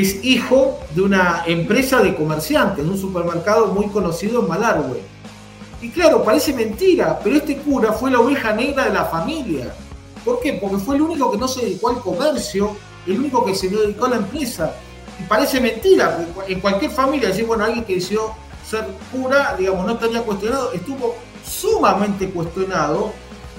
es 0.00 0.24
hijo 0.24 0.78
de 0.94 1.02
una 1.02 1.44
empresa 1.46 2.00
de 2.00 2.14
comerciantes, 2.14 2.84
de 2.84 2.90
un 2.90 2.98
supermercado 2.98 3.68
muy 3.68 3.86
conocido 3.88 4.40
en 4.40 4.48
Malargüe. 4.48 5.00
Y 5.80 5.90
claro, 5.90 6.22
parece 6.24 6.52
mentira, 6.52 7.18
pero 7.22 7.36
este 7.36 7.56
cura 7.58 7.92
fue 7.92 8.10
la 8.10 8.20
oveja 8.20 8.52
negra 8.52 8.84
de 8.84 8.92
la 8.92 9.04
familia. 9.04 9.72
¿Por 10.24 10.40
qué? 10.40 10.54
Porque 10.54 10.78
fue 10.78 10.96
el 10.96 11.02
único 11.02 11.30
que 11.30 11.38
no 11.38 11.48
se 11.48 11.64
dedicó 11.64 11.90
al 11.90 12.00
comercio, 12.00 12.76
el 13.06 13.18
único 13.18 13.44
que 13.44 13.54
se 13.54 13.68
dedicó 13.68 14.06
a 14.06 14.10
la 14.10 14.16
empresa. 14.16 14.74
Y 15.18 15.22
parece 15.24 15.60
mentira, 15.60 16.26
en 16.46 16.60
cualquier 16.60 16.90
familia, 16.90 17.28
decir, 17.28 17.46
bueno, 17.46 17.64
alguien 17.64 17.84
que 17.84 17.94
decidió 17.94 18.32
ser 18.68 18.86
cura, 19.10 19.54
digamos, 19.58 19.86
no 19.86 19.92
estaría 19.92 20.22
cuestionado, 20.22 20.72
estuvo 20.72 21.14
sumamente 21.44 22.28
cuestionado 22.28 23.12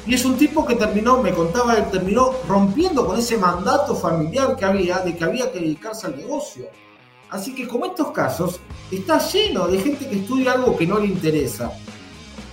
y 0.05 0.13
es 0.13 0.25
un 0.25 0.37
tipo 0.37 0.65
que 0.65 0.75
terminó, 0.75 1.21
me 1.21 1.33
contaba, 1.33 1.75
terminó 1.89 2.33
rompiendo 2.47 3.05
con 3.05 3.19
ese 3.19 3.37
mandato 3.37 3.95
familiar 3.95 4.55
que 4.55 4.65
había 4.65 4.99
de 4.99 5.15
que 5.15 5.23
había 5.23 5.51
que 5.51 5.59
dedicarse 5.59 6.07
al 6.07 6.17
negocio. 6.17 6.65
Así 7.29 7.53
que 7.53 7.67
como 7.67 7.85
estos 7.85 8.11
casos, 8.11 8.59
está 8.89 9.19
lleno 9.19 9.67
de 9.67 9.79
gente 9.79 10.07
que 10.07 10.15
estudia 10.15 10.53
algo 10.53 10.75
que 10.75 10.87
no 10.87 10.99
le 10.99 11.05
interesa. 11.05 11.71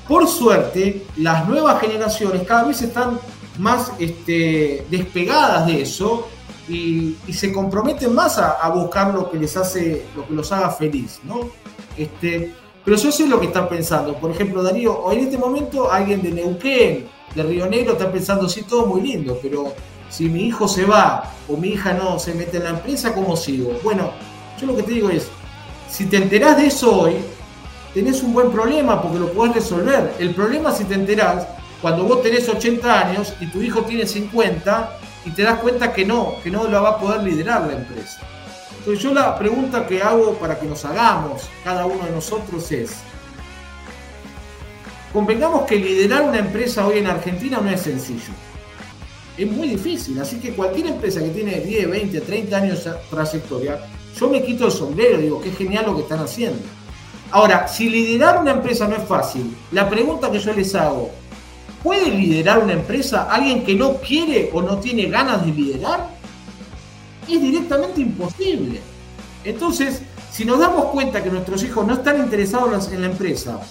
Por 0.07 0.29
suerte, 0.29 1.07
las 1.17 1.49
nuevas 1.49 1.81
generaciones 1.81 2.43
cada 2.47 2.65
vez 2.65 2.83
están 2.83 3.19
más 3.59 3.93
este, 3.99 4.87
despegadas 4.91 5.67
de 5.67 5.83
eso 5.83 6.29
y, 6.69 7.17
se 7.33 7.53
comprometen 7.53 8.15
más 8.15 8.39
a, 8.39 8.69
buscar 8.69 9.15
lo 9.15 9.31
que 9.31 9.39
les 9.39 9.57
hace, 9.57 10.05
lo 10.15 10.27
que 10.27 10.35
los 10.35 10.53
haga 10.53 10.71
feliz, 10.71 11.21
¿no? 11.25 11.49
Este, 11.97 12.55
pero 12.85 12.97
yo 12.97 13.11
sé 13.11 13.27
lo 13.27 13.41
que 13.41 13.47
están 13.47 13.69
pensando. 13.69 14.15
Por 14.15 14.31
ejemplo, 14.31 14.63
Darío, 14.63 15.11
en 15.11 15.21
este 15.21 15.39
momento 15.39 15.91
alguien 15.91 16.23
de 16.23 16.31
Neuquén, 16.31 17.09
de 17.35 17.43
Río 17.43 17.67
Negro 17.67 17.93
está 17.93 18.11
pensando, 18.11 18.49
sí, 18.49 18.63
todo 18.63 18.87
muy 18.87 19.03
lindo, 19.03 19.39
pero 19.43 19.73
si 20.09 20.29
mi 20.29 20.47
hijo 20.47 20.69
se 20.69 20.85
va 20.85 21.33
o 21.49 21.57
mi 21.57 21.69
hija 21.69 21.93
no 21.93 22.19
se 22.19 22.35
mete 22.35 22.59
en 22.59 22.65
la 22.65 22.71
empresa, 22.71 23.13
¿cómo 23.15 23.37
sigo? 23.37 23.79
Bueno, 23.83 24.11
yo 24.61 24.67
lo 24.67 24.77
que 24.77 24.83
te 24.83 24.93
digo 24.93 25.11
es, 25.11 25.29
si 25.91 26.07
te 26.07 26.17
enterás 26.17 26.57
de 26.57 26.67
eso 26.67 27.01
hoy, 27.01 27.17
tenés 27.93 28.23
un 28.23 28.33
buen 28.33 28.51
problema 28.51 29.01
porque 29.01 29.19
lo 29.19 29.33
podés 29.33 29.55
resolver. 29.55 30.15
El 30.19 30.35
problema 30.35 30.73
si 30.73 30.85
te 30.85 30.95
enterás 30.95 31.47
cuando 31.81 32.05
vos 32.05 32.23
tenés 32.23 32.49
80 32.49 33.09
años 33.09 33.35
y 33.41 33.47
tu 33.47 33.61
hijo 33.63 33.83
tiene 33.83 34.07
50 34.07 34.99
y 35.25 35.31
te 35.31 35.43
das 35.43 35.59
cuenta 35.59 35.93
que 35.93 36.05
no, 36.05 36.35
que 36.43 36.51
no 36.51 36.67
la 36.69 36.81
va 36.81 36.91
a 36.91 36.99
poder 36.99 37.23
liderar 37.23 37.67
la 37.67 37.75
empresa. 37.75 38.21
Entonces 38.79 39.03
yo 39.03 39.13
la 39.13 39.37
pregunta 39.39 39.87
que 39.87 40.03
hago 40.03 40.35
para 40.35 40.59
que 40.59 40.67
nos 40.67 40.85
hagamos 40.85 41.49
cada 41.65 41.87
uno 41.87 42.05
de 42.05 42.13
nosotros 42.13 42.71
es, 42.71 42.97
Convengamos 45.17 45.63
que 45.63 45.77
liderar 45.77 46.29
una 46.29 46.41
empresa 46.41 46.87
hoy 46.87 46.99
en 46.99 47.07
Argentina 47.07 47.59
no 47.59 47.71
es 47.71 47.81
sencillo. 47.81 48.35
Es 49.39 49.51
muy 49.51 49.69
difícil, 49.69 50.21
así 50.21 50.37
que 50.37 50.53
cualquier 50.53 50.89
empresa 50.89 51.23
que 51.23 51.31
tiene 51.31 51.59
10, 51.59 51.89
20, 51.89 52.21
30 52.21 52.55
años 52.55 52.85
de 52.85 52.91
trayectoria, 53.09 53.81
yo 54.15 54.29
me 54.29 54.45
quito 54.45 54.67
el 54.67 54.73
sombrero, 54.73 55.17
digo, 55.17 55.41
qué 55.41 55.53
genial 55.53 55.87
lo 55.87 55.97
que 55.97 56.03
están 56.03 56.19
haciendo. 56.19 56.59
Ahora, 57.31 57.67
si 57.67 57.89
liderar 57.89 58.43
una 58.43 58.51
empresa 58.51 58.87
no 58.89 58.97
es 58.97 59.05
fácil, 59.05 59.57
la 59.73 59.89
pregunta 59.89 60.31
que 60.31 60.39
yo 60.39 60.53
les 60.53 60.75
hago, 60.75 61.11
¿puede 61.83 62.11
liderar 62.11 62.59
una 62.59 62.75
empresa 62.75 63.27
alguien 63.31 63.65
que 63.65 63.75
no 63.75 63.95
quiere 63.95 64.51
o 64.53 64.61
no 64.61 64.81
tiene 64.81 65.07
ganas 65.07 65.47
de 65.47 65.51
liderar? 65.51 66.11
Es 67.27 67.41
directamente 67.41 68.03
imposible. 68.03 68.83
Entonces, 69.45 70.03
si 70.31 70.45
nos 70.45 70.59
damos 70.59 70.85
cuenta 70.91 71.25
que 71.25 71.31
nuestros 71.31 71.65
hijos 71.65 71.87
no 71.87 71.95
están 71.95 72.19
interesados 72.19 72.93
en 72.93 73.01
la 73.01 73.07
empresa, 73.07 73.63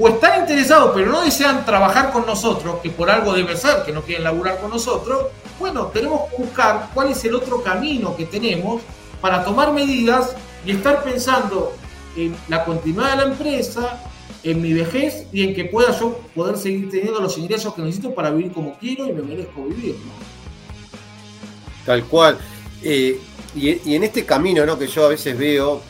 o 0.00 0.08
están 0.08 0.40
interesados 0.40 0.92
pero 0.94 1.12
no 1.12 1.22
desean 1.22 1.64
trabajar 1.66 2.10
con 2.10 2.24
nosotros, 2.24 2.76
que 2.82 2.90
por 2.90 3.10
algo 3.10 3.34
debe 3.34 3.56
ser 3.56 3.82
que 3.84 3.92
no 3.92 4.02
quieren 4.02 4.24
laburar 4.24 4.58
con 4.58 4.70
nosotros, 4.70 5.26
bueno, 5.58 5.86
tenemos 5.86 6.30
que 6.30 6.42
buscar 6.42 6.88
cuál 6.94 7.10
es 7.10 7.22
el 7.24 7.34
otro 7.34 7.62
camino 7.62 8.16
que 8.16 8.24
tenemos 8.24 8.80
para 9.20 9.44
tomar 9.44 9.72
medidas 9.72 10.34
y 10.64 10.70
estar 10.70 11.02
pensando 11.02 11.74
en 12.16 12.34
la 12.48 12.64
continuidad 12.64 13.10
de 13.10 13.16
la 13.16 13.30
empresa, 13.30 14.02
en 14.42 14.62
mi 14.62 14.72
vejez 14.72 15.26
y 15.32 15.42
en 15.42 15.54
que 15.54 15.66
pueda 15.66 15.96
yo 15.98 16.18
poder 16.34 16.56
seguir 16.56 16.88
teniendo 16.90 17.20
los 17.20 17.36
ingresos 17.36 17.74
que 17.74 17.82
necesito 17.82 18.14
para 18.14 18.30
vivir 18.30 18.52
como 18.52 18.78
quiero 18.78 19.06
y 19.06 19.12
me 19.12 19.20
merezco 19.20 19.64
vivir. 19.64 19.96
Tal 21.84 22.04
cual. 22.04 22.38
Eh, 22.82 23.20
y, 23.54 23.90
y, 23.90 23.94
en 23.94 24.04
este 24.04 24.24
camino 24.24 24.64
¿no? 24.64 24.78
que 24.78 24.86
yo 24.86 25.04
a 25.04 25.08
veces 25.08 25.36
veo, 25.36 25.82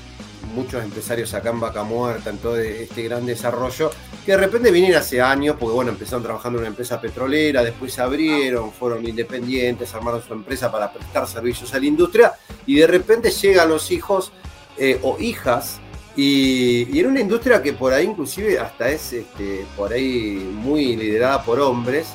muchos 0.55 0.83
empresarios 0.83 1.33
acá 1.35 1.51
en 1.51 1.61
Vaca 1.61 1.83
Muerta, 1.83 2.31
en 2.31 2.39
todo 2.39 2.57
este 2.57 3.03
gran 3.03 3.27
desarrollo, 3.27 3.91
que 4.25 4.33
de 4.33 4.39
repente 4.39 4.71
vienen 4.71 4.95
hace 4.95 5.21
años, 5.21 5.57
porque 5.59 5.75
bueno, 5.75 5.91
empezaron 5.91 6.23
trabajando 6.23 6.59
en 6.59 6.63
una 6.63 6.69
empresa 6.69 7.01
petrolera, 7.01 7.63
después 7.63 7.93
se 7.93 8.03
abrieron, 8.03 8.73
fueron 8.73 9.07
independientes, 9.07 9.95
armaron 9.95 10.23
su 10.23 10.33
empresa 10.33 10.71
para 10.71 10.93
prestar 10.93 11.27
servicios 11.27 11.73
a 11.75 11.79
la 11.79 11.87
industria, 11.87 12.33
y 12.67 12.77
de 12.77 12.87
repente 12.87 13.31
llegan 13.31 13.69
los 13.69 13.91
hijos 13.91 14.33
eh, 14.77 14.99
o 15.03 15.19
hijas, 15.19 15.81
y, 16.17 16.99
en 16.99 17.07
una 17.07 17.21
industria 17.21 17.63
que 17.63 17.73
por 17.73 17.93
ahí 17.93 18.05
inclusive 18.07 18.59
hasta 18.59 18.91
es 18.91 19.13
este, 19.13 19.65
por 19.77 19.93
ahí 19.93 20.51
muy 20.55 20.97
liderada 20.97 21.43
por 21.43 21.61
hombres, 21.61 22.09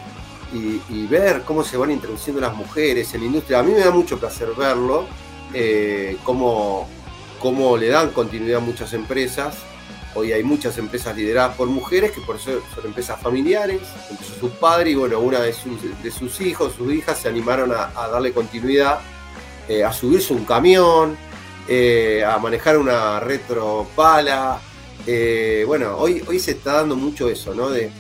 y, 0.54 1.06
ver 1.08 1.42
cómo 1.42 1.64
se 1.64 1.76
van 1.76 1.92
introduciendo 1.92 2.42
las 2.42 2.56
mujeres 2.56 3.14
en 3.14 3.22
la 3.22 3.28
industria, 3.28 3.60
a 3.60 3.64
mí 3.64 3.74
me 3.74 3.80
da 3.80 3.92
mucho 3.92 4.18
placer 4.18 4.50
verlo, 4.58 5.06
eh, 5.54 6.18
cómo 6.24 6.88
cómo 7.46 7.78
le 7.78 7.90
dan 7.90 8.10
continuidad 8.10 8.58
a 8.58 8.66
muchas 8.66 8.92
empresas. 8.94 9.58
Hoy 10.16 10.32
hay 10.32 10.44
muchas 10.44 10.80
empresas 10.80 11.16
lideradas 11.16 11.56
por 11.56 11.68
mujeres 11.68 12.12
que 12.12 12.20
por 12.22 12.38
eso 12.38 12.60
son 12.74 12.88
empresas 12.88 13.22
familiares, 13.22 13.82
empezó 14.10 14.34
su 14.40 14.50
padre 14.50 14.90
y 14.90 14.96
bueno, 14.96 15.20
una 15.20 15.42
de 15.42 15.54
sus, 15.54 15.80
de 15.80 16.44
hijos, 16.44 16.74
sus 16.76 16.92
hijas 16.92 17.20
se 17.20 17.30
animaron 17.30 17.72
a, 17.72 18.08
darle 18.08 18.34
continuidad, 18.34 18.98
eh, 19.70 19.84
a 19.84 19.94
subirse 19.94 20.34
un 20.34 20.44
camión, 20.44 21.16
eh, 21.68 22.26
a 22.28 22.40
manejar 22.40 22.80
una 22.80 23.20
retropala. 23.20 24.60
Eh, 25.06 25.66
bueno, 25.68 25.98
hoy, 25.98 26.24
hoy 26.28 26.40
se 26.40 26.54
está 26.54 26.78
dando 26.78 26.96
mucho 26.96 27.30
eso, 27.30 27.54
¿no? 27.54 27.70
De, 27.70 27.92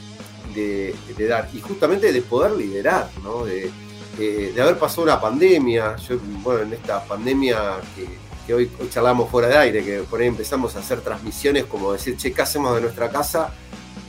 dar, 1.30 1.50
y 1.54 1.62
justamente 1.62 2.12
de 2.12 2.22
poder 2.24 2.54
liderar, 2.54 3.12
¿no? 3.22 3.46
De, 3.46 3.72
de 4.18 4.60
haber 4.60 4.80
pasado 4.80 5.04
una 5.04 5.22
pandemia. 5.22 5.98
Yo, 5.98 6.18
bueno, 6.42 6.62
en 6.64 6.74
esta 6.74 7.06
pandemia 7.06 7.76
que 7.96 8.26
que 8.46 8.54
hoy, 8.54 8.72
charlamos 8.90 9.30
fuera 9.30 9.48
de 9.48 9.58
aire, 9.58 9.84
que 9.84 10.00
por 10.00 10.22
ahí 10.22 10.28
empezamos 10.28 10.76
a 10.76 10.80
hacer 10.80 11.02
transmisiones 11.02 11.66
como 11.66 11.94
decir, 11.94 12.18
che, 12.18 12.32
¿qué 12.32 12.42
hacemos 12.42 12.76
de 12.76 12.82
nuestra 12.82 13.10
casa? 13.10 13.54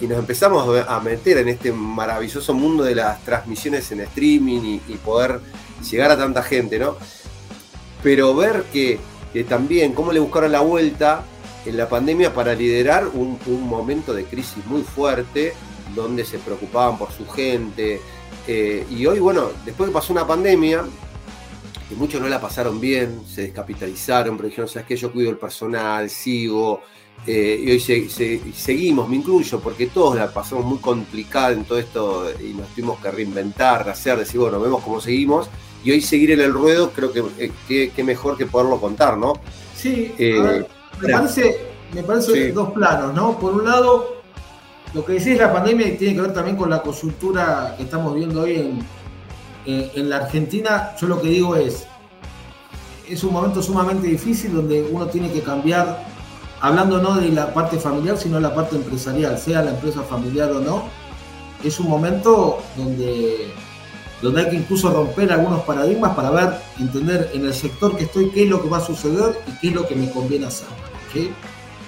Y 0.00 0.06
nos 0.06 0.18
empezamos 0.18 0.84
a 0.86 1.00
meter 1.00 1.38
en 1.38 1.48
este 1.48 1.72
maravilloso 1.72 2.52
mundo 2.52 2.84
de 2.84 2.94
las 2.94 3.22
transmisiones 3.24 3.90
en 3.92 4.00
streaming 4.00 4.80
y, 4.86 4.94
poder 4.96 5.40
llegar 5.90 6.10
a 6.10 6.18
tanta 6.18 6.42
gente, 6.42 6.78
¿no? 6.78 6.96
Pero 8.02 8.34
ver 8.34 8.64
que, 8.72 9.00
también 9.48 9.92
cómo 9.92 10.12
le 10.12 10.20
buscaron 10.20 10.52
la 10.52 10.60
vuelta 10.60 11.22
en 11.64 11.76
la 11.76 11.88
pandemia 11.88 12.32
para 12.32 12.54
liderar 12.54 13.06
un, 13.06 13.38
momento 13.46 14.12
de 14.12 14.24
crisis 14.24 14.64
muy 14.66 14.82
fuerte, 14.82 15.54
donde 15.94 16.24
se 16.24 16.38
preocupaban 16.38 16.98
por 16.98 17.10
su 17.12 17.26
gente. 17.28 18.00
Eh, 18.46 18.86
y 18.90 19.06
hoy, 19.06 19.18
bueno, 19.18 19.50
después 19.64 19.88
que 19.88 19.94
pasó 19.94 20.12
una 20.12 20.26
pandemia, 20.26 20.84
que 21.88 21.94
muchos 21.94 22.20
no 22.20 22.28
la 22.28 22.40
pasaron 22.40 22.80
bien, 22.80 23.22
se 23.26 23.42
descapitalizaron, 23.42 24.36
pero 24.36 24.48
dijeron, 24.48 24.68
¿sabes 24.68 24.88
qué? 24.88 24.96
Yo 24.96 25.12
cuido 25.12 25.30
el 25.30 25.36
personal, 25.36 26.10
sigo, 26.10 26.82
eh, 27.26 27.60
y 27.64 27.70
hoy 27.70 27.80
seguimos, 28.54 29.08
me 29.08 29.16
incluyo, 29.16 29.60
porque 29.60 29.86
todos 29.86 30.16
la 30.16 30.32
pasamos 30.32 30.64
muy 30.64 30.78
complicada 30.78 31.52
en 31.52 31.64
todo 31.64 31.78
esto 31.78 32.30
y 32.40 32.54
nos 32.54 32.68
tuvimos 32.68 33.00
que 33.00 33.10
reinventar, 33.10 33.88
hacer, 33.88 34.18
decir, 34.18 34.40
bueno, 34.40 34.60
vemos 34.60 34.82
cómo 34.82 35.00
seguimos, 35.00 35.48
y 35.84 35.92
hoy 35.92 36.00
seguir 36.00 36.32
en 36.32 36.40
el 36.40 36.52
ruedo 36.52 36.90
creo 36.90 37.12
que 37.12 37.22
eh, 37.68 38.02
mejor 38.02 38.36
que 38.36 38.46
poderlo 38.46 38.80
contar, 38.80 39.16
¿no? 39.16 39.34
Sí, 39.74 40.14
eh, 40.18 40.64
me 41.00 41.08
parece, 41.12 41.66
me 41.94 42.02
parece 42.02 42.52
dos 42.52 42.72
planos, 42.72 43.14
¿no? 43.14 43.38
Por 43.38 43.54
un 43.54 43.64
lado, 43.64 44.16
lo 44.92 45.04
que 45.04 45.14
decís 45.14 45.38
la 45.38 45.52
pandemia 45.52 45.96
tiene 45.96 46.14
que 46.14 46.20
ver 46.20 46.32
también 46.32 46.56
con 46.56 46.70
la 46.70 46.82
coyuntura 46.82 47.74
que 47.76 47.84
estamos 47.84 48.14
viendo 48.14 48.42
hoy 48.42 48.56
en, 48.56 48.78
en 49.66 50.09
la 50.09 50.16
Argentina. 50.16 50.93
Yo 51.01 51.09
lo 51.09 51.20
que 51.20 51.28
digo 51.28 51.56
es, 51.56 51.86
es 53.09 53.24
un 53.24 53.32
momento 53.32 53.62
sumamente 53.62 54.06
difícil 54.06 54.55
donde 54.55 54.82
uno 54.90 55.06
tiene 55.06 55.30
que 55.32 55.43
cambiar 55.43 56.05
hablando 56.60 56.98
no 57.01 57.16
de 57.16 57.28
la 57.30 57.52
parte 57.52 57.78
familiar, 57.78 58.16
sino 58.16 58.36
de 58.36 58.43
la 58.43 58.55
parte 58.55 58.76
empresarial, 58.76 59.38
sea 59.38 59.62
la 59.62 59.70
empresa 59.70 60.02
familiar 60.02 60.51
o 60.51 60.60
no, 60.60 60.84
es 61.62 61.78
un 61.80 61.88
momento 61.88 62.59
donde, 62.76 63.52
donde 64.22 64.40
hay 64.40 64.51
que 64.51 64.56
incluso 64.56 64.90
romper 64.90 65.32
algunos 65.32 65.62
paradigmas 65.62 66.14
para 66.14 66.30
ver, 66.30 66.55
entender 66.78 67.30
en 67.34 67.47
el 67.47 67.55
sector 67.55 67.97
que 67.97 68.05
estoy 68.05 68.30
qué 68.30 68.44
es 68.44 68.48
lo 68.48 68.62
que 68.62 68.68
va 68.68 68.78
a 68.78 68.84
suceder 68.84 69.38
y 69.47 69.59
qué 69.59 69.68
es 69.68 69.74
lo 69.74 69.86
que 69.86 69.97
me 69.97 70.10
conviene 70.10 70.47
hacer. 70.47 70.68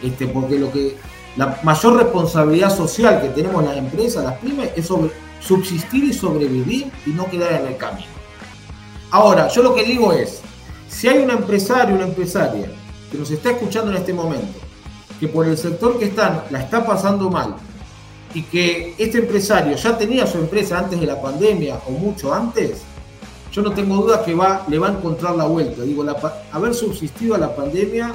Este, 0.03 0.27
porque 0.27 0.59
lo 0.59 0.73
que 0.73 0.97
la 1.37 1.59
mayor 1.63 1.97
responsabilidad 1.97 2.75
social 2.75 3.21
que 3.21 3.29
tenemos 3.29 3.63
las 3.63 3.77
empresas, 3.77 4.25
las 4.25 4.39
pymes, 4.39 4.71
es 4.75 4.87
sobre 4.87 5.11
subsistir 5.41 6.05
y 6.05 6.13
sobrevivir 6.13 6.91
y 7.07 7.11
no 7.11 7.29
quedar 7.31 7.61
en 7.61 7.69
el 7.69 7.77
camino. 7.77 8.09
Ahora, 9.11 9.49
yo 9.49 9.63
lo 9.63 9.75
que 9.75 9.85
digo 9.85 10.13
es, 10.13 10.41
si 10.89 11.09
hay 11.09 11.19
un 11.19 11.31
empresario, 11.31 11.95
una 11.95 12.07
empresaria 12.07 12.71
que 13.11 13.19
nos 13.19 13.31
está 13.31 13.51
escuchando 13.53 13.91
en 13.91 13.99
este 13.99 14.13
momento, 14.13 14.59
que 15.19 15.29
por 15.29 15.47
el 15.47 15.57
sector 15.57 15.99
que 15.99 16.07
están 16.07 16.43
la 16.51 16.61
está 16.61 16.85
pasando 16.85 17.31
mal 17.31 17.57
y 18.35 18.43
que 18.43 18.95
este 18.99 19.19
empresario 19.19 19.77
ya 19.77 19.97
tenía 19.97 20.27
su 20.27 20.39
empresa 20.39 20.79
antes 20.79 21.01
de 21.01 21.07
la 21.07 21.21
pandemia 21.21 21.81
o 21.87 21.93
mucho 21.93 22.33
antes, 22.33 22.83
yo 23.51 23.63
no 23.63 23.73
tengo 23.73 23.97
duda 23.97 24.23
que 24.25 24.35
va, 24.35 24.65
le 24.69 24.79
va 24.79 24.89
a 24.89 24.93
encontrar 24.93 25.35
la 25.35 25.45
vuelta. 25.47 25.83
Digo, 25.83 26.05
haber 26.53 26.75
subsistido 26.75 27.35
a 27.35 27.39
la 27.39 27.57
pandemia, 27.57 28.13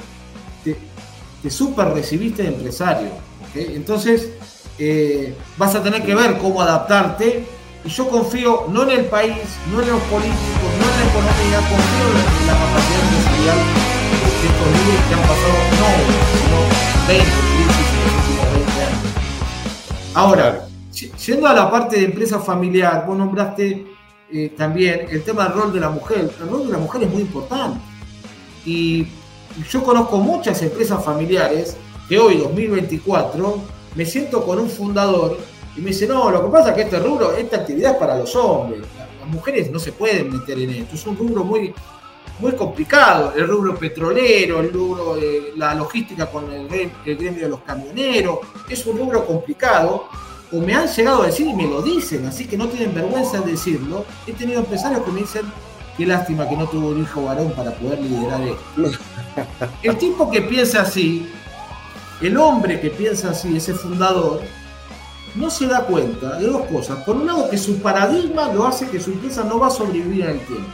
te, 0.63 0.77
te 1.41 1.49
super 1.49 1.87
recibiste 1.87 2.43
de 2.43 2.49
empresario. 2.49 3.09
Entonces, 3.55 4.29
eh, 4.79 5.35
vas 5.57 5.75
a 5.75 5.83
tener 5.83 6.03
que 6.03 6.15
ver 6.15 6.37
cómo 6.37 6.61
adaptarte. 6.61 7.45
Y 7.85 7.89
yo 7.89 8.07
confío 8.07 8.67
no 8.69 8.83
en 8.83 8.91
el 8.91 9.05
país, 9.05 9.35
no 9.71 9.81
en 9.81 9.89
los 9.89 10.01
políticos, 10.03 10.69
no 10.79 10.85
en 10.85 10.99
la 10.99 11.05
economía, 11.11 11.57
confío 11.69 12.05
en 12.09 12.47
la 12.47 12.53
capacidad 12.53 13.01
empresarial 13.03 13.57
estos 14.43 14.67
líderes 14.67 15.05
que 15.07 15.13
han 15.13 15.21
pasado 15.21 15.53
no 15.79 15.87
sino 16.33 16.59
20 17.07 17.25
crisis 17.25 17.87
en 17.93 18.03
los 18.03 18.13
últimos 18.19 18.45
20 18.53 18.81
años. 18.83 19.03
Ahora, 20.13 20.67
yendo 21.25 21.47
a 21.47 21.53
la 21.53 21.71
parte 21.71 21.97
de 21.97 22.05
empresa 22.05 22.39
familiar, 22.39 23.05
vos 23.07 23.17
nombraste 23.17 23.87
eh, 24.31 24.53
también 24.57 25.07
el 25.09 25.23
tema 25.23 25.43
del 25.45 25.53
rol 25.53 25.73
de 25.73 25.79
la 25.79 25.89
mujer. 25.89 26.31
El 26.41 26.49
rol 26.49 26.67
de 26.67 26.73
la 26.73 26.79
mujer 26.79 27.03
es 27.03 27.09
muy 27.09 27.21
importante. 27.21 27.79
Y 28.65 29.07
yo 29.69 29.83
conozco 29.83 30.17
muchas 30.17 30.61
empresas 30.61 31.03
familiares 31.03 31.77
que 32.07 32.17
hoy, 32.19 32.37
2024, 32.37 33.59
me 33.95 34.05
siento 34.05 34.45
con 34.45 34.59
un 34.59 34.69
fundador 34.69 35.37
y 35.75 35.81
me 35.81 35.89
dice, 35.89 36.07
no, 36.07 36.29
lo 36.29 36.43
que 36.43 36.51
pasa 36.51 36.69
es 36.69 36.75
que 36.75 36.81
este 36.83 36.99
rubro, 36.99 37.33
esta 37.33 37.57
actividad 37.57 37.93
es 37.93 37.97
para 37.97 38.17
los 38.17 38.35
hombres. 38.35 38.81
Las 39.19 39.27
mujeres 39.27 39.71
no 39.71 39.79
se 39.79 39.91
pueden 39.91 40.31
meter 40.31 40.59
en 40.59 40.69
esto. 40.69 40.95
Es 40.95 41.07
un 41.07 41.17
rubro 41.17 41.43
muy, 41.43 41.73
muy 42.39 42.51
complicado, 42.53 43.33
el 43.35 43.47
rubro 43.47 43.75
petrolero, 43.75 44.59
el 44.59 44.71
rubro 44.71 45.15
de 45.15 45.53
la 45.55 45.73
logística 45.73 46.27
con 46.27 46.51
el, 46.51 46.67
gremio 47.05 47.43
de 47.43 47.49
los 47.49 47.61
camioneros, 47.61 48.39
es 48.69 48.85
un 48.85 48.97
rubro 48.97 49.25
complicado, 49.25 50.07
o 50.51 50.59
me 50.59 50.75
han 50.75 50.87
llegado 50.87 51.23
a 51.23 51.25
decir 51.27 51.47
y 51.47 51.53
me 51.53 51.67
lo 51.67 51.81
dicen, 51.81 52.25
así 52.27 52.45
que 52.45 52.57
no 52.57 52.67
tienen 52.67 52.93
vergüenza 52.93 53.41
de 53.41 53.51
decirlo. 53.51 54.05
He 54.27 54.33
tenido 54.33 54.59
empresarios 54.59 55.01
que 55.03 55.11
me 55.11 55.21
dicen, 55.21 55.41
qué 55.97 56.05
lástima 56.05 56.47
que 56.47 56.55
no 56.55 56.67
tuvo 56.67 56.89
un 56.89 57.01
hijo 57.01 57.23
varón 57.23 57.51
para 57.55 57.71
poder 57.71 57.99
liderar 57.99 58.41
esto. 58.41 58.99
El 59.83 59.97
tipo 59.97 60.29
que 60.29 60.41
piensa 60.41 60.81
así, 60.81 61.27
el 62.23 62.37
hombre 62.37 62.79
que 62.79 62.89
piensa 62.89 63.31
así, 63.31 63.57
ese 63.57 63.73
fundador, 63.73 64.41
no 65.35 65.49
se 65.49 65.67
da 65.67 65.81
cuenta 65.81 66.37
de 66.37 66.47
dos 66.47 66.67
cosas. 66.67 67.03
Por 67.03 67.17
un 67.17 67.27
lado, 67.27 67.49
que 67.49 67.57
su 67.57 67.81
paradigma 67.81 68.51
lo 68.53 68.65
hace 68.65 68.87
que 68.87 68.99
su 68.99 69.11
empresa 69.11 69.43
no 69.43 69.59
va 69.59 69.67
a 69.67 69.71
sobrevivir 69.71 70.23
en 70.23 70.29
el 70.31 70.39
tiempo. 70.39 70.69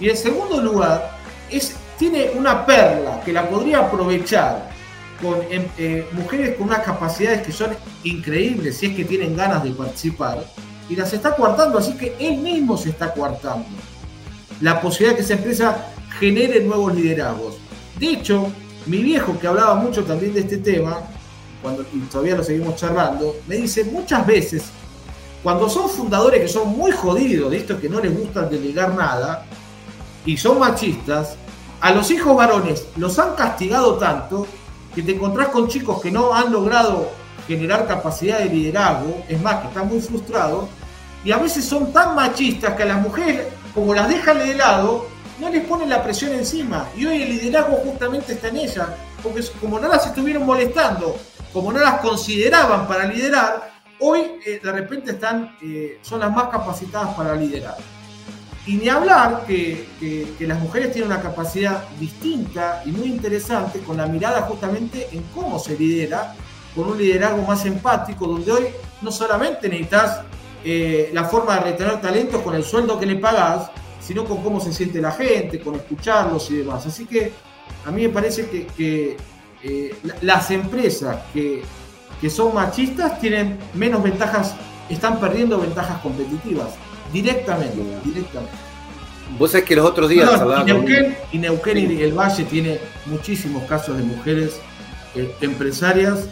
Y 0.00 0.08
en 0.08 0.16
segundo 0.16 0.60
lugar, 0.60 1.18
es, 1.50 1.76
tiene 1.98 2.30
una 2.34 2.64
perla 2.64 3.20
que 3.24 3.32
la 3.32 3.48
podría 3.48 3.80
aprovechar 3.80 4.70
con 5.20 5.36
em, 5.50 5.66
eh, 5.78 6.08
mujeres 6.12 6.56
con 6.56 6.66
unas 6.66 6.80
capacidades 6.80 7.46
que 7.46 7.52
son 7.52 7.70
increíbles 8.02 8.78
si 8.78 8.86
es 8.86 8.96
que 8.96 9.04
tienen 9.04 9.36
ganas 9.36 9.62
de 9.62 9.70
participar 9.70 10.44
y 10.88 10.96
las 10.96 11.12
está 11.12 11.36
coartando, 11.36 11.78
así 11.78 11.94
que 11.94 12.16
él 12.18 12.38
mismo 12.38 12.76
se 12.76 12.90
está 12.90 13.12
coartando. 13.14 13.66
La 14.60 14.80
posibilidad 14.80 15.12
de 15.12 15.16
que 15.16 15.22
esa 15.22 15.34
empresa 15.34 15.86
genere 16.18 16.60
nuevos 16.60 16.94
liderazgos. 16.94 17.56
De 17.98 18.08
hecho, 18.08 18.48
mi 18.86 18.98
viejo 18.98 19.38
que 19.38 19.46
hablaba 19.46 19.74
mucho 19.74 20.04
también 20.04 20.34
de 20.34 20.40
este 20.40 20.58
tema, 20.58 21.00
cuando, 21.60 21.84
y 21.92 22.00
todavía 22.10 22.36
lo 22.36 22.44
seguimos 22.44 22.76
charlando, 22.76 23.36
me 23.46 23.56
dice 23.56 23.84
muchas 23.84 24.26
veces, 24.26 24.64
cuando 25.42 25.68
son 25.68 25.88
fundadores 25.88 26.40
que 26.40 26.48
son 26.48 26.76
muy 26.76 26.92
jodidos, 26.92 27.50
de 27.50 27.58
esto 27.58 27.80
que 27.80 27.88
no 27.88 28.00
les 28.00 28.16
gusta 28.16 28.42
delegar 28.42 28.94
nada, 28.94 29.46
y 30.24 30.36
son 30.36 30.58
machistas, 30.58 31.36
a 31.80 31.92
los 31.92 32.10
hijos 32.10 32.36
varones 32.36 32.86
los 32.96 33.18
han 33.18 33.34
castigado 33.34 33.94
tanto 33.94 34.46
que 34.94 35.02
te 35.02 35.12
encontrás 35.14 35.48
con 35.48 35.68
chicos 35.68 36.00
que 36.00 36.10
no 36.10 36.32
han 36.32 36.52
logrado 36.52 37.10
generar 37.46 37.86
capacidad 37.88 38.38
de 38.38 38.46
liderazgo, 38.46 39.24
es 39.28 39.40
más, 39.40 39.56
que 39.56 39.68
están 39.68 39.88
muy 39.88 40.00
frustrados, 40.00 40.68
y 41.24 41.32
a 41.32 41.38
veces 41.38 41.64
son 41.64 41.92
tan 41.92 42.14
machistas 42.14 42.74
que 42.74 42.82
a 42.82 42.86
las 42.86 43.00
mujeres, 43.00 43.46
como 43.74 43.94
las 43.94 44.08
dejan 44.08 44.38
de 44.38 44.54
lado, 44.54 45.06
no 45.42 45.50
les 45.50 45.64
ponen 45.64 45.90
la 45.90 46.02
presión 46.02 46.32
encima. 46.32 46.88
Y 46.96 47.04
hoy 47.04 47.20
el 47.20 47.28
liderazgo 47.30 47.76
justamente 47.84 48.34
está 48.34 48.48
en 48.48 48.58
ellas, 48.58 48.86
porque 49.22 49.42
como 49.60 49.80
no 49.80 49.88
las 49.88 50.06
estuvieron 50.06 50.46
molestando, 50.46 51.16
como 51.52 51.72
no 51.72 51.80
las 51.80 52.00
consideraban 52.00 52.86
para 52.86 53.06
liderar, 53.06 53.72
hoy 53.98 54.20
eh, 54.46 54.60
de 54.62 54.72
repente 54.72 55.10
están, 55.10 55.56
eh, 55.60 55.98
son 56.00 56.20
las 56.20 56.32
más 56.32 56.44
capacitadas 56.44 57.14
para 57.16 57.34
liderar. 57.34 57.76
Y 58.64 58.76
ni 58.76 58.88
hablar 58.88 59.44
que, 59.44 59.88
las 60.38 60.60
mujeres 60.60 60.92
tienen 60.92 61.10
una 61.10 61.20
capacidad 61.20 61.82
distinta 61.98 62.80
y 62.86 62.92
muy 62.92 63.08
interesante 63.08 63.80
con 63.80 63.96
la 63.96 64.06
mirada 64.06 64.42
justamente 64.42 65.08
en 65.10 65.24
cómo 65.34 65.58
se 65.58 65.76
lidera, 65.76 66.36
con 66.72 66.86
un 66.86 66.98
liderazgo 66.98 67.42
más 67.42 67.66
empático, 67.66 68.28
donde 68.28 68.52
hoy 68.52 68.66
no 69.00 69.10
solamente 69.10 69.68
necesitas 69.68 70.20
eh, 70.64 71.10
la 71.12 71.24
forma 71.24 71.56
de 71.56 71.72
retener 71.72 72.00
talentos 72.00 72.40
con 72.42 72.54
el 72.54 72.62
sueldo 72.62 73.00
que 73.00 73.06
le 73.06 73.16
pagas, 73.16 73.72
sino 74.02 74.24
con 74.24 74.42
cómo 74.42 74.60
se 74.60 74.72
siente 74.72 75.00
la 75.00 75.12
gente, 75.12 75.60
con 75.60 75.74
escucharlos 75.74 76.50
y 76.50 76.56
demás. 76.56 76.86
Así 76.86 77.06
que 77.06 77.32
a 77.84 77.90
mí 77.90 78.02
me 78.02 78.08
parece 78.08 78.46
que, 78.76 79.16
eh, 79.64 79.94
las 80.22 80.50
empresas 80.50 81.18
que, 81.32 81.62
que 82.20 82.28
son 82.28 82.54
machistas 82.54 83.20
tienen 83.20 83.58
menos 83.74 84.02
ventajas, 84.02 84.54
están 84.88 85.20
perdiendo 85.20 85.58
ventajas 85.58 86.00
competitivas. 86.00 86.70
Directamente, 87.12 87.76
directamente. 88.04 88.72
Vos 89.38 89.50
sabés 89.50 89.66
que 89.66 89.76
los 89.76 89.86
otros 89.86 90.08
días 90.08 90.30
y, 91.32 91.38
Neuquén, 91.38 91.78
y 91.78 92.02
el 92.02 92.12
Valle 92.12 92.44
tiene 92.44 92.78
muchísimos 93.06 93.64
casos 93.64 93.96
de 93.96 94.02
mujeres 94.02 94.60
eh, 95.14 95.34
empresarias 95.40 96.28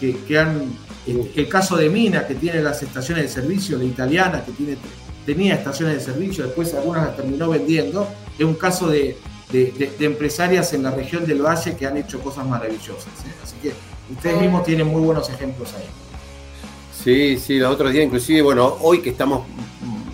que, 0.00 0.38
han. 0.38 0.62
Eh, 1.06 1.32
el 1.36 1.48
caso 1.48 1.76
de 1.76 1.88
Mina, 1.88 2.26
que 2.26 2.34
tiene 2.34 2.60
las 2.60 2.82
estaciones 2.82 3.24
de 3.24 3.30
servicio, 3.30 3.78
la 3.78 3.84
italiana, 3.84 4.44
que 4.44 4.52
tiene, 4.52 4.76
tenía 5.24 5.54
estaciones 5.54 5.96
de 5.96 6.12
servicio, 6.12 6.44
después 6.44 6.74
algunas 6.74 7.06
las 7.06 7.16
terminó 7.16 7.48
vendiendo, 7.48 8.08
es 8.38 8.44
un 8.44 8.54
caso 8.54 8.88
de, 8.88 9.16
empresarias 10.00 10.72
en 10.72 10.82
la 10.82 10.90
región 10.90 11.26
del 11.26 11.42
Valle 11.42 11.76
que 11.76 11.86
han 11.86 11.96
hecho 11.96 12.20
cosas 12.20 12.46
maravillosas. 12.46 13.06
¿eh? 13.26 13.34
Así 13.42 13.56
que 13.62 13.72
ustedes 14.10 14.40
mismos 14.40 14.64
tienen 14.64 14.86
muy 14.86 15.02
buenos 15.02 15.28
ejemplos 15.28 15.74
ahí. 15.74 15.84
Sí, 17.02 17.38
sí, 17.38 17.58
los 17.58 17.72
otros 17.72 17.92
días, 17.92 18.04
inclusive, 18.04 18.42
bueno, 18.42 18.76
hoy 18.80 19.00
que 19.00 19.10
estamos 19.10 19.46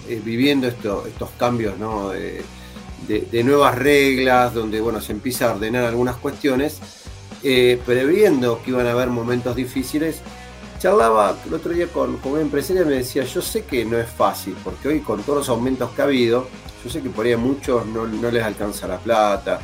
eh, 0.09 0.21
viviendo 0.25 0.67
estos 0.67 1.31
cambios 1.39 1.75
de, 1.79 3.45
nuevas 3.45 3.77
reglas, 3.77 4.55
donde 4.55 4.81
bueno, 4.81 5.01
se 5.01 5.13
empieza 5.13 5.51
a 5.51 5.55
ordenar 5.55 5.85
algunas 5.85 6.17
cuestiones, 6.17 6.79
eh, 7.43 7.79
previendo 7.85 8.63
que 8.63 8.71
iban 8.71 8.87
a 8.87 8.93
haber 8.93 9.09
momentos 9.09 9.55
difíciles. 9.55 10.23
Charlaba 10.79 11.37
el 11.45 11.55
otro 11.55 11.73
día 11.73 11.89
con, 11.89 12.19
con 12.19 12.33
una 12.33 12.43
empresaria 12.43 12.83
y 12.83 12.85
me 12.85 12.93
decía, 12.93 13.25
yo 13.25 13.43
sé 13.43 13.65
que 13.65 13.85
no 13.85 13.99
es 13.99 14.09
fácil, 14.09 14.57
porque 14.63 14.89
hoy 14.89 15.01
con 15.01 15.23
todos 15.23 15.39
los 15.41 15.49
aumentos 15.49 15.91
que 15.91 16.03
ha 16.03 16.05
habido, 16.05 16.47
yo 16.85 16.91
sé 16.91 17.03
que 17.03 17.11
por 17.11 17.27
ahí 17.27 17.33
a 17.33 17.39
muchos 17.39 17.85
no, 17.87 18.07
les 18.07 18.43
alcanza 18.43 18.87
la 18.87 18.99
plata, 18.99 19.61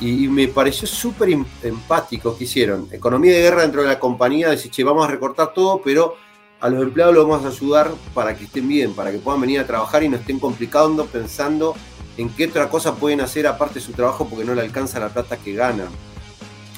y, 0.00 0.28
me 0.28 0.48
pareció 0.48 0.86
súper 0.86 1.30
em, 1.30 1.44
empático 1.62 2.36
que 2.36 2.44
hicieron. 2.44 2.88
Economía 2.90 3.32
de 3.32 3.42
guerra 3.42 3.62
dentro 3.62 3.82
de 3.82 3.88
la 3.88 3.98
compañía, 3.98 4.50
decir, 4.50 4.70
che, 4.70 4.84
vamos 4.84 5.06
a 5.06 5.10
recortar 5.10 5.52
todo, 5.52 5.80
pero 5.82 6.16
a 6.60 6.68
los 6.68 6.82
empleados 6.82 7.14
los 7.14 7.28
vamos 7.28 7.44
a 7.44 7.48
ayudar 7.48 7.90
para 8.14 8.36
que 8.36 8.44
estén 8.44 8.68
bien, 8.68 8.94
para 8.94 9.10
que 9.10 9.18
puedan 9.18 9.40
venir 9.40 9.60
a 9.60 9.66
trabajar 9.66 10.02
y 10.02 10.08
no 10.08 10.16
estén 10.16 10.38
complicando 10.38 11.06
pensando 11.06 11.74
en 12.16 12.28
qué 12.30 12.46
otra 12.46 12.68
cosa 12.68 12.94
pueden 12.94 13.20
hacer 13.20 13.46
aparte 13.46 13.74
de 13.74 13.80
su 13.80 13.92
trabajo 13.92 14.28
porque 14.28 14.44
no 14.44 14.54
le 14.54 14.62
alcanza 14.62 15.00
la 15.00 15.08
plata 15.08 15.36
que 15.36 15.54
ganan. 15.54 15.88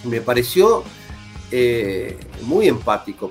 Me 0.05 0.21
pareció 0.21 0.85
eh, 1.51 2.19
muy 2.43 2.69
empático 2.69 3.29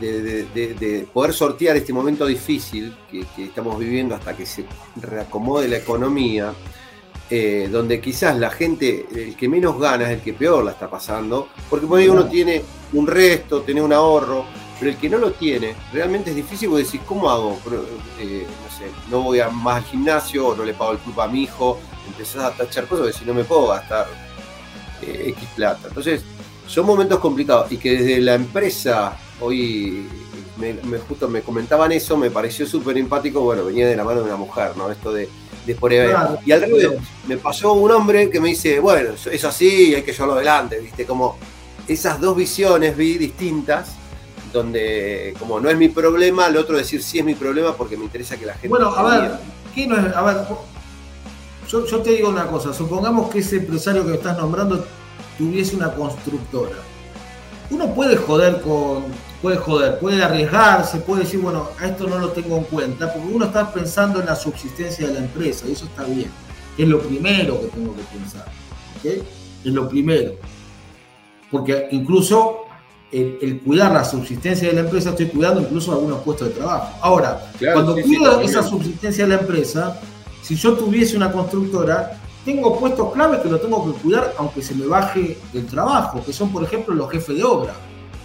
de, 0.00 1.06
poder 1.12 1.32
sortear 1.32 1.76
este 1.76 1.92
momento 1.92 2.26
difícil 2.26 2.94
que, 3.10 3.24
estamos 3.44 3.78
viviendo 3.78 4.14
hasta 4.14 4.36
que 4.36 4.46
se 4.46 4.64
reacomode 4.96 5.68
la 5.68 5.76
economía, 5.78 6.52
eh, 7.30 7.68
donde 7.70 8.00
quizás 8.00 8.36
la 8.36 8.50
gente, 8.50 9.06
el 9.14 9.36
que 9.36 9.48
menos 9.48 9.78
gana 9.78 10.04
es 10.04 10.18
el 10.18 10.20
que 10.20 10.32
peor 10.32 10.64
la 10.64 10.72
está 10.72 10.90
pasando, 10.90 11.48
porque 11.70 11.86
por 11.86 11.98
uno 12.00 12.26
tiene 12.26 12.62
un 12.92 13.06
resto, 13.06 13.62
tiene 13.62 13.80
un 13.80 13.92
ahorro, 13.92 14.44
pero 14.78 14.90
el 14.90 14.96
que 14.98 15.08
no 15.08 15.18
lo 15.18 15.32
tiene, 15.32 15.74
realmente 15.92 16.30
es 16.30 16.36
difícil 16.36 16.68
porque 16.68 16.84
decís, 16.84 17.00
¿cómo 17.06 17.30
hago? 17.30 17.58
Eh, 18.18 18.44
no 18.46 18.76
sé, 18.76 18.90
no 19.10 19.22
voy 19.22 19.40
a 19.40 19.48
más 19.48 19.76
al 19.76 19.84
gimnasio, 19.84 20.48
o 20.48 20.56
no 20.56 20.64
le 20.64 20.74
pago 20.74 20.92
el 20.92 20.98
club 20.98 21.20
a 21.20 21.28
mi 21.28 21.44
hijo, 21.44 21.78
empezás 22.08 22.44
a 22.44 22.50
tachar 22.50 22.86
cosas 22.86 23.06
porque 23.06 23.18
si 23.18 23.24
no 23.24 23.32
me 23.32 23.44
puedo 23.44 23.68
gastar 23.68 24.08
eh, 25.02 25.28
X 25.28 25.48
plata. 25.54 25.88
Entonces, 25.88 26.24
son 26.66 26.86
momentos 26.86 27.18
complicados 27.20 27.70
y 27.70 27.76
que 27.76 27.92
desde 27.92 28.20
la 28.20 28.34
empresa, 28.34 29.16
hoy 29.42 30.06
me, 30.56 30.98
justo 30.98 31.28
me 31.28 31.42
comentaban 31.42 31.92
eso, 31.92 32.16
me 32.16 32.30
pareció 32.30 32.66
súper 32.66 32.96
empático, 32.98 33.40
bueno, 33.40 33.64
venía 33.64 33.86
de 33.86 33.96
la 33.96 34.04
mano 34.04 34.20
de 34.20 34.26
una 34.26 34.36
mujer, 34.36 34.76
¿no? 34.76 34.90
Esto 34.90 35.12
de, 35.12 35.28
de 35.66 35.74
por 35.74 35.92
Y 35.92 36.52
al 36.52 36.60
revés, 36.60 36.90
me 37.26 37.36
pasó 37.36 37.72
un 37.72 37.90
hombre 37.90 38.30
que 38.30 38.40
me 38.40 38.48
dice, 38.48 38.80
bueno, 38.80 39.10
es 39.30 39.44
así, 39.44 39.94
hay 39.94 40.02
que 40.02 40.12
llevarlo 40.12 40.34
adelante, 40.34 40.78
¿viste? 40.78 41.04
Como 41.04 41.36
esas 41.88 42.20
dos 42.20 42.36
visiones 42.36 42.96
vi 42.96 43.18
distintas 43.18 43.96
donde 44.52 45.34
como 45.38 45.58
no 45.60 45.70
es 45.70 45.76
mi 45.76 45.88
problema, 45.88 46.46
el 46.46 46.56
otro 46.56 46.76
decir 46.76 47.02
sí 47.02 47.18
es 47.18 47.24
mi 47.24 47.34
problema 47.34 47.74
porque 47.74 47.96
me 47.96 48.04
interesa 48.04 48.36
que 48.36 48.46
la 48.46 48.52
gente... 48.52 48.68
Bueno, 48.68 48.88
a 48.88 49.02
ver, 49.02 49.32
¿qué 49.74 49.86
no 49.86 49.96
es? 49.96 50.14
A 50.14 50.22
ver, 50.22 50.36
yo, 51.68 52.02
te 52.02 52.10
digo 52.10 52.28
una 52.28 52.46
cosa, 52.46 52.74
supongamos 52.74 53.30
que 53.30 53.38
ese 53.38 53.56
empresario 53.56 54.06
que 54.06 54.14
estás 54.14 54.36
nombrando 54.36 54.84
tuviese 55.38 55.74
una 55.74 55.94
constructora. 55.94 56.76
Uno 57.70 57.94
puede 57.94 58.16
joder 58.16 58.60
con, 58.60 59.04
puede 59.42 59.56
joder, 59.56 59.98
puede 59.98 60.22
arriesgarse, 60.22 60.98
puede 60.98 61.24
decir, 61.24 61.40
bueno, 61.40 61.68
a 61.78 61.86
esto 61.86 62.06
no 62.06 62.18
lo 62.18 62.30
tengo 62.30 62.56
en 62.56 62.64
cuenta, 62.64 63.12
porque 63.12 63.28
uno 63.28 63.46
está 63.46 63.72
pensando 63.72 64.20
en 64.20 64.26
la 64.26 64.36
subsistencia 64.36 65.08
de 65.08 65.14
la 65.14 65.20
empresa, 65.20 65.66
y 65.68 65.72
eso 65.72 65.86
está 65.86 66.04
bien. 66.04 66.30
Es 66.78 66.88
lo 66.88 67.00
primero 67.00 67.60
que 67.60 67.66
tengo 67.66 67.94
que 67.94 68.02
pensar. 68.02 68.46
Es 69.02 69.22
lo 69.64 69.88
primero. 69.88 70.34
Porque 71.50 71.88
incluso 71.90 72.60
el, 73.10 73.60
cuidar 73.64 73.92
la 73.92 74.04
subsistencia 74.04 74.68
de 74.68 74.74
la 74.74 74.80
empresa, 74.82 75.10
estoy 75.10 75.26
cuidando 75.26 75.60
incluso 75.60 75.92
algunos 75.92 76.20
puestos 76.20 76.48
de 76.48 76.54
trabajo. 76.54 76.96
Ahora, 77.02 77.52
cuando 77.74 77.94
cuido 77.94 78.40
esa 78.40 78.62
subsistencia 78.62 79.24
de 79.24 79.34
la 79.34 79.40
empresa, 79.40 80.00
si 80.40 80.54
yo 80.54 80.74
tuviese 80.74 81.16
una 81.16 81.30
constructora, 81.30 82.18
tengo 82.44 82.78
puestos 82.78 83.12
claves 83.12 83.40
que 83.40 83.48
lo 83.48 83.60
tengo 83.60 83.92
que 83.92 84.00
cuidar 84.00 84.34
aunque 84.38 84.62
se 84.62 84.74
me 84.74 84.86
baje 84.86 85.36
el 85.52 85.66
trabajo, 85.66 86.22
que 86.24 86.32
son 86.32 86.50
por 86.50 86.64
ejemplo 86.64 86.94
los 86.94 87.10
jefes 87.10 87.36
de 87.36 87.44
obra. 87.44 87.74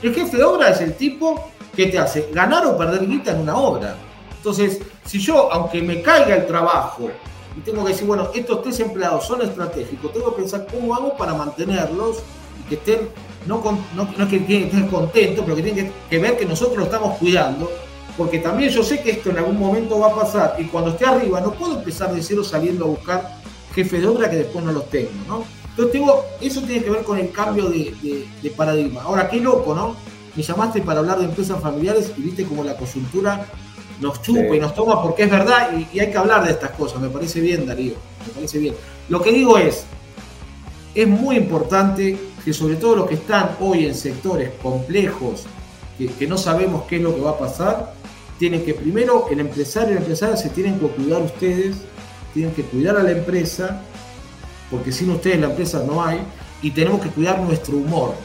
El 0.01 0.13
jefe 0.13 0.37
de 0.37 0.43
obra 0.43 0.69
es 0.69 0.81
el 0.81 0.95
tipo 0.95 1.49
que 1.75 1.87
te 1.87 1.97
hace 1.97 2.29
ganar 2.33 2.65
o 2.65 2.77
perder 2.77 3.07
guita 3.07 3.31
en 3.31 3.41
una 3.41 3.57
obra. 3.57 3.95
Entonces, 4.35 4.79
si 5.05 5.19
yo, 5.19 5.51
aunque 5.51 5.81
me 5.81 6.01
caiga 6.01 6.35
el 6.35 6.45
trabajo, 6.45 7.09
y 7.55 7.61
tengo 7.61 7.83
que 7.83 7.91
decir, 7.91 8.05
bueno, 8.05 8.29
estos 8.33 8.61
tres 8.61 8.79
empleados 8.79 9.25
son 9.25 9.41
estratégicos, 9.41 10.13
tengo 10.13 10.35
que 10.35 10.41
pensar 10.41 10.67
cómo 10.71 10.93
hago 10.93 11.17
para 11.17 11.33
mantenerlos 11.33 12.17
y 12.61 12.69
que 12.69 12.75
estén 12.75 13.09
no, 13.47 13.63
no, 13.95 14.07
no 14.17 14.27
que 14.27 14.35
estén 14.35 14.87
contentos, 14.87 15.43
pero 15.43 15.55
que 15.55 15.63
tienen 15.63 15.91
que, 16.09 16.19
ver 16.19 16.37
que 16.37 16.45
nosotros 16.45 16.77
lo 16.77 16.83
estamos 16.83 17.17
cuidando, 17.17 17.71
porque 18.17 18.39
también 18.39 18.69
yo 18.69 18.83
sé 18.83 19.01
que 19.01 19.11
esto 19.11 19.29
en 19.29 19.37
algún 19.37 19.57
momento 19.57 19.99
va 19.99 20.07
a 20.07 20.15
pasar 20.15 20.55
y 20.59 20.65
cuando 20.65 20.91
esté 20.91 21.05
arriba 21.05 21.39
no 21.39 21.53
puedo 21.53 21.77
empezar 21.77 22.13
de 22.13 22.21
cero 22.21 22.43
saliendo 22.43 22.85
a 22.85 22.87
buscar 22.89 23.37
jefe 23.73 23.99
de 23.99 24.07
obra 24.07 24.29
que 24.29 24.37
después 24.37 24.63
no 24.65 24.71
los 24.71 24.89
tengo, 24.89 25.11
¿no? 25.27 25.45
Entonces 25.77 25.91
tengo, 25.91 26.25
eso 26.41 26.61
tiene 26.61 26.83
que 26.83 26.89
ver 26.89 27.03
con 27.03 27.19
el 27.19 27.31
cambio 27.31 27.69
de, 27.69 28.25
paradigma. 28.55 29.03
Ahora, 29.03 29.29
qué 29.29 29.39
loco, 29.39 29.75
¿no? 29.75 29.95
Me 30.35 30.41
llamaste 30.41 30.81
para 30.81 30.99
hablar 30.99 31.19
de 31.19 31.25
empresas 31.25 31.61
familiares 31.61 32.11
y 32.17 32.21
viste 32.21 32.45
como 32.45 32.63
la 32.63 32.75
coyuntura 32.75 33.45
nos 34.01 34.21
chupa 34.21 34.55
y 34.55 34.59
nos 34.59 34.75
toma 34.75 35.01
porque 35.01 35.23
es 35.23 35.31
verdad 35.31 35.71
y, 35.75 35.97
y, 35.97 35.99
hay 35.99 36.11
que 36.11 36.17
hablar 36.17 36.45
de 36.45 36.51
estas 36.51 36.71
cosas. 36.71 36.99
Me 37.01 37.09
parece 37.09 37.41
bien, 37.41 37.65
Darío. 37.65 37.93
Me 38.27 38.33
parece 38.33 38.57
bien. 38.57 38.75
Lo 39.09 39.21
que 39.21 39.31
digo 39.31 39.57
es, 39.57 39.85
es 40.95 41.07
muy 41.07 41.35
importante 41.35 42.17
que 42.43 42.53
sobre 42.53 42.75
todo 42.75 42.95
los 42.95 43.07
que 43.07 43.15
están 43.15 43.51
hoy 43.59 43.85
en 43.85 43.93
sectores 43.93 44.51
complejos, 44.63 45.45
que, 45.97 46.27
no 46.27 46.37
sabemos 46.37 46.83
qué 46.87 46.97
es 46.97 47.01
lo 47.01 47.13
que 47.13 47.21
va 47.21 47.31
a 47.31 47.37
pasar, 47.37 47.93
tienen 48.39 48.63
que 48.63 48.73
primero, 48.73 49.27
el 49.29 49.39
empresario 49.39 49.91
y 49.91 49.93
la 49.95 49.99
empresaria 49.99 50.37
se 50.37 50.49
tienen 50.49 50.79
que 50.79 50.87
cuidar 50.87 51.21
ustedes, 51.21 51.77
tienen 52.33 52.53
que 52.53 52.63
cuidar 52.63 52.97
a 52.97 53.03
la 53.03 53.11
empresa, 53.11 53.81
porque 54.69 54.91
sin 54.91 55.09
ustedes 55.11 55.39
la 55.39 55.47
empresa 55.47 55.83
no 55.85 56.03
hay, 56.03 56.19
y 56.61 56.71
tenemos 56.71 57.01
que 57.01 57.09
cuidar 57.09 57.39
nuestro 57.39 57.77
humor. 57.77 58.15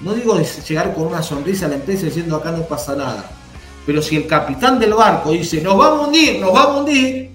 No 0.00 0.14
digo 0.14 0.38
llegar 0.38 0.94
con 0.94 1.06
una 1.06 1.22
sonrisa 1.22 1.66
a 1.66 1.68
la 1.68 1.76
empresa 1.76 2.06
diciendo 2.06 2.36
acá 2.36 2.50
no 2.50 2.62
pasa 2.62 2.96
nada, 2.96 3.30
pero 3.86 4.02
si 4.02 4.16
el 4.16 4.26
capitán 4.26 4.78
del 4.78 4.94
barco 4.94 5.30
dice 5.30 5.60
nos 5.60 5.76
vamos 5.76 6.04
a 6.04 6.06
hundir, 6.08 6.40
nos 6.40 6.52
vamos 6.52 6.76
a 6.76 6.80
hundir, 6.80 7.30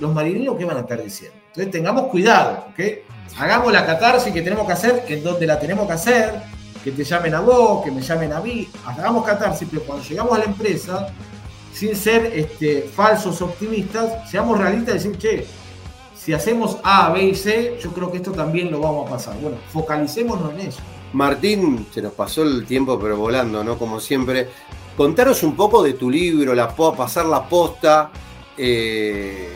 los 0.00 0.12
marineros 0.12 0.56
qué 0.56 0.64
van 0.64 0.78
a 0.78 0.80
estar 0.80 1.02
diciendo. 1.02 1.36
Entonces 1.48 1.70
tengamos 1.70 2.04
cuidado, 2.08 2.66
¿ok? 2.70 2.80
hagamos 3.38 3.72
la 3.72 3.86
catarsis 3.86 4.32
que 4.32 4.42
tenemos 4.42 4.66
que 4.66 4.72
hacer, 4.72 5.04
en 5.08 5.22
donde 5.22 5.46
la 5.46 5.58
tenemos 5.58 5.86
que 5.86 5.92
hacer, 5.92 6.42
que 6.82 6.90
te 6.90 7.04
llamen 7.04 7.34
a 7.34 7.40
vos, 7.40 7.84
que 7.84 7.90
me 7.90 8.00
llamen 8.00 8.32
a 8.32 8.40
mí, 8.40 8.68
hagamos 8.84 9.24
catarsis, 9.24 9.68
pero 9.70 9.82
cuando 9.82 10.04
llegamos 10.04 10.34
a 10.34 10.38
la 10.38 10.44
empresa, 10.44 11.08
sin 11.72 11.94
ser 11.94 12.32
este, 12.34 12.82
falsos 12.82 13.40
optimistas, 13.40 14.28
seamos 14.30 14.58
realistas 14.58 14.94
y 14.94 14.98
decir, 14.98 15.18
che, 15.18 15.46
si 16.28 16.34
hacemos 16.34 16.76
A, 16.82 17.08
B 17.08 17.24
y 17.24 17.34
C, 17.34 17.78
yo 17.82 17.90
creo 17.90 18.10
que 18.12 18.18
esto 18.18 18.32
también 18.32 18.70
lo 18.70 18.80
vamos 18.80 19.06
a 19.06 19.12
pasar. 19.12 19.40
Bueno, 19.40 19.56
focalicémonos 19.72 20.52
en 20.52 20.60
eso. 20.60 20.80
Martín, 21.14 21.86
se 21.90 22.02
nos 22.02 22.12
pasó 22.12 22.42
el 22.42 22.66
tiempo, 22.66 22.98
pero 23.00 23.16
volando, 23.16 23.64
¿no? 23.64 23.78
Como 23.78 23.98
siempre. 23.98 24.50
Contaros 24.94 25.42
un 25.42 25.56
poco 25.56 25.82
de 25.82 25.94
tu 25.94 26.10
libro, 26.10 26.54
la 26.54 26.68
pasar 26.68 27.24
la 27.24 27.48
posta. 27.48 28.10
Eh, 28.58 29.48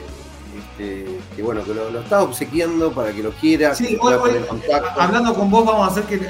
este, 0.58 1.20
que 1.36 1.42
bueno, 1.42 1.62
que 1.62 1.74
lo, 1.74 1.90
lo 1.90 2.00
estás 2.00 2.22
obsequiando 2.22 2.90
para 2.90 3.12
que 3.12 3.22
lo 3.22 3.32
quieras. 3.32 3.76
Sí, 3.76 3.98
hablando 4.96 5.34
con 5.34 5.50
vos 5.50 5.66
vamos 5.66 5.86
a 5.86 5.90
hacer 5.90 6.04
que 6.04 6.26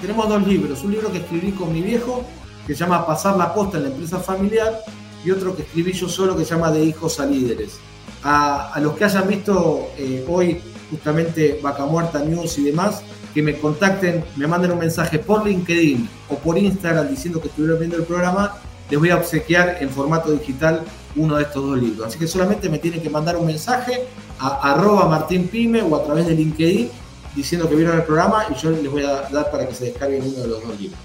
tenemos 0.00 0.28
dos 0.28 0.46
libros, 0.46 0.84
un 0.84 0.92
libro 0.92 1.10
que 1.10 1.18
escribí 1.18 1.50
con 1.50 1.72
mi 1.72 1.82
viejo, 1.82 2.22
que 2.64 2.74
se 2.74 2.78
llama 2.78 3.04
Pasar 3.04 3.36
la 3.36 3.52
posta 3.52 3.78
en 3.78 3.82
la 3.82 3.88
empresa 3.88 4.20
familiar, 4.20 4.84
y 5.24 5.32
otro 5.32 5.56
que 5.56 5.62
escribí 5.62 5.92
yo 5.94 6.08
solo 6.08 6.36
que 6.36 6.44
se 6.44 6.54
llama 6.54 6.70
De 6.70 6.84
hijos 6.84 7.18
a 7.18 7.26
líderes. 7.26 7.80
A, 8.24 8.78
los 8.80 8.94
que 8.94 9.04
hayan 9.04 9.28
visto 9.28 9.90
eh, 9.98 10.24
hoy 10.26 10.58
justamente 10.90 11.60
Vaca 11.62 11.84
Muerta 11.84 12.20
News 12.20 12.58
y 12.58 12.64
demás, 12.64 13.02
que 13.34 13.42
me 13.42 13.58
contacten, 13.58 14.24
me 14.36 14.46
manden 14.46 14.72
un 14.72 14.78
mensaje 14.78 15.18
por 15.18 15.46
LinkedIn 15.46 16.08
o 16.30 16.36
por 16.36 16.56
Instagram 16.56 17.08
diciendo 17.08 17.40
que 17.40 17.48
estuvieron 17.48 17.78
viendo 17.78 17.96
el 17.96 18.04
programa, 18.04 18.56
les 18.88 18.98
voy 18.98 19.10
a 19.10 19.16
obsequiar 19.16 19.78
en 19.80 19.90
formato 19.90 20.30
digital 20.30 20.82
uno 21.16 21.36
de 21.36 21.42
estos 21.42 21.64
dos 21.66 21.78
libros. 21.78 22.06
Así 22.06 22.18
que 22.18 22.26
solamente 22.26 22.68
me 22.68 22.78
tienen 22.78 23.02
que 23.02 23.10
mandar 23.10 23.36
un 23.36 23.46
mensaje 23.46 24.04
a 24.38 24.72
arroba 24.72 25.06
Martín 25.06 25.48
Pime 25.48 25.82
o 25.82 25.94
a 25.94 26.04
través 26.04 26.26
de 26.26 26.34
LinkedIn 26.34 26.90
diciendo 27.34 27.68
que 27.68 27.74
vieron 27.74 27.96
el 27.96 28.04
programa 28.04 28.46
y 28.50 28.54
yo 28.54 28.70
les 28.70 28.90
voy 28.90 29.02
a 29.02 29.22
dar 29.22 29.50
para 29.50 29.68
que 29.68 29.74
se 29.74 29.86
descarguen 29.86 30.22
uno 30.22 30.42
de 30.42 30.48
los 30.48 30.62
dos 30.62 30.80
libros. 30.80 30.98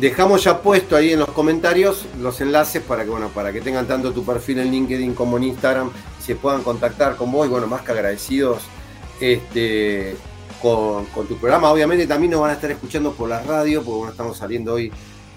Dejamos 0.00 0.42
ya 0.42 0.60
puesto 0.60 0.96
ahí 0.96 1.12
en 1.12 1.20
los 1.20 1.30
comentarios 1.30 2.06
los 2.20 2.40
enlaces 2.40 2.82
para 2.82 3.04
que 3.04 3.10
bueno, 3.10 3.28
para 3.28 3.52
que 3.52 3.60
tengan 3.60 3.86
tanto 3.86 4.12
tu 4.12 4.24
perfil 4.24 4.58
en 4.58 4.72
LinkedIn 4.72 5.14
como 5.14 5.36
en 5.36 5.44
Instagram, 5.44 5.90
se 6.20 6.34
puedan 6.34 6.62
contactar 6.62 7.16
con 7.16 7.30
vos 7.30 7.46
y 7.46 7.50
bueno, 7.50 7.68
más 7.68 7.82
que 7.82 7.92
agradecidos 7.92 8.62
este, 9.20 10.16
con, 10.60 11.06
tu 11.28 11.36
programa. 11.36 11.70
Obviamente 11.70 12.06
también 12.06 12.32
nos 12.32 12.40
van 12.40 12.50
a 12.50 12.54
estar 12.54 12.70
escuchando 12.70 13.12
por 13.12 13.28
la 13.28 13.40
radio, 13.42 13.82
porque 13.82 13.98
bueno, 13.98 14.10
estamos 14.10 14.36
saliendo 14.36 14.74
hoy 14.74 14.90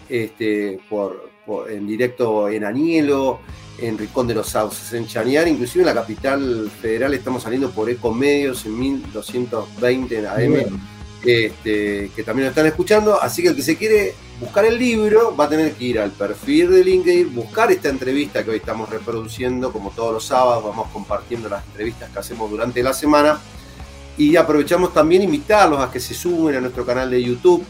este, 0.10 0.80
por, 0.90 1.30
en 1.70 1.86
directo 1.86 2.50
en 2.50 2.64
Anielo, 2.64 3.40
en 3.78 3.98
Rincón 3.98 4.28
de 4.28 4.34
los 4.34 4.48
Sauces, 4.48 4.92
en 4.94 5.06
Chañar, 5.06 5.48
inclusive 5.48 5.84
en 5.84 5.88
la 5.88 5.94
capital 5.94 6.72
federal 6.82 7.14
estamos 7.14 7.44
saliendo 7.44 7.70
por 7.70 7.90
Ecomedios 7.90 8.66
en 8.66 8.80
1220 8.80 10.18
en 10.18 10.26
AM, 10.26 10.82
este, 11.24 12.10
que 12.16 12.24
también 12.24 12.46
lo 12.46 12.50
están 12.50 12.66
escuchando. 12.66 13.22
Así 13.22 13.44
que 13.44 13.50
el 13.50 13.56
que 13.56 13.62
se 13.62 13.76
quiere 13.76 14.16
buscar 14.40 14.66
el 14.66 14.78
libro 14.78 15.36
va 15.36 15.46
a 15.46 15.50
tener 15.50 15.74
que 15.74 15.86
ir 15.86 16.00
al 16.00 16.12
perfil 16.12 16.72
de 16.72 16.84
LinkedIn, 16.84 17.34
buscar 17.34 17.72
esta 17.72 17.90
entrevista 17.90 18.44
que 18.44 18.52
hoy 18.52 18.58
estamos 18.58 18.90
reproduciendo, 18.90 19.72
como 19.72 19.92
todos 19.92 20.14
los 20.14 20.26
sábados, 20.26 20.64
vamos 20.64 20.88
compartiendo 20.94 21.50
las 21.50 21.66
entrevistas 21.66 22.10
que 22.10 22.20
hacemos 22.20 22.50
durante 22.50 22.84
la 22.84 22.94
semana. 22.94 23.40
Y 24.18 24.36
aprovechamos 24.36 24.94
también 24.94 25.22
invitarlos 25.22 25.80
a 25.80 25.92
que 25.92 26.00
se 26.00 26.14
sumen 26.14 26.56
a 26.56 26.62
nuestro 26.62 26.86
canal 26.86 27.10
de 27.10 27.24
YouTube, 27.24 27.64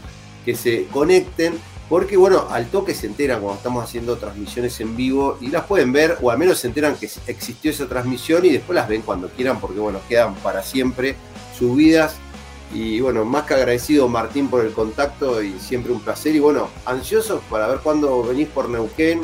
que 0.44 0.54
se 0.54 0.86
conecten 0.86 1.58
porque 1.88 2.18
bueno, 2.18 2.46
al 2.50 2.66
toque 2.66 2.94
se 2.94 3.06
enteran 3.06 3.40
cuando 3.40 3.56
estamos 3.56 3.82
haciendo 3.82 4.16
transmisiones 4.18 4.78
en 4.80 4.94
vivo 4.94 5.38
y 5.40 5.48
las 5.48 5.64
pueden 5.64 5.90
ver, 5.92 6.18
o 6.20 6.30
al 6.30 6.36
menos 6.36 6.58
se 6.58 6.66
enteran 6.66 6.96
que 6.96 7.08
existió 7.26 7.70
esa 7.70 7.88
transmisión 7.88 8.44
y 8.44 8.50
después 8.50 8.76
las 8.76 8.88
ven 8.88 9.00
cuando 9.02 9.28
quieran, 9.30 9.58
porque 9.58 9.80
bueno, 9.80 10.00
quedan 10.06 10.34
para 10.36 10.62
siempre 10.62 11.16
subidas. 11.58 12.16
Y 12.72 13.00
bueno, 13.00 13.24
más 13.24 13.44
que 13.44 13.54
agradecido 13.54 14.08
Martín 14.08 14.48
por 14.48 14.64
el 14.64 14.72
contacto 14.72 15.42
y 15.42 15.58
siempre 15.58 15.92
un 15.92 16.00
placer. 16.00 16.34
Y 16.34 16.38
bueno, 16.38 16.68
ansiosos 16.84 17.40
para 17.50 17.66
ver 17.66 17.78
cuándo 17.78 18.22
venís 18.22 18.48
por 18.48 18.68
Neuquén, 18.68 19.22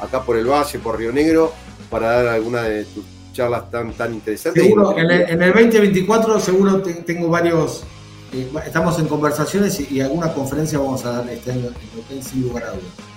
acá 0.00 0.22
por 0.22 0.36
el 0.36 0.46
Valle, 0.46 0.78
por 0.78 0.98
Río 0.98 1.12
Negro, 1.12 1.52
para 1.90 2.22
dar 2.22 2.26
alguna 2.28 2.62
de 2.62 2.84
tus 2.84 3.04
charlas 3.32 3.70
tan, 3.70 3.92
tan 3.92 4.12
interesantes. 4.12 4.62
Seguro, 4.62 4.96
en 4.96 5.10
el, 5.10 5.52
2024 5.52 6.38
seguro 6.38 6.82
tengo 6.82 7.28
varios, 7.28 7.84
eh, 8.32 8.50
estamos 8.64 8.98
en 8.98 9.06
conversaciones 9.06 9.80
y, 9.90 10.00
alguna 10.00 10.32
conferencia 10.32 10.78
vamos 10.78 11.04
a 11.04 11.12
dar 11.12 11.30
este 11.30 11.52
año 11.52 11.70
en 12.10 12.22
sin 12.22 12.42
lugar 12.42 12.64
a 12.64 12.70
dudas. 12.70 13.12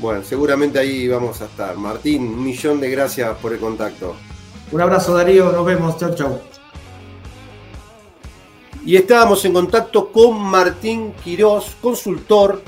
Bueno, 0.00 0.22
seguramente 0.22 0.78
ahí 0.78 1.08
vamos 1.08 1.40
a 1.40 1.46
estar. 1.46 1.76
Martín, 1.76 2.22
un 2.22 2.44
millón 2.44 2.80
de 2.80 2.90
gracias 2.90 3.36
por 3.38 3.52
el 3.52 3.58
contacto. 3.58 4.14
Un 4.70 4.80
abrazo 4.80 5.14
Darío, 5.14 5.50
nos 5.50 5.64
vemos, 5.64 5.96
chau 5.96 6.14
chau. 6.14 6.40
Y 8.84 8.96
estábamos 8.96 9.44
en 9.44 9.52
contacto 9.52 10.10
con 10.10 10.40
Martín 10.40 11.12
Quirós, 11.22 11.76
consultor, 11.80 12.62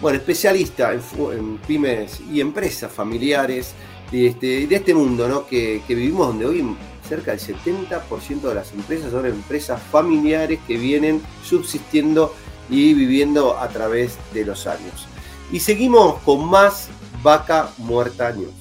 bueno, 0.00 0.18
especialista 0.18 0.92
en, 0.92 1.58
pymes 1.66 2.20
y 2.32 2.40
empresas 2.40 2.92
familiares 2.92 3.74
de 4.10 4.28
este, 4.28 4.66
de 4.66 4.76
este 4.76 4.94
mundo 4.94 5.28
¿no? 5.28 5.46
que, 5.46 5.82
que 5.86 5.94
vivimos, 5.94 6.28
donde 6.28 6.46
hoy 6.46 6.64
cerca 7.08 7.32
del 7.32 7.40
70% 7.40 8.40
de 8.40 8.54
las 8.54 8.72
empresas 8.72 9.10
son 9.10 9.26
empresas 9.26 9.80
familiares 9.90 10.60
que 10.66 10.76
vienen 10.76 11.20
subsistiendo 11.44 12.32
y 12.70 12.94
viviendo 12.94 13.58
a 13.58 13.68
través 13.68 14.16
de 14.32 14.44
los 14.44 14.66
años. 14.66 15.06
Y 15.50 15.60
seguimos 15.60 16.20
con 16.20 16.48
más 16.48 16.88
Vaca 17.22 17.70
Muerta 17.78 18.32
News. 18.32 18.59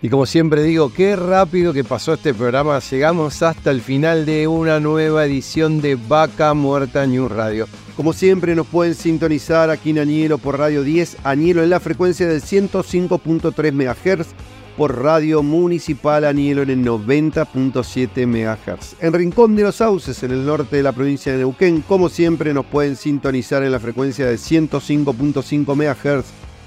Y 0.00 0.10
como 0.10 0.26
siempre 0.26 0.62
digo, 0.62 0.92
qué 0.92 1.16
rápido 1.16 1.72
que 1.72 1.82
pasó 1.82 2.12
este 2.12 2.32
programa. 2.32 2.78
Llegamos 2.78 3.42
hasta 3.42 3.72
el 3.72 3.80
final 3.80 4.26
de 4.26 4.46
una 4.46 4.78
nueva 4.78 5.26
edición 5.26 5.80
de 5.80 5.96
Vaca 5.96 6.54
Muerta 6.54 7.04
News 7.04 7.32
Radio. 7.32 7.66
Como 7.96 8.12
siempre 8.12 8.54
nos 8.54 8.68
pueden 8.68 8.94
sintonizar 8.94 9.70
aquí 9.70 9.90
en 9.90 9.98
Añelo 9.98 10.38
por 10.38 10.56
Radio 10.56 10.84
10, 10.84 11.16
Añelo 11.24 11.64
en 11.64 11.70
la 11.70 11.80
frecuencia 11.80 12.28
del 12.28 12.40
105.3 12.40 13.72
MHz, 13.72 14.28
por 14.76 15.02
Radio 15.02 15.42
Municipal 15.42 16.24
Añelo 16.24 16.62
en 16.62 16.70
el 16.70 16.84
90.7 16.84 18.24
MHz. 18.24 18.94
En 19.00 19.12
Rincón 19.12 19.56
de 19.56 19.64
los 19.64 19.74
Sauces, 19.74 20.22
en 20.22 20.30
el 20.30 20.46
norte 20.46 20.76
de 20.76 20.84
la 20.84 20.92
provincia 20.92 21.32
de 21.32 21.38
Neuquén, 21.38 21.82
como 21.82 22.08
siempre 22.08 22.54
nos 22.54 22.66
pueden 22.66 22.94
sintonizar 22.94 23.64
en 23.64 23.72
la 23.72 23.80
frecuencia 23.80 24.26
del 24.26 24.38
105.5 24.38 25.74
MHz 25.74 26.26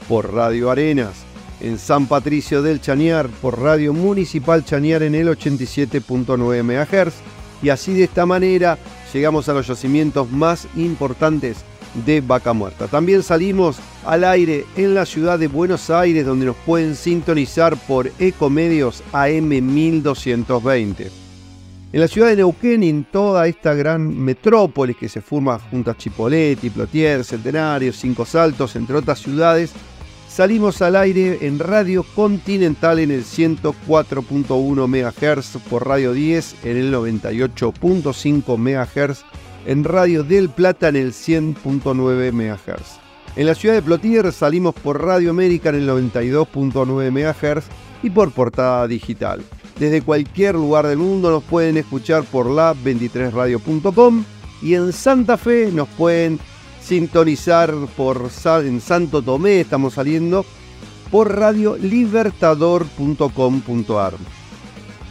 por 0.09 0.33
Radio 0.33 0.69
Arenas 0.69 1.30
en 1.61 1.77
San 1.77 2.07
Patricio 2.07 2.61
del 2.61 2.81
Chañar 2.81 3.29
por 3.29 3.59
Radio 3.59 3.93
Municipal 3.93 4.65
Chañar 4.65 5.03
en 5.03 5.15
el 5.15 5.27
87.9 5.27 6.63
MHz 6.63 7.13
y 7.63 7.69
así 7.69 7.93
de 7.93 8.05
esta 8.05 8.25
manera 8.25 8.77
llegamos 9.13 9.47
a 9.47 9.53
los 9.53 9.67
yacimientos 9.67 10.29
más 10.31 10.67
importantes 10.75 11.57
de 12.05 12.21
Vaca 12.21 12.53
Muerta. 12.53 12.88
También 12.88 13.23
salimos 13.23 13.77
al 14.05 14.23
aire 14.23 14.65
en 14.75 14.95
la 14.95 15.05
ciudad 15.05 15.38
de 15.38 15.47
Buenos 15.47 15.89
Aires 15.89 16.25
donde 16.25 16.45
nos 16.45 16.55
pueden 16.57 16.95
sintonizar 16.95 17.75
por 17.88 18.11
Ecomedios 18.19 19.03
AM 19.11 19.49
1220. 19.49 21.11
En 21.93 21.99
la 21.99 22.07
ciudad 22.07 22.29
de 22.29 22.38
Neuquén 22.38 22.83
en 22.83 23.03
toda 23.03 23.47
esta 23.47 23.73
gran 23.73 24.17
metrópolis 24.17 24.95
que 24.95 25.09
se 25.09 25.19
forma 25.19 25.59
junto 25.59 25.91
a 25.91 25.97
Chipoleti, 25.97 26.69
Plotier, 26.69 27.25
Centenario, 27.25 27.91
Cinco 27.91 28.25
Saltos, 28.25 28.77
entre 28.77 28.95
otras 28.95 29.19
ciudades, 29.19 29.73
Salimos 30.31 30.81
al 30.81 30.95
aire 30.95 31.39
en 31.41 31.59
Radio 31.59 32.05
Continental 32.15 32.99
en 32.99 33.11
el 33.11 33.25
104.1 33.25 34.87
MHz 34.87 35.61
por 35.69 35.85
Radio 35.85 36.13
10 36.13 36.55
en 36.63 36.77
el 36.77 36.93
98.5 36.93 38.57
MHz, 38.57 39.25
en 39.65 39.83
Radio 39.83 40.23
del 40.23 40.49
Plata 40.49 40.87
en 40.87 40.95
el 40.95 41.11
100.9 41.11 42.31
MHz. 42.31 43.01
En 43.35 43.45
la 43.45 43.55
ciudad 43.55 43.75
de 43.75 43.81
Plotier 43.81 44.31
salimos 44.31 44.73
por 44.73 45.03
Radio 45.03 45.31
América 45.31 45.67
en 45.67 45.75
el 45.75 45.89
92.9 45.89 47.11
MHz 47.11 47.65
y 48.01 48.09
por 48.09 48.31
portada 48.31 48.87
digital. 48.87 49.43
Desde 49.77 50.01
cualquier 50.01 50.55
lugar 50.55 50.87
del 50.87 50.99
mundo 50.99 51.29
nos 51.29 51.43
pueden 51.43 51.75
escuchar 51.75 52.23
por 52.23 52.49
la 52.49 52.73
23radio.com 52.73 54.23
y 54.61 54.75
en 54.75 54.93
Santa 54.93 55.35
Fe 55.35 55.71
nos 55.73 55.89
pueden 55.89 56.39
sintonizar 56.81 57.73
por 57.95 58.29
en 58.45 58.81
Santo 58.81 59.21
Tomé, 59.21 59.61
estamos 59.61 59.93
saliendo 59.93 60.43
por 61.09 61.33
radiolibertador.com.ar. 61.37 64.13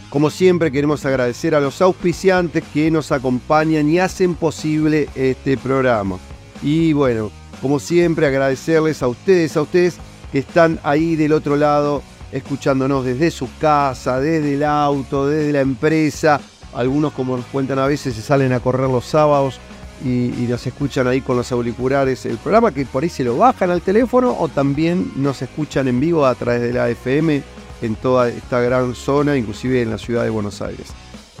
Como 0.09 0.29
siempre 0.29 0.71
queremos 0.71 1.03
agradecer 1.05 1.55
a 1.55 1.61
los 1.61 1.81
auspiciantes 1.81 2.65
que 2.73 2.91
nos 2.91 3.13
acompañan 3.13 3.87
y 3.87 3.99
hacen 3.99 4.35
posible 4.35 5.07
este 5.15 5.57
programa. 5.57 6.17
Y 6.61 6.91
bueno, 6.93 7.31
como 7.61 7.79
siempre 7.79 8.27
agradecerles 8.27 9.01
a 9.03 9.07
ustedes, 9.07 9.55
a 9.55 9.61
ustedes 9.61 9.95
que 10.31 10.39
están 10.39 10.79
ahí 10.83 11.15
del 11.15 11.31
otro 11.33 11.55
lado 11.55 12.01
escuchándonos 12.31 13.05
desde 13.05 13.29
su 13.31 13.47
casa, 13.59 14.19
desde 14.19 14.55
el 14.55 14.63
auto, 14.63 15.27
desde 15.27 15.53
la 15.53 15.61
empresa. 15.61 16.41
Algunos 16.73 17.13
como 17.13 17.37
nos 17.37 17.45
cuentan 17.45 17.79
a 17.79 17.87
veces 17.87 18.15
se 18.15 18.21
salen 18.21 18.51
a 18.53 18.59
correr 18.59 18.89
los 18.89 19.05
sábados 19.05 19.59
y, 20.03 20.47
nos 20.49 20.65
escuchan 20.67 21.07
ahí 21.07 21.21
con 21.21 21.37
los 21.37 21.51
auriculares 21.51 22.25
el 22.25 22.37
programa, 22.37 22.73
que 22.73 22.85
por 22.85 23.03
ahí 23.03 23.09
se 23.09 23.23
lo 23.23 23.37
bajan 23.37 23.69
al 23.69 23.81
teléfono 23.81 24.35
o 24.37 24.47
también 24.47 25.11
nos 25.15 25.41
escuchan 25.41 25.87
en 25.87 25.99
vivo 25.99 26.25
a 26.25 26.35
través 26.35 26.61
de 26.61 26.73
la 26.73 26.89
FM 26.89 27.41
en 27.81 27.95
toda 27.95 28.29
esta 28.29 28.59
gran 28.59 28.95
zona, 28.95 29.37
inclusive 29.37 29.81
en 29.81 29.91
la 29.91 29.97
ciudad 29.97 30.23
de 30.23 30.29
Buenos 30.29 30.61
Aires. 30.61 30.87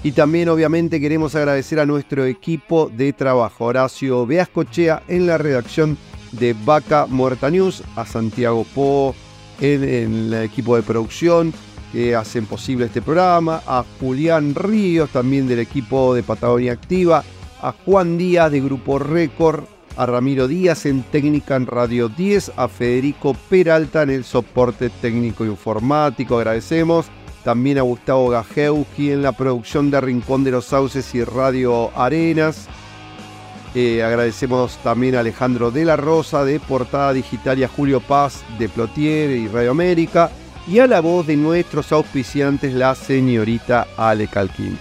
Y 0.03 0.13
también 0.13 0.49
obviamente 0.49 0.99
queremos 0.99 1.35
agradecer 1.35 1.79
a 1.79 1.85
nuestro 1.85 2.25
equipo 2.25 2.89
de 2.89 3.13
trabajo, 3.13 3.65
Horacio 3.65 4.25
Beascochea 4.25 5.03
en 5.07 5.27
la 5.27 5.37
redacción 5.37 5.97
de 6.31 6.55
Vaca 6.65 7.05
Muerta 7.07 7.51
News, 7.51 7.83
a 7.95 8.05
Santiago 8.05 8.65
Po 8.73 9.13
en, 9.59 9.83
en 9.83 10.13
el 10.13 10.43
equipo 10.43 10.75
de 10.75 10.81
producción 10.81 11.53
que 11.91 12.15
hacen 12.15 12.45
posible 12.45 12.85
este 12.85 13.01
programa, 13.01 13.61
a 13.67 13.83
Julián 13.99 14.55
Ríos 14.55 15.09
también 15.09 15.47
del 15.47 15.59
equipo 15.59 16.15
de 16.15 16.23
Patagonia 16.23 16.71
Activa, 16.71 17.23
a 17.61 17.73
Juan 17.85 18.17
Díaz 18.17 18.51
de 18.51 18.61
Grupo 18.61 18.99
Récord, 18.99 19.63
a 19.97 20.05
Ramiro 20.05 20.47
Díaz 20.47 20.85
en 20.85 21.03
técnica 21.03 21.55
en 21.55 21.67
Radio 21.67 22.09
10, 22.09 22.53
a 22.55 22.67
Federico 22.67 23.35
Peralta 23.49 24.03
en 24.03 24.09
el 24.09 24.23
soporte 24.23 24.89
técnico 24.89 25.45
informático, 25.45 26.37
agradecemos. 26.37 27.07
También 27.43 27.79
a 27.79 27.81
Gustavo 27.81 28.29
Gajewski 28.29 29.11
en 29.11 29.23
la 29.23 29.31
producción 29.31 29.89
de 29.89 29.99
Rincón 29.99 30.43
de 30.43 30.51
los 30.51 30.65
Sauces 30.65 31.15
y 31.15 31.23
Radio 31.23 31.89
Arenas. 31.97 32.67
Eh, 33.73 34.03
agradecemos 34.03 34.77
también 34.83 35.15
a 35.15 35.21
Alejandro 35.21 35.71
de 35.71 35.85
la 35.85 35.95
Rosa 35.95 36.45
de 36.45 36.59
Portada 36.59 37.13
Digital 37.13 37.57
y 37.57 37.63
a 37.63 37.67
Julio 37.67 37.99
Paz 37.99 38.43
de 38.59 38.69
Plotier 38.69 39.31
y 39.31 39.47
Radio 39.47 39.71
América. 39.71 40.29
Y 40.67 40.77
a 40.79 40.87
la 40.87 41.01
voz 41.01 41.25
de 41.25 41.35
nuestros 41.35 41.91
auspiciantes, 41.91 42.73
la 42.73 42.93
señorita 42.93 43.87
Ale 43.97 44.27
Calquín. 44.27 44.77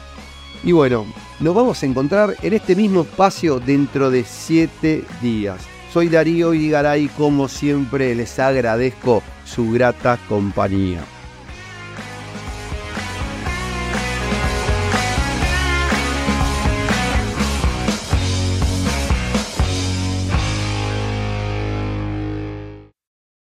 Y 0.63 0.73
bueno, 0.73 1.07
nos 1.41 1.55
vamos 1.55 1.83
a 1.83 1.87
encontrar 1.87 2.37
en 2.43 2.53
este 2.53 2.77
mismo 2.77 3.01
espacio 3.03 3.61
dentro 3.61 4.11
de 4.11 4.25
siete 4.25 5.05
días. 5.23 5.61
Soy 5.93 6.09
Darío 6.09 6.55
Irigaray, 6.55 7.09
como 7.09 7.49
siempre 7.49 8.15
les 8.15 8.39
agradezco 8.39 9.23
su 9.45 9.73
grata 9.73 10.19
compañía. 10.29 11.01